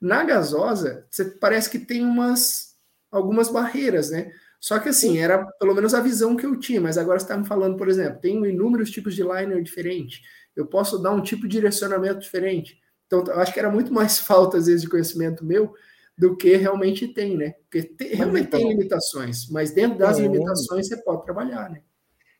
Na 0.00 0.24
gasosa, 0.24 1.06
você 1.10 1.24
parece 1.24 1.70
que 1.70 1.78
tem 1.78 2.04
umas 2.04 2.72
algumas 3.10 3.50
barreiras, 3.50 4.10
né? 4.10 4.32
Só 4.58 4.78
que 4.78 4.88
assim, 4.88 5.18
era 5.18 5.44
pelo 5.58 5.74
menos 5.74 5.92
a 5.92 6.00
visão 6.00 6.36
que 6.36 6.46
eu 6.46 6.58
tinha, 6.58 6.80
mas 6.80 6.96
agora 6.96 7.18
você 7.18 7.24
está 7.24 7.36
me 7.36 7.46
falando, 7.46 7.76
por 7.76 7.88
exemplo, 7.88 8.20
tem 8.20 8.42
inúmeros 8.46 8.90
tipos 8.90 9.14
de 9.14 9.22
liner 9.22 9.62
diferentes, 9.62 10.20
eu 10.56 10.66
posso 10.66 10.98
dar 10.98 11.12
um 11.12 11.22
tipo 11.22 11.42
de 11.42 11.56
direcionamento 11.56 12.20
diferente. 12.20 12.78
Então, 13.06 13.24
eu 13.26 13.40
acho 13.40 13.52
que 13.52 13.58
era 13.58 13.70
muito 13.70 13.92
mais 13.92 14.18
falta, 14.20 14.56
às 14.56 14.66
vezes, 14.66 14.82
de 14.82 14.88
conhecimento 14.88 15.44
meu 15.44 15.74
do 16.16 16.36
que 16.36 16.56
realmente 16.56 17.08
tem, 17.08 17.36
né? 17.36 17.54
Porque 17.70 17.94
realmente 18.14 18.46
então, 18.46 18.60
tem 18.60 18.68
limitações, 18.68 19.48
mas 19.50 19.72
dentro 19.72 19.98
das 19.98 20.18
é, 20.18 20.22
limitações 20.22 20.88
você 20.88 20.96
pode 20.98 21.24
trabalhar, 21.24 21.70
né? 21.70 21.82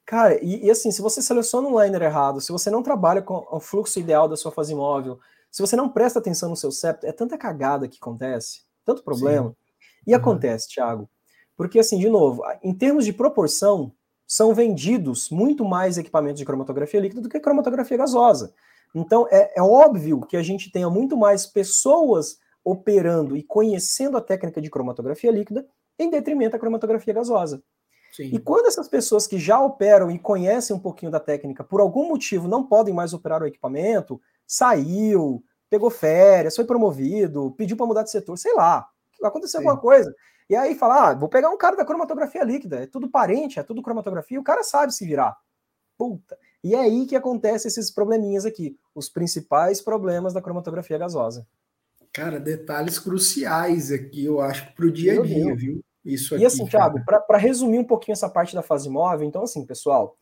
Cara, 0.04 0.42
e, 0.42 0.66
e, 0.66 0.70
assim, 0.70 0.90
se 0.90 1.00
você 1.00 1.22
seleciona 1.22 1.68
um 1.68 1.80
liner 1.80 2.02
errado, 2.02 2.40
se 2.40 2.50
você 2.50 2.70
não 2.70 2.82
trabalha 2.82 3.22
com 3.22 3.46
o 3.50 3.60
fluxo 3.60 4.00
ideal 4.00 4.28
da 4.28 4.36
sua 4.36 4.50
fase 4.50 4.74
móvel, 4.74 5.18
se 5.50 5.62
você 5.62 5.76
não 5.76 5.88
presta 5.88 6.18
atenção 6.18 6.48
no 6.50 6.56
seu 6.56 6.72
septo, 6.72 7.06
é 7.06 7.12
tanta 7.12 7.38
cagada 7.38 7.86
que 7.86 7.98
acontece, 8.00 8.62
tanto 8.84 9.02
problema. 9.02 9.50
Sim. 9.50 9.56
E 10.06 10.10
uhum. 10.12 10.16
acontece, 10.18 10.68
Thiago, 10.68 11.08
porque, 11.56 11.78
assim, 11.78 11.98
de 11.98 12.08
novo, 12.08 12.42
em 12.62 12.74
termos 12.74 13.04
de 13.04 13.12
proporção, 13.12 13.92
são 14.26 14.54
vendidos 14.54 15.30
muito 15.30 15.64
mais 15.64 15.98
equipamentos 15.98 16.38
de 16.38 16.46
cromatografia 16.46 17.00
líquida 17.00 17.20
do 17.20 17.28
que 17.28 17.38
cromatografia 17.38 17.98
gasosa. 17.98 18.54
Então, 18.94 19.26
é, 19.30 19.52
é 19.56 19.62
óbvio 19.62 20.22
que 20.22 20.36
a 20.36 20.42
gente 20.42 20.70
tenha 20.70 20.88
muito 20.88 21.16
mais 21.16 21.46
pessoas 21.46 22.38
operando 22.64 23.36
e 23.36 23.42
conhecendo 23.42 24.16
a 24.16 24.20
técnica 24.20 24.60
de 24.60 24.70
cromatografia 24.70 25.30
líquida 25.30 25.66
em 25.98 26.10
detrimento 26.10 26.52
da 26.52 26.58
cromatografia 26.58 27.12
gasosa. 27.12 27.62
Sim. 28.12 28.24
E 28.24 28.38
quando 28.38 28.66
essas 28.66 28.88
pessoas 28.88 29.26
que 29.26 29.38
já 29.38 29.58
operam 29.58 30.10
e 30.10 30.18
conhecem 30.18 30.76
um 30.76 30.78
pouquinho 30.78 31.10
da 31.10 31.18
técnica, 31.18 31.64
por 31.64 31.80
algum 31.80 32.08
motivo 32.08 32.46
não 32.46 32.62
podem 32.62 32.92
mais 32.92 33.14
operar 33.14 33.42
o 33.42 33.46
equipamento, 33.46 34.20
saiu, 34.46 35.42
pegou 35.70 35.88
férias, 35.90 36.54
foi 36.54 36.66
promovido, 36.66 37.54
pediu 37.56 37.74
para 37.74 37.86
mudar 37.86 38.02
de 38.02 38.10
setor, 38.10 38.36
sei 38.36 38.54
lá, 38.54 38.86
aconteceu 39.22 39.60
Sim. 39.60 39.66
alguma 39.66 39.80
coisa. 39.80 40.14
E 40.50 40.54
aí 40.54 40.74
fala, 40.74 41.08
ah, 41.08 41.14
vou 41.14 41.28
pegar 41.30 41.48
um 41.48 41.56
cara 41.56 41.74
da 41.74 41.84
cromatografia 41.86 42.44
líquida, 42.44 42.82
é 42.82 42.86
tudo 42.86 43.10
parente, 43.10 43.58
é 43.58 43.62
tudo 43.62 43.82
cromatografia, 43.82 44.38
o 44.38 44.44
cara 44.44 44.62
sabe 44.62 44.92
se 44.92 45.06
virar. 45.06 45.34
Puta. 45.96 46.36
E 46.62 46.74
é 46.74 46.80
aí 46.80 47.06
que 47.06 47.16
acontece 47.16 47.66
esses 47.66 47.90
probleminhas 47.90 48.44
aqui, 48.44 48.76
os 48.94 49.08
principais 49.08 49.80
problemas 49.80 50.34
da 50.34 50.42
cromatografia 50.42 50.98
gasosa. 50.98 51.46
Cara, 52.12 52.38
detalhes 52.38 52.98
cruciais 52.98 53.90
aqui, 53.90 54.26
eu 54.26 54.40
acho, 54.42 54.74
para 54.74 54.84
o 54.84 54.92
dia 54.92 55.18
a 55.18 55.22
dia, 55.22 55.56
viu? 55.56 55.82
Isso 56.04 56.34
aqui, 56.34 56.42
e 56.42 56.46
assim, 56.46 56.66
Thiago, 56.66 57.00
para 57.04 57.38
resumir 57.38 57.78
um 57.78 57.84
pouquinho 57.84 58.14
essa 58.14 58.28
parte 58.28 58.54
da 58.54 58.62
fase 58.62 58.88
móvel, 58.88 59.26
então 59.26 59.42
assim, 59.42 59.64
pessoal, 59.64 60.16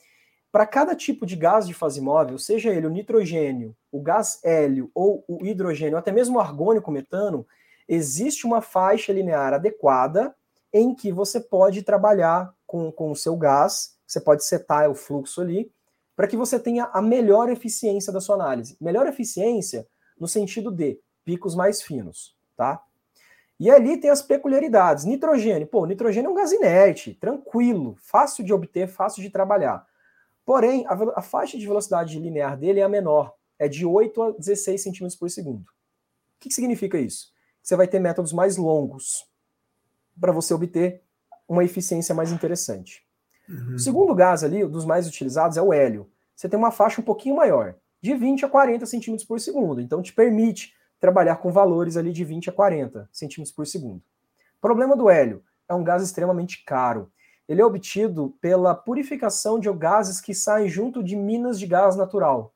para 0.53 0.67
cada 0.67 0.95
tipo 0.95 1.25
de 1.25 1.37
gás 1.37 1.67
de 1.67 1.73
fase 1.73 2.01
móvel, 2.01 2.39
seja 2.39 2.71
ele 2.71 2.87
o 2.87 2.91
nitrogênio, 2.91 3.75
o 3.91 4.01
gás 4.01 4.41
hélio 4.43 4.91
ou 4.95 5.25
o 5.29 5.45
hidrogênio, 5.47 5.97
até 5.97 6.13
mesmo 6.13 6.37
o 6.37 6.41
argônio 6.41 6.83
com 6.83 6.91
metano, 6.91 7.47
existe 7.89 8.47
uma 8.47 8.61
faixa 8.61 9.13
linear 9.13 9.55
adequada 9.55 10.35
em 10.73 10.95
que 10.95 11.11
você 11.11 11.41
pode 11.41 11.83
trabalhar 11.83 12.55
com, 12.67 12.91
com 12.93 13.11
o 13.11 13.17
seu 13.17 13.37
gás, 13.37 13.97
você 14.07 14.21
pode 14.21 14.45
setar 14.45 14.91
o 14.91 14.95
fluxo 14.95 15.41
ali, 15.41 15.73
para 16.15 16.27
que 16.27 16.37
você 16.37 16.59
tenha 16.59 16.85
a 16.93 17.01
melhor 17.01 17.49
eficiência 17.49 18.13
da 18.13 18.21
sua 18.21 18.35
análise. 18.35 18.77
Melhor 18.81 19.07
eficiência 19.07 19.87
no 20.19 20.29
sentido 20.29 20.71
de 20.71 21.01
picos 21.25 21.55
mais 21.55 21.81
finos, 21.81 22.37
tá? 22.57 22.83
E 23.61 23.71
ali 23.71 23.99
tem 23.99 24.11
as 24.11 24.23
peculiaridades. 24.23 25.05
Nitrogênio, 25.05 25.67
pô, 25.67 25.85
nitrogênio 25.87 26.29
é 26.29 26.33
um 26.33 26.35
gás 26.35 26.51
inerte, 26.51 27.15
tranquilo, 27.15 27.95
fácil 28.01 28.43
de 28.43 28.53
obter, 28.53 28.89
fácil 28.89 29.23
de 29.23 29.31
trabalhar. 29.31 29.87
Porém, 30.45 30.85
a, 30.89 30.99
a 31.17 31.23
faixa 31.23 31.57
de 31.59 31.67
velocidade 31.67 32.19
linear 32.19 32.59
dele 32.59 32.81
é 32.81 32.83
a 32.83 32.89
menor, 32.89 33.35
é 33.59 33.69
de 33.69 33.85
8 33.85 34.23
a 34.23 34.31
16 34.33 34.83
centímetros 34.83 35.19
por 35.19 35.31
segundo. 35.31 35.61
O 35.61 36.41
que, 36.41 36.49
que 36.49 36.55
significa 36.55 36.99
isso? 36.99 37.35
você 37.63 37.77
vai 37.77 37.87
ter 37.87 37.99
métodos 37.99 38.33
mais 38.33 38.57
longos 38.57 39.27
para 40.19 40.33
você 40.33 40.53
obter 40.53 41.03
uma 41.49 41.65
eficiência 41.65 42.15
mais 42.15 42.33
interessante. 42.33 43.05
Uhum. 43.49 43.75
O 43.75 43.79
segundo 43.79 44.15
gás 44.15 44.45
ali, 44.45 44.65
dos 44.67 44.85
mais 44.85 45.07
utilizados, 45.07 45.57
é 45.57 45.63
o 45.63 45.73
hélio. 45.73 46.11
Você 46.35 46.49
tem 46.49 46.59
uma 46.59 46.71
faixa 46.71 47.01
um 47.01 47.05
pouquinho 47.05 47.37
maior, 47.37 47.75
de 48.01 48.15
20 48.15 48.45
a 48.45 48.49
40 48.49 48.87
centímetros 48.87 49.27
por 49.27 49.41
segundo. 49.41 49.81
Então, 49.81 50.03
te 50.03 50.13
permite 50.13 50.75
trabalhar 51.01 51.37
com 51.37 51.51
valores 51.51 51.97
ali 51.97 52.13
de 52.13 52.25
20 52.25 52.51
a 52.51 52.53
40 52.53 53.09
centímetros 53.11 53.55
por 53.55 53.67
segundo. 53.67 53.99
O 53.99 54.61
problema 54.61 54.95
do 54.95 55.09
hélio 55.09 55.43
é 55.69 55.75
um 55.75 55.83
gás 55.83 56.03
extremamente 56.03 56.65
caro. 56.65 57.11
Ele 57.49 57.61
é 57.61 57.65
obtido 57.65 58.37
pela 58.41 58.75
purificação 58.75 59.59
de 59.59 59.73
gases 59.73 60.21
que 60.21 60.35
saem 60.35 60.69
junto 60.69 61.03
de 61.03 61.17
minas 61.17 61.59
de 61.59 61.67
gás 61.67 61.97
natural. 61.97 62.55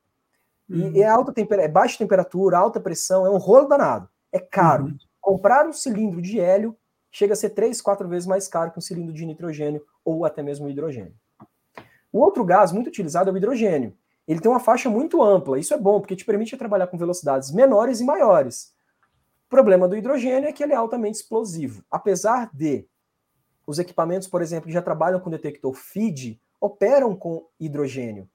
Uhum. 0.69 0.93
E 0.93 1.03
é, 1.03 1.09
alta 1.09 1.33
temper 1.33 1.59
é 1.59 1.69
baixa 1.69 1.99
temperatura, 1.99 2.59
alta 2.59 2.79
pressão, 2.79 3.27
é 3.27 3.31
um 3.31 3.39
rolo 3.39 3.67
danado 3.67 4.09
é 4.35 4.41
caro. 4.41 4.87
Uhum. 4.87 4.99
Comprar 5.21 5.67
um 5.67 5.73
cilindro 5.73 6.21
de 6.21 6.41
hélio 6.41 6.77
chega 7.11 7.33
a 7.33 7.37
ser 7.37 7.51
três, 7.51 7.81
quatro 7.81 8.09
vezes 8.09 8.27
mais 8.27 8.49
caro 8.49 8.73
que 8.73 8.79
um 8.79 8.83
cilindro 8.83 9.15
de 9.15 9.25
nitrogênio 9.25 9.81
ou 10.05 10.25
até 10.25 10.43
mesmo 10.43 10.69
hidrogênio. 10.69 11.15
O 12.13 12.19
outro 12.19 12.45
gás 12.45 12.73
muito 12.73 12.89
utilizado 12.89 13.31
é 13.31 13.33
o 13.33 13.37
hidrogênio. 13.37 13.97
Ele 14.27 14.41
tem 14.41 14.51
uma 14.51 14.61
faixa 14.61 14.89
muito 14.89 15.23
ampla. 15.23 15.59
Isso 15.59 15.75
é 15.75 15.79
bom, 15.79 16.01
porque 16.01 16.17
te 16.17 16.25
permite 16.25 16.57
trabalhar 16.57 16.87
com 16.87 16.97
velocidades 16.97 17.51
menores 17.51 18.01
e 18.01 18.05
maiores. 18.05 18.73
O 19.47 19.51
problema 19.51 19.87
do 19.87 19.97
hidrogênio 19.97 20.49
é 20.49 20.53
que 20.53 20.63
ele 20.63 20.73
é 20.73 20.77
altamente 20.77 21.19
explosivo. 21.19 21.85
Apesar 21.91 22.51
de 22.53 22.89
os 23.67 23.79
equipamentos, 23.79 24.29
por 24.29 24.43
exemplo, 24.43 24.67
que 24.67 24.73
já 24.73 24.83
trabalham 24.83 25.21
com 25.21 25.31
detector 25.31 25.75
FID, 25.75 26.41
operam 26.61 27.15
com 27.15 27.47
hidrogênio, 27.61 28.29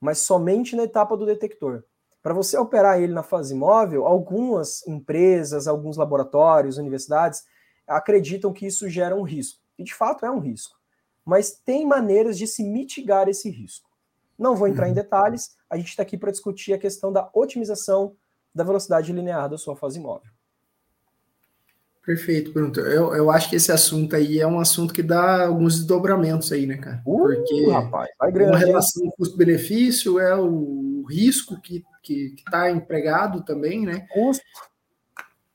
mas 0.00 0.18
somente 0.18 0.74
na 0.76 0.84
etapa 0.84 1.16
do 1.16 1.26
detector. 1.26 1.84
Para 2.22 2.34
você 2.34 2.58
operar 2.58 3.00
ele 3.00 3.12
na 3.12 3.22
fase 3.22 3.54
móvel, 3.54 4.04
algumas 4.04 4.86
empresas, 4.86 5.68
alguns 5.68 5.96
laboratórios, 5.96 6.76
universidades 6.76 7.44
acreditam 7.86 8.52
que 8.52 8.66
isso 8.66 8.88
gera 8.88 9.16
um 9.16 9.22
risco. 9.22 9.60
E 9.78 9.84
de 9.84 9.94
fato 9.94 10.26
é 10.26 10.30
um 10.30 10.40
risco. 10.40 10.76
Mas 11.24 11.52
tem 11.52 11.86
maneiras 11.86 12.36
de 12.36 12.46
se 12.46 12.64
mitigar 12.64 13.28
esse 13.28 13.48
risco. 13.48 13.87
Não 14.38 14.54
vou 14.54 14.68
entrar 14.68 14.86
em 14.86 14.90
uhum. 14.90 14.94
detalhes, 14.94 15.56
a 15.68 15.76
gente 15.76 15.88
está 15.88 16.02
aqui 16.02 16.16
para 16.16 16.30
discutir 16.30 16.72
a 16.72 16.78
questão 16.78 17.12
da 17.12 17.28
otimização 17.34 18.14
da 18.54 18.64
velocidade 18.64 19.12
linear 19.12 19.48
da 19.48 19.58
sua 19.58 19.76
fase 19.76 19.98
móvel. 19.98 20.30
Perfeito, 22.04 22.52
Bruno. 22.52 22.72
Eu, 22.78 23.14
eu 23.14 23.30
acho 23.30 23.50
que 23.50 23.56
esse 23.56 23.70
assunto 23.70 24.16
aí 24.16 24.40
é 24.40 24.46
um 24.46 24.58
assunto 24.58 24.94
que 24.94 25.02
dá 25.02 25.46
alguns 25.46 25.76
desdobramentos 25.76 26.50
aí, 26.52 26.66
né, 26.66 26.78
cara? 26.78 27.02
Uh, 27.04 27.18
Porque 27.18 27.70
rapaz, 27.70 28.08
vai 28.18 28.32
grande, 28.32 28.52
uma 28.52 28.58
relação 28.58 29.10
custo-benefício 29.10 30.18
é 30.18 30.34
o 30.34 31.04
risco 31.06 31.60
que 31.60 31.84
que 32.08 32.34
está 32.38 32.70
empregado 32.70 33.44
também, 33.44 33.84
né? 33.84 34.06
Custo. 34.10 34.42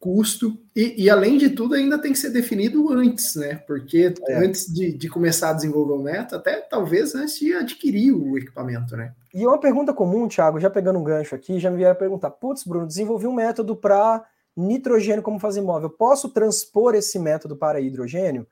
Custo, 0.03 0.57
e, 0.75 1.05
e, 1.05 1.09
além 1.09 1.37
de 1.37 1.51
tudo, 1.51 1.75
ainda 1.75 1.97
tem 1.97 2.11
que 2.11 2.19
ser 2.19 2.29
definido 2.29 2.91
antes, 2.91 3.35
né? 3.35 3.55
Porque 3.65 4.13
é. 4.27 4.35
antes 4.35 4.65
de, 4.65 4.91
de, 4.91 5.07
começar 5.07 5.51
a 5.51 5.53
desenvolver 5.53 5.93
o 5.93 6.03
método, 6.03 6.35
até 6.35 6.59
talvez 6.59 7.15
antes 7.15 7.39
de 7.39 7.53
adquirir 7.53 8.11
o 8.11 8.37
equipamento, 8.37 8.97
né? 8.97 9.13
E 9.33 9.47
uma 9.47 9.57
pergunta 9.57 9.93
comum, 9.93 10.27
Thiago, 10.27 10.59
já 10.59 10.69
pegando 10.69 10.99
um 10.99 11.03
gancho 11.05 11.33
aqui, 11.33 11.57
já 11.57 11.71
me 11.71 11.77
vieram 11.77 11.95
perguntar: 11.95 12.31
putz, 12.31 12.65
Bruno, 12.65 12.85
desenvolvi 12.85 13.27
um 13.27 13.33
método 13.33 13.77
para 13.77 14.25
nitrogênio 14.57 15.23
como 15.23 15.39
fase 15.39 15.61
móvel. 15.61 15.89
Posso 15.89 16.27
transpor 16.27 16.95
esse 16.95 17.17
método 17.17 17.55
para 17.55 17.79
hidrogênio? 17.79 18.45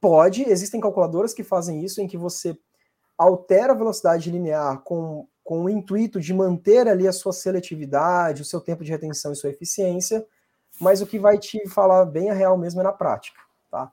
Pode, 0.00 0.42
existem 0.42 0.80
calculadoras 0.80 1.32
que 1.32 1.44
fazem 1.44 1.84
isso, 1.84 2.00
em 2.00 2.08
que 2.08 2.16
você 2.16 2.58
altera 3.16 3.74
a 3.74 3.76
velocidade 3.76 4.28
linear 4.28 4.80
com, 4.80 5.28
com 5.44 5.62
o 5.62 5.70
intuito 5.70 6.20
de 6.20 6.34
manter 6.34 6.88
ali 6.88 7.06
a 7.06 7.12
sua 7.12 7.32
seletividade, 7.32 8.42
o 8.42 8.44
seu 8.44 8.60
tempo 8.60 8.82
de 8.82 8.90
retenção 8.90 9.32
e 9.32 9.36
sua 9.36 9.50
eficiência 9.50 10.26
mas 10.80 11.00
o 11.00 11.06
que 11.06 11.18
vai 11.18 11.38
te 11.38 11.68
falar 11.68 12.04
bem 12.04 12.30
a 12.30 12.34
real 12.34 12.56
mesmo 12.58 12.80
é 12.80 12.84
na 12.84 12.92
prática, 12.92 13.40
tá? 13.70 13.90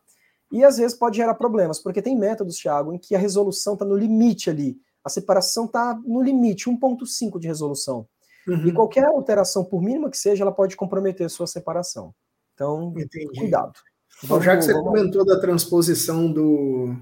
E 0.51 0.63
às 0.63 0.77
vezes 0.77 0.97
pode 0.97 1.17
gerar 1.17 1.35
problemas, 1.35 1.79
porque 1.79 2.01
tem 2.01 2.17
métodos, 2.17 2.57
Thiago, 2.57 2.93
em 2.93 2.97
que 2.97 3.15
a 3.15 3.19
resolução 3.19 3.73
está 3.73 3.85
no 3.85 3.95
limite 3.95 4.49
ali, 4.49 4.77
a 5.03 5.09
separação 5.09 5.65
está 5.65 5.99
no 6.05 6.21
limite, 6.21 6.69
1.5 6.69 7.39
de 7.39 7.47
resolução. 7.47 8.07
Uhum. 8.47 8.67
E 8.67 8.71
qualquer 8.73 9.05
alteração, 9.05 9.63
por 9.63 9.81
mínima 9.81 10.09
que 10.09 10.17
seja, 10.17 10.43
ela 10.43 10.51
pode 10.51 10.75
comprometer 10.75 11.25
a 11.25 11.29
sua 11.29 11.47
separação. 11.47 12.13
Então, 12.53 12.93
Entendi. 12.97 13.39
cuidado. 13.39 13.79
Bom, 14.23 14.39
já 14.41 14.55
que 14.55 14.63
você 14.63 14.73
comentou 14.73 15.25
da 15.25 15.39
transposição 15.39 16.31
do, 16.31 16.95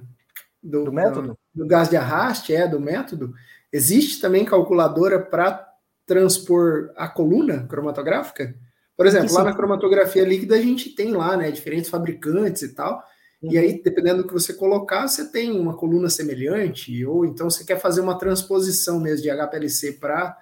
do, 0.61 0.85
do 0.85 0.93
método? 0.93 1.38
Do, 1.53 1.64
do 1.64 1.68
gás 1.68 1.89
de 1.89 1.97
arraste, 1.97 2.56
é, 2.56 2.68
do 2.68 2.80
método, 2.80 3.34
existe 3.72 4.22
também 4.22 4.45
calculadora 4.45 5.19
para 5.19 5.68
transpor 6.06 6.91
a 6.95 7.07
coluna 7.07 7.65
cromatográfica? 7.68 8.56
Por 8.99 9.07
exemplo, 9.07 9.34
lá 9.34 9.45
na 9.45 9.55
cromatografia 9.55 10.26
líquida 10.26 10.57
a 10.57 10.61
gente 10.61 10.89
tem 10.89 11.13
lá, 11.13 11.38
né, 11.38 11.49
diferentes 11.51 11.89
fabricantes 11.89 12.63
e 12.63 12.76
tal. 12.76 13.01
Uhum. 13.41 13.49
E 13.49 13.57
aí, 13.57 13.81
dependendo 13.81 14.23
do 14.23 14.27
que 14.27 14.34
você 14.34 14.53
colocar, 14.53 15.07
você 15.07 15.31
tem 15.31 15.51
uma 15.51 15.73
coluna 15.73 16.09
semelhante, 16.09 17.05
ou 17.05 17.23
então 17.23 17.49
você 17.49 17.63
quer 17.63 17.80
fazer 17.80 18.01
uma 18.01 18.17
transposição 18.17 18.99
mesmo 18.99 19.23
de 19.23 19.30
HPLC 19.30 19.93
para 19.93 20.38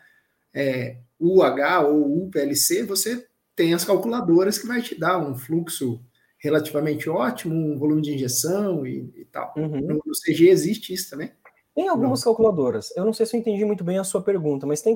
é, 0.52 0.98
UH 1.20 1.82
ou 1.88 2.24
UPLC, 2.26 2.82
você 2.82 3.28
tem 3.56 3.76
as 3.76 3.86
calculadoras 3.86 4.58
que 4.58 4.66
vai 4.66 4.82
te 4.82 5.00
dar 5.00 5.20
um 5.20 5.36
fluxo 5.36 6.02
relativamente 6.40 7.08
ótimo, 7.08 7.54
um 7.54 7.78
volume 7.78 8.02
de 8.02 8.16
injeção 8.16 8.88
e, 8.88 9.14
e 9.18 9.26
tal. 9.26 9.54
Uhum. 9.56 9.82
No, 9.82 10.02
no, 10.04 10.14
CG 10.26 10.50
existe 10.50 10.96
isso 10.96 11.12
também? 11.12 11.32
Tem 11.76 11.88
algumas 11.90 12.22
não. 12.22 12.24
calculadoras. 12.26 12.90
Eu 12.98 13.06
não 13.06 13.14
sei 13.14 13.28
se 13.28 13.36
eu 13.36 13.40
entendi 13.40 13.64
muito 13.64 13.84
bem 13.84 14.00
a 14.00 14.04
sua 14.04 14.24
pergunta, 14.24 14.66
mas 14.66 14.82
tem 14.82 14.96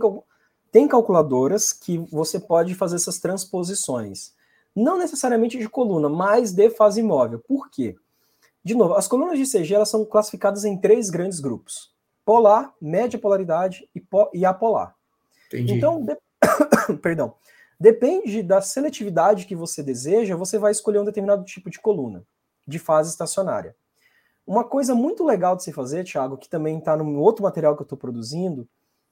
tem 0.72 0.88
calculadoras 0.88 1.73
que 1.73 1.98
você 1.98 2.39
pode 2.39 2.73
fazer 2.73 2.95
essas 2.95 3.19
transposições. 3.19 4.34
Não 4.76 4.98
necessariamente 4.98 5.57
de 5.57 5.68
coluna, 5.68 6.07
mas 6.07 6.53
de 6.53 6.69
fase 6.69 7.03
móvel. 7.03 7.39
Por 7.39 7.69
quê? 7.69 7.95
De 8.64 8.73
novo, 8.73 8.93
as 8.93 9.07
colunas 9.07 9.38
de 9.38 9.45
CG 9.45 9.73
elas 9.73 9.89
são 9.89 10.06
classificadas 10.06 10.64
em 10.64 10.77
três 10.77 11.10
grandes 11.10 11.39
grupos: 11.39 11.93
polar, 12.23 12.73
média 12.81 13.19
polaridade 13.19 13.89
e, 13.93 13.99
po 13.99 14.30
e 14.34 14.45
apolar. 14.45 14.95
Entendi. 15.48 15.73
Então, 15.73 16.03
de... 16.03 16.18
perdão. 17.02 17.35
Depende 17.77 18.43
da 18.43 18.61
seletividade 18.61 19.45
que 19.45 19.56
você 19.56 19.81
deseja, 19.81 20.35
você 20.35 20.60
vai 20.60 20.72
escolher 20.72 20.99
um 20.99 21.06
determinado 21.06 21.43
tipo 21.43 21.68
de 21.68 21.80
coluna, 21.80 22.23
de 22.68 22.77
fase 22.77 23.10
estacionária. 23.10 23.76
Uma 24.45 24.64
coisa 24.64 24.93
muito 24.93 25.26
legal 25.26 25.56
de 25.56 25.64
se 25.64 25.73
fazer, 25.73 26.03
Thiago, 26.03 26.38
que 26.38 26.48
também 26.48 26.77
está 26.77 26.95
no 26.95 27.19
outro 27.19 27.43
material 27.43 27.76
que 27.76 27.81
eu 27.81 27.85
estou 27.85 27.98
produzindo, 27.98 28.69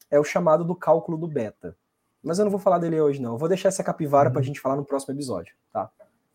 é 0.09 0.19
o 0.19 0.23
chamado 0.23 0.63
do 0.63 0.75
cálculo 0.75 1.17
do 1.17 1.27
beta. 1.27 1.75
Mas 2.21 2.37
eu 2.37 2.45
não 2.45 2.51
vou 2.51 2.59
falar 2.59 2.79
dele 2.79 2.99
hoje, 2.99 3.21
não. 3.21 3.33
Eu 3.33 3.37
vou 3.37 3.47
deixar 3.47 3.69
essa 3.69 3.83
capivara 3.83 4.29
uhum. 4.29 4.33
para 4.33 4.41
a 4.41 4.45
gente 4.45 4.59
falar 4.59 4.75
no 4.75 4.85
próximo 4.85 5.13
episódio, 5.13 5.53
tá? 5.71 5.89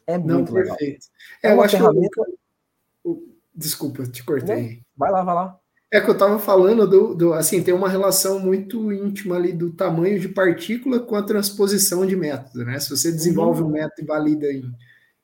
É 0.06 0.18
muito 0.18 0.52
não, 0.52 0.60
legal. 0.60 0.76
Perfeito. 0.76 1.06
É, 1.42 1.48
é 1.48 1.52
eu 1.52 1.62
acho 1.62 1.76
ferramenta... 1.76 2.24
que. 2.24 3.34
Desculpa, 3.54 4.04
te 4.04 4.24
cortei. 4.24 4.82
Vai 4.96 5.12
lá, 5.12 5.22
vai 5.22 5.34
lá. 5.34 5.60
É 5.92 6.00
que 6.00 6.08
eu 6.08 6.14
estava 6.14 6.40
falando 6.40 6.88
do, 6.88 7.14
do, 7.14 7.32
assim, 7.34 7.62
tem 7.62 7.72
uma 7.72 7.88
relação 7.88 8.40
muito 8.40 8.92
íntima 8.92 9.36
ali 9.36 9.52
do 9.52 9.70
tamanho 9.70 10.18
de 10.18 10.28
partícula 10.28 10.98
com 10.98 11.14
a 11.14 11.22
transposição 11.22 12.04
de 12.04 12.16
método, 12.16 12.64
né? 12.64 12.80
Se 12.80 12.90
você 12.90 13.12
desenvolve 13.12 13.62
uhum. 13.62 13.68
um 13.68 13.72
método 13.72 14.02
e 14.02 14.04
valida 14.04 14.52
em, 14.52 14.74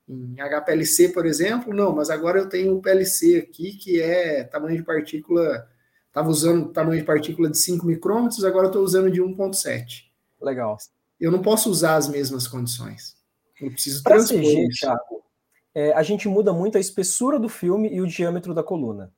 em 0.08 0.36
HPLC, 0.36 1.08
por 1.08 1.26
exemplo, 1.26 1.74
não, 1.74 1.92
mas 1.92 2.08
agora 2.08 2.38
eu 2.38 2.48
tenho 2.48 2.76
um 2.76 2.80
PLC 2.80 3.38
aqui 3.38 3.72
que 3.72 4.00
é 4.00 4.44
tamanho 4.44 4.76
de 4.76 4.84
partícula 4.84 5.66
Estava 6.10 6.28
usando 6.28 6.72
tamanho 6.72 6.98
de 6.98 7.06
partícula 7.06 7.48
de 7.48 7.56
5 7.56 7.86
micrômetros, 7.86 8.44
agora 8.44 8.66
estou 8.66 8.82
usando 8.82 9.10
de 9.10 9.22
1,7. 9.22 10.10
Legal. 10.40 10.76
Eu 11.20 11.30
não 11.30 11.40
posso 11.40 11.70
usar 11.70 11.94
as 11.94 12.08
mesmas 12.08 12.48
condições. 12.48 13.16
Eu 13.60 13.70
preciso 13.70 14.02
Para 14.02 14.18
CG, 14.18 14.68
Thiago, 14.76 15.22
é, 15.72 15.92
a 15.92 16.02
gente 16.02 16.28
muda 16.28 16.52
muito 16.52 16.76
a 16.76 16.80
espessura 16.80 17.38
do 17.38 17.48
filme 17.48 17.88
e 17.92 18.00
o 18.00 18.06
diâmetro 18.06 18.52
da 18.52 18.62
coluna. 18.62 19.12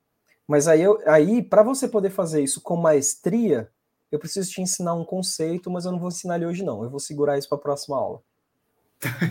Mas 0.47 0.69
aí, 0.69 0.83
aí 1.07 1.43
para 1.43 1.63
você 1.63 1.89
poder 1.89 2.11
fazer 2.11 2.43
isso 2.43 2.61
com 2.61 2.77
maestria, 2.77 3.71
eu 4.11 4.19
preciso 4.19 4.51
te 4.51 4.61
ensinar 4.61 4.93
um 4.93 5.05
conceito, 5.05 5.71
mas 5.71 5.87
eu 5.87 5.93
não 5.93 5.99
vou 5.99 6.09
ensinar 6.09 6.37
ele 6.37 6.45
hoje, 6.45 6.63
não. 6.63 6.85
Eu 6.85 6.91
vou 6.91 7.01
segurar 7.01 7.39
isso 7.39 7.49
para 7.49 7.57
a 7.57 7.63
próxima 7.63 7.97
aula. 7.97 8.21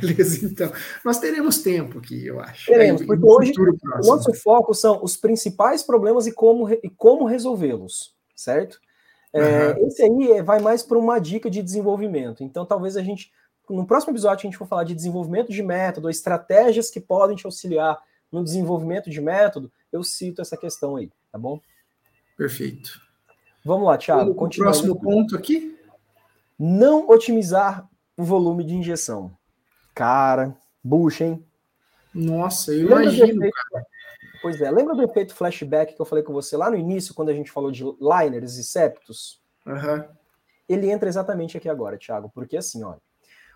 Beleza, 0.02 0.46
então. 0.46 0.72
Nós 1.04 1.20
teremos 1.20 1.60
tempo 1.60 2.00
aqui, 2.00 2.26
eu 2.26 2.40
acho. 2.40 2.66
Teremos, 2.66 3.06
porque 3.06 3.26
hoje 3.26 3.54
o 3.58 4.06
nosso 4.06 4.34
foco 4.34 4.74
são 4.74 5.02
os 5.04 5.16
principais 5.16 5.82
problemas 5.82 6.28
e 6.28 6.34
como, 6.34 6.70
e 6.70 6.90
como 6.90 7.26
resolvê-los, 7.26 8.14
certo? 8.36 8.80
É, 9.34 9.70
uhum. 9.70 9.88
Esse 9.88 10.04
aí 10.04 10.42
vai 10.42 10.60
mais 10.60 10.84
para 10.84 10.98
uma 10.98 11.20
dica 11.20 11.50
de 11.50 11.62
desenvolvimento. 11.62 12.44
Então, 12.44 12.66
talvez 12.66 12.98
a 12.98 13.02
gente, 13.02 13.32
no 13.70 13.86
próximo 13.86 14.12
episódio, 14.12 14.46
a 14.46 14.50
gente 14.50 14.58
for 14.58 14.68
falar 14.68 14.84
de 14.84 14.94
desenvolvimento 14.94 15.52
de 15.52 15.64
método, 15.64 16.10
estratégias 16.10 16.90
que 16.90 17.00
podem 17.00 17.38
te 17.38 17.46
auxiliar 17.46 17.98
no 18.30 18.44
desenvolvimento 18.44 19.10
de 19.10 19.22
método, 19.22 19.72
eu 19.92 20.04
cito 20.04 20.42
essa 20.42 20.58
questão 20.58 20.98
aí, 20.98 21.10
tá 21.32 21.38
bom? 21.38 21.60
Perfeito. 22.38 23.00
Vamos 23.64 23.88
lá, 23.88 23.98
Thiago. 23.98 24.32
O 24.32 24.50
próximo 24.50 25.00
ponto 25.00 25.36
aqui? 25.36 25.78
Não 26.58 27.10
otimizar 27.10 27.88
o 28.18 28.24
volume 28.24 28.64
de 28.64 28.74
injeção. 28.74 29.32
Cara, 29.94 30.56
bucha, 30.84 31.26
hein? 31.26 31.46
Nossa, 32.14 32.74
eu 32.74 32.88
lembra 32.88 33.04
imagino, 33.04 33.42
efeito, 33.42 33.56
cara. 33.72 33.86
Pois 34.42 34.62
é, 34.62 34.72
lembra 34.72 34.96
do 34.96 35.04
efeito 35.04 35.36
flashback 35.36 35.94
que 35.94 36.02
eu 36.02 36.06
falei 36.06 36.24
com 36.24 36.34
você 36.34 36.58
lá 36.58 36.70
no 36.70 36.78
início, 36.78 37.14
quando 37.14 37.30
a 37.30 37.34
gente 37.34 37.52
falou 37.52 37.72
de 37.72 37.84
liners 37.84 38.58
e 38.58 38.64
septos? 38.64 39.40
Uhum. 39.66 40.04
Ele 40.68 40.90
entra 40.90 41.08
exatamente 41.08 41.58
aqui 41.58 41.70
agora, 41.70 41.98
Thiago, 41.98 42.32
porque 42.34 42.58
assim, 42.58 42.84
olha, 42.84 43.00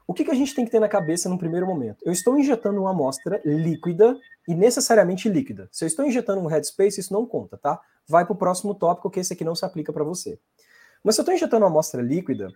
o 0.07 0.13
que, 0.13 0.23
que 0.23 0.31
a 0.31 0.35
gente 0.35 0.53
tem 0.53 0.63
que 0.63 0.71
ter 0.71 0.79
na 0.79 0.87
cabeça 0.87 1.27
no 1.27 1.37
primeiro 1.37 1.65
momento? 1.65 2.03
Eu 2.05 2.11
estou 2.11 2.37
injetando 2.37 2.79
uma 2.79 2.91
amostra 2.91 3.41
líquida 3.43 4.15
e 4.47 4.53
necessariamente 4.53 5.27
líquida. 5.27 5.67
Se 5.71 5.83
eu 5.83 5.87
estou 5.87 6.05
injetando 6.05 6.41
um 6.41 6.45
headspace, 6.45 6.99
isso 6.99 7.11
não 7.11 7.25
conta, 7.25 7.57
tá? 7.57 7.81
Vai 8.07 8.23
para 8.23 8.33
o 8.33 8.37
próximo 8.37 8.75
tópico, 8.75 9.09
que 9.09 9.19
esse 9.19 9.33
aqui 9.33 9.43
não 9.43 9.55
se 9.55 9.65
aplica 9.65 9.91
para 9.91 10.03
você. 10.03 10.37
Mas 11.03 11.15
se 11.15 11.21
eu 11.21 11.23
estou 11.23 11.33
injetando 11.33 11.63
uma 11.63 11.71
amostra 11.71 12.01
líquida, 12.03 12.49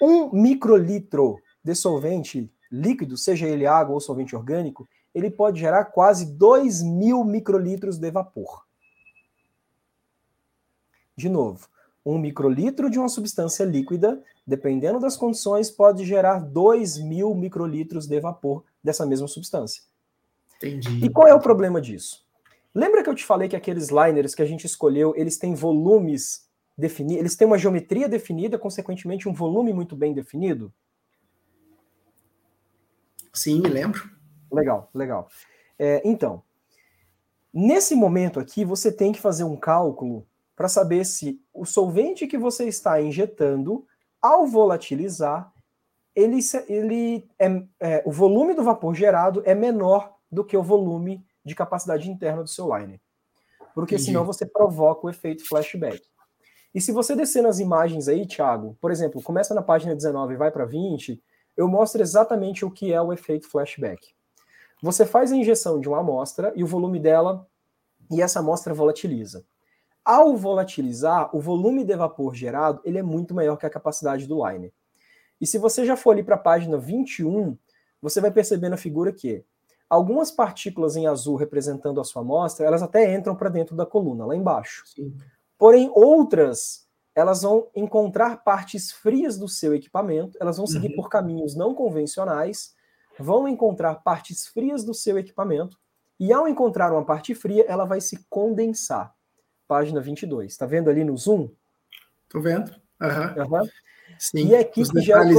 um 0.00 0.30
microlitro 0.32 1.36
de 1.62 1.74
solvente 1.74 2.50
líquido, 2.70 3.16
seja 3.16 3.46
ele 3.46 3.66
água 3.66 3.94
ou 3.94 4.00
solvente 4.00 4.36
orgânico, 4.36 4.88
ele 5.14 5.30
pode 5.30 5.58
gerar 5.58 5.86
quase 5.86 6.26
2 6.26 6.82
mil 6.82 7.24
microlitros 7.24 7.98
de 7.98 8.10
vapor. 8.10 8.64
De 11.16 11.28
novo, 11.28 11.68
um 12.04 12.18
microlitro 12.18 12.88
de 12.88 12.98
uma 12.98 13.08
substância 13.08 13.64
líquida, 13.64 14.22
dependendo 14.46 15.00
das 15.00 15.16
condições, 15.16 15.70
pode 15.70 16.04
gerar 16.04 16.38
2 16.38 16.98
mil 16.98 17.34
microlitros 17.34 18.06
de 18.06 18.18
vapor 18.20 18.64
dessa 18.82 19.04
mesma 19.04 19.28
substância. 19.28 19.82
Entendi. 20.56 21.04
E 21.04 21.10
qual 21.10 21.26
é 21.26 21.34
o 21.34 21.40
problema 21.40 21.80
disso? 21.80 22.24
Lembra 22.74 23.02
que 23.02 23.10
eu 23.10 23.14
te 23.14 23.24
falei 23.24 23.48
que 23.48 23.56
aqueles 23.56 23.88
liners 23.88 24.34
que 24.34 24.42
a 24.42 24.46
gente 24.46 24.64
escolheu, 24.64 25.12
eles 25.16 25.36
têm 25.36 25.54
volumes 25.54 26.48
definidos, 26.78 27.20
eles 27.20 27.36
têm 27.36 27.46
uma 27.46 27.58
geometria 27.58 28.08
definida, 28.08 28.58
consequentemente 28.58 29.28
um 29.28 29.34
volume 29.34 29.72
muito 29.72 29.96
bem 29.96 30.14
definido? 30.14 30.72
Sim, 33.32 33.60
me 33.60 33.68
lembro. 33.68 34.10
Legal, 34.52 34.90
legal. 34.94 35.28
É, 35.78 36.02
então, 36.04 36.42
nesse 37.52 37.94
momento 37.94 38.40
aqui, 38.40 38.64
você 38.64 38.90
tem 38.90 39.12
que 39.12 39.20
fazer 39.20 39.44
um 39.44 39.56
cálculo 39.56 40.26
para 40.56 40.68
saber 40.68 41.04
se 41.06 41.40
o 41.54 41.64
solvente 41.64 42.26
que 42.26 42.36
você 42.36 42.66
está 42.66 43.00
injetando, 43.00 43.86
ao 44.20 44.46
volatilizar, 44.46 45.50
ele, 46.14 46.38
ele 46.68 47.28
é, 47.38 47.62
é, 47.80 48.02
o 48.04 48.12
volume 48.12 48.54
do 48.54 48.62
vapor 48.62 48.94
gerado 48.94 49.42
é 49.46 49.54
menor 49.54 50.14
do 50.30 50.44
que 50.44 50.56
o 50.56 50.62
volume 50.62 51.24
de 51.44 51.54
capacidade 51.54 52.10
interna 52.10 52.42
do 52.42 52.48
seu 52.48 52.66
liner. 52.76 53.00
Porque 53.74 53.94
Entendi. 53.94 54.10
senão 54.10 54.24
você 54.24 54.44
provoca 54.44 55.06
o 55.06 55.10
efeito 55.10 55.46
flashback. 55.48 56.02
E 56.74 56.80
se 56.80 56.92
você 56.92 57.16
descer 57.16 57.42
nas 57.42 57.58
imagens 57.58 58.06
aí, 58.08 58.26
Thiago, 58.26 58.76
por 58.80 58.90
exemplo, 58.90 59.22
começa 59.22 59.54
na 59.54 59.62
página 59.62 59.94
19 59.94 60.34
e 60.34 60.36
vai 60.36 60.50
para 60.50 60.64
20, 60.64 61.20
eu 61.56 61.68
mostro 61.68 62.00
exatamente 62.02 62.64
o 62.64 62.70
que 62.70 62.92
é 62.92 63.00
o 63.00 63.12
efeito 63.12 63.48
flashback. 63.48 64.14
Você 64.82 65.04
faz 65.04 65.30
a 65.30 65.36
injeção 65.36 65.78
de 65.78 65.88
uma 65.88 66.00
amostra 66.00 66.52
e 66.56 66.64
o 66.64 66.66
volume 66.66 66.98
dela, 66.98 67.46
e 68.10 68.22
essa 68.22 68.40
amostra 68.40 68.72
volatiliza. 68.72 69.44
Ao 70.04 70.36
volatilizar, 70.36 71.34
o 71.36 71.40
volume 71.40 71.84
de 71.84 71.94
vapor 71.94 72.34
gerado 72.34 72.80
ele 72.84 72.98
é 72.98 73.02
muito 73.02 73.34
maior 73.34 73.56
que 73.56 73.66
a 73.66 73.70
capacidade 73.70 74.26
do 74.26 74.46
liner. 74.46 74.72
E 75.40 75.46
se 75.46 75.58
você 75.58 75.84
já 75.84 75.96
for 75.96 76.12
ali 76.12 76.22
para 76.22 76.34
a 76.34 76.38
página 76.38 76.78
21, 76.78 77.56
você 78.00 78.20
vai 78.20 78.30
perceber 78.30 78.68
na 78.68 78.76
figura 78.76 79.12
que 79.12 79.44
algumas 79.88 80.30
partículas 80.30 80.96
em 80.96 81.06
azul 81.06 81.36
representando 81.36 82.00
a 82.00 82.04
sua 82.04 82.22
amostra, 82.22 82.66
elas 82.66 82.82
até 82.82 83.14
entram 83.14 83.34
para 83.34 83.48
dentro 83.48 83.76
da 83.76 83.84
coluna, 83.84 84.24
lá 84.24 84.36
embaixo. 84.36 84.84
Sim. 84.86 85.14
Porém, 85.58 85.90
outras, 85.94 86.88
elas 87.14 87.42
vão 87.42 87.68
encontrar 87.74 88.44
partes 88.44 88.92
frias 88.92 89.36
do 89.38 89.48
seu 89.48 89.74
equipamento, 89.74 90.38
elas 90.40 90.56
vão 90.56 90.66
seguir 90.66 90.88
uhum. 90.90 90.96
por 90.96 91.08
caminhos 91.08 91.54
não 91.54 91.74
convencionais, 91.74 92.74
vão 93.18 93.48
encontrar 93.48 93.96
partes 93.96 94.46
frias 94.46 94.84
do 94.84 94.94
seu 94.94 95.18
equipamento, 95.18 95.78
e 96.18 96.32
ao 96.32 96.46
encontrar 96.46 96.92
uma 96.92 97.04
parte 97.04 97.34
fria, 97.34 97.64
ela 97.66 97.84
vai 97.84 98.00
se 98.00 98.24
condensar. 98.28 99.14
Página 99.66 100.00
22. 100.00 100.52
Está 100.52 100.66
vendo 100.66 100.90
ali 100.90 101.02
no 101.02 101.16
zoom? 101.16 101.48
Estou 102.24 102.42
vendo. 102.42 102.70
Uhum. 103.00 103.58
Uhum. 103.58 103.68
Sim, 104.18 104.48
e 104.48 104.56
aqui 104.56 104.82
que 104.82 105.00
gera 105.00 105.20
ali. 105.20 105.34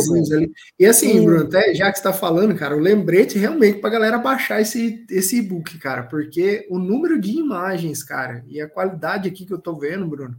E 0.80 0.86
assim, 0.86 1.18
e... 1.18 1.26
Bruno, 1.26 1.46
até 1.46 1.74
já 1.76 1.92
que 1.92 1.98
você 1.98 2.08
está 2.08 2.14
falando, 2.14 2.56
cara, 2.56 2.76
o 2.76 2.80
lembrete 2.80 3.38
realmente 3.38 3.80
para 3.80 3.90
a 3.90 3.94
galera 3.94 4.18
baixar 4.18 4.60
esse, 4.60 5.06
esse 5.10 5.38
e-book, 5.38 5.78
cara, 5.78 6.04
porque 6.04 6.68
o 6.70 6.80
número 6.80 7.20
de 7.20 7.32
imagens, 7.32 8.04
cara, 8.04 8.44
e 8.48 8.60
a 8.60 8.68
qualidade 8.68 9.30
aqui 9.30 9.46
que 9.46 9.54
eu 9.54 9.58
estou 9.58 9.78
vendo, 9.78 10.08
Bruno, 10.08 10.36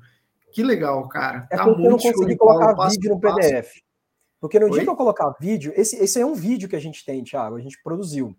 que 0.52 0.62
legal, 0.62 1.08
cara. 1.08 1.46
É 1.50 1.56
tá 1.56 1.64
porque 1.64 1.86
eu 1.86 1.90
não 1.90 1.98
consegui 1.98 2.36
colocar 2.36 2.74
passo, 2.74 2.94
vídeo 2.96 3.10
no 3.10 3.20
PDF. 3.20 3.80
Porque 4.40 4.58
no 4.58 4.66
Oi? 4.66 4.72
dia 4.72 4.82
que 4.82 4.90
eu 4.90 4.96
colocar 4.96 5.34
vídeo, 5.40 5.72
esse, 5.76 5.96
esse 5.96 6.20
é 6.20 6.26
um 6.26 6.34
vídeo 6.34 6.68
que 6.68 6.76
a 6.76 6.80
gente 6.80 7.04
tem, 7.04 7.22
Thiago, 7.22 7.56
a 7.56 7.60
gente 7.60 7.80
produziu. 7.82 8.36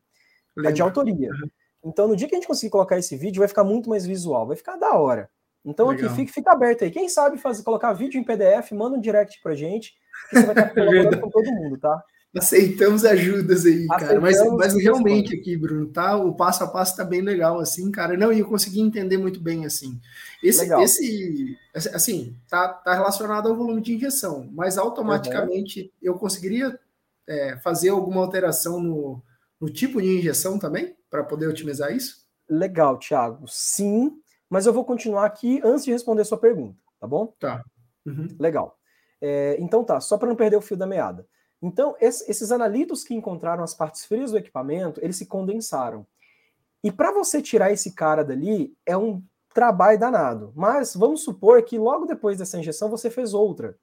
Lembra. 0.55 0.71
É 0.71 0.73
de 0.73 0.81
autoria. 0.81 1.29
Uhum. 1.29 1.49
Então, 1.85 2.07
no 2.07 2.15
dia 2.15 2.27
que 2.27 2.35
a 2.35 2.37
gente 2.37 2.47
conseguir 2.47 2.69
colocar 2.69 2.97
esse 2.97 3.15
vídeo, 3.15 3.39
vai 3.39 3.47
ficar 3.47 3.63
muito 3.63 3.89
mais 3.89 4.05
visual, 4.05 4.47
vai 4.47 4.55
ficar 4.55 4.75
da 4.75 4.93
hora. 4.93 5.29
Então 5.65 5.87
Legal. 5.87 6.07
aqui 6.07 6.15
fica, 6.15 6.33
fica 6.33 6.51
aberto 6.51 6.83
aí. 6.83 6.91
Quem 6.91 7.07
sabe 7.07 7.37
fazer, 7.37 7.63
colocar 7.63 7.93
vídeo 7.93 8.19
em 8.19 8.23
PDF, 8.23 8.71
manda 8.73 8.97
um 8.97 9.01
direct 9.01 9.41
pra 9.41 9.55
gente, 9.55 9.93
que 10.29 10.39
você 10.39 10.45
vai 10.45 10.55
estar 10.55 10.73
colaborando 10.73 11.19
com 11.21 11.29
todo 11.29 11.51
mundo, 11.51 11.79
tá? 11.79 12.03
Aceitamos 12.35 13.05
ajudas 13.05 13.63
aí, 13.65 13.85
Aceitamos 13.89 13.99
cara. 13.99 14.21
Mas, 14.21 14.51
mas 14.53 14.75
realmente 14.75 15.35
aqui, 15.35 15.55
Bruno, 15.55 15.87
tá? 15.87 16.15
O 16.17 16.33
passo 16.33 16.63
a 16.63 16.67
passo 16.67 16.97
tá 16.97 17.03
bem 17.03 17.21
legal, 17.21 17.59
assim, 17.59 17.91
cara. 17.91 18.17
Não, 18.17 18.33
e 18.33 18.39
eu 18.39 18.47
consegui 18.47 18.81
entender 18.81 19.17
muito 19.17 19.39
bem, 19.39 19.65
assim. 19.65 20.01
Esse, 20.41 20.61
legal. 20.61 20.81
esse 20.81 21.57
assim, 21.73 22.35
tá, 22.49 22.69
tá 22.69 22.95
relacionado 22.95 23.49
ao 23.49 23.55
volume 23.55 23.81
de 23.81 23.93
injeção, 23.93 24.49
mas 24.51 24.79
automaticamente 24.79 25.81
uhum. 25.81 25.89
eu 26.01 26.15
conseguiria 26.15 26.79
é, 27.27 27.57
fazer 27.57 27.89
alguma 27.89 28.21
alteração 28.21 28.81
no, 28.81 29.21
no 29.61 29.69
tipo 29.69 30.01
de 30.01 30.17
injeção 30.17 30.57
também, 30.57 30.95
para 31.09 31.23
poder 31.23 31.47
otimizar 31.47 31.95
isso? 31.95 32.25
Legal, 32.49 32.97
Thiago. 32.97 33.45
Sim, 33.47 34.11
mas 34.49 34.65
eu 34.65 34.73
vou 34.73 34.83
continuar 34.83 35.25
aqui 35.25 35.61
antes 35.63 35.85
de 35.85 35.91
responder 35.91 36.25
sua 36.25 36.37
pergunta, 36.37 36.77
tá 36.99 37.07
bom? 37.07 37.27
Tá. 37.39 37.63
Uhum. 38.05 38.27
Legal. 38.39 38.77
É, 39.21 39.55
então 39.59 39.83
tá, 39.83 40.01
só 40.01 40.17
para 40.17 40.27
não 40.27 40.35
perder 40.35 40.57
o 40.57 40.61
fio 40.61 40.75
da 40.75 40.87
meada. 40.87 41.25
Então, 41.63 41.95
esses 42.01 42.51
analitos 42.51 43.05
que 43.05 43.15
encontraram 43.15 43.63
as 43.63 43.73
partes 43.73 44.03
frias 44.03 44.31
do 44.31 44.37
equipamento, 44.37 44.99
eles 45.01 45.15
se 45.15 45.25
condensaram. 45.25 46.05
E 46.83 46.91
para 46.91 47.13
você 47.13 47.41
tirar 47.41 47.71
esse 47.71 47.93
cara 47.93 48.21
dali, 48.21 48.75
é 48.85 48.97
um 48.97 49.23
trabalho 49.53 49.97
danado. 49.97 50.51
Mas 50.57 50.93
vamos 50.93 51.23
supor 51.23 51.63
que 51.63 51.79
logo 51.79 52.05
depois 52.05 52.37
dessa 52.37 52.59
injeção 52.59 52.89
você 52.89 53.09
fez 53.09 53.33
outra. 53.33 53.77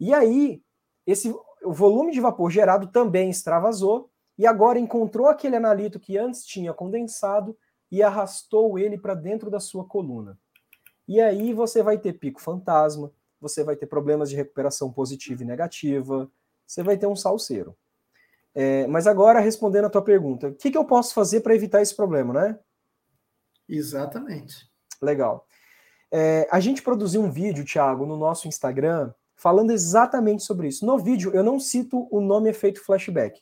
E 0.00 0.12
aí, 0.12 0.60
esse, 1.06 1.32
o 1.62 1.72
volume 1.72 2.10
de 2.10 2.20
vapor 2.20 2.50
gerado 2.50 2.88
também 2.88 3.30
extravasou, 3.30 4.10
e 4.36 4.44
agora 4.44 4.80
encontrou 4.80 5.28
aquele 5.28 5.54
analito 5.54 6.00
que 6.00 6.18
antes 6.18 6.44
tinha 6.44 6.74
condensado 6.74 7.56
e 7.92 8.02
arrastou 8.02 8.76
ele 8.76 8.98
para 8.98 9.14
dentro 9.14 9.50
da 9.50 9.60
sua 9.60 9.84
coluna. 9.84 10.36
E 11.06 11.20
aí 11.20 11.52
você 11.52 11.80
vai 11.80 11.96
ter 11.96 12.14
pico 12.14 12.40
fantasma, 12.40 13.12
você 13.40 13.62
vai 13.62 13.76
ter 13.76 13.86
problemas 13.86 14.30
de 14.30 14.36
recuperação 14.36 14.90
positiva 14.90 15.42
e 15.42 15.46
negativa, 15.46 16.28
você 16.70 16.84
vai 16.84 16.96
ter 16.96 17.08
um 17.08 17.16
salseiro. 17.16 17.76
É, 18.54 18.86
mas 18.86 19.08
agora, 19.08 19.40
respondendo 19.40 19.86
a 19.86 19.90
tua 19.90 20.02
pergunta, 20.02 20.48
o 20.48 20.54
que, 20.54 20.70
que 20.70 20.78
eu 20.78 20.84
posso 20.84 21.12
fazer 21.12 21.40
para 21.40 21.54
evitar 21.54 21.82
esse 21.82 21.94
problema, 21.94 22.32
né? 22.32 22.58
Exatamente. 23.68 24.70
Legal. 25.02 25.46
É, 26.12 26.46
a 26.50 26.60
gente 26.60 26.80
produziu 26.80 27.22
um 27.22 27.30
vídeo, 27.30 27.64
Thiago, 27.64 28.06
no 28.06 28.16
nosso 28.16 28.46
Instagram, 28.46 29.12
falando 29.34 29.72
exatamente 29.72 30.44
sobre 30.44 30.68
isso. 30.68 30.86
No 30.86 30.96
vídeo, 30.96 31.32
eu 31.34 31.42
não 31.42 31.58
cito 31.58 32.06
o 32.08 32.20
nome 32.20 32.48
efeito 32.48 32.84
flashback. 32.84 33.40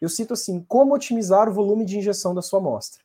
Eu 0.00 0.08
cito 0.08 0.32
assim, 0.32 0.64
como 0.66 0.94
otimizar 0.94 1.50
o 1.50 1.52
volume 1.52 1.84
de 1.84 1.98
injeção 1.98 2.34
da 2.34 2.40
sua 2.40 2.58
amostra. 2.58 3.02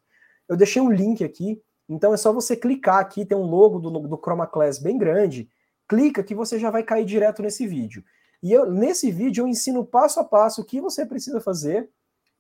Eu 0.48 0.56
deixei 0.56 0.82
um 0.82 0.90
link 0.90 1.26
aqui, 1.26 1.62
então 1.90 2.14
é 2.14 2.18
só 2.18 2.32
você 2.32 2.56
clicar 2.56 3.00
aqui, 3.00 3.26
tem 3.26 3.38
um 3.38 3.46
logo 3.46 3.80
do, 3.80 3.90
do 3.92 4.18
Chroma 4.18 4.48
Class 4.48 4.80
bem 4.80 4.98
grande, 4.98 5.50
clica 5.90 6.24
que 6.24 6.34
você 6.34 6.58
já 6.58 6.72
vai 6.72 6.84
cair 6.84 7.06
direto 7.06 7.42
nesse 7.42 7.68
vídeo. 7.68 8.04
E 8.42 8.52
eu, 8.52 8.72
nesse 8.72 9.12
vídeo 9.12 9.44
eu 9.44 9.48
ensino 9.48 9.86
passo 9.86 10.20
a 10.20 10.24
passo 10.24 10.62
o 10.62 10.66
que 10.66 10.80
você 10.80 11.06
precisa 11.06 11.42
fazer 11.42 11.90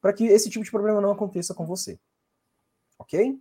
para 0.01 0.13
que 0.13 0.25
esse 0.25 0.49
tipo 0.49 0.63
de 0.63 0.71
problema 0.71 1.01
não 1.01 1.11
aconteça 1.11 1.53
com 1.53 1.65
você. 1.65 1.99
Ok? 2.99 3.39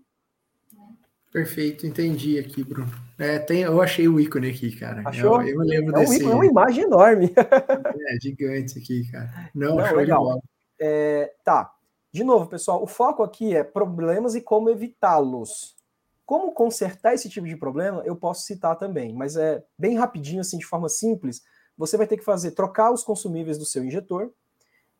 Perfeito, 1.33 1.87
entendi 1.87 2.39
aqui, 2.39 2.65
Bruno. 2.65 2.91
É, 3.19 3.39
tem, 3.39 3.61
eu 3.61 3.83
achei 3.83 4.09
o 4.09 4.19
ícone 4.19 4.49
aqui, 4.49 4.74
cara. 4.74 5.03
Achou? 5.05 5.43
Eu, 5.43 5.61
eu 5.61 5.61
lembro 5.61 5.95
é, 5.97 6.01
desse. 6.01 6.24
Um, 6.24 6.31
é 6.31 6.35
uma 6.35 6.47
imagem 6.47 6.85
enorme. 6.85 7.31
é, 7.37 8.20
gigante 8.20 8.78
aqui, 8.78 9.11
cara. 9.11 9.51
Não, 9.55 9.77
não 9.77 9.95
legal. 9.95 10.43
É, 10.81 11.35
tá. 11.45 11.74
De 12.11 12.24
novo, 12.24 12.49
pessoal, 12.49 12.83
o 12.83 12.87
foco 12.87 13.23
aqui 13.23 13.55
é 13.55 13.62
problemas 13.62 14.35
e 14.35 14.41
como 14.41 14.70
evitá-los. 14.70 15.77
Como 16.24 16.53
consertar 16.53 17.12
esse 17.12 17.28
tipo 17.28 17.47
de 17.47 17.57
problema, 17.57 18.03
eu 18.07 18.16
posso 18.16 18.47
citar 18.47 18.77
também, 18.77 19.12
mas 19.12 19.37
é 19.37 19.62
bem 19.78 19.99
rapidinho, 19.99 20.41
assim, 20.41 20.57
de 20.57 20.65
forma 20.65 20.89
simples. 20.89 21.43
Você 21.77 21.97
vai 21.97 22.07
ter 22.07 22.16
que 22.16 22.24
fazer 22.24 22.53
trocar 22.53 22.93
os 22.93 23.05
consumíveis 23.05 23.59
do 23.59 23.66
seu 23.66 23.85
injetor 23.85 24.32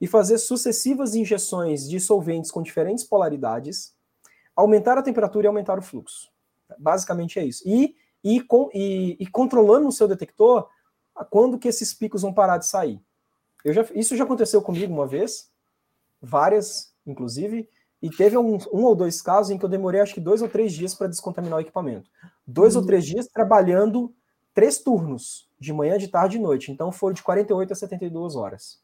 e 0.01 0.07
fazer 0.07 0.39
sucessivas 0.39 1.15
injeções 1.15 1.89
de 1.89 1.99
solventes 1.99 2.51
com 2.51 2.63
diferentes 2.63 3.05
polaridades, 3.05 3.95
aumentar 4.55 4.99
a 4.99 5.03
temperatura 5.03 5.47
e 5.47 5.49
aumentar 5.49 5.79
o 5.79 5.83
fluxo. 5.83 6.31
Basicamente 6.79 7.39
é 7.39 7.45
isso. 7.45 7.63
E, 7.67 7.97
e, 8.23 8.41
com, 8.43 8.69
e, 8.75 9.17
e 9.19 9.27
controlando 9.27 9.89
o 9.89 9.93
seu 9.93 10.07
detector 10.07 10.69
quando 11.31 11.59
que 11.59 11.69
esses 11.69 11.95
picos 11.95 12.23
vão 12.23 12.33
parar 12.33 12.59
de 12.59 12.67
sair. 12.67 13.01
Eu 13.65 13.73
já, 13.73 13.87
isso 13.95 14.17
já 14.17 14.25
aconteceu 14.25 14.61
comigo 14.61 14.93
uma 14.93 15.07
vez, 15.07 15.51
várias 16.21 16.95
inclusive, 17.07 17.69
e 18.03 18.11
teve 18.11 18.37
um, 18.37 18.57
um, 18.73 18.85
ou 18.85 18.95
dois 18.95 19.23
casos 19.23 19.51
em 19.51 19.59
que 19.59 19.65
eu 19.65 19.69
demorei 19.69 20.01
acho 20.01 20.15
que 20.15 20.21
dois 20.21 20.43
ou 20.43 20.49
três 20.49 20.73
dias 20.73 20.95
para 20.95 21.07
descontaminar 21.07 21.59
o 21.59 21.63
equipamento. 21.63 22.11
Dois 22.47 22.75
uhum. 22.75 22.83
ou 22.83 22.87
três 22.87 23.07
dias 23.07 23.27
trabalhando 23.27 24.15
três 24.53 24.79
turnos, 24.79 25.46
de 25.59 25.73
manhã, 25.73 25.99
de 25.99 26.09
tarde 26.09 26.37
e 26.37 26.41
noite. 26.41 26.71
Então 26.71 26.93
foram 26.93 27.15
de 27.15 27.23
48 27.23 27.73
a 27.73 27.77
72 27.77 28.37
horas. 28.37 28.81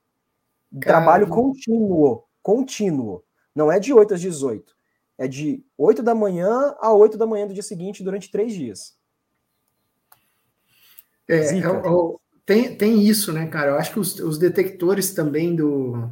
Caramba. 0.80 0.86
Trabalho 0.86 1.28
contínuo, 1.28 2.24
contínuo. 2.42 3.22
Não 3.54 3.70
é 3.70 3.78
de 3.78 3.92
8 3.92 4.14
às 4.14 4.20
18. 4.20 4.74
É 5.18 5.28
de 5.28 5.64
8 5.76 6.02
da 6.02 6.14
manhã 6.14 6.74
a 6.80 6.92
8 6.92 7.18
da 7.18 7.26
manhã 7.26 7.46
do 7.46 7.54
dia 7.54 7.62
seguinte, 7.62 8.02
durante 8.02 8.30
três 8.30 8.52
dias. 8.52 8.96
É, 11.28 11.36
é, 11.36 11.58
é 11.58 11.72
tem, 12.44 12.74
tem 12.76 13.02
isso, 13.02 13.32
né, 13.32 13.46
cara? 13.46 13.72
Eu 13.72 13.76
acho 13.76 13.92
que 13.92 14.00
os, 14.00 14.18
os 14.18 14.38
detectores 14.38 15.14
também 15.14 15.54
do, 15.54 16.10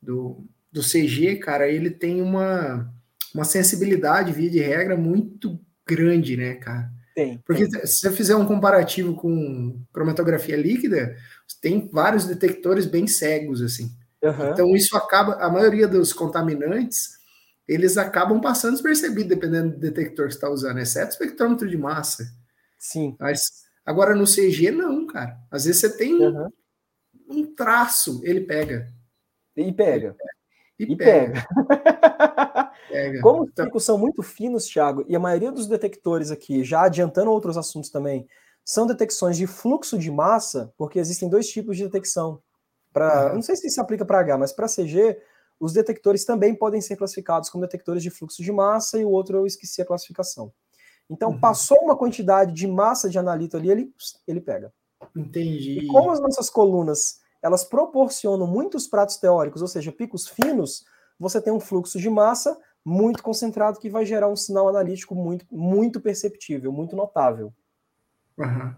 do, 0.00 0.44
do 0.70 0.80
CG, 0.80 1.36
cara, 1.36 1.68
ele 1.68 1.90
tem 1.90 2.22
uma, 2.22 2.92
uma 3.34 3.44
sensibilidade, 3.44 4.32
via 4.32 4.50
de 4.50 4.60
regra, 4.60 4.96
muito 4.96 5.58
grande, 5.86 6.36
né, 6.36 6.54
cara? 6.54 6.90
Tem. 7.14 7.38
Porque 7.46 7.68
tem. 7.68 7.86
se 7.86 7.98
você 7.98 8.10
fizer 8.10 8.36
um 8.36 8.46
comparativo 8.46 9.14
com 9.14 9.80
cromatografia 9.92 10.56
líquida, 10.56 11.16
tem 11.60 11.88
vários 11.92 12.24
detectores 12.24 12.86
bem 12.86 13.06
cegos, 13.06 13.60
assim. 13.60 13.90
Uhum. 14.22 14.50
Então 14.52 14.76
isso 14.76 14.96
acaba, 14.96 15.34
a 15.34 15.50
maioria 15.50 15.88
dos 15.88 16.12
contaminantes, 16.12 17.18
eles 17.66 17.96
acabam 17.96 18.40
passando 18.40 18.74
despercebido, 18.74 19.28
dependendo 19.28 19.72
do 19.72 19.78
detector 19.78 20.28
que 20.28 20.34
está 20.34 20.48
usando, 20.48 20.78
exceto 20.78 21.10
o 21.10 21.12
espectrômetro 21.12 21.68
de 21.68 21.76
massa. 21.76 22.24
Sim. 22.78 23.16
Mas 23.18 23.64
agora 23.84 24.14
no 24.14 24.24
CG, 24.24 24.70
não, 24.70 25.06
cara. 25.06 25.36
Às 25.50 25.64
vezes 25.64 25.80
você 25.80 25.96
tem 25.96 26.14
uhum. 26.14 26.48
um 27.28 27.54
traço, 27.54 28.20
ele 28.24 28.40
pega. 28.42 28.88
E 29.56 29.72
pega. 29.72 30.16
Ele 30.78 30.96
pega. 30.96 30.96
E, 30.96 30.96
pega. 30.96 31.46
pega. 31.66 32.52
Como 33.20 33.42
os 33.42 33.50
então 33.50 33.66
picos 33.66 33.84
são 33.84 33.96
muito 33.96 34.22
finos, 34.22 34.66
Thiago, 34.66 35.04
e 35.08 35.16
a 35.16 35.20
maioria 35.20 35.52
dos 35.52 35.66
detectores 35.66 36.30
aqui, 36.30 36.64
já 36.64 36.82
adiantando 36.82 37.30
outros 37.30 37.56
assuntos 37.56 37.90
também, 37.90 38.26
são 38.64 38.86
detecções 38.86 39.36
de 39.36 39.46
fluxo 39.46 39.98
de 39.98 40.10
massa, 40.10 40.72
porque 40.76 40.98
existem 40.98 41.28
dois 41.28 41.48
tipos 41.48 41.76
de 41.76 41.84
detecção. 41.84 42.40
Pra, 42.92 43.28
uhum. 43.28 43.34
Não 43.36 43.42
sei 43.42 43.56
se 43.56 43.68
se 43.70 43.80
aplica 43.80 44.04
para 44.04 44.20
H, 44.20 44.38
mas 44.38 44.52
para 44.52 44.68
CG, 44.68 45.18
os 45.58 45.72
detectores 45.72 46.24
também 46.24 46.54
podem 46.54 46.80
ser 46.80 46.96
classificados 46.96 47.48
como 47.48 47.62
detectores 47.62 48.02
de 48.02 48.10
fluxo 48.10 48.42
de 48.42 48.52
massa, 48.52 48.98
e 48.98 49.04
o 49.04 49.10
outro 49.10 49.38
eu 49.38 49.46
esqueci 49.46 49.80
a 49.80 49.86
classificação. 49.86 50.52
Então, 51.10 51.30
uhum. 51.30 51.40
passou 51.40 51.78
uma 51.82 51.96
quantidade 51.96 52.52
de 52.52 52.66
massa 52.66 53.08
de 53.08 53.18
analito 53.18 53.56
ali, 53.56 53.70
ele, 53.70 53.92
ele 54.26 54.40
pega. 54.40 54.72
Entendi. 55.16 55.80
E 55.80 55.86
como 55.88 56.10
as 56.10 56.20
nossas 56.20 56.48
colunas 56.48 57.20
elas 57.42 57.64
proporcionam 57.64 58.46
muitos 58.46 58.86
pratos 58.86 59.16
teóricos, 59.16 59.60
ou 59.60 59.68
seja, 59.68 59.90
picos 59.90 60.28
finos, 60.28 60.84
você 61.18 61.40
tem 61.40 61.52
um 61.52 61.58
fluxo 61.58 61.98
de 61.98 62.08
massa 62.08 62.56
muito 62.84 63.22
concentrado 63.22 63.78
que 63.78 63.88
vai 63.88 64.04
gerar 64.04 64.28
um 64.28 64.36
sinal 64.36 64.68
analítico 64.68 65.14
muito, 65.14 65.46
muito 65.50 66.00
perceptível, 66.00 66.72
muito 66.72 66.96
notável. 66.96 67.52
Uhum. 68.36 68.74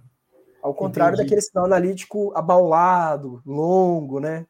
Ao 0.62 0.74
contrário 0.74 1.14
Entendi. 1.14 1.28
daquele 1.28 1.43
sinal 1.43 1.66
analítico 1.66 2.32
abaulado, 2.35 3.43
longo, 3.44 4.20
né? 4.20 4.47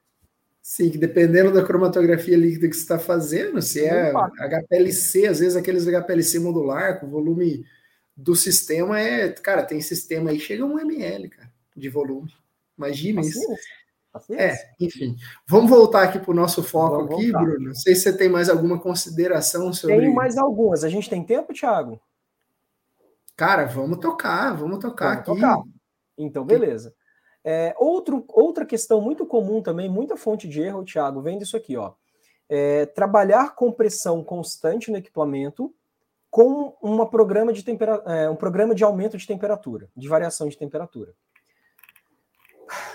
Sim, 0.62 0.88
que 0.88 0.96
dependendo 0.96 1.52
da 1.52 1.62
cromatografia 1.62 2.36
líquida 2.36 2.68
que 2.68 2.74
você 2.74 2.82
está 2.82 2.98
fazendo, 2.98 3.60
se 3.60 3.84
é 3.84 4.12
HPLC, 4.12 5.26
às 5.26 5.40
vezes 5.40 5.56
aqueles 5.56 5.86
HPLC 5.86 6.38
modular, 6.38 6.98
com 7.00 7.10
volume 7.10 7.66
do 8.16 8.34
sistema 8.34 8.98
é. 8.98 9.28
Cara, 9.28 9.62
tem 9.62 9.80
sistema 9.82 10.30
aí, 10.30 10.40
chega 10.40 10.64
um 10.64 10.78
ml, 10.78 11.28
cara, 11.28 11.52
de 11.76 11.88
volume. 11.90 12.32
Imagina 12.78 13.20
isso. 13.20 13.38
É, 14.30 14.54
enfim. 14.80 15.16
Vamos 15.46 15.70
voltar 15.70 16.04
aqui 16.04 16.18
para 16.18 16.30
o 16.30 16.34
nosso 16.34 16.62
foco 16.62 16.96
Vamos 16.96 17.14
aqui, 17.14 17.30
voltar. 17.30 17.44
Bruno. 17.44 17.66
Não 17.68 17.74
sei 17.74 17.94
se 17.94 18.02
você 18.02 18.16
tem 18.16 18.28
mais 18.28 18.48
alguma 18.48 18.78
consideração 18.78 19.72
sobre. 19.72 19.98
Tem 19.98 20.14
mais 20.14 20.38
algumas. 20.38 20.84
A 20.84 20.88
gente 20.88 21.10
tem 21.10 21.24
tempo, 21.24 21.52
Thiago? 21.52 22.00
Cara, 23.36 23.64
vamos 23.66 23.98
tocar, 23.98 24.54
vamos 24.56 24.78
tocar 24.78 25.22
vamos 25.24 25.30
aqui. 25.30 25.40
Tocar. 25.40 25.62
Então, 26.16 26.44
beleza. 26.44 26.94
É, 27.44 27.74
outro, 27.76 28.24
outra 28.28 28.64
questão 28.64 29.00
muito 29.00 29.26
comum 29.26 29.60
também, 29.60 29.88
muita 29.88 30.16
fonte 30.16 30.48
de 30.48 30.62
erro, 30.62 30.84
Thiago, 30.84 31.20
vem 31.20 31.38
disso 31.38 31.56
aqui, 31.56 31.76
ó. 31.76 31.92
É, 32.48 32.86
trabalhar 32.86 33.54
com 33.54 33.72
pressão 33.72 34.22
constante 34.22 34.90
no 34.90 34.96
equipamento 34.96 35.74
com 36.30 36.76
uma 36.82 37.08
programa 37.08 37.52
de 37.52 37.62
tempera, 37.62 38.02
é, 38.06 38.28
um 38.28 38.36
programa 38.36 38.74
de 38.74 38.82
aumento 38.82 39.16
de 39.16 39.26
temperatura, 39.26 39.88
de 39.96 40.08
variação 40.08 40.48
de 40.48 40.56
temperatura. 40.56 41.14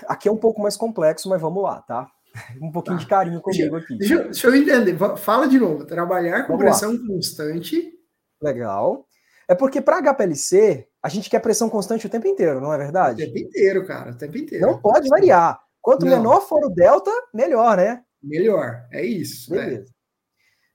Aqui 0.06 0.28
é 0.28 0.32
um 0.32 0.36
pouco 0.36 0.60
mais 0.60 0.76
complexo, 0.76 1.28
mas 1.28 1.40
vamos 1.40 1.62
lá, 1.62 1.82
tá? 1.82 2.10
Um 2.62 2.70
pouquinho 2.70 2.96
tá. 2.96 3.02
de 3.02 3.08
carinho 3.08 3.40
comigo 3.40 3.76
aqui. 3.76 3.98
Deixa, 3.98 4.22
deixa, 4.22 4.46
eu 4.46 4.54
entender. 4.54 4.96
Fala 5.16 5.48
de 5.48 5.58
novo. 5.58 5.84
Trabalhar 5.84 6.42
com 6.42 6.56
vamos 6.56 6.62
pressão 6.62 6.92
lá. 6.92 6.98
constante. 7.06 7.92
Legal. 8.40 9.04
É 9.48 9.54
porque 9.54 9.80
para 9.80 10.00
HPLC, 10.00 10.86
a 11.02 11.08
gente 11.08 11.28
quer 11.28 11.40
pressão 11.40 11.68
constante 11.68 12.06
o 12.06 12.10
tempo 12.10 12.28
inteiro, 12.28 12.60
não 12.60 12.72
é 12.72 12.78
verdade? 12.78 13.22
O 13.22 13.26
tempo 13.26 13.38
inteiro, 13.38 13.84
cara, 13.84 14.12
o 14.12 14.16
tempo 14.16 14.38
inteiro. 14.38 14.64
Não 14.64 14.80
pode 14.80 15.08
variar. 15.08 15.60
Quanto 15.82 16.06
não. 16.06 16.16
menor 16.16 16.42
for 16.42 16.64
o 16.64 16.68
delta, 16.68 17.10
melhor, 17.34 17.76
né? 17.76 18.04
Melhor, 18.22 18.86
é 18.92 19.04
isso. 19.04 19.52
Né? 19.52 19.64
Beleza. 19.64 19.90
É. 19.90 20.00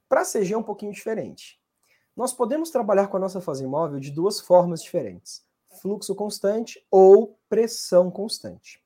Para 0.09 0.23
CG 0.25 0.53
é 0.53 0.57
um 0.57 0.63
pouquinho 0.63 0.91
diferente. 0.91 1.57
Nós 2.15 2.33
podemos 2.33 2.69
trabalhar 2.69 3.07
com 3.07 3.17
a 3.17 3.19
nossa 3.19 3.39
fase 3.39 3.63
imóvel 3.63 3.99
de 3.99 4.11
duas 4.11 4.39
formas 4.39 4.81
diferentes: 4.81 5.43
fluxo 5.81 6.15
constante 6.15 6.85
ou 6.91 7.39
pressão 7.47 8.09
constante. 8.09 8.83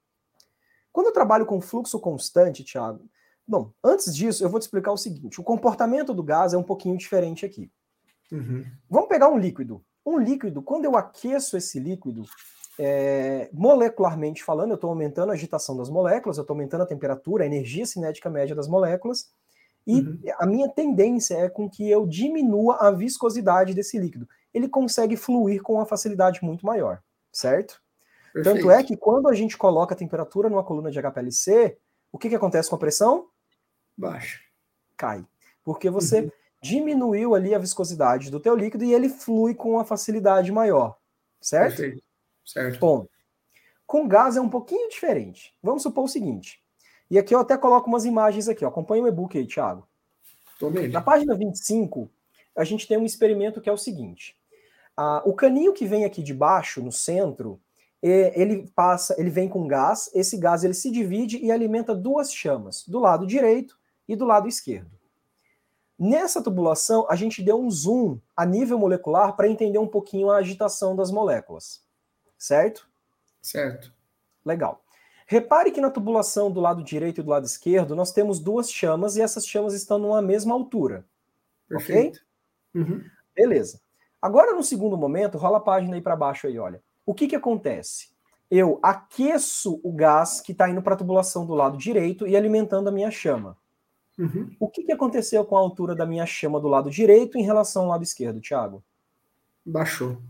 Quando 1.00 1.08
eu 1.08 1.14
trabalho 1.14 1.46
com 1.46 1.62
fluxo 1.62 1.98
constante, 1.98 2.62
Thiago, 2.62 3.10
bom, 3.48 3.72
antes 3.82 4.14
disso, 4.14 4.44
eu 4.44 4.50
vou 4.50 4.60
te 4.60 4.64
explicar 4.64 4.92
o 4.92 4.98
seguinte: 4.98 5.40
o 5.40 5.44
comportamento 5.46 6.14
do 6.14 6.22
gás 6.22 6.54
é 6.54 6.58
um 6.58 6.64
pouquinho 6.64 6.98
diferente 6.98 7.46
aqui. 7.46 7.72
Uhum. 8.30 8.66
Vamos 8.90 9.08
pegar 9.08 9.30
um 9.30 9.38
líquido. 9.38 9.82
Um 10.06 10.20
líquido, 10.20 10.62
quando 10.62 10.84
eu 10.84 10.98
aqueço 10.98 11.56
esse 11.56 11.80
líquido, 11.80 12.24
é, 12.78 13.50
molecularmente 13.54 14.44
falando, 14.44 14.72
eu 14.72 14.76
estou 14.76 14.90
aumentando 14.90 15.30
a 15.30 15.36
agitação 15.36 15.78
das 15.78 15.90
moléculas, 15.90 16.36
eu 16.36 16.42
estou 16.42 16.54
aumentando 16.54 16.84
a 16.84 16.88
temperatura, 16.88 17.46
a 17.46 17.48
energia 17.48 17.86
cinética 17.86 18.30
média 18.30 18.54
das 18.54 18.68
moléculas, 18.68 19.32
e 19.88 20.02
uhum. 20.02 20.20
a 20.38 20.46
minha 20.46 20.68
tendência 20.68 21.36
é 21.36 21.48
com 21.48 21.70
que 21.70 21.90
eu 21.90 22.06
diminua 22.06 22.76
a 22.76 22.92
viscosidade 22.92 23.74
desse 23.74 23.98
líquido. 23.98 24.28
Ele 24.54 24.68
consegue 24.68 25.16
fluir 25.16 25.64
com 25.64 25.76
uma 25.76 25.86
facilidade 25.86 26.44
muito 26.44 26.66
maior, 26.66 27.02
certo? 27.32 27.82
Perfeito. 28.34 28.58
Tanto 28.58 28.72
é 28.72 28.84
que 28.84 28.96
quando 28.96 29.28
a 29.28 29.34
gente 29.34 29.58
coloca 29.58 29.94
a 29.94 29.98
temperatura 29.98 30.50
numa 30.50 30.64
coluna 30.64 30.92
de 30.92 31.00
HPLC, 31.00 31.78
o 32.12 32.18
que, 32.18 32.30
que 32.30 32.36
acontece 32.36 32.70
com 32.70 32.76
a 32.76 32.80
pressão? 32.80 33.28
Baixa. 33.98 34.40
Cai. 34.96 35.26
Porque 35.64 35.90
você 35.90 36.22
uhum 36.22 36.32
diminuiu 36.62 37.36
ali 37.36 37.56
a 37.56 37.60
viscosidade 37.60 38.30
do 38.30 38.40
teu 38.40 38.56
líquido 38.56 38.84
e 38.84 38.94
ele 38.94 39.10
flui 39.10 39.54
com 39.54 39.72
uma 39.72 39.86
facilidade 39.86 40.52
maior, 40.52 40.98
certo? 41.40 41.78
Perfeito. 41.78 42.04
Certo. 42.46 42.80
Bom, 42.80 43.08
com 43.86 44.08
gás 44.08 44.36
é 44.36 44.42
um 44.42 44.50
pouquinho 44.50 44.90
diferente. 44.90 45.54
Vamos 45.62 45.84
supor 45.84 46.06
o 46.06 46.08
seguinte, 46.08 46.62
e 47.10 47.18
aqui 47.18 47.34
eu 47.34 47.40
até 47.40 47.58
coloco 47.58 47.88
umas 47.88 48.06
imagens 48.06 48.48
aqui, 48.48 48.66
ó. 48.66 48.68
acompanha 48.68 49.04
o 49.04 49.08
e-book 49.08 49.38
aí, 49.38 49.48
Thiago. 49.48 49.88
Tô. 50.60 50.70
Na 50.70 51.02
página 51.02 51.36
25, 51.36 52.10
a 52.56 52.64
gente 52.64 52.88
tem 52.88 52.98
um 52.98 53.06
experimento 53.06 53.62
que 53.62 53.70
é 53.70 53.72
o 53.72 53.78
seguinte, 53.78 54.38
ah, 54.98 55.22
o 55.26 55.34
caninho 55.34 55.74
que 55.74 55.86
vem 55.86 56.04
aqui 56.04 56.22
de 56.22 56.34
baixo, 56.34 56.82
no 56.82 56.92
centro, 56.92 57.60
ele 58.02 58.70
passa, 58.76 59.16
ele 59.20 59.30
vem 59.30 59.50
com 59.50 59.68
gás, 59.68 60.10
esse 60.14 60.38
gás 60.38 60.64
ele 60.64 60.74
se 60.74 60.90
divide 60.90 61.38
e 61.38 61.52
alimenta 61.52 61.94
duas 61.94 62.34
chamas, 62.34 62.88
do 62.88 63.00
lado 63.00 63.28
direito 63.28 63.78
e 64.08 64.16
do 64.16 64.26
lado 64.26 64.48
esquerdo. 64.48 64.92
Nessa 65.98 66.42
tubulação, 66.42 67.06
a 67.10 67.16
gente 67.16 67.44
deu 67.44 67.60
um 67.60 67.70
zoom 67.70 68.20
a 68.36 68.46
nível 68.46 68.80
molecular 68.80 69.36
para 69.36 69.50
entender 69.50 69.80
um 69.80 69.88
pouquinho 69.88 70.32
a 70.32 70.38
agitação 70.38 70.96
das 70.96 71.12
moléculas. 71.12 71.84
Certo? 72.38 72.90
Certo. 73.42 73.94
Legal. 74.46 74.82
Repare 75.28 75.72
que 75.72 75.82
na 75.82 75.92
tubulação 75.92 76.50
do 76.50 76.62
lado 76.62 76.82
direito 76.82 77.20
e 77.20 77.24
do 77.24 77.30
lado 77.30 77.46
esquerdo, 77.46 77.96
nós 77.98 78.14
temos 78.14 78.40
duas 78.40 78.72
chamas 78.72 79.18
e 79.18 79.22
essas 79.22 79.46
chamas 79.46 79.74
estão 79.74 80.00
numa 80.00 80.22
mesma 80.22 80.54
altura. 80.54 81.06
Perfeito. 81.68 82.22
Ok? 82.74 82.82
Uhum. 82.82 83.04
Beleza. 83.36 83.82
Agora, 84.22 84.54
no 84.54 84.64
segundo 84.64 84.98
momento, 84.98 85.38
rola 85.38 85.58
a 85.58 85.62
página 85.62 85.96
aí 85.96 86.02
para 86.02 86.16
baixo 86.16 86.48
aí, 86.48 86.58
olha. 86.58 86.82
O 87.10 87.14
que, 87.16 87.28
que 87.28 87.36
acontece? 87.36 88.10
Eu 88.52 88.78
aqueço 88.84 89.82
o 89.84 89.92
gás 89.92 90.42
que 90.42 90.52
está 90.52 90.70
indo 90.70 90.80
para 90.80 90.94
a 90.94 90.98
tubulação 90.98 91.44
do 91.44 91.56
lado 91.56 91.76
direito 91.76 92.28
e 92.28 92.38
alimentando 92.38 92.88
a 92.88 92.92
minha 92.92 93.10
chama. 93.10 93.58
Uhum. 94.16 94.56
O 94.60 94.70
que, 94.70 94.84
que 94.84 94.92
aconteceu 94.92 95.44
com 95.44 95.58
a 95.58 95.60
altura 95.60 95.96
da 95.96 96.06
minha 96.06 96.28
chama 96.28 96.60
do 96.60 96.68
lado 96.68 96.92
direito 96.92 97.36
em 97.36 97.42
relação 97.42 97.82
ao 97.82 97.90
lado 97.90 98.04
esquerdo, 98.04 98.40
Thiago? 98.40 98.84
Baixou. 99.66 100.22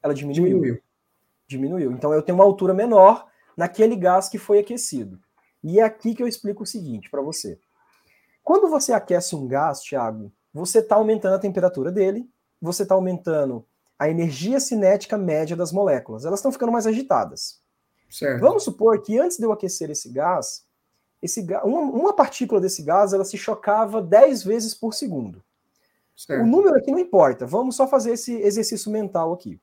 Ela 0.00 0.14
diminuiu. 0.14 0.44
Diminuiu. 0.44 0.82
Diminuiu. 1.48 1.90
Então 1.90 2.14
eu 2.14 2.22
tenho 2.22 2.38
uma 2.38 2.44
altura 2.44 2.72
menor 2.72 3.26
naquele 3.56 3.96
gás 3.96 4.28
que 4.28 4.38
foi 4.38 4.60
aquecido. 4.60 5.18
E 5.64 5.80
é 5.80 5.82
aqui 5.82 6.14
que 6.14 6.22
eu 6.22 6.28
explico 6.28 6.62
o 6.62 6.66
seguinte 6.66 7.10
para 7.10 7.20
você. 7.20 7.58
Quando 8.44 8.70
você 8.70 8.92
aquece 8.92 9.34
um 9.34 9.48
gás, 9.48 9.80
Thiago, 9.80 10.30
você 10.54 10.78
está 10.78 10.94
aumentando 10.94 11.34
a 11.34 11.40
temperatura 11.40 11.90
dele, 11.90 12.30
você 12.62 12.84
está 12.84 12.94
aumentando 12.94 13.66
a 13.98 14.08
energia 14.08 14.60
cinética 14.60 15.18
média 15.18 15.56
das 15.56 15.72
moléculas. 15.72 16.24
Elas 16.24 16.38
estão 16.38 16.52
ficando 16.52 16.72
mais 16.72 16.86
agitadas. 16.86 17.60
Certo. 18.08 18.40
Vamos 18.40 18.62
supor 18.62 19.02
que 19.02 19.18
antes 19.18 19.36
de 19.36 19.44
eu 19.44 19.52
aquecer 19.52 19.90
esse 19.90 20.08
gás, 20.10 20.64
esse 21.20 21.46
uma, 21.64 21.80
uma 21.80 22.12
partícula 22.12 22.60
desse 22.60 22.82
gás 22.82 23.12
ela 23.12 23.24
se 23.24 23.36
chocava 23.36 24.00
10 24.00 24.44
vezes 24.44 24.74
por 24.74 24.94
segundo. 24.94 25.42
Certo. 26.16 26.42
O 26.42 26.46
número 26.46 26.76
aqui 26.76 26.90
não 26.90 26.98
importa, 26.98 27.46
vamos 27.46 27.76
só 27.76 27.86
fazer 27.86 28.12
esse 28.12 28.34
exercício 28.40 28.90
mental 28.90 29.32
aqui. 29.32 29.60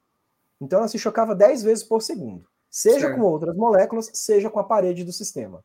Então 0.61 0.79
ela 0.79 0.87
se 0.87 0.99
chocava 0.99 1.35
10 1.35 1.63
vezes 1.63 1.83
por 1.83 2.01
segundo, 2.01 2.47
seja 2.69 3.07
certo. 3.07 3.19
com 3.19 3.25
outras 3.25 3.55
moléculas, 3.55 4.09
seja 4.13 4.49
com 4.49 4.59
a 4.59 4.63
parede 4.63 5.03
do 5.03 5.11
sistema. 5.11 5.63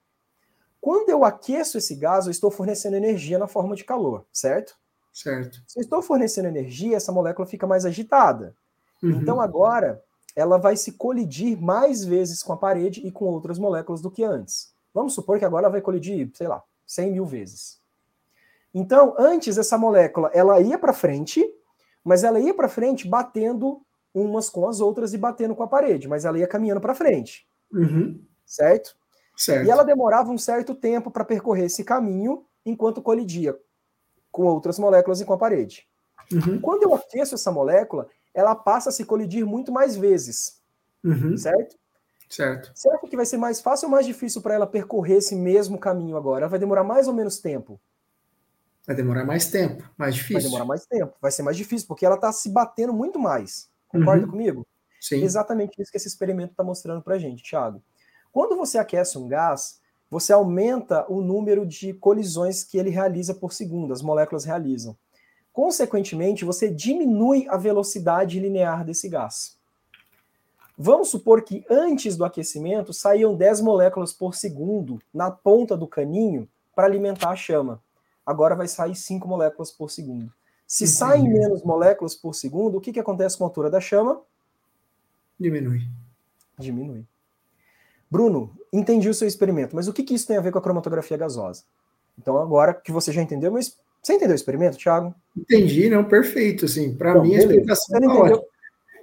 Quando 0.80 1.10
eu 1.10 1.24
aqueço 1.24 1.76
esse 1.76 1.94
gás, 1.94 2.24
eu 2.24 2.30
estou 2.30 2.50
fornecendo 2.50 2.96
energia 2.96 3.38
na 3.38 3.46
forma 3.46 3.76
de 3.76 3.84
calor, 3.84 4.24
certo? 4.32 4.76
Certo. 5.12 5.60
Se 5.66 5.78
eu 5.78 5.82
estou 5.82 6.02
fornecendo 6.02 6.48
energia, 6.48 6.96
essa 6.96 7.12
molécula 7.12 7.46
fica 7.46 7.66
mais 7.66 7.84
agitada. 7.84 8.54
Uhum. 9.02 9.10
Então 9.10 9.40
agora 9.40 10.02
ela 10.36 10.58
vai 10.58 10.76
se 10.76 10.92
colidir 10.92 11.60
mais 11.60 12.04
vezes 12.04 12.42
com 12.42 12.52
a 12.52 12.56
parede 12.56 13.06
e 13.06 13.10
com 13.10 13.24
outras 13.24 13.58
moléculas 13.58 14.00
do 14.00 14.10
que 14.10 14.22
antes. 14.22 14.72
Vamos 14.94 15.14
supor 15.14 15.38
que 15.38 15.44
agora 15.44 15.68
vai 15.68 15.80
colidir, 15.80 16.30
sei 16.34 16.48
lá, 16.48 16.62
100 16.86 17.12
mil 17.12 17.24
vezes. 17.24 17.80
Então, 18.72 19.14
antes 19.18 19.58
essa 19.58 19.76
molécula, 19.76 20.30
ela 20.32 20.60
ia 20.60 20.78
para 20.78 20.92
frente, 20.92 21.44
mas 22.04 22.22
ela 22.22 22.38
ia 22.38 22.54
para 22.54 22.68
frente 22.68 23.08
batendo 23.08 23.82
umas 24.14 24.48
com 24.48 24.68
as 24.68 24.80
outras 24.80 25.12
e 25.12 25.18
batendo 25.18 25.54
com 25.54 25.62
a 25.62 25.68
parede, 25.68 26.08
mas 26.08 26.24
ela 26.24 26.38
ia 26.38 26.46
caminhando 26.46 26.80
para 26.80 26.94
frente. 26.94 27.46
Uhum. 27.72 28.24
Certo? 28.46 28.96
Certo. 29.36 29.66
E 29.66 29.70
ela 29.70 29.84
demorava 29.84 30.30
um 30.30 30.38
certo 30.38 30.74
tempo 30.74 31.10
para 31.10 31.24
percorrer 31.24 31.66
esse 31.66 31.82
caminho 31.82 32.44
enquanto 32.64 33.02
colidia 33.02 33.56
com 34.30 34.44
outras 34.44 34.78
moléculas 34.78 35.20
e 35.20 35.24
com 35.24 35.32
a 35.32 35.38
parede. 35.38 35.86
Uhum. 36.32 36.60
Quando 36.60 36.84
eu 36.84 36.94
aqueço 36.94 37.34
essa 37.34 37.50
molécula, 37.50 38.08
ela 38.32 38.54
passa 38.54 38.90
a 38.90 38.92
se 38.92 39.04
colidir 39.04 39.44
muito 39.44 39.72
mais 39.72 39.96
vezes. 39.96 40.60
Uhum. 41.04 41.36
Certo? 41.36 41.76
Certo. 42.28 42.70
Acha 42.70 43.08
que 43.08 43.16
vai 43.16 43.26
ser 43.26 43.38
mais 43.38 43.60
fácil 43.60 43.86
ou 43.86 43.92
mais 43.92 44.06
difícil 44.06 44.40
para 44.40 44.54
ela 44.54 44.66
percorrer 44.66 45.16
esse 45.16 45.34
mesmo 45.34 45.78
caminho 45.78 46.16
agora? 46.16 46.44
Ela 46.44 46.50
vai 46.50 46.60
demorar 46.60 46.84
mais 46.84 47.08
ou 47.08 47.14
menos 47.14 47.40
tempo? 47.40 47.80
Vai 48.86 48.94
demorar 48.94 49.24
mais 49.24 49.50
tempo, 49.50 49.88
mais 49.98 50.14
difícil. 50.14 50.34
Vai 50.34 50.42
demorar 50.44 50.64
mais 50.64 50.86
tempo, 50.86 51.16
vai 51.20 51.30
ser 51.32 51.42
mais 51.42 51.56
difícil, 51.56 51.88
porque 51.88 52.06
ela 52.06 52.14
está 52.14 52.32
se 52.32 52.48
batendo 52.48 52.92
muito 52.92 53.18
mais. 53.18 53.68
Concorda 53.88 54.24
uhum. 54.24 54.30
comigo? 54.30 54.66
Sim. 55.00 55.22
Exatamente 55.22 55.80
isso 55.80 55.90
que 55.90 55.96
esse 55.96 56.06
experimento 56.06 56.52
está 56.52 56.62
mostrando 56.62 57.02
para 57.02 57.16
a 57.16 57.18
gente, 57.18 57.42
Thiago. 57.42 57.82
Quando 58.30 58.56
você 58.56 58.78
aquece 58.78 59.18
um 59.18 59.26
gás, 59.26 59.80
você 60.10 60.32
aumenta 60.32 61.06
o 61.08 61.22
número 61.22 61.64
de 61.64 61.94
colisões 61.94 62.64
que 62.64 62.76
ele 62.76 62.90
realiza 62.90 63.32
por 63.32 63.52
segundo, 63.52 63.92
as 63.92 64.02
moléculas 64.02 64.44
realizam. 64.44 64.96
Consequentemente, 65.52 66.44
você 66.44 66.68
diminui 66.68 67.46
a 67.48 67.56
velocidade 67.56 68.40
linear 68.40 68.84
desse 68.84 69.08
gás. 69.08 69.58
Vamos 70.76 71.10
supor 71.10 71.42
que 71.42 71.64
antes 71.70 72.16
do 72.16 72.24
aquecimento 72.24 72.92
saíam 72.92 73.36
10 73.36 73.60
moléculas 73.60 74.12
por 74.12 74.34
segundo 74.34 74.98
na 75.12 75.30
ponta 75.30 75.76
do 75.76 75.86
caninho 75.86 76.48
para 76.74 76.86
alimentar 76.86 77.30
a 77.30 77.36
chama. 77.36 77.82
Agora 78.24 78.56
vai 78.56 78.66
sair 78.66 78.94
5 78.94 79.28
moléculas 79.28 79.70
por 79.70 79.90
segundo. 79.90 80.32
Se 80.66 80.84
Entendi. 80.84 80.96
saem 80.96 81.28
menos 81.28 81.62
moléculas 81.62 82.14
por 82.14 82.34
segundo, 82.34 82.78
o 82.78 82.80
que, 82.80 82.92
que 82.92 83.00
acontece 83.00 83.36
com 83.36 83.44
a 83.44 83.48
altura 83.48 83.68
da 83.68 83.80
chama? 83.80 84.22
Diminui. 85.38 85.82
Diminui. 86.58 87.06
Bruno, 88.10 88.52
entendi 88.72 89.08
o 89.08 89.14
seu 89.14 89.28
experimento, 89.28 89.76
mas 89.76 89.86
o 89.86 89.92
que, 89.92 90.02
que 90.02 90.14
isso 90.14 90.26
tem 90.26 90.36
a 90.36 90.40
ver 90.40 90.50
com 90.50 90.58
a 90.58 90.62
cromatografia 90.62 91.16
gasosa? 91.16 91.62
Então, 92.18 92.36
agora 92.36 92.74
que 92.74 92.90
você 92.90 93.12
já 93.12 93.22
entendeu, 93.22 93.52
mas 93.52 93.78
você 94.02 94.14
entendeu 94.14 94.32
o 94.32 94.36
experimento, 94.36 94.76
Thiago? 94.76 95.14
Entendi, 95.36 95.88
não, 95.88 96.04
perfeito. 96.04 96.64
Assim, 96.64 96.94
para 96.94 97.20
mim, 97.20 97.34
a 97.36 97.38
explicação 97.38 97.98
é 97.98 98.06
ótima. 98.06 98.42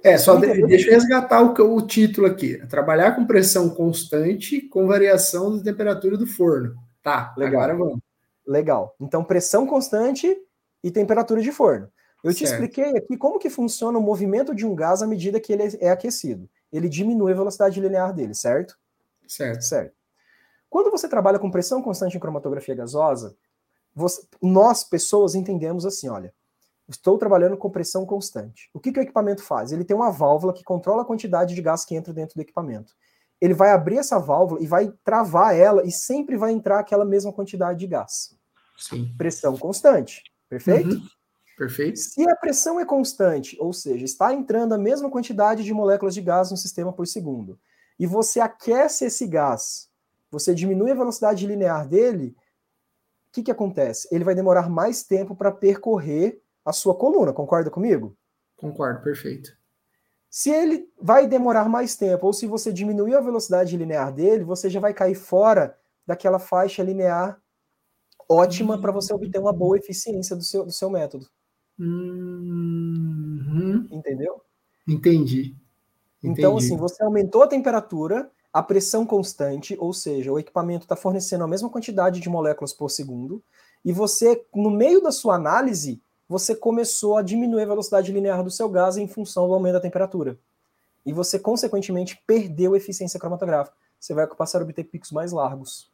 É, 0.02 0.16
só 0.16 0.36
de, 0.36 0.66
deixa 0.66 0.88
eu 0.88 0.94
resgatar 0.94 1.42
o, 1.42 1.74
o 1.74 1.82
título 1.82 2.26
aqui. 2.26 2.56
Trabalhar 2.68 3.16
com 3.16 3.26
pressão 3.26 3.68
constante 3.68 4.60
com 4.60 4.86
variação 4.86 5.56
da 5.56 5.64
temperatura 5.64 6.16
do 6.16 6.26
forno. 6.26 6.76
Tá, 7.02 7.34
Legal. 7.36 7.62
agora 7.62 7.76
vamos. 7.76 7.98
Legal. 8.46 8.94
Então, 9.00 9.24
pressão 9.24 9.66
constante 9.66 10.36
e 10.82 10.90
temperatura 10.90 11.40
de 11.40 11.50
forno. 11.50 11.88
Eu 12.22 12.32
certo. 12.32 12.36
te 12.36 12.44
expliquei 12.44 12.96
aqui 12.96 13.16
como 13.16 13.38
que 13.38 13.50
funciona 13.50 13.98
o 13.98 14.02
movimento 14.02 14.54
de 14.54 14.66
um 14.66 14.74
gás 14.74 15.02
à 15.02 15.06
medida 15.06 15.40
que 15.40 15.52
ele 15.52 15.64
é 15.80 15.90
aquecido. 15.90 16.48
Ele 16.72 16.88
diminui 16.88 17.32
a 17.32 17.36
velocidade 17.36 17.80
linear 17.80 18.12
dele, 18.12 18.34
certo? 18.34 18.76
Certo. 19.28 19.62
Certo. 19.62 19.94
Quando 20.68 20.90
você 20.90 21.08
trabalha 21.08 21.38
com 21.38 21.50
pressão 21.50 21.82
constante 21.82 22.16
em 22.16 22.20
cromatografia 22.20 22.74
gasosa, 22.74 23.36
você, 23.94 24.26
nós, 24.40 24.84
pessoas, 24.84 25.34
entendemos 25.34 25.86
assim, 25.86 26.08
olha, 26.08 26.34
estou 26.88 27.18
trabalhando 27.18 27.56
com 27.56 27.70
pressão 27.70 28.04
constante. 28.06 28.70
O 28.72 28.80
que, 28.80 28.92
que 28.92 28.98
o 28.98 29.02
equipamento 29.02 29.42
faz? 29.42 29.72
Ele 29.72 29.84
tem 29.84 29.96
uma 29.96 30.10
válvula 30.10 30.52
que 30.52 30.64
controla 30.64 31.02
a 31.02 31.04
quantidade 31.04 31.54
de 31.54 31.62
gás 31.62 31.84
que 31.84 31.94
entra 31.94 32.12
dentro 32.12 32.34
do 32.34 32.42
equipamento. 32.42 32.94
Ele 33.40 33.54
vai 33.54 33.70
abrir 33.70 33.98
essa 33.98 34.18
válvula 34.18 34.62
e 34.62 34.66
vai 34.66 34.92
travar 35.04 35.54
ela 35.56 35.86
e 35.86 35.92
sempre 35.92 36.36
vai 36.36 36.52
entrar 36.52 36.80
aquela 36.80 37.04
mesma 37.04 37.32
quantidade 37.32 37.78
de 37.78 37.86
gás. 37.86 38.36
Sim. 38.76 39.12
Pressão 39.16 39.56
constante, 39.56 40.22
perfeito? 40.48 40.96
Uhum. 40.96 41.08
Perfeito. 41.56 41.98
Se 41.98 42.28
a 42.28 42.36
pressão 42.36 42.78
é 42.78 42.84
constante, 42.84 43.56
ou 43.58 43.72
seja, 43.72 44.04
está 44.04 44.32
entrando 44.32 44.74
a 44.74 44.78
mesma 44.78 45.10
quantidade 45.10 45.64
de 45.64 45.74
moléculas 45.74 46.14
de 46.14 46.20
gás 46.20 46.52
no 46.52 46.56
sistema 46.56 46.92
por 46.92 47.04
segundo, 47.04 47.58
e 47.98 48.06
você 48.06 48.40
aquece 48.40 49.06
esse 49.06 49.26
gás, 49.26 49.88
você 50.30 50.54
diminui 50.54 50.90
a 50.90 50.94
velocidade 50.94 51.46
linear 51.46 51.88
dele, 51.88 52.36
o 53.28 53.32
que, 53.32 53.42
que 53.42 53.50
acontece? 53.50 54.08
Ele 54.10 54.24
vai 54.24 54.34
demorar 54.34 54.68
mais 54.68 55.02
tempo 55.02 55.34
para 55.34 55.52
percorrer 55.52 56.40
a 56.64 56.72
sua 56.72 56.94
coluna, 56.94 57.32
concorda 57.32 57.70
comigo? 57.70 58.16
Concordo, 58.56 59.02
perfeito. 59.02 59.56
Se 60.30 60.50
ele 60.50 60.90
vai 61.00 61.26
demorar 61.26 61.68
mais 61.68 61.96
tempo, 61.96 62.26
ou 62.26 62.32
se 62.32 62.46
você 62.46 62.72
diminuir 62.72 63.14
a 63.14 63.20
velocidade 63.20 63.76
linear 63.76 64.12
dele, 64.12 64.44
você 64.44 64.68
já 64.68 64.78
vai 64.78 64.92
cair 64.92 65.14
fora 65.14 65.76
daquela 66.06 66.38
faixa 66.38 66.82
linear 66.82 67.40
ótima 68.28 68.78
para 68.78 68.92
você 68.92 69.12
obter 69.14 69.38
uma 69.38 69.52
boa 69.52 69.78
eficiência 69.78 70.36
do 70.36 70.42
seu, 70.42 70.66
do 70.66 70.72
seu 70.72 70.90
método. 70.90 71.26
Uhum. 71.78 73.86
Entendeu? 73.90 74.42
Entendi. 74.86 75.56
Então, 76.22 76.56
assim, 76.56 76.76
você 76.76 77.02
aumentou 77.02 77.42
a 77.42 77.46
temperatura, 77.46 78.30
a 78.52 78.62
pressão 78.62 79.06
constante, 79.06 79.76
ou 79.78 79.92
seja, 79.92 80.32
o 80.32 80.38
equipamento 80.38 80.84
está 80.84 80.96
fornecendo 80.96 81.44
a 81.44 81.48
mesma 81.48 81.70
quantidade 81.70 82.20
de 82.20 82.28
moléculas 82.28 82.72
por 82.72 82.90
segundo, 82.90 83.42
e 83.84 83.92
você, 83.92 84.44
no 84.54 84.70
meio 84.70 85.00
da 85.00 85.12
sua 85.12 85.34
análise, 85.36 86.00
você 86.28 86.54
começou 86.54 87.16
a 87.16 87.22
diminuir 87.22 87.62
a 87.62 87.66
velocidade 87.66 88.12
linear 88.12 88.42
do 88.42 88.50
seu 88.50 88.68
gás 88.68 88.96
em 88.96 89.06
função 89.06 89.46
do 89.46 89.54
aumento 89.54 89.74
da 89.74 89.80
temperatura. 89.80 90.38
E 91.06 91.12
você, 91.12 91.38
consequentemente, 91.38 92.20
perdeu 92.26 92.76
eficiência 92.76 93.18
cromatográfica. 93.18 93.76
Você 93.98 94.12
vai 94.12 94.26
passar 94.26 94.60
a 94.60 94.62
obter 94.62 94.84
picos 94.84 95.10
mais 95.10 95.32
largos. 95.32 95.90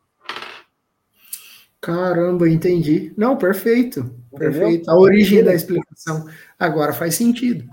Caramba, 1.80 2.48
entendi. 2.48 3.12
Não, 3.16 3.36
perfeito. 3.36 4.01
Entendeu? 4.01 4.38
Perfeito. 4.38 4.90
A 4.90 4.98
origem 4.98 5.44
da 5.44 5.55
explicação. 5.55 6.26
Agora 6.59 6.92
faz 6.92 7.14
sentido. 7.14 7.68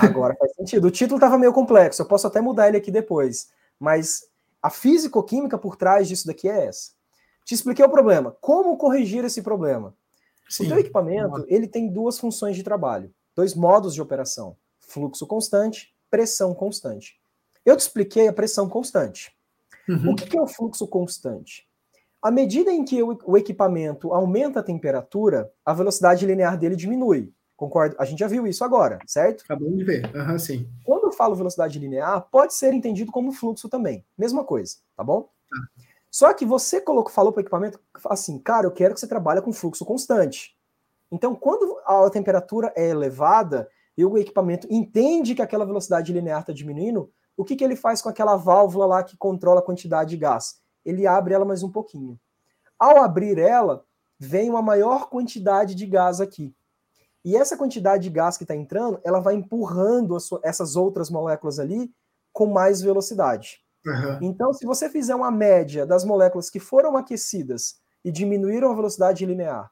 Agora 0.00 0.34
faz 0.36 0.52
sentido. 0.54 0.88
O 0.88 0.90
título 0.90 1.16
estava 1.16 1.38
meio 1.38 1.52
complexo, 1.52 2.02
eu 2.02 2.06
posso 2.06 2.26
até 2.26 2.40
mudar 2.40 2.68
ele 2.68 2.76
aqui 2.76 2.90
depois. 2.90 3.50
Mas 3.78 4.28
a 4.62 4.70
físico-química 4.70 5.56
por 5.56 5.76
trás 5.76 6.08
disso 6.08 6.26
daqui 6.26 6.48
é 6.48 6.66
essa. 6.66 6.92
Te 7.44 7.54
expliquei 7.54 7.84
o 7.84 7.90
problema. 7.90 8.36
Como 8.40 8.76
corrigir 8.76 9.24
esse 9.24 9.42
problema? 9.42 9.94
Sim. 10.48 10.64
O 10.64 10.68
teu 10.68 10.78
equipamento 10.78 11.44
ele 11.48 11.66
tem 11.66 11.88
duas 11.88 12.18
funções 12.18 12.56
de 12.56 12.62
trabalho, 12.62 13.12
dois 13.34 13.54
modos 13.54 13.94
de 13.94 14.02
operação: 14.02 14.56
fluxo 14.80 15.26
constante, 15.26 15.94
pressão 16.10 16.54
constante. 16.54 17.20
Eu 17.64 17.76
te 17.76 17.80
expliquei 17.80 18.28
a 18.28 18.32
pressão 18.32 18.68
constante. 18.68 19.32
Uhum. 19.88 20.12
O 20.12 20.16
que 20.16 20.36
é 20.36 20.40
o 20.40 20.46
fluxo 20.46 20.86
constante? 20.86 21.66
À 22.22 22.30
medida 22.30 22.72
em 22.72 22.84
que 22.84 23.00
o 23.02 23.36
equipamento 23.36 24.12
aumenta 24.12 24.58
a 24.58 24.62
temperatura, 24.62 25.52
a 25.64 25.72
velocidade 25.72 26.26
linear 26.26 26.58
dele 26.58 26.74
diminui. 26.74 27.32
Concordo? 27.56 27.96
A 27.98 28.04
gente 28.04 28.18
já 28.18 28.26
viu 28.26 28.46
isso 28.46 28.62
agora, 28.64 28.98
certo? 29.06 29.42
Acabamos 29.44 29.78
de 29.78 29.84
ver. 29.84 30.14
Uhum, 30.14 30.38
sim. 30.38 30.68
Quando 30.84 31.04
eu 31.04 31.12
falo 31.12 31.34
velocidade 31.34 31.78
linear, 31.78 32.26
pode 32.30 32.54
ser 32.54 32.74
entendido 32.74 33.10
como 33.10 33.32
fluxo 33.32 33.68
também. 33.68 34.04
Mesma 34.16 34.44
coisa, 34.44 34.76
tá 34.94 35.02
bom? 35.02 35.22
Tá. 35.22 35.84
Só 36.10 36.32
que 36.34 36.44
você 36.44 36.80
colocou, 36.80 37.12
falou 37.12 37.32
para 37.32 37.40
o 37.40 37.42
equipamento 37.42 37.80
assim, 38.06 38.38
cara, 38.38 38.66
eu 38.66 38.72
quero 38.72 38.94
que 38.94 39.00
você 39.00 39.06
trabalhe 39.06 39.42
com 39.42 39.52
fluxo 39.52 39.84
constante. 39.84 40.56
Então, 41.10 41.34
quando 41.34 41.78
a 41.84 42.08
temperatura 42.10 42.72
é 42.76 42.88
elevada 42.88 43.68
e 43.96 44.04
o 44.04 44.18
equipamento 44.18 44.66
entende 44.70 45.34
que 45.34 45.42
aquela 45.42 45.64
velocidade 45.64 46.12
linear 46.12 46.40
está 46.40 46.52
diminuindo, 46.52 47.10
o 47.36 47.44
que, 47.44 47.56
que 47.56 47.64
ele 47.64 47.76
faz 47.76 48.02
com 48.02 48.08
aquela 48.08 48.36
válvula 48.36 48.86
lá 48.86 49.02
que 49.02 49.16
controla 49.16 49.60
a 49.60 49.62
quantidade 49.62 50.10
de 50.10 50.16
gás? 50.16 50.60
ele 50.86 51.04
abre 51.04 51.34
ela 51.34 51.44
mais 51.44 51.64
um 51.64 51.70
pouquinho. 51.70 52.18
Ao 52.78 53.02
abrir 53.02 53.38
ela, 53.38 53.84
vem 54.16 54.48
uma 54.48 54.62
maior 54.62 55.08
quantidade 55.08 55.74
de 55.74 55.84
gás 55.84 56.20
aqui. 56.20 56.54
E 57.26 57.36
essa 57.36 57.56
quantidade 57.56 58.04
de 58.04 58.10
gás 58.10 58.36
que 58.36 58.44
está 58.44 58.54
entrando, 58.54 59.00
ela 59.02 59.18
vai 59.18 59.34
empurrando 59.34 60.16
essas 60.44 60.76
outras 60.76 61.10
moléculas 61.10 61.58
ali 61.58 61.92
com 62.32 62.46
mais 62.46 62.80
velocidade. 62.80 63.64
Uhum. 63.84 64.18
Então, 64.22 64.52
se 64.52 64.64
você 64.64 64.88
fizer 64.88 65.12
uma 65.12 65.32
média 65.32 65.84
das 65.84 66.04
moléculas 66.04 66.48
que 66.48 66.60
foram 66.60 66.96
aquecidas 66.96 67.80
e 68.04 68.12
diminuíram 68.12 68.70
a 68.70 68.74
velocidade 68.76 69.26
linear, 69.26 69.68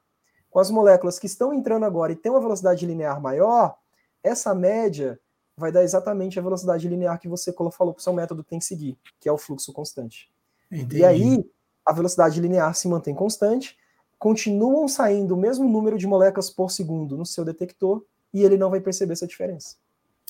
com 0.49 0.59
as 0.59 0.69
moléculas 0.69 1.17
que 1.17 1.27
estão 1.27 1.53
entrando 1.53 1.85
agora 1.85 2.11
e 2.11 2.15
têm 2.17 2.29
uma 2.29 2.41
velocidade 2.41 2.85
linear 2.85 3.21
maior, 3.21 3.77
essa 4.21 4.53
média 4.53 5.17
vai 5.55 5.71
dar 5.71 5.83
exatamente 5.83 6.37
a 6.37 6.41
velocidade 6.41 6.89
linear 6.89 7.17
que 7.17 7.29
você 7.29 7.53
falou 7.53 7.93
que 7.93 8.01
o 8.01 8.03
seu 8.03 8.11
método 8.11 8.43
tem 8.43 8.59
que 8.59 8.65
seguir, 8.65 8.99
que 9.17 9.29
é 9.29 9.31
o 9.31 9.37
fluxo 9.37 9.71
constante. 9.71 10.29
Entendi. 10.69 10.97
E 10.97 11.05
aí, 11.05 11.49
a 11.85 11.93
velocidade 11.93 12.41
linear 12.41 12.75
se 12.75 12.89
mantém 12.89 13.15
constante, 13.15 13.77
continuam 14.17 14.87
saindo 14.87 15.35
o 15.35 15.37
mesmo 15.37 15.67
número 15.67 15.97
de 15.97 16.07
moléculas 16.07 16.49
por 16.49 16.71
segundo 16.71 17.17
no 17.17 17.25
seu 17.25 17.45
detector 17.45 18.03
e 18.33 18.43
ele 18.43 18.57
não 18.57 18.69
vai 18.69 18.81
perceber 18.81 19.13
essa 19.13 19.27
diferença. 19.27 19.75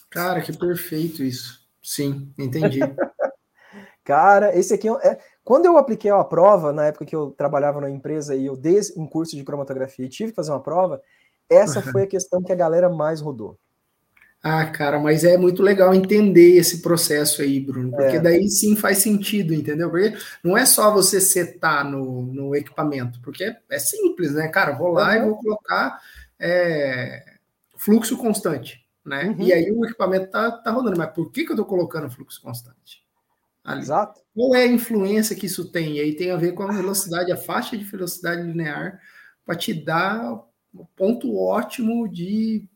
Cara, 0.10 0.42
que 0.42 0.56
perfeito 0.56 1.24
isso. 1.24 1.66
Sim, 1.82 2.32
entendi. 2.38 2.80
Cara, 4.04 4.56
esse 4.56 4.74
aqui 4.74 4.88
é, 4.88 5.08
é. 5.08 5.20
Quando 5.44 5.66
eu 5.66 5.78
apliquei 5.78 6.12
a 6.12 6.24
prova, 6.24 6.72
na 6.72 6.86
época 6.86 7.06
que 7.06 7.16
eu 7.16 7.32
trabalhava 7.32 7.82
na 7.82 7.90
empresa 7.90 8.36
e 8.36 8.46
eu 8.46 8.56
dei 8.56 8.80
um 8.96 9.08
curso 9.08 9.36
de 9.36 9.44
cromatografia 9.44 10.06
e 10.06 10.10
tive 10.10 10.32
que 10.32 10.36
fazer 10.36 10.52
uma 10.52 10.62
prova, 10.62 11.02
essa 11.50 11.82
foi 11.82 12.04
a 12.04 12.08
questão 12.08 12.42
que 12.42 12.52
a 12.52 12.56
galera 12.56 12.90
mais 12.90 13.20
rodou. 13.20 13.58
Ah, 14.48 14.64
cara, 14.68 15.00
mas 15.00 15.24
é 15.24 15.40
muito 15.40 15.64
legal 15.64 15.92
entender 15.92 16.56
esse 16.56 16.84
processo 16.84 17.42
aí, 17.42 17.60
Bruno, 17.60 17.90
porque 17.90 18.18
é. 18.18 18.20
daí 18.20 18.48
sim 18.48 18.76
faz 18.76 19.00
sentido, 19.00 19.56
entendeu? 19.56 19.90
Porque 19.90 20.16
não 20.44 20.56
é 20.56 20.68
só 20.68 20.94
você 20.94 21.20
setar 21.20 21.84
no, 21.84 22.22
no 22.22 22.56
equipamento, 22.56 23.20
porque 23.24 23.56
é 23.68 23.80
simples, 23.80 24.36
né, 24.36 24.48
cara? 24.50 24.74
Vou 24.74 24.92
lá 24.92 25.16
uhum. 25.16 25.16
e 25.16 25.26
vou 25.26 25.38
colocar 25.38 26.00
é, 26.40 27.26
fluxo 27.76 28.16
constante, 28.18 28.86
né? 29.04 29.30
Uhum. 29.36 29.42
E 29.48 29.52
aí 29.52 29.72
o 29.72 29.84
equipamento 29.84 30.30
tá, 30.30 30.52
tá 30.52 30.70
rodando, 30.70 31.00
mas 31.00 31.12
por 31.12 31.32
que, 31.32 31.44
que 31.44 31.52
eu 31.52 31.56
tô 31.56 31.66
colocando 31.66 32.12
fluxo 32.12 32.40
constante? 32.40 33.04
Ali. 33.64 33.82
Exato. 33.82 34.22
Qual 34.36 34.54
é 34.54 34.62
a 34.62 34.68
influência 34.68 35.36
que 35.36 35.48
isso 35.48 35.72
tem? 35.72 35.98
E 35.98 36.00
aí 36.00 36.16
tem 36.16 36.30
a 36.30 36.38
ver 36.38 36.52
com 36.52 36.62
a 36.62 36.72
velocidade, 36.72 37.32
a 37.32 37.38
faixa 37.38 37.76
de 37.76 37.84
velocidade 37.84 38.44
linear, 38.44 39.00
para 39.44 39.56
te 39.56 39.74
dar 39.74 40.36
o 40.72 40.86
ponto 40.96 41.36
ótimo 41.36 42.08
de 42.08 42.70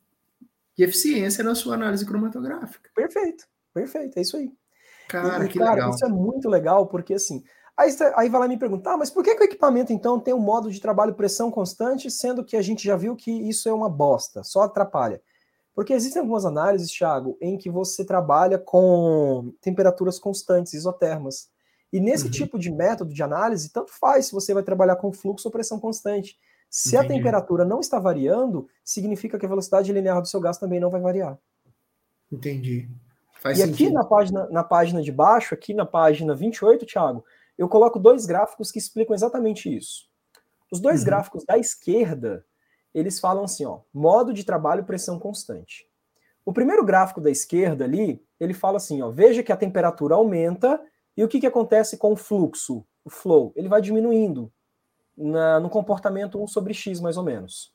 e 0.80 0.84
eficiência 0.84 1.43
na 1.43 1.53
sua 1.53 1.76
análise 1.76 2.06
cromatográfica. 2.06 2.89
Perfeito, 2.95 3.45
perfeito, 3.73 4.18
é 4.18 4.22
isso 4.22 4.38
aí. 4.38 4.49
Cara, 5.10 5.43
e, 5.43 5.49
que 5.49 5.60
cara, 5.60 5.73
legal. 5.73 5.89
Isso 5.89 6.06
é 6.06 6.07
muito 6.10 6.47
legal, 6.47 6.88
porque 6.88 7.15
assim, 7.15 7.43
aí, 7.76 7.91
aí 8.15 8.30
vai 8.30 8.39
lá 8.39 8.47
me 8.47 8.57
perguntar, 8.57 8.93
ah, 8.93 8.97
mas 8.97 9.10
por 9.10 9.22
que, 9.22 9.35
que 9.35 9.41
o 9.41 9.45
equipamento 9.45 9.91
então 9.91 10.18
tem 10.19 10.34
um 10.34 10.39
modo 10.39 10.72
de 10.72 10.80
trabalho 10.80 11.15
pressão 11.15 11.51
constante, 11.51 12.10
sendo 12.10 12.45
que 12.45 12.56
a 12.56 12.61
gente 12.61 12.85
já 12.85 12.95
viu 12.95 13.14
que 13.14 13.30
isso 13.30 13.68
é 13.68 13.73
uma 13.73 13.89
bosta, 13.89 14.41
só 14.41 14.61
atrapalha? 14.61 15.22
Porque 15.76 15.91
existem 15.91 16.22
algumas 16.22 16.45
análises, 16.45 16.91
Thiago, 16.91 17.38
em 17.41 17.57
que 17.57 17.69
você 17.69 18.06
trabalha 18.06 18.57
com 18.57 19.53
temperaturas 19.61 20.18
constantes, 20.18 20.73
isotermas. 20.73 21.49
E 21.91 21.99
nesse 21.99 22.26
uhum. 22.26 22.31
tipo 22.31 22.57
de 22.57 22.72
método 22.72 23.14
de 23.14 23.23
análise, 23.23 23.72
tanto 23.72 23.91
faz 23.91 24.27
se 24.27 24.31
você 24.31 24.53
vai 24.53 24.64
trabalhar 24.64 24.95
com 24.95 25.11
fluxo 25.11 25.47
ou 25.47 25.51
pressão 25.51 25.80
constante. 25.80 26.38
Se 26.70 26.96
Entendi. 26.96 27.14
a 27.14 27.16
temperatura 27.16 27.66
não 27.66 27.80
está 27.80 28.00
variando, 28.00 28.68
significa 28.84 29.40
que 29.40 29.46
a 29.46 29.50
velocidade 29.50 29.91
linear 29.91 30.22
do 30.22 30.28
seu 30.28 30.40
gás 30.40 30.58
também 30.58 30.80
não 30.80 30.90
vai 30.90 31.02
variar. 31.02 31.38
Entendi. 32.32 32.90
Faz 33.40 33.58
e 33.58 33.62
sentido. 33.62 33.76
aqui 33.76 33.90
na 33.90 34.06
página, 34.06 34.48
na 34.50 34.64
página 34.64 35.02
de 35.02 35.12
baixo, 35.12 35.54
aqui 35.54 35.74
na 35.74 35.86
página 35.86 36.36
28, 36.36 36.86
Thiago, 36.86 37.24
eu 37.58 37.68
coloco 37.68 37.98
dois 37.98 38.26
gráficos 38.26 38.72
que 38.72 38.78
explicam 38.78 39.16
exatamente 39.16 39.76
isso. 39.76 40.08
Os 40.72 40.80
dois 40.80 41.00
uhum. 41.00 41.06
gráficos 41.06 41.44
da 41.46 41.58
esquerda, 41.58 42.46
eles 42.94 43.20
falam 43.20 43.44
assim, 43.44 43.66
ó, 43.66 43.80
modo 43.94 44.32
de 44.32 44.44
trabalho 44.44 44.84
pressão 44.84 45.18
constante. 45.18 45.88
O 46.46 46.54
primeiro 46.54 46.86
gráfico 46.86 47.20
da 47.20 47.32
esquerda 47.32 47.86
ali, 47.86 48.24
ele 48.40 48.54
fala 48.54 48.78
assim, 48.78 49.02
ó, 49.02 49.10
veja 49.10 49.41
que 49.41 49.52
a 49.52 49.58
temperatura 49.58 50.16
aumenta 50.16 50.80
e 51.18 51.24
o 51.24 51.28
que, 51.28 51.40
que 51.40 51.48
acontece 51.48 51.98
com 51.98 52.14
o 52.14 52.16
fluxo, 52.16 52.86
o 53.04 53.10
flow? 53.10 53.52
Ele 53.56 53.68
vai 53.68 53.82
diminuindo. 53.82 54.52
Na, 55.20 55.60
no 55.60 55.70
comportamento 55.70 56.41
1 56.41 56.48
sobre 56.48 56.74
x, 56.74 57.02
mais 57.02 57.18
ou 57.18 57.24
menos. 57.24 57.74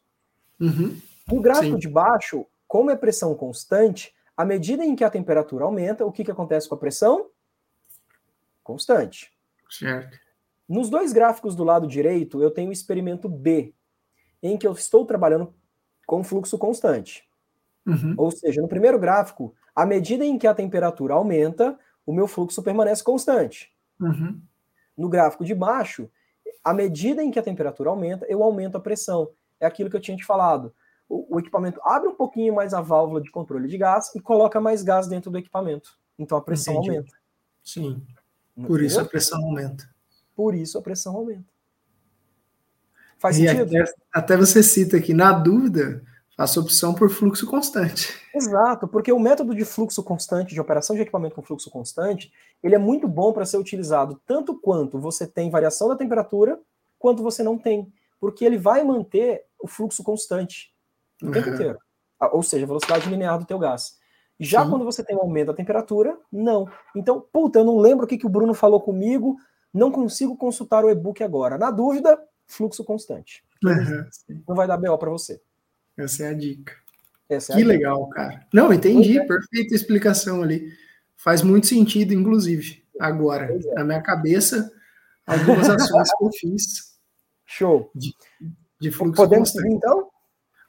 Uhum. 0.58 0.98
No 1.30 1.40
gráfico 1.40 1.74
Sim. 1.74 1.78
de 1.78 1.88
baixo, 1.88 2.46
como 2.66 2.90
é 2.90 2.96
pressão 2.96 3.34
constante, 3.34 4.14
à 4.36 4.44
medida 4.44 4.84
em 4.84 4.96
que 4.96 5.04
a 5.04 5.10
temperatura 5.10 5.64
aumenta, 5.64 6.04
o 6.04 6.10
que, 6.10 6.24
que 6.24 6.30
acontece 6.30 6.68
com 6.68 6.74
a 6.74 6.78
pressão? 6.78 7.28
Constante. 8.62 9.32
Certo. 9.70 10.18
Nos 10.68 10.88
dois 10.88 11.12
gráficos 11.12 11.54
do 11.54 11.62
lado 11.62 11.86
direito, 11.86 12.42
eu 12.42 12.50
tenho 12.50 12.70
o 12.70 12.72
experimento 12.72 13.28
B, 13.28 13.74
em 14.42 14.56
que 14.56 14.66
eu 14.66 14.72
estou 14.72 15.04
trabalhando 15.04 15.54
com 16.06 16.24
fluxo 16.24 16.56
constante. 16.58 17.28
Uhum. 17.86 18.14
Ou 18.16 18.30
seja, 18.30 18.62
no 18.62 18.68
primeiro 18.68 18.98
gráfico, 18.98 19.54
à 19.74 19.84
medida 19.84 20.24
em 20.24 20.38
que 20.38 20.46
a 20.46 20.54
temperatura 20.54 21.14
aumenta, 21.14 21.78
o 22.06 22.12
meu 22.12 22.26
fluxo 22.26 22.62
permanece 22.62 23.04
constante. 23.04 23.74
Uhum. 24.00 24.40
No 24.96 25.08
gráfico 25.08 25.44
de 25.44 25.54
baixo, 25.54 26.10
à 26.62 26.72
medida 26.74 27.22
em 27.22 27.30
que 27.30 27.38
a 27.38 27.42
temperatura 27.42 27.90
aumenta, 27.90 28.26
eu 28.26 28.42
aumento 28.42 28.76
a 28.76 28.80
pressão. 28.80 29.30
É 29.58 29.66
aquilo 29.66 29.90
que 29.90 29.96
eu 29.96 30.00
tinha 30.00 30.16
te 30.16 30.24
falado. 30.24 30.74
O, 31.08 31.36
o 31.36 31.40
equipamento 31.40 31.80
abre 31.84 32.08
um 32.08 32.14
pouquinho 32.14 32.54
mais 32.54 32.74
a 32.74 32.80
válvula 32.80 33.20
de 33.20 33.30
controle 33.30 33.68
de 33.68 33.78
gás 33.78 34.14
e 34.14 34.20
coloca 34.20 34.60
mais 34.60 34.82
gás 34.82 35.06
dentro 35.06 35.30
do 35.30 35.38
equipamento. 35.38 35.98
Então 36.18 36.38
a 36.38 36.42
pressão 36.42 36.74
Entendi. 36.74 36.90
aumenta. 36.90 37.16
Sim. 37.62 38.02
Por 38.66 38.82
isso 38.82 39.00
a 39.00 39.04
pressão 39.04 39.42
aumenta. 39.42 39.88
Por 40.34 40.54
isso 40.54 40.78
a 40.78 40.82
pressão 40.82 41.16
aumenta. 41.16 41.44
Faz 43.18 43.38
e 43.38 43.48
sentido? 43.48 43.76
Até, 43.76 43.94
até 44.12 44.36
você 44.36 44.62
cita 44.62 44.96
aqui, 44.96 45.14
na 45.14 45.32
dúvida, 45.32 46.02
faça 46.36 46.60
opção 46.60 46.94
por 46.94 47.10
fluxo 47.10 47.46
constante. 47.46 48.12
Exato, 48.34 48.88
porque 48.88 49.12
o 49.12 49.18
método 49.18 49.54
de 49.54 49.64
fluxo 49.64 50.02
constante, 50.02 50.54
de 50.54 50.60
operação 50.60 50.96
de 50.96 51.02
equipamento 51.02 51.34
com 51.34 51.42
fluxo 51.42 51.70
constante, 51.70 52.32
ele 52.62 52.74
é 52.74 52.78
muito 52.78 53.06
bom 53.06 53.32
para 53.32 53.46
ser 53.46 53.56
utilizado 53.58 54.20
tanto 54.26 54.58
quanto 54.58 54.98
você 54.98 55.26
tem 55.26 55.50
variação 55.50 55.88
da 55.88 55.96
temperatura, 55.96 56.58
quanto 56.98 57.22
você 57.22 57.42
não 57.42 57.56
tem. 57.58 57.92
Porque 58.20 58.44
ele 58.44 58.58
vai 58.58 58.82
manter 58.82 59.44
o 59.60 59.68
fluxo 59.68 60.02
constante 60.02 60.72
o 61.22 61.30
tempo 61.30 61.48
Uhum. 61.48 61.54
inteiro. 61.54 61.78
Ou 62.32 62.42
seja, 62.42 62.64
a 62.64 62.68
velocidade 62.68 63.08
linear 63.08 63.38
do 63.38 63.44
teu 63.44 63.58
gás. 63.58 63.98
Já 64.40 64.64
Sim. 64.64 64.70
quando 64.70 64.84
você 64.84 65.04
tem 65.04 65.16
um 65.16 65.20
aumento 65.20 65.48
da 65.48 65.54
temperatura, 65.54 66.18
não. 66.32 66.68
Então, 66.96 67.20
puta, 67.32 67.60
eu 67.60 67.64
não 67.64 67.78
lembro 67.78 68.04
o 68.04 68.08
que, 68.08 68.18
que 68.18 68.26
o 68.26 68.30
Bruno 68.30 68.52
falou 68.54 68.80
comigo, 68.80 69.36
não 69.72 69.92
consigo 69.92 70.36
consultar 70.36 70.84
o 70.84 70.90
e-book 70.90 71.22
agora. 71.22 71.56
Na 71.58 71.70
dúvida, 71.70 72.18
fluxo 72.46 72.82
constante. 72.84 73.44
Uhum. 73.64 74.04
Não 74.48 74.56
vai 74.56 74.66
dar 74.66 74.76
BO 74.76 74.96
para 74.98 75.10
você. 75.10 75.40
Essa 75.96 76.24
é 76.24 76.28
a 76.28 76.34
dica. 76.34 76.72
Essa 77.28 77.52
é 77.52 77.54
a 77.54 77.56
Que 77.58 77.62
dica. 77.62 77.74
legal, 77.74 78.08
cara. 78.10 78.46
Não, 78.52 78.72
entendi. 78.72 79.18
É. 79.18 79.24
Perfeita 79.26 79.74
explicação 79.74 80.42
ali. 80.42 80.72
Faz 81.16 81.42
muito 81.42 81.66
sentido, 81.66 82.12
inclusive, 82.12 82.84
agora. 83.00 83.46
É. 83.52 83.74
Na 83.74 83.84
minha 83.84 84.02
cabeça, 84.02 84.70
algumas 85.26 85.68
ações 85.70 86.08
que 86.18 86.24
eu 86.24 86.30
fiz 86.32 86.98
Show. 87.46 87.90
de 88.80 88.90
fluxo 88.90 89.14
Podemos 89.14 89.50
constante. 89.50 89.62
seguir 89.62 89.76
então? 89.76 90.08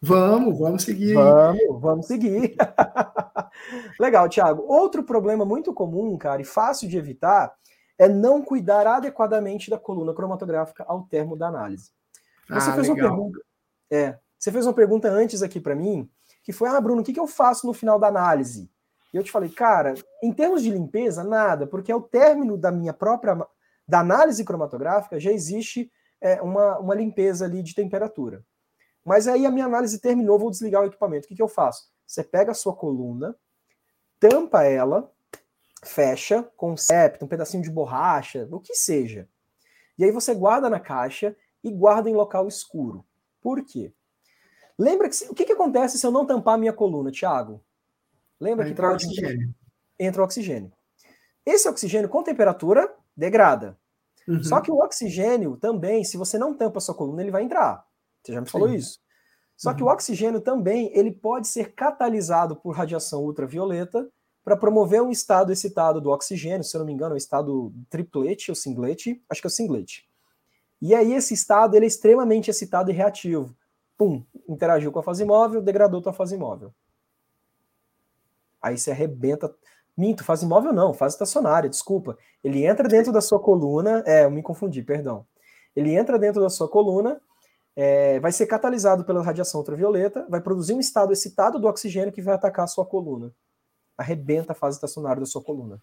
Vamos, 0.01 0.59
vamos 0.59 0.83
seguir. 0.83 1.13
Vamos, 1.15 1.81
vamos 1.81 2.05
seguir. 2.07 2.55
Legal, 3.99 4.29
Thiago. 4.29 4.63
Outro 4.67 5.03
problema 5.03 5.43
muito 5.45 5.73
comum, 5.73 6.15
cara, 6.17 6.41
e 6.41 6.45
fácil 6.45 6.87
de 6.87 6.97
evitar, 6.97 7.53
é 7.97 8.07
não 8.07 8.41
cuidar 8.41 8.85
adequadamente 8.85 9.69
da 9.69 9.79
coluna 9.79 10.13
cromatográfica 10.13 10.83
ao 10.87 11.03
termo 11.03 11.35
da 11.35 11.47
análise. 11.47 11.91
Você 12.47 12.69
Ah, 12.69 12.73
fez 12.75 12.87
uma 12.89 12.95
legal. 12.95 13.09
pergunta. 13.15 13.39
É, 13.91 14.17
você 14.37 14.51
fez 14.51 14.65
uma 14.65 14.73
pergunta 14.73 15.09
antes 15.09 15.41
aqui 15.41 15.59
para 15.59 15.75
mim, 15.75 16.09
que 16.43 16.53
foi: 16.53 16.69
"Ah, 16.69 16.79
Bruno, 16.79 17.01
o 17.01 17.03
que, 17.03 17.13
que 17.13 17.19
eu 17.19 17.27
faço 17.27 17.67
no 17.67 17.73
final 17.73 17.99
da 17.99 18.07
análise?" 18.07 18.69
E 19.13 19.17
eu 19.17 19.23
te 19.23 19.31
falei: 19.31 19.49
"Cara, 19.49 19.93
em 20.21 20.33
termos 20.33 20.61
de 20.61 20.69
limpeza, 20.69 21.23
nada, 21.23 21.67
porque 21.67 21.91
ao 21.91 22.01
término 22.01 22.57
da 22.57 22.71
minha 22.71 22.93
própria 22.93 23.35
da 23.87 23.99
análise 23.99 24.43
cromatográfica 24.43 25.19
já 25.19 25.31
existe 25.31 25.91
é, 26.19 26.41
uma, 26.41 26.79
uma 26.79 26.95
limpeza 26.95 27.45
ali 27.45 27.61
de 27.61 27.75
temperatura. 27.75 28.43
Mas 29.03 29.27
aí 29.27 29.45
a 29.45 29.51
minha 29.51 29.65
análise 29.65 29.99
terminou, 29.99 30.39
vou 30.39 30.49
desligar 30.49 30.81
o 30.81 30.85
equipamento. 30.85 31.25
O 31.25 31.27
que, 31.27 31.35
que 31.35 31.41
eu 31.41 31.47
faço? 31.47 31.91
Você 32.05 32.23
pega 32.23 32.51
a 32.51 32.55
sua 32.55 32.75
coluna, 32.75 33.35
tampa 34.19 34.63
ela, 34.63 35.11
fecha 35.83 36.43
com 36.57 36.71
um 36.71 36.77
septo, 36.77 37.25
um 37.25 37.27
pedacinho 37.27 37.61
de 37.61 37.69
borracha, 37.69 38.47
o 38.51 38.59
que 38.59 38.73
seja. 38.73 39.29
E 39.97 40.03
aí 40.03 40.11
você 40.11 40.33
guarda 40.33 40.69
na 40.69 40.79
caixa 40.79 41.35
e 41.63 41.71
guarda 41.71 42.09
em 42.09 42.15
local 42.15 42.47
escuro. 42.47 43.05
Por 43.39 43.63
quê? 43.63 43.93
Lembra 44.77 45.07
que 45.09 45.15
se- 45.15 45.29
o 45.29 45.33
que, 45.33 45.45
que 45.45 45.53
acontece 45.53 45.97
se 45.97 46.05
eu 46.05 46.11
não 46.11 46.25
tampar 46.25 46.55
a 46.55 46.57
minha 46.57 46.73
coluna, 46.73 47.11
Thiago? 47.11 47.61
Lembra 48.39 48.63
Vai 48.63 48.65
que 48.67 48.71
entrar 48.73 48.89
pode- 48.91 49.05
oxigênio. 49.05 49.55
entra 49.99 50.21
o 50.21 50.25
oxigênio. 50.25 50.71
Esse 51.45 51.69
oxigênio 51.69 52.09
com 52.09 52.23
temperatura 52.23 52.93
degrada. 53.15 53.77
Uhum. 54.27 54.43
Só 54.43 54.59
que 54.59 54.71
o 54.71 54.79
oxigênio 54.79 55.55
também, 55.57 56.03
se 56.03 56.17
você 56.17 56.37
não 56.37 56.53
tampa 56.53 56.79
a 56.79 56.81
sua 56.81 56.95
coluna, 56.95 57.21
ele 57.21 57.31
vai 57.31 57.43
entrar. 57.43 57.85
Você 58.23 58.33
já 58.33 58.41
me 58.41 58.49
falou 58.49 58.67
Sim. 58.69 58.75
isso. 58.75 58.99
Só 59.55 59.73
que 59.73 59.81
o 59.83 59.85
Uhum. 59.85 59.91
oxigênio 59.93 60.41
também, 60.41 60.91
ele 60.93 61.11
pode 61.11 61.47
ser 61.47 61.73
catalisado 61.73 62.55
por 62.57 62.75
radiação 62.75 63.23
ultravioleta 63.23 64.09
para 64.43 64.57
promover 64.57 65.01
um 65.01 65.09
estado 65.11 65.51
excitado 65.51 66.01
do 66.01 66.09
oxigênio, 66.09 66.63
se 66.63 66.75
eu 66.75 66.79
não 66.79 66.85
me 66.85 66.91
engano, 66.93 67.13
é 67.13 67.15
o 67.15 67.17
estado 67.17 67.71
triplete 67.89 68.51
ou 68.51 68.55
singlete, 68.55 69.23
acho 69.29 69.41
que 69.41 69.47
é 69.47 69.49
o 69.49 69.51
singlete. 69.51 70.07
E 70.81 70.93
aí 70.93 71.13
esse 71.13 71.33
estado, 71.33 71.75
ele 71.75 71.85
é 71.85 71.87
extremamente 71.87 72.49
excitado 72.51 72.91
e 72.91 72.93
reativo. 72.93 73.55
Pum, 73.97 74.25
interagiu 74.47 74.91
com 74.91 74.99
a 74.99 75.03
fase 75.03 75.23
móvel, 75.23 75.61
degradou 75.61 76.01
tua 76.01 76.13
fase 76.13 76.37
móvel. 76.37 76.73
Aí 78.61 78.77
você 78.77 78.91
arrebenta. 78.91 79.53
Minto, 79.95 80.25
fase 80.25 80.45
móvel 80.45 80.73
não, 80.73 80.93
fase 80.93 81.15
estacionária, 81.15 81.69
desculpa. 81.69 82.17
Ele 82.43 82.65
entra 82.65 82.87
dentro 82.87 83.13
da 83.13 83.21
sua 83.21 83.39
coluna. 83.39 84.03
É, 84.05 84.25
eu 84.25 84.31
me 84.31 84.43
confundi, 84.43 84.81
perdão. 84.81 85.25
Ele 85.75 85.95
entra 85.95 86.19
dentro 86.19 86.41
da 86.41 86.49
sua 86.49 86.67
coluna, 86.67 87.21
é, 87.75 88.19
vai 88.19 88.31
ser 88.31 88.45
catalisado 88.47 89.03
pela 89.05 89.21
radiação 89.21 89.59
ultravioleta, 89.59 90.25
vai 90.29 90.41
produzir 90.41 90.73
um 90.73 90.79
estado 90.79 91.13
excitado 91.13 91.59
do 91.59 91.67
oxigênio 91.67 92.11
que 92.11 92.21
vai 92.21 92.33
atacar 92.33 92.65
a 92.65 92.67
sua 92.67 92.85
coluna. 92.85 93.33
Arrebenta 93.97 94.51
a 94.51 94.55
fase 94.55 94.77
estacionária 94.77 95.19
da 95.19 95.25
sua 95.25 95.43
coluna. 95.43 95.81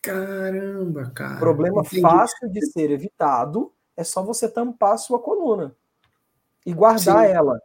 Caramba, 0.00 1.10
cara. 1.14 1.38
Problema 1.38 1.80
Entendi. 1.80 2.00
fácil 2.00 2.48
de 2.50 2.64
ser 2.66 2.90
evitado 2.90 3.72
é 3.96 4.02
só 4.02 4.22
você 4.22 4.48
tampar 4.48 4.94
a 4.94 4.98
sua 4.98 5.20
coluna 5.20 5.76
e 6.64 6.72
guardar 6.72 7.26
Sim. 7.26 7.32
ela. 7.32 7.60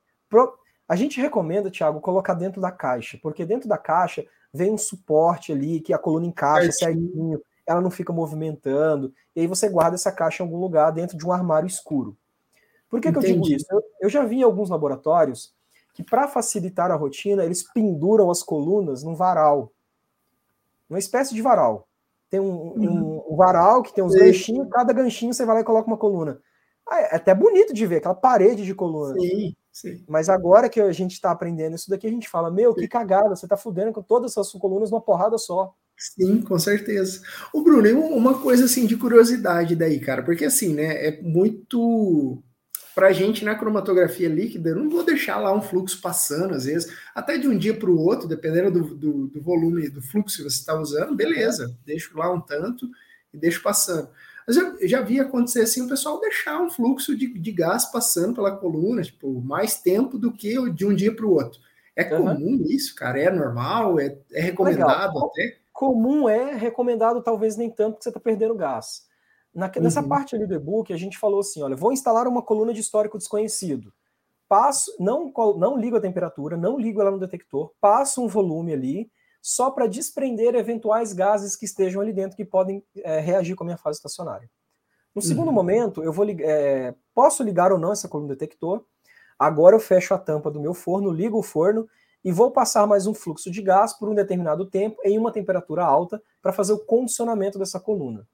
A 0.89 0.95
gente 0.95 1.19
recomenda, 1.19 1.69
Thiago, 1.69 1.99
colocar 1.99 2.33
dentro 2.33 2.61
da 2.61 2.71
caixa, 2.71 3.19
porque 3.21 3.45
dentro 3.45 3.67
da 3.67 3.77
caixa 3.77 4.25
vem 4.53 4.71
um 4.71 4.77
suporte 4.77 5.51
ali 5.51 5.81
que 5.81 5.93
a 5.93 5.97
coluna 5.97 6.25
encaixa 6.25 6.71
Certinho. 6.71 7.41
ela 7.65 7.81
não 7.81 7.91
fica 7.91 8.13
movimentando, 8.13 9.13
e 9.35 9.41
aí 9.41 9.47
você 9.47 9.67
guarda 9.67 9.95
essa 9.95 10.11
caixa 10.11 10.41
em 10.41 10.45
algum 10.45 10.57
lugar 10.59 10.91
dentro 10.91 11.17
de 11.17 11.25
um 11.27 11.31
armário 11.33 11.67
escuro. 11.67 12.17
Por 12.89 13.01
que, 13.01 13.11
que 13.11 13.17
eu 13.17 13.21
digo 13.21 13.45
isso? 13.49 13.65
Eu, 13.69 13.83
eu 14.03 14.09
já 14.09 14.23
vi 14.23 14.41
alguns 14.41 14.69
laboratórios 14.69 15.53
que, 15.93 16.01
para 16.01 16.25
facilitar 16.27 16.89
a 16.89 16.95
rotina, 16.95 17.43
eles 17.43 17.61
penduram 17.73 18.31
as 18.31 18.41
colunas 18.41 19.03
num 19.03 19.13
varal. 19.13 19.73
Uma 20.89 20.99
espécie 20.99 21.35
de 21.35 21.41
varal. 21.41 21.85
Tem 22.29 22.39
um, 22.39 22.73
um- 22.77 23.23
um 23.29 23.35
varal 23.35 23.83
que 23.83 23.93
tem 23.93 24.01
uns 24.03 24.13
Uhum. 24.13 24.19
Ganchinhos, 24.21 24.69
cada 24.69 24.93
ganchinho 24.93 25.33
você 25.33 25.45
vai 25.45 25.55
lá 25.55 25.61
e 25.61 25.65
coloca 25.65 25.87
uma 25.87 25.97
coluna. 25.97 26.39
Ah, 26.89 27.01
é 27.01 27.15
até 27.15 27.33
bonito 27.33 27.73
de 27.73 27.85
ver, 27.85 27.97
aquela 27.97 28.15
parede 28.15 28.63
de 28.63 28.73
coluna. 28.73 29.13
Sim, 29.19 29.55
sim. 29.71 30.05
Mas 30.07 30.29
agora 30.29 30.69
que 30.69 30.79
a 30.79 30.91
gente 30.91 31.13
está 31.13 31.31
aprendendo 31.31 31.75
isso 31.75 31.89
daqui, 31.89 32.07
a 32.07 32.11
gente 32.11 32.29
fala: 32.29 32.49
Meu, 32.49 32.73
que 32.73 32.87
cagada, 32.87 33.35
você 33.35 33.45
está 33.45 33.57
fudendo 33.57 33.91
com 33.91 34.01
todas 34.01 34.37
as 34.37 34.47
suas 34.47 34.61
colunas 34.61 34.91
numa 34.91 35.01
porrada 35.01 35.37
só. 35.37 35.73
Sim, 35.97 36.41
com 36.41 36.59
certeza. 36.59 37.21
O 37.51 37.61
Bruno, 37.61 37.99
uma 38.01 38.39
coisa 38.39 38.65
assim 38.65 38.85
de 38.85 38.95
curiosidade 38.95 39.75
daí, 39.75 39.99
cara, 39.99 40.21
porque 40.23 40.45
assim, 40.45 40.73
né, 40.73 41.07
é 41.07 41.21
muito 41.21 42.41
pra 42.93 43.11
gente 43.11 43.45
na 43.45 43.53
cromatografia 43.53 44.27
líquida, 44.27 44.69
eu 44.69 44.75
não 44.75 44.89
vou 44.89 45.03
deixar 45.03 45.37
lá 45.37 45.53
um 45.53 45.61
fluxo 45.61 46.01
passando, 46.01 46.55
às 46.55 46.65
vezes, 46.65 46.91
até 47.13 47.37
de 47.37 47.47
um 47.47 47.55
dia 47.55 47.75
para 47.75 47.91
o 47.91 47.99
outro, 47.99 48.27
dependendo 48.27 48.71
do, 48.71 48.95
do, 48.95 49.27
do 49.27 49.39
volume 49.39 49.87
do 49.87 50.01
fluxo 50.01 50.37
que 50.37 50.43
você 50.43 50.59
está 50.59 50.73
usando, 50.79 51.15
beleza, 51.15 51.77
deixo 51.85 52.17
lá 52.17 52.33
um 52.33 52.41
tanto 52.41 52.89
e 53.31 53.37
deixo 53.37 53.61
passando. 53.61 54.09
Mas 54.47 54.55
eu 54.55 54.87
já 54.87 55.01
vi 55.01 55.19
acontecer 55.19 55.61
assim, 55.61 55.81
o 55.85 55.89
pessoal 55.89 56.19
deixar 56.21 56.61
um 56.61 56.69
fluxo 56.69 57.15
de, 57.17 57.27
de 57.27 57.51
gás 57.51 57.85
passando 57.91 58.35
pela 58.35 58.55
coluna, 58.55 59.01
tipo, 59.01 59.41
mais 59.41 59.81
tempo 59.81 60.17
do 60.17 60.31
que 60.31 60.55
de 60.71 60.85
um 60.85 60.95
dia 60.95 61.13
para 61.13 61.25
o 61.25 61.33
outro. 61.33 61.59
É 61.95 62.03
Uhum. 62.15 62.35
comum 62.35 62.63
isso, 62.67 62.95
cara? 62.95 63.19
É 63.19 63.29
normal? 63.29 63.99
É, 63.99 64.17
é 64.31 64.41
recomendado 64.41 65.13
Legal. 65.13 65.29
até? 65.29 65.57
Comum 65.73 66.29
é, 66.29 66.53
recomendado 66.55 67.21
talvez 67.21 67.57
nem 67.57 67.69
tanto, 67.69 67.93
porque 67.93 68.03
você 68.03 68.09
está 68.09 68.19
perdendo 68.19 68.55
gás. 68.55 69.05
Na- 69.53 69.71
nessa 69.81 70.01
Uhum. 70.01 70.07
parte 70.07 70.35
ali 70.35 70.45
do 70.47 70.55
e-book, 70.55 70.93
a 70.93 70.97
gente 70.97 71.17
falou 71.17 71.39
assim: 71.41 71.61
olha, 71.61 71.75
vou 71.75 71.91
instalar 71.91 72.27
uma 72.27 72.41
coluna 72.41 72.73
de 72.73 72.79
histórico 72.79 73.17
desconhecido. 73.17 73.91
Passo, 74.47 74.91
não, 74.99 75.31
não 75.57 75.77
ligo 75.77 75.97
a 75.97 76.01
temperatura, 76.01 76.55
não 76.55 76.79
ligo 76.79 77.01
ela 77.01 77.11
no 77.11 77.19
detector, 77.19 77.71
passo 77.81 78.23
um 78.23 78.27
volume 78.27 78.71
ali, 78.73 79.11
só 79.47 79.71
para 79.71 79.87
desprender 79.87 80.55
eventuais 80.55 81.13
gases 81.13 81.55
que 81.55 81.63
estejam 81.63 82.01
ali 82.01 82.11
dentro 82.11 82.35
que 82.35 82.43
podem 82.43 82.83
é, 82.97 83.21
reagir 83.21 83.55
com 83.55 83.63
a 83.63 83.67
minha 83.67 83.77
fase 83.77 83.97
estacionária. 83.97 84.51
No 85.15 85.21
segundo 85.21 85.47
Uhum. 85.47 85.53
momento, 85.53 86.03
eu 86.03 86.11
vou 86.11 86.25
é, 86.29 86.93
posso 87.15 87.43
ligar 87.43 87.71
ou 87.71 87.77
não 87.77 87.93
essa 87.93 88.09
coluna 88.09 88.33
detector. 88.33 88.83
Agora 89.39 89.73
eu 89.73 89.79
fecho 89.79 90.13
a 90.13 90.17
tampa 90.17 90.51
do 90.51 90.59
meu 90.59 90.73
forno, 90.73 91.09
ligo 91.09 91.39
o 91.39 91.41
forno 91.43 91.87
e 92.25 92.29
vou 92.29 92.51
passar 92.51 92.85
mais 92.85 93.07
um 93.07 93.13
fluxo 93.13 93.49
de 93.49 93.61
gás 93.61 93.93
por 93.93 94.09
um 94.09 94.13
determinado 94.13 94.65
tempo 94.69 94.99
em 95.05 95.17
uma 95.17 95.31
temperatura 95.31 95.85
alta 95.85 96.21
para 96.41 96.51
fazer 96.51 96.73
o 96.73 96.79
condicionamento 96.79 97.57
dessa 97.57 97.79
coluna. 97.79 98.27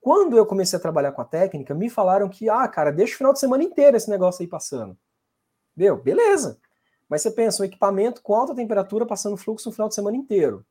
Quando 0.00 0.36
eu 0.36 0.44
comecei 0.44 0.76
a 0.76 0.82
trabalhar 0.82 1.12
com 1.12 1.22
a 1.22 1.24
técnica, 1.24 1.72
me 1.72 1.88
falaram 1.88 2.28
que, 2.28 2.48
ah, 2.50 2.66
cara, 2.66 2.90
deixa 2.90 3.14
o 3.14 3.18
final 3.18 3.32
de 3.32 3.38
semana 3.38 3.62
inteiro 3.62 3.96
esse 3.96 4.10
negócio 4.10 4.42
aí 4.42 4.48
passando. 4.48 4.98
Deu? 5.76 5.96
Beleza. 5.96 6.58
Mas 7.12 7.20
você 7.20 7.30
pensa, 7.30 7.62
um 7.62 7.66
equipamento 7.66 8.22
com 8.22 8.34
alta 8.34 8.54
temperatura 8.54 9.04
passando 9.04 9.36
fluxo 9.36 9.68
no 9.68 9.74
final 9.74 9.86
de 9.86 9.94
semana 9.94 10.16
inteiro. 10.16 10.64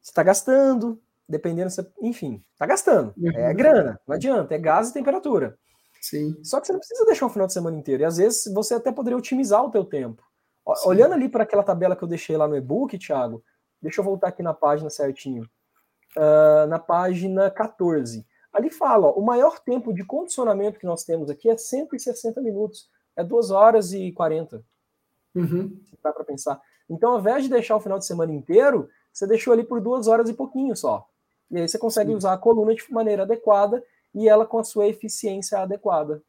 Você 0.00 0.12
está 0.12 0.22
gastando, 0.22 1.02
dependendo, 1.28 1.68
você, 1.68 1.84
enfim, 2.00 2.44
está 2.52 2.64
gastando. 2.64 3.12
É 3.18 3.28
uhum. 3.28 3.38
É 3.38 3.52
grana, 3.52 4.00
não 4.06 4.14
adianta, 4.14 4.54
é 4.54 4.58
gás 4.58 4.90
e 4.90 4.92
temperatura. 4.92 5.58
Sim. 6.00 6.38
Só 6.44 6.60
que 6.60 6.68
você 6.68 6.72
não 6.72 6.78
precisa 6.78 7.04
deixar 7.06 7.26
o 7.26 7.28
final 7.28 7.48
de 7.48 7.54
semana 7.54 7.76
inteiro. 7.76 8.04
E 8.04 8.06
às 8.06 8.18
vezes 8.18 8.44
você 8.54 8.74
até 8.74 8.92
poderia 8.92 9.18
otimizar 9.18 9.64
o 9.64 9.70
teu 9.72 9.84
tempo. 9.84 10.22
Sim. 10.76 10.88
Olhando 10.88 11.14
ali 11.14 11.28
para 11.28 11.42
aquela 11.42 11.64
tabela 11.64 11.96
que 11.96 12.04
eu 12.04 12.08
deixei 12.08 12.36
lá 12.36 12.46
no 12.46 12.56
e-book, 12.56 12.96
Thiago, 12.96 13.42
deixa 13.82 14.00
eu 14.00 14.04
voltar 14.04 14.28
aqui 14.28 14.44
na 14.44 14.54
página 14.54 14.88
certinho 14.90 15.42
uh, 16.16 16.68
na 16.68 16.78
página 16.78 17.50
14. 17.50 18.24
Ali 18.52 18.70
fala, 18.70 19.08
ó, 19.08 19.14
o 19.14 19.26
maior 19.26 19.58
tempo 19.58 19.92
de 19.92 20.04
condicionamento 20.04 20.78
que 20.78 20.86
nós 20.86 21.02
temos 21.02 21.28
aqui 21.28 21.50
é 21.50 21.56
160 21.56 22.40
minutos. 22.40 22.88
É 23.16 23.24
2 23.24 23.50
horas 23.50 23.92
e 23.92 24.12
40. 24.12 24.64
Uhum. 25.36 25.78
Dá 26.02 26.12
para 26.12 26.24
pensar. 26.24 26.60
Então, 26.88 27.12
ao 27.12 27.20
invés 27.20 27.44
de 27.44 27.50
deixar 27.50 27.76
o 27.76 27.80
final 27.80 27.98
de 27.98 28.06
semana 28.06 28.32
inteiro, 28.32 28.88
você 29.12 29.26
deixou 29.26 29.52
ali 29.52 29.62
por 29.62 29.80
duas 29.80 30.08
horas 30.08 30.28
e 30.28 30.34
pouquinho 30.34 30.74
só. 30.74 31.06
E 31.50 31.58
aí 31.58 31.68
você 31.68 31.78
consegue 31.78 32.10
Sim. 32.10 32.16
usar 32.16 32.32
a 32.32 32.38
coluna 32.38 32.74
de 32.74 32.82
maneira 32.92 33.22
adequada 33.22 33.84
e 34.14 34.28
ela 34.28 34.46
com 34.46 34.58
a 34.58 34.64
sua 34.64 34.86
eficiência 34.86 35.58
adequada. 35.58 36.22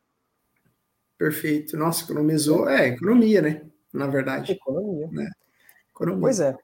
Perfeito. 1.17 1.77
Nossa, 1.77 2.03
economizou. 2.03 2.69
É, 2.69 2.89
economia, 2.89 3.41
né? 3.41 3.61
Na 3.91 4.07
verdade. 4.07 4.51
Economia. 4.51 5.07
Né? 5.11 5.29
economia. 5.89 6.21
Pois 6.21 6.39
é. 6.39 6.55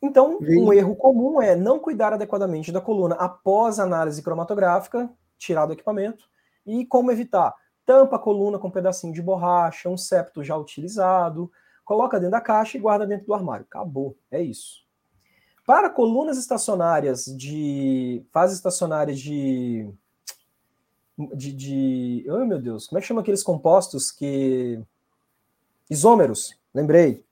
Então, 0.00 0.38
um 0.40 0.72
erro 0.72 0.96
comum 0.96 1.40
é 1.40 1.54
não 1.54 1.78
cuidar 1.78 2.12
adequadamente 2.12 2.72
da 2.72 2.80
coluna 2.80 3.14
após 3.14 3.78
a 3.78 3.84
análise 3.84 4.20
cromatográfica, 4.20 5.08
tirar 5.38 5.66
do 5.66 5.74
equipamento. 5.74 6.24
E 6.66 6.84
como 6.86 7.12
evitar? 7.12 7.54
Tampa 7.86 8.16
a 8.16 8.18
coluna 8.18 8.58
com 8.58 8.66
um 8.66 8.72
pedacinho 8.72 9.12
de 9.12 9.22
borracha, 9.22 9.88
um 9.88 9.96
septo 9.96 10.42
já 10.42 10.56
utilizado, 10.56 11.50
coloca 11.92 12.18
dentro 12.18 12.32
da 12.32 12.40
caixa 12.40 12.78
e 12.78 12.80
guarda 12.80 13.06
dentro 13.06 13.26
do 13.26 13.34
armário. 13.34 13.66
Acabou, 13.68 14.16
é 14.30 14.40
isso. 14.40 14.82
Para 15.66 15.90
colunas 15.90 16.38
estacionárias 16.38 17.26
de 17.26 18.24
fases 18.32 18.56
estacionárias 18.56 19.20
de 19.20 19.92
de, 21.34 21.52
de 21.52 22.26
oh 22.30 22.46
meu 22.46 22.58
Deus, 22.58 22.86
como 22.86 22.98
é 22.98 23.02
que 23.02 23.06
chama 23.06 23.20
aqueles 23.20 23.42
compostos 23.42 24.10
que 24.10 24.80
isômeros? 25.90 26.58
Lembrei. 26.74 27.22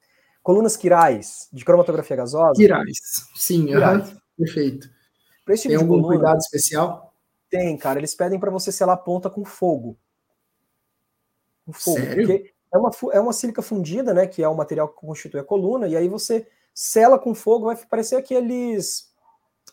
Colunas 0.43 0.77
quirais, 0.77 1.49
de 1.51 1.65
cromatografia 1.65 2.17
gasosa. 2.17 2.53
Quirais, 2.55 2.99
sim, 3.35 3.67
quirais. 3.67 4.11
Uhum, 4.11 4.19
perfeito. 4.37 4.91
Para 5.43 5.55
esse 5.55 5.63
tipo 5.63 5.75
Tem 5.75 5.83
algum 5.83 6.03
coluna, 6.03 6.19
cuidado 6.19 6.39
especial? 6.39 7.15
Tem, 7.49 7.77
cara. 7.79 7.99
Eles 7.99 8.15
pedem 8.15 8.39
para 8.39 8.51
você 8.51 8.71
selar 8.71 8.95
a 8.95 9.01
ponta 9.01 9.31
com 9.31 9.45
fogo. 9.45 9.99
Com 11.65 11.73
fogo. 11.73 11.99
Sério? 11.99 12.27
Porque 12.27 12.55
é 12.73 12.79
uma, 12.79 12.91
é 13.13 13.21
uma 13.21 13.33
sílica 13.33 13.63
fundida, 13.63 14.15
né? 14.15 14.27
Que 14.27 14.43
é 14.43 14.49
o 14.49 14.57
material 14.57 14.89
que 14.89 14.95
constitui 14.95 15.41
a 15.41 15.45
coluna, 15.45 15.89
e 15.89 15.97
aí 15.97 16.09
você 16.09 16.47
sela 16.75 17.19
com 17.19 17.35
fogo, 17.35 17.67
vai 17.67 17.77
parecer 17.77 18.17
aqueles 18.17 19.11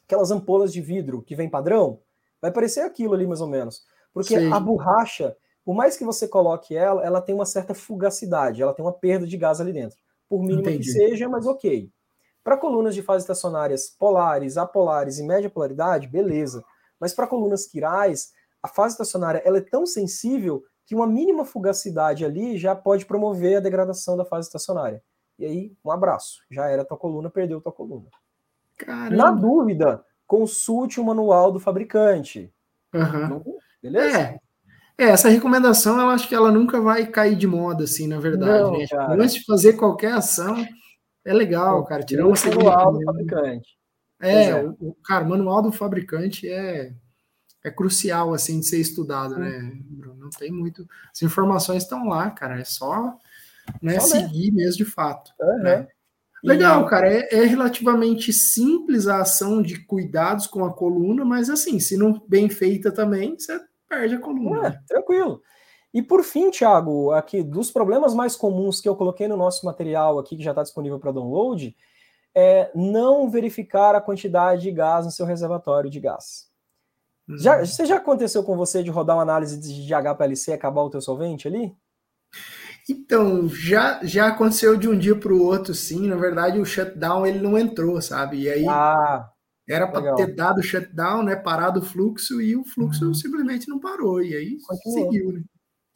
aquelas 0.06 0.32
ampolas 0.32 0.72
de 0.72 0.82
vidro 0.82 1.22
que 1.22 1.36
vem 1.36 1.50
padrão. 1.50 2.00
Vai 2.42 2.52
parecer 2.52 2.82
aquilo 2.82 3.14
ali, 3.14 3.28
mais 3.28 3.42
ou 3.42 3.48
menos. 3.48 3.86
Porque 4.14 4.40
Sim. 4.40 4.52
a 4.52 4.60
borracha, 4.60 5.36
por 5.66 5.76
mais 5.76 5.98
que 5.98 6.06
você 6.06 6.28
coloque 6.28 6.76
ela, 6.76 7.04
ela 7.04 7.22
tem 7.22 7.36
uma 7.36 7.46
certa 7.46 7.74
fugacidade, 7.74 8.62
ela 8.62 8.74
tem 8.74 8.86
uma 8.86 8.94
perda 8.94 9.28
de 9.28 9.38
gás 9.38 9.60
ali 9.60 9.74
dentro 9.74 9.98
por 10.30 10.42
mínima 10.42 10.62
Entendi. 10.62 10.80
que 10.80 10.92
seja, 10.92 11.28
mas 11.30 11.46
ok. 11.46 11.90
Para 12.44 12.58
colunas 12.58 12.96
de 12.96 13.02
fases 13.02 13.24
estacionárias 13.24 13.90
polares, 13.90 14.58
apolares 14.58 15.20
e 15.20 15.24
média 15.24 15.50
polaridade, 15.50 16.08
beleza. 16.08 16.64
Mas 17.00 17.14
para 17.14 17.28
colunas 17.28 17.66
quirais, 17.66 18.32
a 18.62 18.68
fase 18.68 18.94
estacionária 18.94 19.42
ela 19.46 19.58
é 19.58 19.62
tão 19.62 19.86
sensível 19.86 20.64
que 20.88 20.96
uma 20.96 21.06
mínima 21.06 21.44
fugacidade 21.44 22.24
ali 22.24 22.58
já 22.58 22.74
pode 22.74 23.06
promover 23.06 23.58
a 23.58 23.60
degradação 23.60 24.16
da 24.16 24.24
fase 24.24 24.48
estacionária. 24.48 25.04
E 25.38 25.46
aí, 25.46 25.74
um 25.84 25.92
abraço. 25.92 26.42
Já 26.50 26.70
era 26.70 26.86
tua 26.86 26.98
coluna, 26.98 27.30
perdeu 27.30 27.62
tua 27.62 27.74
coluna. 27.74 28.08
Caramba. 28.78 29.16
Na 29.16 29.30
dúvida, 29.32 30.04
consulte 30.26 31.00
o 31.00 31.04
manual 31.04 31.52
do 31.52 31.60
fabricante. 31.60 32.52
Uhum. 32.94 33.44
Beleza? 33.84 34.18
É, 34.18 34.40
é, 34.98 35.10
essa 35.10 35.28
recomendação 35.28 36.00
eu 36.00 36.10
acho 36.10 36.28
que 36.28 36.34
ela 36.34 36.52
nunca 36.54 36.80
vai 36.80 37.06
cair 37.06 37.36
de 37.36 37.46
moda, 37.46 37.84
assim, 37.84 38.08
na 38.08 38.20
verdade. 38.20 38.64
Não, 38.64 38.72
né? 38.78 39.24
Antes 39.24 39.36
de 39.36 39.44
fazer 39.44 39.74
qualquer 39.74 40.14
ação, 40.14 40.66
é 41.26 41.34
legal, 41.34 41.84
cara. 41.84 42.02
Tirar 42.02 42.26
uma 42.26 42.36
manual 42.46 42.94
do 42.94 43.04
fabricante. 43.04 43.78
É, 44.22 44.44
é. 44.46 44.66
O, 44.80 44.96
cara, 45.04 45.26
o 45.26 45.30
manual 45.30 45.62
do 45.62 45.72
fabricante 45.72 46.50
é, 46.50 46.94
é 47.68 47.72
crucial, 47.72 48.34
assim, 48.34 48.60
de 48.60 48.68
ser 48.68 48.80
estudado, 48.80 49.38
né, 49.38 49.72
Bruno? 49.90 50.20
Não 50.20 50.30
tem 50.30 50.52
muito. 50.52 50.88
As 51.14 51.22
informações 51.22 51.84
estão 51.84 52.08
lá, 52.08 52.30
cara. 52.32 52.60
É 52.60 52.64
só, 52.64 53.18
né, 53.82 54.00
só 54.00 54.08
seguir 54.08 54.52
mesmo 54.52 54.78
de 54.78 54.86
fato. 54.86 55.32
Uhum. 55.40 55.64
Né? 55.64 55.88
Legal, 56.44 56.86
cara. 56.86 57.12
É, 57.12 57.28
é, 57.32 57.44
relativamente 57.46 58.32
simples 58.32 59.08
a 59.08 59.22
ação 59.22 59.62
de 59.62 59.84
cuidados 59.86 60.48
com 60.48 60.64
a 60.64 60.74
coluna, 60.74 61.26
mas 61.26 61.50
assim, 61.50 61.80
se 61.80 61.98
não 61.98 62.22
bem 62.28 62.50
feita 62.50 62.92
também, 62.92 63.38
você 63.38 63.60
perde 63.88 64.16
a 64.16 64.20
coluna. 64.20 64.68
É, 64.68 64.80
tranquilo. 64.88 65.42
E 65.94 66.02
por 66.02 66.24
fim, 66.24 66.52
Thiago, 66.52 67.12
aqui 67.12 67.42
dos 67.42 67.72
problemas 67.72 68.14
mais 68.14 68.36
comuns 68.36 68.80
que 68.80 68.88
eu 68.88 68.96
coloquei 68.96 69.28
no 69.28 69.38
nosso 69.38 69.66
material 69.66 70.20
aqui, 70.20 70.38
que 70.38 70.44
já 70.44 70.52
está 70.52 70.62
disponível 70.62 71.00
para 71.00 71.12
download, 71.12 71.76
é 72.36 72.70
não 72.76 73.30
verificar 73.30 73.96
a 73.96 74.02
quantidade 74.02 74.62
de 74.62 74.72
gás 74.72 75.06
no 75.06 75.12
seu 75.12 75.26
reservatório 75.26 75.90
de 75.90 76.00
gás. 76.00 76.48
Uhum. 77.28 77.38
Já, 77.38 77.66
você 77.66 77.86
já 77.86 77.98
aconteceu 77.98 78.44
com 78.44 78.56
você 78.56 78.82
de 78.82 78.90
rodar 78.90 79.16
uma 79.16 79.24
análise 79.24 79.60
de 79.60 79.94
HPLC 79.94 80.52
e 80.52 80.54
acabar 80.54 80.82
o 80.82 80.90
teu 80.90 81.02
solvente 81.02 81.48
ali? 81.48 81.76
Então, 82.90 83.50
já, 83.50 84.00
já 84.04 84.28
aconteceu 84.28 84.78
de 84.78 84.88
um 84.88 84.98
dia 84.98 85.16
para 85.16 85.34
o 85.34 85.44
outro, 85.44 85.74
sim. 85.74 86.08
Na 86.08 86.16
verdade, 86.16 86.60
o 86.60 86.66
shutdown 86.66 87.26
ele 87.26 87.40
não 87.40 87.58
entrou, 87.58 88.02
sabe? 88.02 88.44
E 88.44 88.50
aí 88.50 88.66
ah, 88.68 89.30
era 89.68 89.88
para 89.88 90.16
ter 90.16 90.34
dado 90.34 90.64
shutdown, 90.64 91.24
né? 91.24 91.36
Parado 91.36 91.82
o 91.82 91.84
fluxo 91.84 92.42
e 92.42 92.56
o 92.56 92.64
fluxo 92.64 93.06
uhum. 93.06 93.14
simplesmente 93.14 93.68
não 93.68 93.80
parou. 93.80 94.22
E 94.22 94.34
aí 94.34 94.58
Continuou. 94.66 95.12
seguiu, 95.12 95.34
né? 95.34 95.42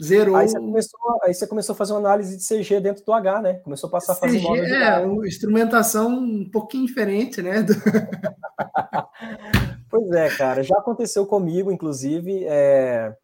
Zerou. 0.04 0.36
Aí 0.36 0.50
você, 0.50 0.60
começou, 0.60 1.00
aí 1.24 1.34
você 1.34 1.48
começou 1.48 1.74
a 1.74 1.78
fazer 1.78 1.94
uma 1.94 2.00
análise 2.00 2.36
de 2.36 2.44
CG 2.44 2.82
dentro 2.82 3.06
do 3.06 3.14
H, 3.14 3.42
né? 3.42 3.54
Começou 3.60 3.88
a 3.88 3.92
passar 3.92 4.14
a 4.14 4.16
fazer 4.16 4.40
CG, 4.40 4.74
É, 4.74 4.98
uma 4.98 5.28
instrumentação 5.28 6.10
um 6.10 6.50
pouquinho 6.50 6.88
diferente, 6.88 7.42
né? 7.42 7.62
Do... 7.62 7.74
pois 9.92 10.10
é, 10.12 10.30
cara. 10.36 10.64
Já 10.64 10.78
aconteceu 10.78 11.26
comigo, 11.26 11.72
inclusive. 11.72 12.46
É, 12.46 13.16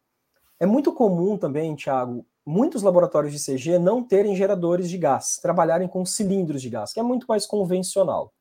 é 0.60 0.66
muito 0.66 0.92
comum 0.92 1.36
também, 1.36 1.74
Thiago, 1.74 2.24
muitos 2.44 2.82
laboratórios 2.82 3.32
de 3.32 3.44
CG 3.44 3.78
não 3.78 4.02
terem 4.02 4.34
geradores 4.34 4.88
de 4.88 4.96
gás, 4.96 5.38
trabalharem 5.40 5.86
com 5.88 6.04
cilindros 6.06 6.62
de 6.62 6.70
gás, 6.70 6.92
que 6.92 7.00
é 7.00 7.02
muito 7.02 7.26
mais 7.28 7.46
convencional. 7.46 8.32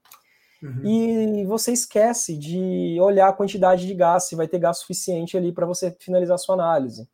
Uhum. 0.64 0.82
E 0.84 1.46
você 1.46 1.72
esquece 1.72 2.36
de 2.36 2.98
olhar 3.00 3.28
a 3.28 3.34
quantidade 3.34 3.86
de 3.86 3.94
gás, 3.94 4.24
se 4.24 4.36
vai 4.36 4.48
ter 4.48 4.60
gás 4.60 4.80
suficiente 4.80 5.38
ali 5.38 5.52
para 5.52 5.66
você 5.66 5.96
finalizar 6.00 6.36
a 6.36 6.40
sua 6.40 6.56
análise. 6.56 7.08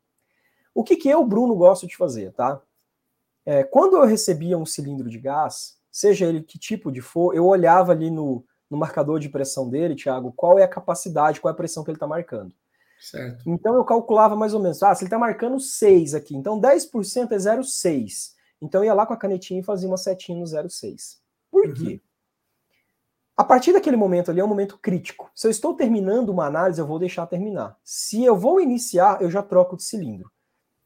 O 0.74 0.82
que, 0.82 0.96
que 0.96 1.08
eu, 1.08 1.24
Bruno, 1.24 1.54
gosto 1.54 1.86
de 1.86 1.96
fazer, 1.96 2.32
tá? 2.32 2.60
É, 3.44 3.62
quando 3.62 3.96
eu 3.96 4.06
recebia 4.06 4.56
um 4.56 4.64
cilindro 4.64 5.10
de 5.10 5.18
gás, 5.18 5.76
seja 5.90 6.26
ele 6.26 6.42
que 6.42 6.58
tipo 6.58 6.90
de 6.90 7.00
for, 7.00 7.34
eu 7.34 7.46
olhava 7.46 7.92
ali 7.92 8.10
no, 8.10 8.44
no 8.74 8.80
marcador 8.80 9.20
de 9.20 9.28
pressão 9.28 9.70
dele, 9.70 9.94
Thiago, 9.94 10.32
qual 10.32 10.58
é 10.58 10.64
a 10.64 10.68
capacidade, 10.68 11.40
qual 11.40 11.50
é 11.50 11.54
a 11.54 11.56
pressão 11.56 11.84
que 11.84 11.90
ele 11.90 11.96
está 11.96 12.06
marcando. 12.06 12.52
Certo. 13.00 13.48
Então 13.48 13.74
eu 13.76 13.84
calculava 13.84 14.34
mais 14.34 14.52
ou 14.52 14.60
menos, 14.60 14.82
ah, 14.82 14.94
se 14.94 15.04
ele 15.04 15.06
está 15.06 15.18
marcando 15.18 15.60
6 15.60 16.14
aqui, 16.14 16.36
então 16.36 16.60
10% 16.60 17.32
é 17.32 17.36
0,6. 17.36 18.32
Então 18.60 18.80
eu 18.80 18.86
ia 18.86 18.94
lá 18.94 19.06
com 19.06 19.12
a 19.12 19.16
canetinha 19.16 19.60
e 19.60 19.64
fazia 19.64 19.86
uma 19.86 19.96
setinha 19.96 20.38
no 20.38 20.44
0,6. 20.44 21.18
Por 21.50 21.66
uhum. 21.66 21.74
quê? 21.74 22.00
A 23.36 23.44
partir 23.44 23.72
daquele 23.72 23.96
momento 23.96 24.30
ali 24.30 24.40
é 24.40 24.44
um 24.44 24.48
momento 24.48 24.78
crítico. 24.78 25.30
Se 25.34 25.46
eu 25.46 25.50
estou 25.50 25.74
terminando 25.74 26.30
uma 26.30 26.46
análise, 26.46 26.80
eu 26.80 26.86
vou 26.86 26.98
deixar 26.98 27.26
terminar. 27.26 27.76
Se 27.84 28.24
eu 28.24 28.36
vou 28.36 28.60
iniciar, 28.60 29.20
eu 29.20 29.30
já 29.30 29.42
troco 29.42 29.76
de 29.76 29.84
cilindro. 29.84 30.30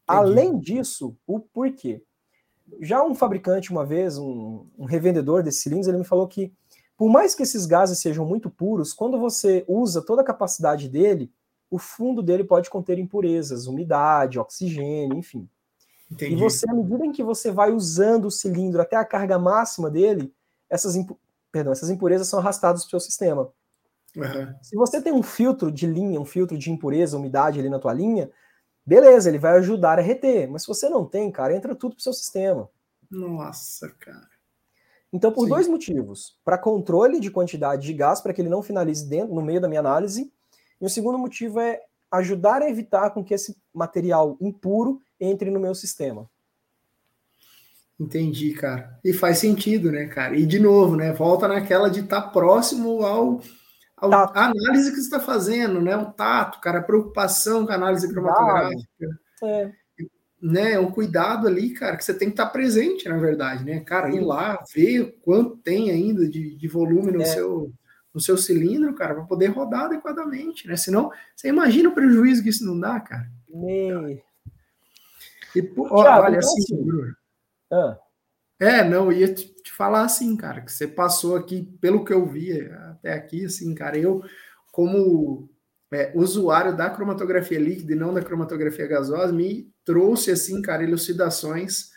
Entendi. 0.03 0.19
Além 0.19 0.59
disso, 0.59 1.15
o 1.25 1.39
porquê? 1.39 2.03
Já 2.81 3.03
um 3.03 3.15
fabricante, 3.15 3.71
uma 3.71 3.85
vez, 3.85 4.17
um, 4.17 4.65
um, 4.77 4.85
revendedor 4.85 5.43
desses 5.43 5.61
cilindros, 5.61 5.87
ele 5.87 5.97
me 5.99 6.03
falou 6.03 6.27
que, 6.27 6.53
por 6.99 7.09
mais 7.09 7.33
que 7.33 7.43
esses 7.43 7.65
gases 7.65 7.97
sejam 7.99 8.25
muito 8.25 8.49
puros, 8.49 8.91
quando 8.91 9.17
você 9.17 9.63
usa 9.69 10.01
toda 10.01 10.21
a 10.21 10.25
capacidade 10.25 10.89
dele, 10.89 11.31
o 11.71 11.79
fundo 11.79 12.21
dele 12.21 12.43
pode 12.43 12.69
conter 12.69 12.99
impurezas, 12.99 13.67
umidade, 13.67 14.37
oxigênio, 14.37 15.17
enfim. 15.17 15.47
Entendi. 16.11 16.33
E 16.33 16.35
você, 16.35 16.69
à 16.69 16.73
medida 16.73 17.05
em 17.05 17.13
que 17.13 17.23
você 17.23 17.51
vai 17.51 17.71
usando 17.71 18.25
o 18.25 18.31
cilindro 18.31 18.81
até 18.81 18.97
a 18.97 19.05
carga 19.05 19.39
máxima 19.39 19.89
dele, 19.89 20.33
essas 20.69 20.93
perdão, 21.49 21.71
essas 21.71 21.89
impurezas 21.89 22.27
são 22.27 22.37
arrastadas 22.37 22.81
para 22.81 22.87
o 22.87 22.89
seu 22.89 22.99
sistema. 22.99 23.49
Uhum. 24.17 24.53
Se 24.61 24.75
você 24.75 25.01
tem 25.01 25.13
um 25.13 25.23
filtro 25.23 25.71
de 25.71 25.87
linha, 25.87 26.19
um 26.19 26.25
filtro 26.25 26.57
de 26.57 26.69
impureza, 26.69 27.15
umidade 27.15 27.61
ali 27.61 27.69
na 27.69 27.79
tua 27.79 27.93
linha, 27.93 28.29
beleza, 28.85 29.29
ele 29.29 29.39
vai 29.39 29.57
ajudar 29.59 29.99
a 29.99 30.01
reter. 30.01 30.51
Mas 30.51 30.63
se 30.63 30.67
você 30.67 30.89
não 30.89 31.05
tem, 31.05 31.31
cara, 31.31 31.55
entra 31.55 31.73
tudo 31.73 31.95
para 31.95 32.01
o 32.01 32.03
seu 32.03 32.13
sistema. 32.13 32.69
Nossa, 33.09 33.87
cara. 33.97 34.38
Então, 35.11 35.31
por 35.31 35.43
Sim. 35.43 35.49
dois 35.49 35.67
motivos. 35.67 36.37
Para 36.45 36.57
controle 36.57 37.19
de 37.19 37.31
quantidade 37.31 37.85
de 37.85 37.93
gás, 37.93 38.21
para 38.21 38.33
que 38.33 38.41
ele 38.41 38.49
não 38.49 38.61
finalize 38.61 39.07
dentro, 39.07 39.33
no 39.33 39.41
meio 39.41 39.59
da 39.59 39.67
minha 39.67 39.79
análise. 39.79 40.31
E 40.79 40.85
o 40.85 40.89
segundo 40.89 41.17
motivo 41.17 41.59
é 41.59 41.79
ajudar 42.11 42.61
a 42.61 42.69
evitar 42.69 43.11
com 43.11 43.23
que 43.23 43.33
esse 43.33 43.57
material 43.73 44.37
impuro 44.39 44.99
entre 45.19 45.49
no 45.51 45.59
meu 45.59 45.75
sistema. 45.75 46.29
Entendi, 47.99 48.53
cara. 48.53 48.97
E 49.03 49.11
faz 49.11 49.39
sentido, 49.39 49.91
né, 49.91 50.05
cara? 50.05 50.35
E 50.37 50.45
de 50.45 50.57
novo, 50.57 50.95
né? 50.95 51.11
Volta 51.11 51.47
naquela 51.47 51.89
de 51.89 51.99
estar 51.99 52.21
tá 52.21 52.27
próximo 52.29 53.03
ao, 53.05 53.41
ao 53.97 54.13
a 54.13 54.45
análise 54.45 54.91
que 54.91 54.95
você 54.95 55.01
está 55.01 55.19
fazendo, 55.19 55.81
né? 55.81 55.97
O 55.97 56.11
tato, 56.13 56.61
cara, 56.61 56.79
a 56.79 56.83
preocupação 56.83 57.65
com 57.65 57.73
a 57.73 57.75
análise 57.75 58.07
cromatográfica. 58.07 59.07
É. 59.43 59.71
Né, 60.41 60.79
um 60.79 60.89
cuidado 60.89 61.47
ali, 61.47 61.71
cara, 61.71 61.97
que 61.97 62.05
você 62.05 62.13
tem 62.13 62.29
que 62.29 62.33
estar 62.33 62.45
tá 62.45 62.51
presente, 62.51 63.09
na 63.09 63.17
verdade, 63.17 63.65
né? 63.65 63.81
Cara, 63.81 64.09
ir 64.09 64.21
lá, 64.21 64.63
ver 64.73 65.17
quanto 65.21 65.57
tem 65.57 65.91
ainda 65.91 66.29
de, 66.29 66.55
de 66.55 66.67
volume 66.67 67.11
no, 67.11 67.21
é. 67.21 67.25
seu, 67.25 67.73
no 68.13 68.21
seu 68.21 68.37
cilindro, 68.37 68.95
cara, 68.95 69.15
para 69.15 69.25
poder 69.25 69.47
rodar 69.47 69.85
adequadamente, 69.85 70.65
né? 70.65 70.77
Senão, 70.77 71.11
você 71.35 71.49
imagina 71.49 71.89
o 71.89 71.93
prejuízo 71.93 72.41
que 72.41 72.49
isso 72.49 72.65
não 72.65 72.79
dá, 72.79 73.01
cara. 73.01 73.29
Me... 73.49 74.21
E, 75.55 75.73
ó, 75.77 76.03
Thiago, 76.03 76.23
olha 76.23 76.37
então, 76.37 76.39
assim, 76.39 76.61
assim, 76.61 76.83
Bruno, 76.85 77.15
ah. 77.71 77.97
É, 78.59 78.83
não, 78.83 79.11
ia 79.11 79.33
te, 79.33 79.47
te, 79.61 79.71
falar 79.71 80.03
assim, 80.03 80.35
cara, 80.35 80.61
que 80.61 80.71
você 80.71 80.87
passou 80.87 81.35
aqui, 81.35 81.63
pelo 81.79 82.03
que 82.03 82.13
eu 82.13 82.25
vi 82.25 82.61
até 82.61 83.13
aqui, 83.13 83.45
assim, 83.45 83.73
cara, 83.73 83.97
eu, 83.97 84.21
como 84.71 85.49
é, 85.91 86.11
usuário 86.13 86.75
da 86.75 86.89
cromatografia 86.89 87.59
líquida 87.59 87.93
e 87.93 87.95
não 87.95 88.13
da 88.13 88.21
cromatografia 88.21 88.87
gasosa, 88.87 89.33
me 89.33 89.71
trouxe, 89.83 90.31
assim, 90.31 90.61
cara, 90.61 90.83
elucidações 90.83 91.89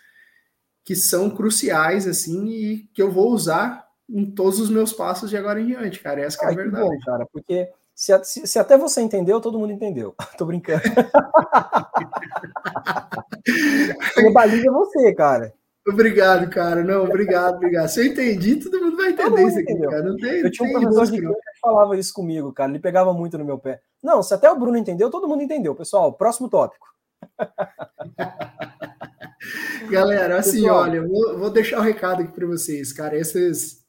que 0.85 0.97
são 0.97 1.31
cruciais, 1.31 2.09
assim, 2.09 2.49
e 2.49 2.79
que 2.95 3.03
eu 3.03 3.11
vou 3.11 3.31
usar 3.31 3.87
em 4.09 4.31
todos 4.31 4.59
os 4.59 4.71
meus 4.71 4.93
passos 4.93 5.31
de 5.31 5.37
agora 5.37 5.61
em 5.61 5.67
diante, 5.67 6.01
cara. 6.01 6.21
Essa 6.21 6.45
é 6.45 6.49
a 6.49 6.55
verdade. 6.55 6.85
Bom, 6.85 6.99
cara, 7.05 7.27
porque 7.33 7.69
se, 7.95 8.13
se, 8.25 8.47
se, 8.47 8.59
até 8.59 8.77
você 8.77 9.01
entendeu, 9.01 9.41
todo 9.41 9.59
mundo 9.59 9.73
entendeu. 9.73 10.15
Tô 10.37 10.47
brincando. 10.47 10.83
o 14.27 14.33
baliza 14.33 14.67
é 14.67 14.71
você, 14.71 15.15
cara. 15.15 15.53
Obrigado, 15.87 16.49
cara. 16.49 16.83
Não, 16.83 17.05
obrigado, 17.05 17.57
obrigado. 17.57 17.89
Se 17.89 18.01
eu 18.01 18.07
entendi, 18.07 18.57
todo 18.57 18.81
mundo 18.81 18.97
vai 18.97 19.11
entender 19.11 19.47
isso 19.47 19.59
aqui, 19.59 19.79
cara. 19.81 20.03
Não 20.03 20.17
tem, 20.17 20.41
eu 20.41 20.51
tinha 20.51 20.69
um 20.69 20.81
professor 20.81 21.07
de 21.07 21.21
química 21.21 21.52
falava 21.63 21.97
isso 21.97 22.13
comigo, 22.13 22.53
cara. 22.53 22.71
Ele 22.71 22.81
pegava 22.81 23.15
muito 23.15 23.39
no 23.39 23.45
meu 23.45 23.59
pé. 23.59 23.81
Não, 24.03 24.23
se 24.23 24.35
até 24.35 24.51
o 24.51 24.59
Bruno 24.59 24.77
entendeu, 24.77 25.09
todo 25.09 25.29
mundo 25.29 25.43
entendeu. 25.43 25.75
Pessoal, 25.75 26.13
próximo 26.13 26.49
tópico. 26.49 26.89
Galera, 29.89 30.39
assim, 30.39 30.63
Pessoal, 30.63 30.83
olha, 30.83 31.07
vou, 31.07 31.39
vou, 31.39 31.51
deixar 31.51 31.79
o 31.79 31.81
um 31.81 31.85
recado 31.85 32.23
aqui 32.23 32.33
para 32.33 32.47
vocês, 32.47 32.93
cara. 32.93 33.17
Essas, 33.17 33.85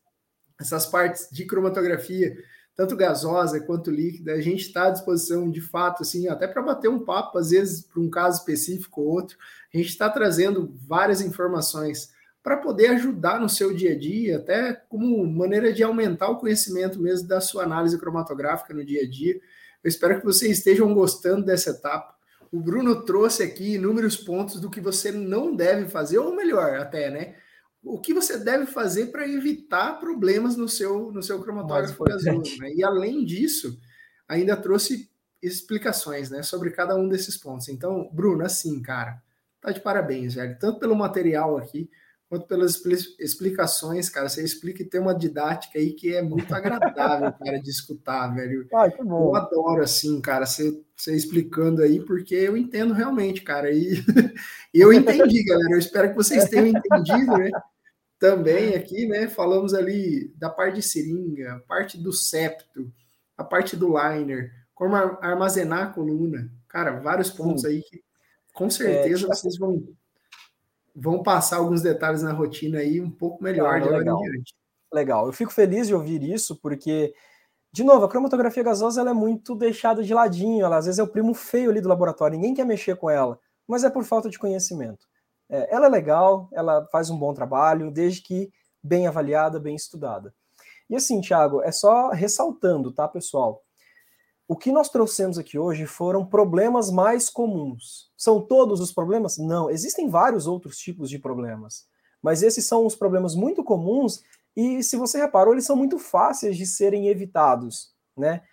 essas 0.59 0.85
partes 0.85 1.27
de 1.31 1.45
cromatografia, 1.45 2.35
tanto 2.75 2.95
gasosa 2.95 3.59
quanto 3.59 3.91
líquida, 3.91 4.33
a 4.33 4.41
gente 4.41 4.61
está 4.61 4.87
à 4.87 4.91
disposição, 4.91 5.49
de 5.49 5.61
fato, 5.61 6.03
assim, 6.03 6.27
até 6.27 6.47
para 6.47 6.61
bater 6.61 6.89
um 6.89 7.03
papo, 7.03 7.37
às 7.37 7.49
vezes, 7.49 7.81
para 7.81 8.01
um 8.01 8.09
caso 8.09 8.39
específico 8.39 9.01
ou 9.01 9.07
outro. 9.07 9.37
A 9.73 9.77
gente 9.77 9.89
está 9.89 10.09
trazendo 10.09 10.73
várias 10.87 11.21
informações 11.21 12.11
para 12.43 12.57
poder 12.57 12.87
ajudar 12.87 13.39
no 13.39 13.47
seu 13.47 13.73
dia 13.73 13.93
a 13.93 13.97
dia, 13.97 14.37
até 14.37 14.73
como 14.89 15.25
maneira 15.25 15.71
de 15.71 15.81
aumentar 15.81 16.27
o 16.27 16.37
conhecimento 16.37 17.01
mesmo 17.01 17.25
da 17.25 17.39
sua 17.39 17.63
análise 17.63 17.97
cromatográfica 17.97 18.73
no 18.73 18.83
dia 18.83 19.03
a 19.03 19.09
dia. 19.09 19.35
Eu 19.81 19.87
espero 19.87 20.19
que 20.19 20.25
vocês 20.25 20.57
estejam 20.57 20.93
gostando 20.93 21.45
dessa 21.45 21.69
etapa. 21.69 22.13
O 22.51 22.59
Bruno 22.59 23.03
trouxe 23.05 23.43
aqui 23.43 23.75
inúmeros 23.75 24.17
pontos 24.17 24.59
do 24.59 24.69
que 24.69 24.81
você 24.81 25.09
não 25.09 25.55
deve 25.55 25.89
fazer, 25.89 26.19
ou 26.19 26.35
melhor, 26.35 26.75
até, 26.75 27.09
né? 27.09 27.35
O 27.81 27.99
que 27.99 28.13
você 28.13 28.37
deve 28.37 28.65
fazer 28.65 29.07
para 29.07 29.27
evitar 29.27 29.99
problemas 29.99 30.55
no 30.57 30.67
seu, 30.67 31.11
no 31.11 31.23
seu 31.23 31.41
cromatógrafo 31.41 32.03
gasoso. 32.03 32.57
Né? 32.59 32.73
E 32.75 32.83
além 32.83 33.25
disso, 33.25 33.79
ainda 34.27 34.55
trouxe 34.55 35.09
explicações 35.41 36.29
né, 36.29 36.43
sobre 36.43 36.71
cada 36.71 36.95
um 36.95 37.09
desses 37.09 37.37
pontos. 37.37 37.67
Então, 37.67 38.09
Bruno, 38.13 38.45
assim, 38.45 38.81
cara, 38.81 39.21
tá 39.59 39.71
de 39.71 39.81
parabéns, 39.81 40.35
velho. 40.35 40.57
Tanto 40.59 40.79
pelo 40.79 40.95
material 40.95 41.57
aqui, 41.57 41.89
quanto 42.33 42.47
pelas 42.47 42.83
explicações, 43.19 44.09
cara. 44.09 44.27
Você 44.27 44.43
explica 44.43 44.81
e 44.81 44.85
tem 44.85 44.99
uma 44.99 45.13
didática 45.13 45.77
aí 45.77 45.93
que 45.93 46.15
é 46.15 46.21
muito 46.23 46.51
agradável, 46.55 47.31
cara, 47.31 47.61
de 47.61 47.69
escutar, 47.69 48.33
velho. 48.33 48.67
Ah, 48.73 48.89
que 48.89 49.03
bom. 49.03 49.27
Eu 49.27 49.35
adoro, 49.35 49.83
assim, 49.83 50.19
cara, 50.19 50.47
você, 50.47 50.81
você 50.97 51.15
explicando 51.15 51.83
aí, 51.83 51.99
porque 51.99 52.33
eu 52.33 52.57
entendo 52.57 52.91
realmente, 52.91 53.41
cara. 53.41 53.71
E 53.71 54.03
eu 54.73 54.91
entendi, 54.91 55.43
galera. 55.43 55.73
Eu 55.73 55.77
espero 55.77 56.09
que 56.09 56.15
vocês 56.15 56.49
tenham 56.49 56.65
entendido, 56.65 57.37
né? 57.37 57.51
Também 58.17 58.73
aqui, 58.73 59.05
né? 59.05 59.27
Falamos 59.27 59.75
ali 59.75 60.33
da 60.35 60.49
parte 60.49 60.77
de 60.77 60.81
seringa, 60.81 61.63
parte 61.67 62.01
do 62.01 62.11
septo, 62.11 62.91
a 63.37 63.43
parte 63.43 63.75
do 63.75 63.95
liner, 63.95 64.51
como 64.73 64.95
armazenar 64.95 65.83
a 65.83 65.93
coluna. 65.93 66.49
Cara, 66.67 66.99
vários 66.99 67.29
pontos 67.29 67.61
Sim. 67.61 67.67
aí 67.67 67.83
que 67.83 68.01
com 68.51 68.71
certeza 68.71 69.25
é, 69.25 69.27
vocês 69.27 69.55
vão, 69.59 69.83
vão 70.95 71.23
passar 71.23 71.57
alguns 71.57 71.81
detalhes 71.81 72.21
na 72.21 72.31
rotina 72.31 72.79
aí 72.79 73.01
um 73.01 73.09
pouco 73.09 73.43
melhor 73.43 73.81
de 73.81 73.89
legal. 73.89 74.19
Legal, 74.93 75.25
eu 75.25 75.33
fico 75.33 75.51
feliz 75.51 75.87
de 75.87 75.95
ouvir 75.95 76.21
isso, 76.21 76.55
porque, 76.61 77.13
de 77.71 77.83
novo, 77.83 78.05
a 78.05 78.09
cromatografia 78.09 78.61
gasosa 78.61 79.01
ela 79.01 79.09
é 79.09 79.13
muito 79.13 79.55
deixada 79.55 80.03
de 80.03 80.13
ladinho, 80.13 80.63
ela 80.63 80.77
às 80.77 80.85
vezes 80.85 80.99
é 80.99 81.03
o 81.03 81.07
primo 81.07 81.33
feio 81.33 81.71
ali 81.71 81.81
do 81.81 81.89
laboratório, 81.89 82.37
ninguém 82.37 82.53
quer 82.53 82.65
mexer 82.65 82.95
com 82.95 83.09
ela, 83.09 83.39
mas 83.67 83.83
é 83.83 83.89
por 83.89 84.03
falta 84.03 84.29
de 84.29 84.37
conhecimento. 84.37 85.07
É, 85.49 85.73
ela 85.73 85.87
é 85.87 85.89
legal, 85.89 86.47
ela 86.53 86.87
faz 86.91 87.09
um 87.09 87.17
bom 87.17 87.33
trabalho, 87.33 87.89
desde 87.89 88.21
que 88.21 88.51
bem 88.83 89.07
avaliada, 89.07 89.59
bem 89.59 89.75
estudada. 89.75 90.33
E 90.89 90.95
assim, 90.95 91.21
Thiago, 91.21 91.61
é 91.63 91.71
só 91.71 92.09
ressaltando, 92.09 92.91
tá, 92.91 93.07
pessoal? 93.07 93.63
O 94.53 94.55
que 94.55 94.71
nós 94.71 94.87
trouxemos 94.87 95.39
aqui 95.39 95.57
hoje 95.57 95.87
foram 95.87 96.23
problemas 96.23 96.91
mais 96.91 97.27
comuns. 97.27 98.11
São 98.15 98.39
todos 98.39 98.79
os 98.79 98.91
problemas? 98.91 99.39
Não, 99.39 99.67
existem 99.67 100.07
vários 100.07 100.45
outros 100.45 100.77
tipos 100.77 101.09
de 101.09 101.17
problemas. 101.17 101.87
Mas 102.21 102.43
esses 102.43 102.63
são 102.67 102.85
os 102.85 102.95
problemas 102.95 103.33
muito 103.33 103.63
comuns 103.63 104.21
e, 104.55 104.83
se 104.83 104.95
você 104.95 105.17
reparou, 105.17 105.55
eles 105.55 105.65
são 105.65 105.75
muito 105.75 105.97
fáceis 105.97 106.55
de 106.55 106.67
serem 106.67 107.07
evitados, 107.07 107.95
né? 108.15 108.43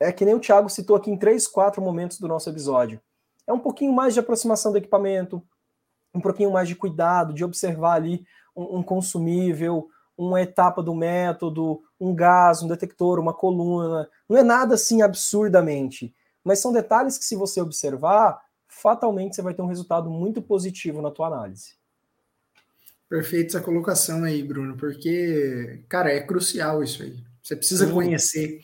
É 0.00 0.10
que 0.10 0.24
nem 0.24 0.34
o 0.34 0.40
Thiago 0.40 0.68
citou 0.68 0.96
aqui 0.96 1.08
em 1.08 1.16
três, 1.16 1.46
quatro 1.46 1.80
momentos 1.80 2.18
do 2.18 2.26
nosso 2.26 2.50
episódio. 2.50 3.00
É 3.46 3.52
um 3.52 3.60
pouquinho 3.60 3.92
mais 3.92 4.14
de 4.14 4.18
aproximação 4.18 4.72
do 4.72 4.78
equipamento, 4.78 5.40
um 6.12 6.20
pouquinho 6.20 6.50
mais 6.50 6.66
de 6.66 6.74
cuidado, 6.74 7.32
de 7.32 7.44
observar 7.44 7.92
ali 7.92 8.26
um, 8.56 8.78
um 8.78 8.82
consumível, 8.82 9.88
uma 10.18 10.42
etapa 10.42 10.82
do 10.82 10.96
método, 10.96 11.80
um 12.02 12.14
gás, 12.14 12.62
um 12.62 12.68
detector, 12.68 13.20
uma 13.20 13.32
coluna. 13.32 14.10
Não 14.28 14.36
é 14.36 14.42
nada 14.42 14.74
assim 14.74 15.02
absurdamente, 15.02 16.12
mas 16.42 16.58
são 16.58 16.72
detalhes 16.72 17.16
que, 17.16 17.24
se 17.24 17.36
você 17.36 17.60
observar, 17.60 18.40
fatalmente 18.66 19.36
você 19.36 19.42
vai 19.42 19.54
ter 19.54 19.62
um 19.62 19.66
resultado 19.66 20.10
muito 20.10 20.42
positivo 20.42 21.00
na 21.00 21.12
tua 21.12 21.28
análise. 21.28 21.74
Perfeito 23.08 23.48
essa 23.56 23.64
colocação 23.64 24.24
aí, 24.24 24.42
Bruno, 24.42 24.76
porque, 24.76 25.84
cara, 25.88 26.10
é 26.12 26.20
crucial 26.20 26.82
isso 26.82 27.02
aí. 27.02 27.22
Você 27.42 27.54
precisa 27.54 27.86
Sim. 27.86 27.92
conhecer 27.92 28.60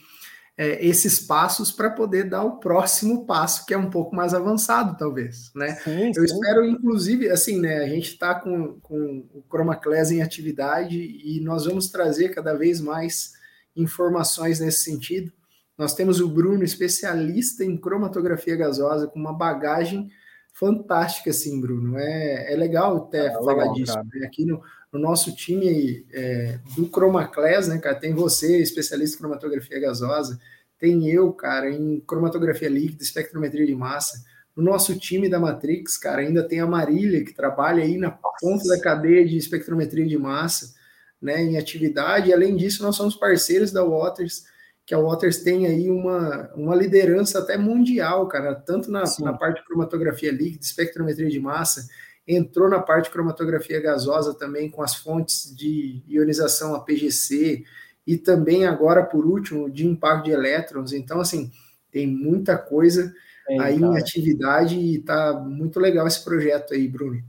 é, 0.59 0.85
esses 0.85 1.20
passos 1.20 1.70
para 1.70 1.89
poder 1.89 2.24
dar 2.28 2.43
o 2.43 2.59
próximo 2.59 3.24
passo, 3.24 3.64
que 3.64 3.72
é 3.72 3.78
um 3.78 3.89
pouco 3.89 4.16
mais 4.16 4.35
avançado, 4.35 4.98
talvez, 4.98 5.52
né? 5.55 5.76
Sim, 5.76 6.10
Eu 6.16 6.24
espero, 6.24 6.66
inclusive, 6.66 7.30
assim, 7.30 7.60
né? 7.60 7.76
A 7.76 7.86
gente 7.86 8.09
está 8.09 8.35
com, 8.35 8.80
com 8.80 9.24
o 9.32 9.44
ChromaClass 9.48 10.10
em 10.10 10.20
atividade 10.20 10.98
e 10.98 11.40
nós 11.44 11.64
vamos 11.64 11.89
trazer 11.90 12.30
cada 12.30 12.55
vez 12.55 12.80
mais 12.80 13.35
informações 13.76 14.59
nesse 14.59 14.82
sentido. 14.82 15.32
Nós 15.78 15.94
temos 15.94 16.18
o 16.18 16.28
Bruno, 16.28 16.64
especialista 16.64 17.64
em 17.64 17.76
cromatografia 17.76 18.56
gasosa, 18.56 19.06
com 19.06 19.20
uma 19.20 19.32
bagagem 19.32 20.10
fantástica, 20.52 21.30
assim, 21.30 21.60
Bruno. 21.60 21.97
É, 21.97 22.52
é 22.52 22.56
legal 22.56 22.97
até 22.97 23.28
ah, 23.28 23.32
falar 23.35 23.52
legal, 23.59 23.74
disso. 23.74 23.97
Né? 23.97 24.26
Aqui 24.26 24.44
no, 24.44 24.60
no, 24.93 24.98
nosso 24.98 25.35
time 25.35 26.06
é, 26.12 26.59
do 26.77 26.89
ChromaClass, 26.89 27.69
né, 27.69 27.78
cara, 27.78 27.94
tem 27.94 28.15
você, 28.15 28.59
especialista 28.59 29.16
em 29.16 29.20
cromatografia 29.20 29.81
gasosa, 29.81 30.39
tem 30.78 31.09
eu, 31.09 31.32
cara, 31.32 31.70
em 31.70 32.01
cromatografia 32.01 32.69
líquida, 32.69 33.02
espectrometria 33.02 33.66
de 33.66 33.74
massa. 33.74 34.24
No 34.55 34.62
nosso 34.62 34.98
time 34.98 35.28
da 35.28 35.39
Matrix, 35.39 35.97
cara, 35.97 36.23
ainda 36.23 36.47
tem 36.47 36.60
a 36.60 36.66
Marília, 36.66 37.24
que 37.24 37.35
trabalha 37.35 37.82
aí 37.82 37.97
na 37.97 38.10
ponta 38.10 38.69
da 38.69 38.81
cadeia 38.81 39.27
de 39.27 39.36
espectrometria 39.36 40.06
de 40.06 40.19
massa, 40.19 40.74
né, 41.20 41.43
em 41.43 41.59
atividade. 41.59 42.31
E, 42.31 42.32
além 42.32 42.56
disso, 42.56 42.82
nós 42.82 42.97
somos 42.97 43.16
parceiros 43.16 43.73
da 43.73 43.85
Waters, 43.85 44.44
que 44.86 44.94
a 44.94 44.98
Waters 44.98 45.43
tem 45.43 45.66
aí 45.66 45.90
uma, 45.90 46.51
uma 46.55 46.74
liderança 46.74 47.40
até 47.40 47.56
mundial, 47.56 48.27
cara, 48.27 48.55
tanto 48.55 48.90
na, 48.90 49.05
na 49.20 49.32
parte 49.32 49.60
de 49.60 49.66
cromatografia 49.66 50.32
líquida, 50.32 50.65
espectrometria 50.65 51.28
de 51.28 51.39
massa, 51.39 51.86
entrou 52.29 52.69
na 52.69 52.79
parte 52.79 53.05
de 53.05 53.11
cromatografia 53.11 53.81
gasosa 53.81 54.35
também 54.35 54.71
com 54.71 54.83
as 54.83 54.95
fontes 54.95 55.55
de 55.57 56.03
ionização 56.07 56.75
APGC 56.75 57.65
e 58.07 58.17
também 58.19 58.67
agora, 58.67 59.03
por 59.03 59.25
último, 59.25 59.71
de 59.71 59.87
impacto 59.87 60.27
de 60.27 60.33
elétrons. 60.33 60.93
Então, 60.93 61.21
assim, 61.21 61.51
tem 61.91 62.07
muita 62.07 62.59
coisa 62.59 63.13
é, 63.49 63.59
aí 63.61 63.81
cara. 63.81 63.93
em 63.93 63.99
atividade 63.99 64.79
e 64.79 64.99
tá 64.99 65.33
muito 65.33 65.81
legal 65.81 66.07
esse 66.07 66.23
projeto 66.23 66.75
aí, 66.75 66.87
Bruno. 66.87 67.23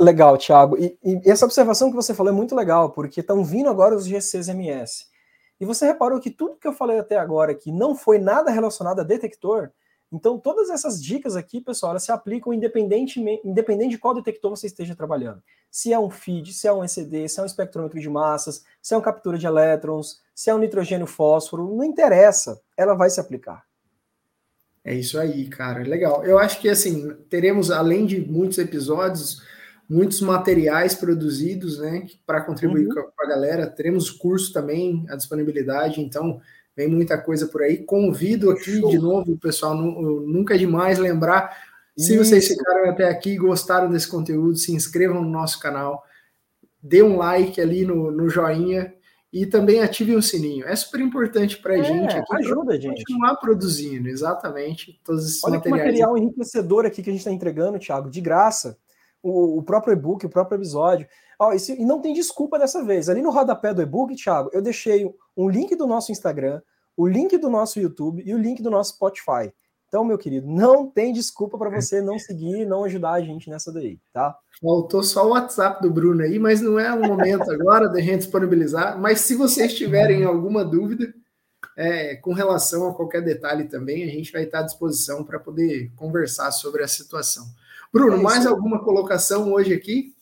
Legal, 0.00 0.36
Thiago. 0.38 0.76
E, 0.78 0.98
e 1.04 1.30
essa 1.30 1.44
observação 1.44 1.90
que 1.90 1.96
você 1.96 2.14
falou 2.14 2.32
é 2.32 2.36
muito 2.36 2.54
legal, 2.54 2.90
porque 2.90 3.20
estão 3.20 3.44
vindo 3.44 3.68
agora 3.68 3.94
os 3.94 4.06
GCs-MS. 4.06 5.06
E 5.58 5.64
você 5.64 5.86
reparou 5.86 6.20
que 6.20 6.30
tudo 6.30 6.58
que 6.58 6.68
eu 6.68 6.72
falei 6.72 6.98
até 6.98 7.16
agora 7.18 7.54
que 7.54 7.72
não 7.72 7.94
foi 7.94 8.18
nada 8.18 8.50
relacionado 8.50 9.00
a 9.00 9.04
detector, 9.04 9.70
Então, 10.12 10.38
todas 10.38 10.70
essas 10.70 11.02
dicas 11.02 11.34
aqui, 11.34 11.60
pessoal, 11.60 11.90
elas 11.90 12.04
se 12.04 12.12
aplicam 12.12 12.52
independente, 12.52 13.20
independente 13.44 13.90
de 13.90 13.98
qual 13.98 14.14
detector 14.14 14.50
você 14.50 14.66
esteja 14.66 14.94
trabalhando. 14.94 15.42
Se 15.70 15.92
é 15.92 15.98
um 15.98 16.08
feed, 16.08 16.52
se 16.52 16.68
é 16.68 16.72
um 16.72 16.84
ECD, 16.84 17.28
se 17.28 17.40
é 17.40 17.42
um 17.42 17.46
espectrômetro 17.46 17.98
de 17.98 18.08
massas, 18.08 18.64
se 18.80 18.94
é 18.94 18.96
uma 18.96 19.02
captura 19.02 19.36
de 19.36 19.46
elétrons, 19.46 20.20
se 20.34 20.48
é 20.48 20.54
um 20.54 20.58
nitrogênio 20.58 21.06
fósforo, 21.06 21.74
não 21.74 21.84
interessa, 21.84 22.60
ela 22.76 22.94
vai 22.94 23.10
se 23.10 23.20
aplicar. 23.20 23.64
É 24.84 24.94
isso 24.94 25.18
aí, 25.18 25.48
cara. 25.48 25.82
Legal. 25.82 26.24
Eu 26.24 26.38
acho 26.38 26.60
que 26.60 26.68
assim, 26.68 27.12
teremos, 27.28 27.72
além 27.72 28.06
de 28.06 28.20
muitos 28.20 28.58
episódios, 28.58 29.42
muitos 29.88 30.20
materiais 30.20 30.94
produzidos, 30.94 31.78
né, 31.78 32.06
para 32.24 32.40
contribuir 32.40 32.86
uhum. 32.86 32.94
com 32.94 33.24
a 33.24 33.28
galera. 33.28 33.66
Teremos 33.66 34.10
curso 34.10 34.52
também, 34.52 35.04
a 35.08 35.16
disponibilidade, 35.16 36.00
então 36.00 36.40
vem 36.76 36.88
muita 36.88 37.16
coisa 37.16 37.46
por 37.46 37.62
aí. 37.62 37.78
Convido 37.78 38.50
aqui 38.50 38.78
Show. 38.78 38.90
de 38.90 38.98
novo, 38.98 39.36
pessoal, 39.38 39.74
nunca 39.74 40.54
é 40.54 40.58
demais 40.58 40.98
lembrar. 40.98 41.56
Se 41.96 42.14
Isso. 42.14 42.24
vocês 42.24 42.48
ficaram 42.48 42.90
até 42.90 43.08
aqui 43.08 43.30
e 43.30 43.38
gostaram 43.38 43.90
desse 43.90 44.06
conteúdo, 44.06 44.56
se 44.56 44.72
inscrevam 44.72 45.22
no 45.22 45.30
nosso 45.30 45.58
canal, 45.58 46.04
dê 46.82 47.02
um 47.02 47.16
like 47.16 47.58
ali 47.58 47.86
no, 47.86 48.10
no 48.10 48.28
joinha 48.28 48.92
e 49.32 49.46
também 49.46 49.80
ative 49.80 50.14
o 50.14 50.22
sininho. 50.22 50.66
É 50.66 50.76
super 50.76 51.00
importante 51.00 51.58
para 51.58 51.74
a 51.74 51.78
é, 51.78 51.82
gente 51.82 52.14
aqui. 52.14 52.36
Ajuda 52.36 52.74
a 52.74 52.78
gente. 52.78 52.98
Continuar 52.98 53.36
produzindo, 53.36 54.08
exatamente. 54.08 55.00
Todos 55.02 55.26
esses 55.26 55.42
Olha 55.44 55.54
materiais. 55.54 55.82
que 55.82 55.86
material 55.86 56.18
enriquecedor 56.18 56.86
aqui 56.86 57.02
que 57.02 57.08
a 57.08 57.12
gente 57.12 57.20
está 57.20 57.32
entregando, 57.32 57.78
Thiago, 57.78 58.10
de 58.10 58.20
graça. 58.20 58.78
O, 59.22 59.58
o 59.58 59.62
próprio 59.62 59.94
e-book, 59.94 60.24
o 60.24 60.30
próprio 60.30 60.56
episódio. 60.56 61.08
Ó, 61.38 61.52
e 61.52 61.84
não 61.84 62.00
tem 62.00 62.14
desculpa 62.14 62.58
dessa 62.58 62.82
vez. 62.82 63.08
Ali 63.08 63.20
no 63.20 63.30
rodapé 63.30 63.74
do 63.74 63.82
e-book, 63.82 64.14
Thiago, 64.14 64.50
eu 64.52 64.62
deixei 64.62 65.10
um 65.36 65.48
link 65.48 65.74
do 65.76 65.86
nosso 65.86 66.10
Instagram, 66.10 66.62
o 66.96 67.06
link 67.06 67.36
do 67.36 67.50
nosso 67.50 67.78
YouTube 67.78 68.22
e 68.24 68.34
o 68.34 68.38
link 68.38 68.62
do 68.62 68.70
nosso 68.70 68.94
Spotify. 68.94 69.52
Então, 69.88 70.04
meu 70.04 70.18
querido, 70.18 70.48
não 70.48 70.90
tem 70.90 71.12
desculpa 71.12 71.56
para 71.56 71.70
você 71.70 72.00
não 72.00 72.18
seguir, 72.18 72.66
não 72.66 72.84
ajudar 72.84 73.12
a 73.12 73.20
gente 73.20 73.48
nessa 73.48 73.72
daí, 73.72 74.00
tá? 74.12 74.36
Faltou 74.60 75.02
só 75.02 75.24
o 75.24 75.30
WhatsApp 75.30 75.80
do 75.80 75.90
Bruno 75.90 76.22
aí, 76.22 76.38
mas 76.38 76.60
não 76.60 76.78
é 76.78 76.92
o 76.92 77.06
momento 77.06 77.50
agora 77.52 77.88
da 77.88 78.00
gente 78.00 78.18
disponibilizar. 78.18 78.98
Mas 78.98 79.20
se 79.20 79.36
vocês 79.36 79.74
tiverem 79.74 80.24
alguma 80.24 80.64
dúvida 80.64 81.14
é, 81.76 82.16
com 82.16 82.32
relação 82.32 82.88
a 82.88 82.94
qualquer 82.94 83.22
detalhe 83.22 83.64
também, 83.64 84.02
a 84.02 84.08
gente 84.08 84.32
vai 84.32 84.42
estar 84.42 84.60
à 84.60 84.62
disposição 84.62 85.22
para 85.22 85.38
poder 85.38 85.92
conversar 85.94 86.50
sobre 86.50 86.82
a 86.82 86.88
situação. 86.88 87.46
Bruno, 87.92 88.16
é 88.16 88.20
mais 88.20 88.44
alguma 88.44 88.82
colocação 88.82 89.52
hoje 89.52 89.72
aqui? 89.72 90.15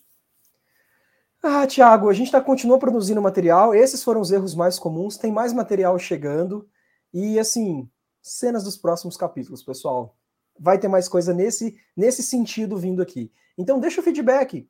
Ah, 1.46 1.66
Tiago, 1.66 2.08
a 2.08 2.14
gente 2.14 2.30
tá, 2.32 2.40
continua 2.40 2.78
produzindo 2.78 3.20
material. 3.20 3.74
Esses 3.74 4.02
foram 4.02 4.18
os 4.18 4.30
erros 4.30 4.54
mais 4.54 4.78
comuns. 4.78 5.18
Tem 5.18 5.30
mais 5.30 5.52
material 5.52 5.98
chegando. 5.98 6.66
E, 7.12 7.38
assim, 7.38 7.86
cenas 8.22 8.64
dos 8.64 8.78
próximos 8.78 9.14
capítulos, 9.14 9.62
pessoal. 9.62 10.16
Vai 10.58 10.78
ter 10.78 10.88
mais 10.88 11.06
coisa 11.06 11.34
nesse, 11.34 11.76
nesse 11.94 12.22
sentido 12.22 12.78
vindo 12.78 13.02
aqui. 13.02 13.30
Então, 13.58 13.78
deixa 13.78 14.00
o 14.00 14.02
feedback. 14.02 14.66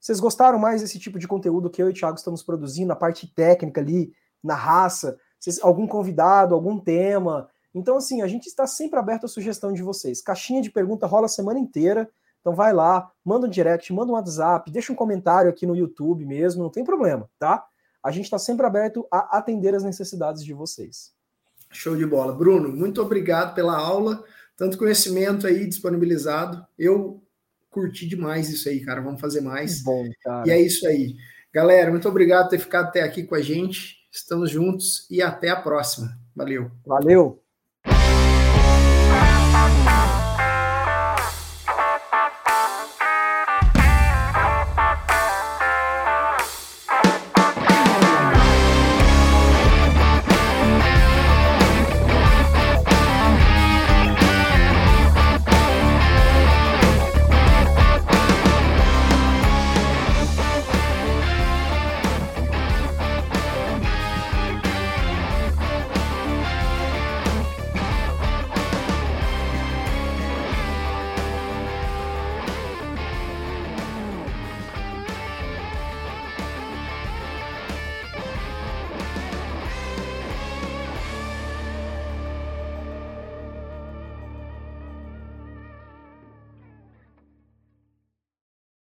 Vocês 0.00 0.18
gostaram 0.18 0.58
mais 0.58 0.80
desse 0.80 0.98
tipo 0.98 1.16
de 1.16 1.28
conteúdo 1.28 1.70
que 1.70 1.80
eu 1.80 1.86
e 1.86 1.90
o 1.92 1.94
Thiago 1.94 2.16
estamos 2.16 2.42
produzindo, 2.42 2.92
a 2.92 2.96
parte 2.96 3.32
técnica 3.32 3.80
ali, 3.80 4.12
na 4.42 4.56
raça? 4.56 5.16
Vocês, 5.38 5.60
algum 5.62 5.86
convidado, 5.86 6.56
algum 6.56 6.76
tema? 6.80 7.48
Então, 7.72 7.98
assim, 7.98 8.20
a 8.20 8.26
gente 8.26 8.48
está 8.48 8.66
sempre 8.66 8.98
aberto 8.98 9.26
à 9.26 9.28
sugestão 9.28 9.72
de 9.72 9.80
vocês. 9.80 10.20
Caixinha 10.20 10.60
de 10.60 10.72
pergunta 10.72 11.06
rola 11.06 11.26
a 11.26 11.28
semana 11.28 11.60
inteira. 11.60 12.10
Então 12.46 12.54
vai 12.54 12.72
lá, 12.72 13.10
manda 13.24 13.48
um 13.48 13.50
direct, 13.50 13.92
manda 13.92 14.12
um 14.12 14.14
WhatsApp, 14.14 14.70
deixa 14.70 14.92
um 14.92 14.94
comentário 14.94 15.50
aqui 15.50 15.66
no 15.66 15.74
YouTube 15.74 16.24
mesmo, 16.24 16.62
não 16.62 16.70
tem 16.70 16.84
problema, 16.84 17.28
tá? 17.40 17.66
A 18.00 18.12
gente 18.12 18.26
está 18.26 18.38
sempre 18.38 18.64
aberto 18.64 19.04
a 19.10 19.36
atender 19.36 19.74
as 19.74 19.82
necessidades 19.82 20.44
de 20.44 20.54
vocês. 20.54 21.12
Show 21.72 21.96
de 21.96 22.06
bola. 22.06 22.32
Bruno, 22.32 22.68
muito 22.68 23.02
obrigado 23.02 23.52
pela 23.52 23.76
aula, 23.76 24.22
tanto 24.56 24.78
conhecimento 24.78 25.44
aí 25.44 25.66
disponibilizado. 25.66 26.64
Eu 26.78 27.20
curti 27.68 28.06
demais 28.06 28.48
isso 28.48 28.68
aí, 28.68 28.78
cara. 28.78 29.00
Vamos 29.00 29.20
fazer 29.20 29.40
mais. 29.40 29.82
Bom, 29.82 30.08
cara. 30.22 30.46
E 30.46 30.52
é 30.52 30.60
isso 30.60 30.86
aí. 30.86 31.16
Galera, 31.52 31.90
muito 31.90 32.08
obrigado 32.08 32.44
por 32.44 32.50
ter 32.50 32.60
ficado 32.60 32.86
até 32.86 33.02
aqui 33.02 33.24
com 33.24 33.34
a 33.34 33.42
gente. 33.42 33.96
Estamos 34.12 34.52
juntos 34.52 35.04
e 35.10 35.20
até 35.20 35.48
a 35.48 35.60
próxima. 35.60 36.16
Valeu. 36.32 36.70
Valeu. 36.86 37.42